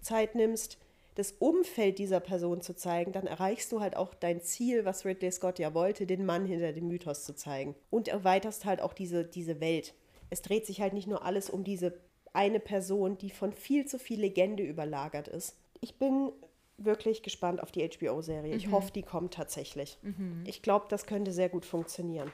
Zeit 0.00 0.34
nimmst, 0.34 0.78
das 1.14 1.32
Umfeld 1.32 1.98
dieser 1.98 2.20
Person 2.20 2.62
zu 2.62 2.74
zeigen, 2.74 3.12
dann 3.12 3.26
erreichst 3.26 3.70
du 3.70 3.80
halt 3.80 3.96
auch 3.96 4.14
dein 4.14 4.40
Ziel, 4.40 4.84
was 4.84 5.04
Ridley 5.04 5.30
Scott 5.30 5.58
ja 5.58 5.74
wollte, 5.74 6.06
den 6.06 6.24
Mann 6.24 6.46
hinter 6.46 6.72
dem 6.72 6.88
Mythos 6.88 7.24
zu 7.24 7.34
zeigen. 7.34 7.74
Und 7.90 8.08
erweiterst 8.08 8.64
halt 8.64 8.80
auch 8.80 8.94
diese, 8.94 9.24
diese 9.24 9.60
Welt. 9.60 9.94
Es 10.30 10.40
dreht 10.40 10.66
sich 10.66 10.80
halt 10.80 10.94
nicht 10.94 11.06
nur 11.06 11.24
alles 11.24 11.50
um 11.50 11.64
diese 11.64 12.00
eine 12.32 12.60
Person, 12.60 13.18
die 13.18 13.30
von 13.30 13.52
viel 13.52 13.86
zu 13.86 13.98
viel 13.98 14.20
Legende 14.20 14.62
überlagert 14.62 15.28
ist. 15.28 15.56
Ich 15.80 15.96
bin 15.96 16.32
wirklich 16.78 17.22
gespannt 17.22 17.62
auf 17.62 17.70
die 17.70 17.86
HBO-Serie. 17.86 18.54
Ich 18.54 18.70
hoffe, 18.70 18.90
die 18.92 19.02
kommt 19.02 19.34
tatsächlich. 19.34 19.98
Ich 20.46 20.62
glaube, 20.62 20.86
das 20.88 21.04
könnte 21.04 21.32
sehr 21.32 21.50
gut 21.50 21.66
funktionieren. 21.66 22.32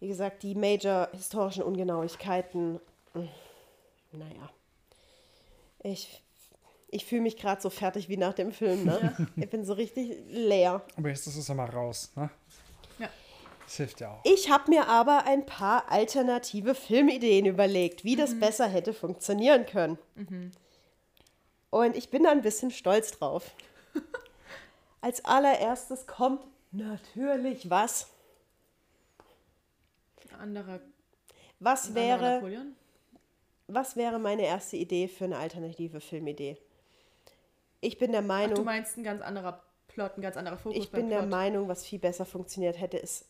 Wie 0.00 0.08
gesagt, 0.08 0.42
die 0.42 0.54
major 0.54 1.08
historischen 1.12 1.62
Ungenauigkeiten, 1.62 2.80
mh, 3.14 3.28
naja. 4.12 4.50
Ich, 5.82 6.22
ich 6.88 7.04
fühle 7.04 7.22
mich 7.22 7.36
gerade 7.36 7.60
so 7.60 7.70
fertig 7.70 8.08
wie 8.08 8.16
nach 8.16 8.34
dem 8.34 8.52
Film. 8.52 8.84
Ne? 8.84 9.28
Ich 9.36 9.50
bin 9.50 9.64
so 9.64 9.72
richtig 9.74 10.16
leer. 10.28 10.82
Aber 10.96 11.08
jetzt 11.08 11.26
ist 11.26 11.36
es 11.36 11.48
ja 11.48 11.54
mal 11.54 11.68
raus. 11.68 12.12
Ne? 12.16 12.30
Ja. 12.98 13.08
Das 13.64 13.76
hilft 13.76 14.00
ja 14.00 14.12
auch. 14.12 14.20
Ich 14.24 14.50
habe 14.50 14.70
mir 14.70 14.86
aber 14.88 15.24
ein 15.26 15.44
paar 15.46 15.90
alternative 15.90 16.74
Filmideen 16.74 17.46
überlegt, 17.46 18.04
wie 18.04 18.14
das 18.16 18.38
besser 18.38 18.68
hätte 18.68 18.92
funktionieren 18.94 19.66
können. 19.66 19.98
Und 21.70 21.96
ich 21.96 22.10
bin 22.10 22.22
da 22.24 22.30
ein 22.30 22.42
bisschen 22.42 22.70
stolz 22.70 23.10
drauf. 23.12 23.54
Als 25.00 25.24
allererstes 25.24 26.06
kommt 26.06 26.40
natürlich 26.72 27.68
was. 27.68 28.08
Anderer, 30.38 30.80
Was 31.60 31.88
anderer 31.88 32.04
wäre, 32.04 32.34
Napoleon? 32.34 32.76
was 33.68 33.96
wäre 33.96 34.18
meine 34.18 34.42
erste 34.42 34.76
Idee 34.76 35.08
für 35.08 35.24
eine 35.24 35.38
alternative 35.38 36.00
Filmidee? 36.00 36.58
Ich 37.86 37.98
bin 37.98 38.12
der 38.12 38.20
Ach, 38.22 38.26
Meinung, 38.26 38.54
du 38.56 38.62
meinst 38.64 38.96
ein 38.96 39.04
ganz 39.04 39.22
anderer 39.22 39.62
Plot, 39.88 40.18
ein 40.18 40.22
ganz 40.22 40.36
anderer 40.36 40.58
Fokus 40.58 40.78
Ich 40.78 40.90
bin 40.90 41.08
der 41.08 41.18
Plot. 41.20 41.30
Meinung, 41.30 41.68
was 41.68 41.84
viel 41.84 41.98
besser 41.98 42.24
funktioniert 42.24 42.80
hätte, 42.80 42.96
ist 42.98 43.26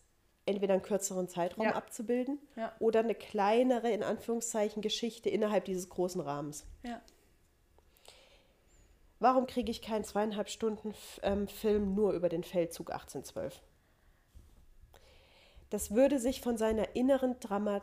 entweder 0.47 0.75
einen 0.75 0.83
kürzeren 0.83 1.29
Zeitraum 1.29 1.65
Ja. 1.67 1.75
abzubilden 1.75 2.39
Ja. 2.57 2.73
oder 2.79 3.01
eine 3.01 3.15
kleinere, 3.15 3.91
in 3.91 4.03
Anführungszeichen, 4.03 4.81
Geschichte 4.83 5.29
innerhalb 5.29 5.65
dieses 5.65 5.89
großen 5.89 6.21
Rahmens. 6.21 6.67
Ja. 6.85 7.01
Warum 9.19 9.47
kriege 9.47 9.71
ich 9.71 9.81
keinen 9.83 10.05
zweieinhalb 10.05 10.49
Stunden 10.49 10.95
ähm, 11.23 11.49
Film 11.49 11.95
nur 11.95 12.13
über 12.13 12.29
den 12.29 12.45
Feldzug 12.45 12.91
1812? 12.91 13.63
Das 15.71 15.95
würde 15.95 16.19
sich 16.19 16.41
von 16.43 16.57
seiner 16.57 16.95
inneren 16.95 17.41
Drama 17.41 17.83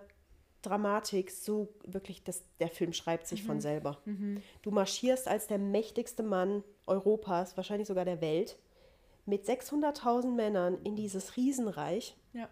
Dramatik 0.63 1.29
so 1.29 1.69
wirklich, 1.85 2.23
das, 2.23 2.43
der 2.59 2.69
Film 2.69 2.93
schreibt 2.93 3.27
sich 3.27 3.43
von 3.43 3.61
selber. 3.61 3.99
Du 4.61 4.71
marschierst 4.71 5.27
als 5.27 5.47
der 5.47 5.59
mächtigste 5.59 6.23
Mann 6.23 6.63
Europas, 6.87 7.55
wahrscheinlich 7.55 7.87
sogar 7.87 8.05
der 8.05 8.21
Welt, 8.21 8.57
mit 9.25 9.45
600.000 9.45 10.31
Männern 10.31 10.77
in 10.83 10.95
dieses 10.95 11.37
Riesenreich. 11.37 12.17
Ja. 12.33 12.49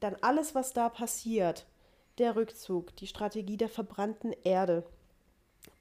Dann 0.00 0.16
alles, 0.20 0.54
was 0.54 0.72
da 0.72 0.88
passiert, 0.88 1.66
der 2.18 2.36
Rückzug, 2.36 2.94
die 2.96 3.06
Strategie 3.06 3.56
der 3.56 3.68
verbrannten 3.68 4.34
Erde, 4.44 4.84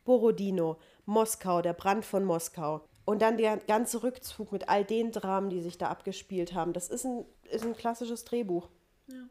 Borodino, 0.06 0.78
Moskau, 1.06 1.62
der 1.62 1.74
Brand 1.74 2.06
von 2.06 2.24
Moskau 2.24 2.82
und 3.06 3.22
dann 3.22 3.38
der 3.38 3.58
ganze 3.58 4.04
Rückzug 4.04 4.52
mit 4.52 4.70
all 4.70 4.86
den 4.86 5.12
Dramen, 5.12 5.50
die 5.50 5.62
sich 5.62 5.78
da 5.78 5.90
abgespielt 5.90 6.54
haben. 6.54 6.74
Das 6.74 6.88
ist 6.88 7.06
ein, 7.06 7.26
ist 7.50 7.66
ein 7.66 7.76
klassisches 7.76 8.24
Drehbuch. 8.24 8.70
Ja. 9.08 9.24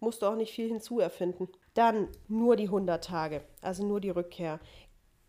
Musst 0.00 0.22
du 0.22 0.26
auch 0.26 0.36
nicht 0.36 0.52
viel 0.52 0.68
hinzuerfinden. 0.68 1.48
Dann 1.74 2.08
nur 2.28 2.56
die 2.56 2.66
100 2.66 3.02
Tage, 3.04 3.42
also 3.62 3.84
nur 3.84 4.00
die 4.00 4.10
Rückkehr. 4.10 4.60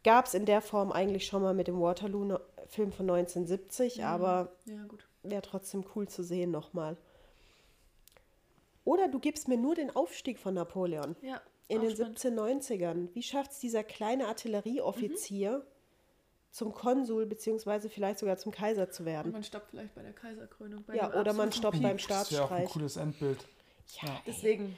Gab 0.03 0.25
es 0.27 0.33
in 0.33 0.45
der 0.45 0.61
Form 0.61 0.91
eigentlich 0.91 1.25
schon 1.25 1.41
mal 1.41 1.53
mit 1.53 1.67
dem 1.67 1.79
Waterloo-Film 1.81 2.91
von 2.91 3.09
1970, 3.09 4.03
aber 4.05 4.51
Ja, 4.65 4.85
wäre 5.23 5.41
trotzdem 5.41 5.83
cool 5.95 6.07
zu 6.07 6.23
sehen 6.23 6.51
nochmal. 6.51 6.97
Oder 8.85 9.07
du 9.07 9.19
gibst 9.19 9.47
mir 9.47 9.57
nur 9.57 9.75
den 9.75 9.95
Aufstieg 9.95 10.39
von 10.39 10.53
Napoleon 10.53 11.15
Ja. 11.21 11.41
in 11.67 11.81
den 11.81 11.91
spannend. 11.91 12.19
1790ern. 12.19 13.09
Wie 13.13 13.23
schafft 13.23 13.51
es 13.51 13.59
dieser 13.59 13.83
kleine 13.83 14.27
Artillerieoffizier 14.27 15.65
zum 16.51 16.73
Konsul 16.73 17.25
beziehungsweise 17.25 17.89
vielleicht 17.89 18.19
sogar 18.19 18.37
zum 18.37 18.51
Kaiser 18.51 18.89
zu 18.89 19.03
Und 19.03 19.07
werden? 19.07 19.31
man 19.31 19.43
stoppt 19.43 19.69
vielleicht 19.71 19.93
bei 19.93 20.01
der 20.01 20.13
Kaiserkrönung. 20.13 20.83
Bei 20.85 20.95
Ja, 20.95 21.13
oder 21.19 21.33
man 21.33 21.51
stoppt 21.51 21.73
Peak. 21.73 21.83
beim 21.83 21.97
Das 21.97 22.07
wäre 22.07 22.15
auch 22.19 22.21
ein 22.21 22.25
Staatsstreich. 22.25 22.69
cooles 22.71 22.95
Endbild. 22.97 23.45
Ja. 24.01 24.21
Deswegen. 24.25 24.77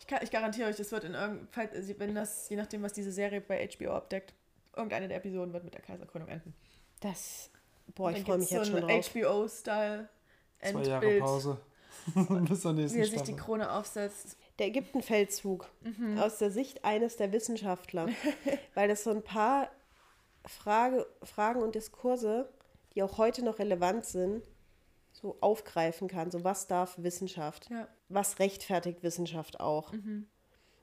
Ich, 0.00 0.06
kann, 0.06 0.20
ich 0.22 0.30
garantiere 0.30 0.68
euch, 0.68 0.78
es 0.80 0.90
wird 0.92 1.04
in 1.04 1.14
irgendeinem 1.14 1.48
Fall, 1.48 1.68
also 1.74 1.98
wenn 1.98 2.14
das, 2.14 2.48
je 2.48 2.56
nachdem, 2.56 2.82
was 2.82 2.92
diese 2.94 3.12
Serie 3.12 3.40
bei 3.40 3.68
HBO 3.68 3.92
abdeckt, 3.92 4.32
irgendeine 4.74 5.08
der 5.08 5.18
Episoden 5.18 5.52
wird 5.52 5.64
mit 5.64 5.74
der 5.74 5.82
Kaiserkrönung 5.82 6.28
enden. 6.28 6.54
das. 7.00 7.50
Boah, 7.94 8.10
ich 8.10 8.22
freue 8.22 8.38
mich 8.38 8.48
gibt's 8.48 8.50
jetzt 8.50 8.66
so 8.66 8.78
schon 8.78 8.88
ein 8.88 9.00
drauf. 9.02 9.10
HBO-Style 9.12 10.08
Zwei 10.60 10.82
Jahre 10.82 11.04
Endbild, 11.06 11.20
Pause. 11.20 11.58
Bis 12.48 12.60
zur 12.62 12.72
nächsten 12.74 12.96
wie 12.98 13.02
er 13.02 13.06
sich 13.06 13.22
die. 13.22 13.34
Krone 13.36 13.70
aufsetzt. 13.72 14.36
Der 14.58 14.66
Ägyptenfeldzug 14.66 15.68
Mhm. 15.82 16.18
aus 16.18 16.38
der 16.38 16.50
Sicht 16.50 16.84
eines 16.84 17.16
der 17.16 17.32
Wissenschaftler, 17.32 18.08
weil 18.74 18.88
das 18.88 19.04
so 19.04 19.10
ein 19.10 19.22
paar 19.22 19.70
Frage, 20.46 21.06
Fragen 21.22 21.62
und 21.62 21.74
Diskurse, 21.74 22.48
die 22.94 23.02
auch 23.02 23.18
heute 23.18 23.42
noch 23.44 23.58
relevant 23.58 24.04
sind, 24.04 24.42
so 25.12 25.36
aufgreifen 25.40 26.08
kann. 26.08 26.30
So 26.30 26.44
was 26.44 26.66
darf 26.66 26.94
Wissenschaft? 26.98 27.68
Ja. 27.70 27.88
Was 28.08 28.38
rechtfertigt 28.38 29.02
Wissenschaft 29.02 29.60
auch? 29.60 29.92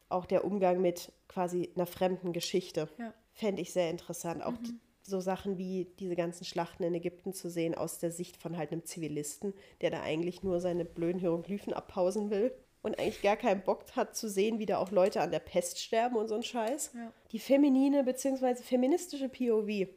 Auch 0.10 0.26
der 0.26 0.46
Umgang 0.46 0.82
mit 0.82 1.12
quasi 1.28 1.72
einer 1.76 1.86
fremden 1.88 2.34
Geschichte 2.34 2.88
Ja. 3.00 3.14
fände 3.34 3.62
ich 3.62 3.74
sehr 3.74 3.90
interessant. 3.90 4.44
Auch 4.44 4.58
die, 4.58 4.80
so 5.02 5.20
Sachen 5.20 5.58
wie 5.58 5.88
diese 6.00 6.16
ganzen 6.16 6.46
Schlachten 6.46 6.84
in 6.84 6.94
Ägypten 6.96 7.34
zu 7.34 7.50
sehen 7.50 7.76
aus 7.76 8.00
der 8.00 8.12
Sicht 8.12 8.38
von 8.38 8.58
halt 8.58 8.72
einem 8.72 8.86
Zivilisten, 8.86 9.54
der 9.82 9.92
da 9.92 10.02
eigentlich 10.02 10.44
nur 10.44 10.60
seine 10.60 10.86
blöden 10.86 11.20
Hieroglyphen 11.20 11.74
abpausen 11.74 12.30
will 12.30 12.52
und 12.82 13.00
eigentlich 13.00 13.22
gar 13.24 13.36
keinen 13.38 13.64
Bock 13.64 13.84
hat 13.96 14.16
zu 14.16 14.30
sehen, 14.30 14.60
wie 14.60 14.66
da 14.68 14.78
auch 14.78 14.92
Leute 14.92 15.22
an 15.22 15.32
der 15.32 15.40
Pest 15.40 15.80
sterben 15.80 16.16
und 16.16 16.28
so 16.28 16.36
ein 16.36 16.44
Scheiß. 16.44 16.92
Ja. 16.94 17.12
Die 17.32 17.40
feminine 17.40 18.04
bzw. 18.04 18.56
feministische 18.56 19.28
POV. 19.30 19.68
Ich 19.68 19.88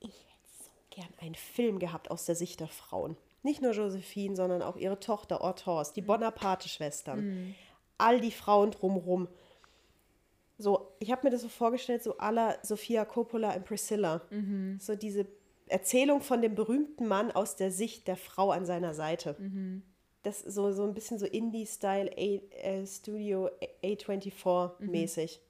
hätte 0.00 0.48
so 0.64 0.70
gern 0.90 1.08
einen 1.20 1.36
Film 1.36 1.78
gehabt 1.78 2.10
aus 2.10 2.24
der 2.26 2.34
Sicht 2.34 2.58
der 2.60 2.68
Frauen. 2.68 3.16
Nicht 3.42 3.60
nur 3.62 3.72
Josephine, 3.72 4.36
sondern 4.36 4.62
auch 4.62 4.76
ihre 4.76 5.00
Tochter 5.00 5.38
Hortense, 5.40 5.92
die 5.94 6.02
Bonaparte-Schwestern. 6.02 7.54
All 7.98 8.20
die 8.20 8.30
Frauen 8.30 8.70
drumherum. 8.70 9.28
So, 10.58 10.88
ich 11.00 11.10
habe 11.10 11.22
mir 11.26 11.30
das 11.30 11.42
so 11.42 11.48
vorgestellt, 11.48 12.02
so 12.02 12.14
la 12.18 12.54
Sophia 12.62 13.04
Coppola 13.04 13.54
und 13.54 13.64
Priscilla. 13.64 14.22
So 14.80 14.94
diese 14.94 15.26
Erzählung 15.66 16.20
von 16.20 16.40
dem 16.42 16.54
berühmten 16.54 17.06
Mann 17.08 17.30
aus 17.32 17.56
der 17.56 17.70
Sicht 17.70 18.06
der 18.06 18.16
Frau 18.16 18.50
an 18.50 18.64
seiner 18.66 18.94
Seite. 18.94 19.36
Das 20.22 20.40
ist 20.42 20.54
so, 20.54 20.70
so 20.72 20.84
ein 20.84 20.94
bisschen 20.94 21.18
so 21.18 21.26
Indie-Style 21.26 22.10
A- 22.16 22.56
äh, 22.62 22.86
Studio 22.86 23.48
A24-mäßig. 23.82 25.40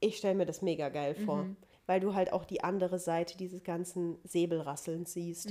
Ich 0.00 0.16
stelle 0.18 0.34
mir 0.34 0.46
das 0.46 0.62
mega 0.62 0.88
geil 0.88 1.14
vor, 1.14 1.46
weil 1.86 2.00
du 2.00 2.14
halt 2.14 2.32
auch 2.32 2.44
die 2.44 2.62
andere 2.64 2.98
Seite 2.98 3.36
dieses 3.36 3.62
ganzen 3.62 4.16
Säbelrasselns 4.24 5.12
siehst. 5.12 5.50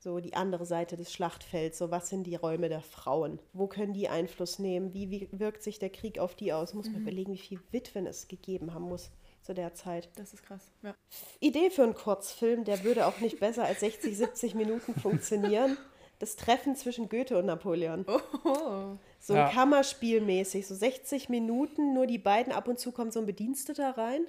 So 0.00 0.20
die 0.20 0.34
andere 0.34 0.64
Seite 0.64 0.96
des 0.96 1.12
Schlachtfelds, 1.12 1.78
so 1.78 1.90
was 1.90 2.08
sind 2.08 2.24
die 2.24 2.36
Räume 2.36 2.68
der 2.68 2.82
Frauen? 2.82 3.40
Wo 3.52 3.66
können 3.66 3.92
die 3.92 4.08
Einfluss 4.08 4.60
nehmen? 4.60 4.94
Wie, 4.94 5.10
wie 5.10 5.28
wirkt 5.32 5.62
sich 5.62 5.80
der 5.80 5.90
Krieg 5.90 6.20
auf 6.20 6.36
die 6.36 6.52
aus? 6.52 6.72
Muss 6.72 6.88
man 6.88 7.02
überlegen, 7.02 7.32
wie 7.32 7.38
viele 7.38 7.60
Witwen 7.72 8.06
es 8.06 8.28
gegeben 8.28 8.74
haben 8.74 8.84
muss 8.84 9.10
zu 9.42 9.54
der 9.54 9.74
Zeit. 9.74 10.08
Das 10.16 10.32
ist 10.34 10.42
krass. 10.42 10.70
Ja. 10.82 10.94
Idee 11.40 11.70
für 11.70 11.82
einen 11.82 11.94
Kurzfilm, 11.94 12.64
der 12.64 12.84
würde 12.84 13.06
auch 13.06 13.18
nicht 13.20 13.40
besser 13.40 13.64
als 13.64 13.80
60, 13.80 14.16
70 14.16 14.54
Minuten 14.54 14.94
funktionieren. 15.00 15.76
Das 16.18 16.36
Treffen 16.36 16.76
zwischen 16.76 17.08
Goethe 17.08 17.38
und 17.38 17.46
Napoleon. 17.46 18.04
Oh. 18.44 18.96
So 19.20 19.34
Ja. 19.34 19.48
Kammerspielmäßig, 19.50 20.66
so 20.66 20.74
60 20.74 21.28
Minuten, 21.28 21.94
nur 21.94 22.06
die 22.06 22.18
beiden, 22.18 22.52
ab 22.52 22.68
und 22.68 22.78
zu 22.78 22.92
kommt 22.92 23.12
so 23.12 23.20
ein 23.20 23.26
Bediensteter 23.26 23.96
rein. 23.96 24.26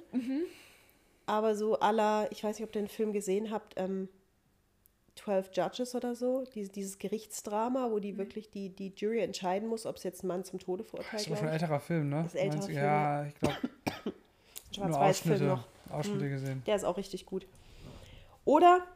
Aber 1.26 1.54
so 1.54 1.78
aller, 1.78 2.28
ich 2.32 2.42
weiß 2.42 2.58
nicht, 2.58 2.68
ob 2.68 2.74
ihr 2.74 2.82
den 2.82 2.88
Film 2.88 3.12
gesehen 3.12 3.50
habt, 3.50 3.74
ähm, 3.76 4.08
12 5.24 5.50
Judges 5.54 5.94
oder 5.94 6.14
so, 6.14 6.44
dieses, 6.54 6.72
dieses 6.72 6.98
Gerichtsdrama, 6.98 7.90
wo 7.90 7.98
die 7.98 8.16
wirklich 8.16 8.50
die, 8.50 8.70
die 8.70 8.92
Jury 8.96 9.20
entscheiden 9.20 9.68
muss, 9.68 9.86
ob 9.86 9.96
es 9.96 10.02
jetzt 10.04 10.22
ein 10.22 10.28
Mann 10.28 10.44
zum 10.44 10.58
Tode 10.58 10.84
verurteilt 10.84 11.20
Das 11.22 11.30
war 11.30 11.36
schon 11.36 11.46
ein 11.46 11.52
wird. 11.52 11.62
älterer 11.62 11.80
Film, 11.80 12.08
ne? 12.08 12.22
Das 12.22 12.34
ist 12.34 12.40
älterer? 12.40 12.62
Film, 12.62 12.76
Ja, 12.78 13.24
ich 13.26 13.34
glaube, 13.34 13.56
Schwarz-Weiß-Film 14.74 15.46
noch. 15.46 15.66
Ausschnitte 15.90 16.28
gesehen. 16.28 16.62
Der 16.66 16.76
ist 16.76 16.84
auch 16.84 16.96
richtig 16.96 17.26
gut. 17.26 17.46
Oder 18.44 18.86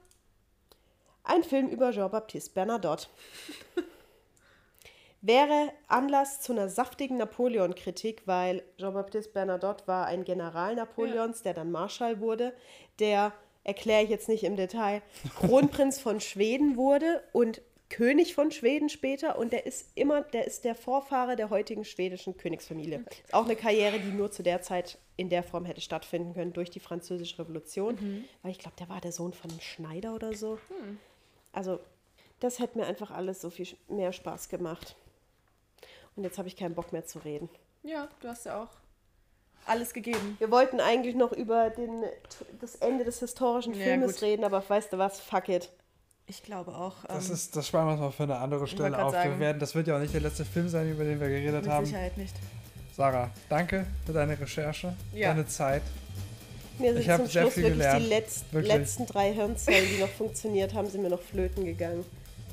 ein 1.24 1.42
Film 1.42 1.68
über 1.68 1.90
Jean-Baptiste 1.90 2.52
Bernadotte. 2.55 3.09
Wäre 5.20 5.72
Anlass 5.88 6.40
zu 6.42 6.52
einer 6.52 6.68
saftigen 6.68 7.16
Napoleon-Kritik, 7.16 8.22
weil 8.26 8.62
Jean-Baptiste 8.78 9.32
Bernadotte 9.32 9.86
war 9.86 10.06
ein 10.06 10.24
General 10.24 10.74
Napoleons, 10.74 11.42
der 11.42 11.55
dann 11.55 11.70
Marschall 11.70 12.20
wurde, 12.20 12.52
der, 12.98 13.32
erkläre 13.65 14.05
ich 14.05 14.11
jetzt 14.11 14.28
nicht 14.28 14.45
im 14.45 14.57
Detail, 14.57 15.03
Kronprinz 15.36 15.99
von 15.99 16.20
Schweden 16.20 16.77
wurde 16.77 17.23
und 17.32 17.62
König 17.91 18.35
von 18.35 18.51
Schweden 18.51 18.89
später 18.89 19.39
und 19.39 19.53
der 19.53 19.66
ist 19.66 19.91
immer, 19.95 20.23
der 20.23 20.47
ist 20.47 20.65
der 20.65 20.74
Vorfahre 20.74 21.36
der 21.36 21.51
heutigen 21.51 21.85
schwedischen 21.85 22.36
Königsfamilie. 22.36 23.05
Ist 23.24 23.35
auch 23.35 23.45
eine 23.45 23.57
Karriere, 23.57 23.99
die 24.01 24.11
nur 24.11 24.31
zu 24.32 24.43
der 24.43 24.62
Zeit 24.62 24.99
in 25.16 25.28
der 25.28 25.43
Form 25.43 25.65
hätte 25.65 25.81
stattfinden 25.81 26.35
können 26.35 26.53
durch 26.53 26.70
die 26.70 26.81
Französische 26.81 27.39
Revolution, 27.39 28.24
weil 28.43 28.51
ich 28.51 28.59
glaube, 28.59 28.77
der 28.78 28.89
war 28.89 29.01
der 29.01 29.12
Sohn 29.12 29.32
von 29.32 29.51
einem 29.51 29.61
Schneider 29.61 30.15
oder 30.15 30.35
so. 30.35 30.59
Also 31.53 31.78
das 32.41 32.59
hätte 32.59 32.78
mir 32.78 32.86
einfach 32.86 33.11
alles 33.11 33.41
so 33.41 33.49
viel 33.49 33.69
mehr 33.89 34.12
Spaß 34.12 34.49
gemacht. 34.49 34.97
Und 36.16 36.24
jetzt 36.24 36.39
habe 36.39 36.49
ich 36.49 36.57
keinen 36.57 36.74
Bock 36.74 36.93
mehr 36.93 37.05
zu 37.05 37.20
reden. 37.20 37.49
Ja, 37.82 38.09
du 38.20 38.28
hast 38.28 38.47
ja 38.47 38.62
auch 38.62 38.70
alles 39.66 39.93
gegeben. 39.93 40.36
Wir 40.39 40.51
wollten 40.51 40.81
eigentlich 40.81 41.15
noch 41.15 41.32
über 41.32 41.70
den, 41.70 42.05
das 42.61 42.74
Ende 42.77 43.05
des 43.05 43.20
historischen 43.20 43.74
Ja, 43.74 43.85
Filmes 43.85 44.15
gut. 44.15 44.23
reden, 44.23 44.45
aber 44.45 44.62
weißt 44.66 44.93
du 44.93 44.99
was? 44.99 45.20
Fuck 45.20 45.49
it. 45.49 45.70
Ich 46.27 46.43
glaube 46.43 46.74
auch. 46.74 47.05
Das, 47.07 47.28
ähm, 47.28 47.35
ist, 47.35 47.55
das 47.57 47.66
sparen 47.69 47.86
wir 47.86 47.93
uns 47.93 48.01
mal 48.01 48.11
für 48.11 48.23
eine 48.23 48.36
andere 48.39 48.66
Stelle 48.66 48.97
auf. 49.03 49.12
Wir 49.12 49.23
sagen. 49.23 49.41
werden, 49.41 49.59
das 49.59 49.74
wird 49.74 49.86
ja 49.89 49.97
auch 49.97 50.01
nicht 50.01 50.15
der 50.15 50.23
letzte 50.23 50.45
Film 50.45 50.69
sein, 50.69 50.91
über 50.91 51.05
den 51.05 51.20
wir 51.20 51.28
geredet 51.28 51.62
mit 51.65 51.70
haben. 51.70 51.85
Sicherheit 51.85 52.16
nicht. 52.16 52.35
Sarah, 52.97 53.31
danke 53.49 53.86
für 54.07 54.12
deine 54.12 54.39
Recherche, 54.41 54.95
Ja. 55.12 55.28
deine 55.35 55.47
Zeit. 55.47 55.82
Mir 56.78 56.93
sind 56.93 57.03
Ich 57.03 57.07
zum 57.15 57.27
sehr 57.27 57.43
Schluss 57.43 57.55
viel 57.55 57.62
wirklich 57.65 57.78
gelernt. 57.78 58.05
die 58.05 58.09
letzt, 58.09 58.53
Wirklich. 58.53 58.73
letzten 58.73 59.07
drei 59.07 59.32
Hirnzellen, 59.32 59.89
die 59.95 60.01
noch 60.01 60.09
funktioniert 60.09 60.74
haben, 60.74 60.89
sind 60.89 61.03
mir 61.03 61.11
noch 61.11 61.20
flöten 61.20 61.65
gegangen. 61.65 62.05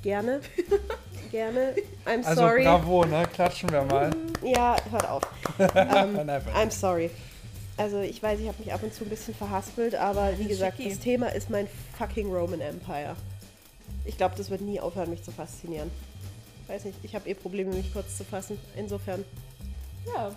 Gerne. 0.01 0.41
Gerne. 1.31 1.75
I'm 2.05 2.25
Also 2.25 2.41
sorry. 2.41 2.63
bravo, 2.63 3.05
ne? 3.05 3.25
Klatschen 3.33 3.69
wir 3.71 3.83
mal. 3.83 4.11
Ja, 4.43 4.75
hört 4.89 5.07
auf. 5.09 5.23
ähm, 5.59 6.17
I'm 6.55 6.71
sorry. 6.71 7.09
Also 7.77 7.99
ich 8.01 8.21
weiß, 8.21 8.39
ich 8.39 8.47
habe 8.47 8.57
mich 8.59 8.73
ab 8.73 8.83
und 8.83 8.93
zu 8.93 9.05
ein 9.05 9.09
bisschen 9.09 9.33
verhaspelt, 9.33 9.95
aber 9.95 10.37
wie 10.37 10.45
gesagt, 10.45 10.77
Schicki. 10.77 10.89
das 10.89 10.99
Thema 10.99 11.27
ist 11.27 11.49
mein 11.49 11.67
fucking 11.97 12.31
Roman 12.31 12.59
Empire. 12.61 13.15
Ich 14.05 14.17
glaube, 14.17 14.35
das 14.37 14.49
wird 14.49 14.61
nie 14.61 14.79
aufhören, 14.79 15.09
mich 15.09 15.23
zu 15.23 15.31
faszinieren. 15.31 15.89
Weiß 16.67 16.85
nicht, 16.85 16.97
ich 17.03 17.15
habe 17.15 17.29
eh 17.29 17.33
Probleme, 17.33 17.73
mich 17.73 17.91
kurz 17.93 18.17
zu 18.17 18.23
fassen. 18.23 18.59
Insofern, 18.75 19.23
Ja, 20.15 20.31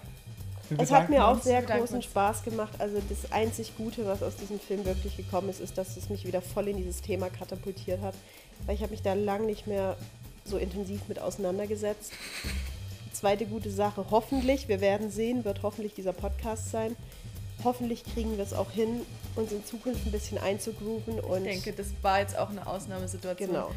Es 0.78 0.90
hat 0.90 1.10
mir 1.10 1.26
auch 1.26 1.40
sehr 1.42 1.62
großen 1.62 1.96
uns. 1.96 2.04
Spaß 2.04 2.42
gemacht. 2.42 2.72
Also 2.78 2.96
das 3.08 3.32
einzig 3.32 3.76
Gute, 3.76 4.06
was 4.06 4.22
aus 4.22 4.36
diesem 4.36 4.58
Film 4.58 4.84
wirklich 4.84 5.16
gekommen 5.16 5.48
ist, 5.48 5.60
ist, 5.60 5.76
dass 5.78 5.96
es 5.96 6.08
mich 6.08 6.26
wieder 6.26 6.42
voll 6.42 6.68
in 6.68 6.76
dieses 6.76 7.00
Thema 7.02 7.28
katapultiert 7.30 8.00
hat. 8.00 8.14
Weil 8.66 8.74
ich 8.74 8.82
habe 8.82 8.92
mich 8.92 9.02
da 9.02 9.14
lang 9.14 9.46
nicht 9.46 9.66
mehr 9.66 9.96
so 10.44 10.56
intensiv 10.58 11.00
mit 11.08 11.18
auseinandergesetzt. 11.18 12.12
Die 13.06 13.12
zweite 13.12 13.46
gute 13.46 13.70
Sache, 13.70 14.06
hoffentlich, 14.10 14.68
wir 14.68 14.80
werden 14.80 15.10
sehen, 15.10 15.44
wird 15.44 15.62
hoffentlich 15.62 15.94
dieser 15.94 16.12
Podcast 16.12 16.70
sein. 16.70 16.96
Hoffentlich 17.62 18.04
kriegen 18.04 18.36
wir 18.36 18.44
es 18.44 18.52
auch 18.52 18.70
hin, 18.70 19.02
uns 19.36 19.52
in 19.52 19.64
Zukunft 19.64 20.04
ein 20.06 20.12
bisschen 20.12 20.38
einzugrooven 20.38 21.20
und 21.20 21.46
Ich 21.46 21.62
denke, 21.62 21.72
das 21.72 21.88
war 22.02 22.20
jetzt 22.20 22.36
auch 22.36 22.50
eine 22.50 22.66
Ausnahmesituation. 22.66 23.48
genau. 23.48 23.70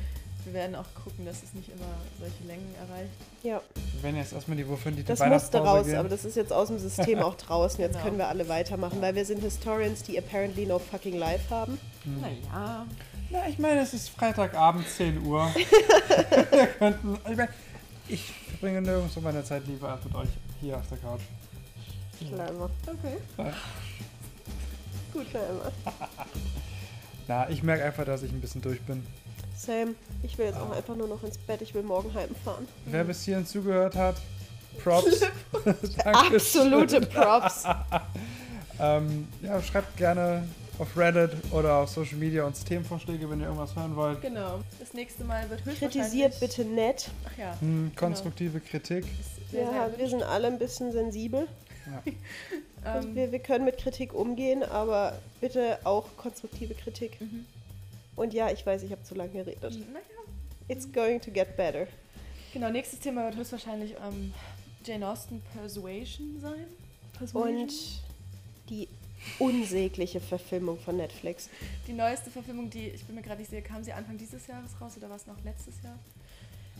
Wir 0.48 0.54
werden 0.54 0.76
auch 0.78 0.86
gucken, 1.04 1.26
dass 1.26 1.44
es 1.44 1.54
nicht 1.54 1.68
immer 1.68 1.84
solche 2.22 2.42
Längen 2.46 2.74
erreicht. 2.76 3.12
Ja, 3.44 3.60
Wir 3.96 4.04
werden 4.04 4.16
jetzt 4.16 4.32
erstmal 4.32 4.56
die 4.56 4.66
Wofür 4.68 4.94
die 4.94 5.04
das 5.04 5.20
musste 5.20 5.58
raus, 5.58 5.86
gehen. 5.86 5.98
aber 5.98 6.08
das 6.08 6.24
ist 6.24 6.38
jetzt 6.38 6.54
aus 6.54 6.70
dem 6.70 6.80
System 6.80 7.20
auch 7.20 7.36
draußen. 7.36 7.82
Jetzt 7.82 7.94
Genau. 7.96 8.06
können 8.06 8.18
wir 8.18 8.30
alle 8.30 8.48
weitermachen, 8.48 9.02
weil 9.02 9.14
wir 9.14 9.26
sind 9.26 9.42
Historians, 9.42 10.04
die 10.04 10.18
apparently 10.18 10.66
no 10.66 10.80
fucking 10.80 11.18
life 11.18 11.50
haben. 11.54 11.78
Naja. 12.06 12.86
Na, 13.30 13.50
ich 13.50 13.60
meine, 13.60 13.82
es 13.82 13.94
ist 13.94 14.08
Freitagabend, 14.10 14.88
10 14.88 15.22
Uhr. 15.26 15.52
wir 16.52 16.68
könnten. 16.68 17.18
Ich 17.30 17.36
meine, 17.36 17.50
ich 18.08 18.22
verbringe 18.50 18.82
nirgendwo 18.82 19.20
meine 19.20 19.44
Zeit 19.44 19.68
lieber 19.68 19.90
als 19.90 20.06
mit 20.06 20.16
euch 20.16 20.30
hier 20.62 20.78
auf 20.78 20.88
der 20.88 20.98
Couch. 21.00 21.22
Clever. 22.20 22.70
Okay. 22.88 23.18
Ja. 23.38 23.54
Gut, 25.12 25.30
Clever. 25.30 25.72
Na, 27.28 27.50
ich 27.50 27.62
merke 27.64 27.84
einfach, 27.84 28.06
dass 28.06 28.24
ich 28.24 28.32
ein 28.32 28.40
bisschen 28.40 28.62
durch 28.62 28.80
bin. 28.84 29.06
Sam, 29.58 29.96
ich 30.24 30.38
will 30.38 30.46
jetzt 30.46 30.58
auch 30.58 30.72
einfach 30.72 30.96
nur 30.96 31.08
noch 31.08 31.24
ins 31.24 31.38
Bett. 31.38 31.62
Ich 31.62 31.74
will 31.74 31.84
morgen 31.84 32.14
heimfahren. 32.14 32.68
Wer 32.86 33.04
bis 33.04 33.24
hierhin 33.24 33.46
zugehört 33.46 33.96
hat, 33.96 34.16
Props. 34.84 35.22
Absolute 36.04 37.02
Props. 37.02 37.64
Ähm, 38.80 39.28
ja, 39.42 39.60
schreibt 39.60 39.98
gerne 39.98 40.48
auf 40.78 40.96
Reddit 40.96 41.32
oder 41.52 41.78
auf 41.78 41.90
Social 41.90 42.18
Media 42.18 42.44
uns 42.44 42.64
Themenvorschläge, 42.64 43.28
wenn 43.28 43.40
ihr 43.40 43.48
irgendwas 43.48 43.76
hören 43.76 43.96
wollt. 43.96 44.22
Genau. 44.22 44.60
Das 44.80 44.94
nächste 44.94 45.24
Mal 45.24 45.50
wird 45.50 45.66
höchstwahrscheinlich... 45.66 46.12
Kritisiert 46.12 46.40
bitte 46.40 46.64
nett. 46.64 47.10
Ach 47.26 47.38
ja. 47.40 47.58
Hm, 47.60 47.92
konstruktive 47.96 48.60
Kritik. 48.60 49.04
Ist 49.20 49.50
sehr, 49.50 49.64
Ja, 49.64 49.90
sehr 49.90 49.98
wir 49.98 50.10
sind 50.10 50.22
alle 50.22 50.46
ein 50.46 50.60
bisschen 50.60 50.92
sensibel. 50.92 51.48
Also 52.84 53.08
ähm, 53.08 53.16
wir, 53.16 53.32
wir 53.32 53.40
können 53.40 53.66
mit 53.66 53.78
Kritik 53.78 54.14
umgehen, 54.14 54.62
aber 54.62 55.18
bitte 55.42 55.80
auch 55.84 56.06
konstruktive 56.18 56.76
Kritik. 56.76 57.20
Mhm. 57.20 57.46
Und 58.18 58.34
ja, 58.34 58.52
ich 58.52 58.66
weiß, 58.66 58.84
ich 58.84 58.92
habe 58.92 59.04
zu 59.04 59.16
lange 59.16 59.32
geredet. 59.32 59.62
Naja. 59.62 60.04
It's 60.68 60.92
going 60.92 61.22
to 61.22 61.32
get 61.32 61.56
better. 61.56 61.88
Genau, 62.52 62.70
nächstes 62.70 63.00
Thema 63.00 63.24
wird 63.26 63.38
höchstwahrscheinlich 63.38 63.96
ähm, 64.06 64.34
Jane 64.84 65.08
Austen 65.08 65.42
Persuasion 65.54 66.42
sein. 66.42 66.66
Und 67.34 67.72
die 68.70 68.88
unsägliche 69.40 70.20
Verfilmung 70.20 70.80
von 70.80 70.98
Netflix. 70.98 71.50
die 71.88 71.94
neueste 71.94 72.30
Verfilmung, 72.30 72.70
die, 72.70 72.88
ich 72.90 73.04
bin 73.06 73.16
mir 73.16 73.22
gerade 73.22 73.40
nicht 73.40 73.50
sicher, 73.50 73.62
kam 73.62 73.84
sie 73.84 73.94
Anfang 73.94 74.18
dieses 74.18 74.48
Jahres 74.48 74.72
raus 74.82 74.94
oder 74.98 75.10
war 75.10 75.16
es 75.16 75.28
noch 75.28 75.42
letztes 75.44 75.82
Jahr? 75.84 75.98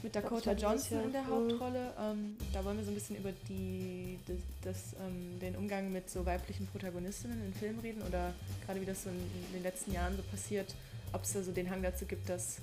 Mit 0.04 0.16
Dakota 0.16 0.54
Johnson 0.54 1.06
in 1.06 1.12
der. 1.12 1.26
Hauptrolle. 1.26 1.94
Ähm, 2.00 2.38
da 2.54 2.64
wollen 2.64 2.78
wir 2.78 2.86
so 2.86 2.92
ein 2.92 2.96
bisschen 2.96 3.18
über 3.18 3.32
die, 3.50 4.20
das, 4.28 4.38
das, 4.64 4.96
ähm, 5.02 5.40
den 5.40 5.56
Umgang 5.56 5.92
mit 5.92 6.10
so 6.10 6.26
weiblichen 6.26 6.68
Protagonistinnen 6.68 7.44
in 7.46 7.54
Filmen 7.54 7.80
reden 7.80 8.02
oder 8.04 8.34
gerade 8.66 8.80
wie 8.82 8.86
das 8.86 9.04
so 9.04 9.10
in, 9.10 9.18
in 9.18 9.54
den 9.54 9.64
letzten 9.64 9.94
Jahren 9.94 10.16
so 10.16 10.24
passiert, 10.24 10.76
ob 11.18 11.24
es 11.24 11.34
da 11.34 11.42
so 11.42 11.52
den 11.52 11.70
Hang 11.70 11.82
dazu 11.82 12.06
gibt, 12.06 12.30
dass 12.30 12.58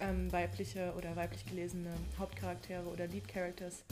ähm, 0.00 0.30
weibliche 0.32 0.92
oder 0.96 1.14
weiblich 1.16 1.44
gelesene 1.44 1.90
Hauptcharaktere 2.18 2.84
oder 2.84 3.08
Lead 3.08 3.26
Characters 3.28 3.82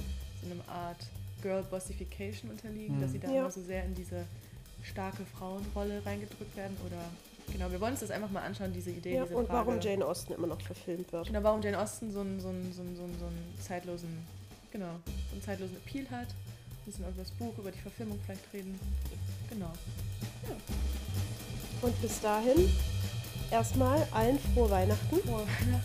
so 0.43 0.51
eine 0.51 0.69
Art 0.69 0.99
Girl 1.43 1.65
Bossification 1.65 2.51
unterliegen, 2.51 2.97
Mhm. 2.97 3.01
dass 3.01 3.11
sie 3.13 3.19
da 3.19 3.29
Ja. 3.29 3.41
immer 3.41 3.51
so 3.51 3.61
sehr 3.63 3.85
in 3.85 3.95
diese 3.95 4.25
starke 4.85 5.27
Frauenrolle 5.27 6.07
reingedrückt 6.07 6.57
werden 6.57 6.77
oder 6.87 7.03
genau, 7.53 7.71
wir 7.73 7.81
wollen 7.81 7.93
uns 7.93 8.01
das 8.01 8.13
einfach 8.13 8.31
mal 8.31 8.43
anschauen, 8.43 8.73
diese 8.73 8.91
Idee, 8.91 9.15
Ja, 9.17 9.25
diese 9.25 9.37
und 9.37 9.47
Frage. 9.49 9.67
warum 9.67 9.81
Jane 9.81 10.07
Austen 10.07 10.33
immer 10.35 10.47
noch 10.47 10.61
verfilmt 10.61 11.13
wird. 11.13 11.27
Genau, 11.27 11.43
warum 11.43 11.61
Jane 11.61 11.79
Austen 11.81 12.13
so 12.13 12.21
einen, 12.21 12.41
so 12.41 12.49
einen, 12.51 12.73
so 12.73 12.83
einen, 12.83 12.95
so 12.97 13.03
einen, 13.03 13.19
so 13.19 13.27
einen 13.27 13.55
zeitlosen, 13.61 14.09
genau, 14.71 14.93
so 15.29 15.33
einen 15.33 15.43
zeitlosen 15.43 15.77
Appeal 15.79 16.09
hat. 16.11 16.29
Ein 16.29 16.85
bisschen 16.93 17.05
über 17.05 17.15
das 17.21 17.33
Buch, 17.33 17.59
über 17.59 17.73
die 17.73 17.81
Verfilmung 17.81 18.21
vielleicht 18.25 18.45
reden. 18.55 18.79
Genau. 19.51 19.73
Und 21.83 22.01
bis 22.03 22.21
dahin 22.21 22.69
erstmal 23.51 24.07
allen 24.13 24.39
frohe 24.55 24.71
Weihnachten. 24.71 25.17
Oh, 25.29 25.41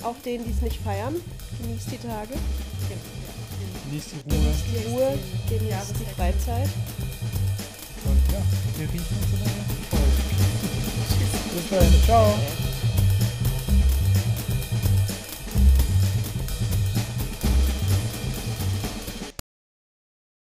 Auch 0.06 0.16
denen, 0.26 0.46
die 0.46 0.52
es 0.52 0.62
nicht 0.62 0.82
feiern. 0.82 1.16
Genießt 1.62 1.92
die 1.92 1.98
Tage, 1.98 2.34
Genießt 3.90 4.08
die 4.26 4.34
Ruhe. 4.34 4.54
die 4.72 4.90
Ruhe, 4.90 5.20
genießt 5.50 5.94
die. 6.00 6.06
Freizeit. 6.16 6.70
Und 8.06 8.32
ja, 8.34 8.42
wir 8.78 8.88
riechen 8.88 9.16
uns 9.22 9.34
in 9.34 9.40
der 9.40 9.54
nächsten 9.54 9.84
Folge. 9.90 10.12
Bis 11.56 11.70
dahin. 11.70 12.04
Ciao. 12.06 12.71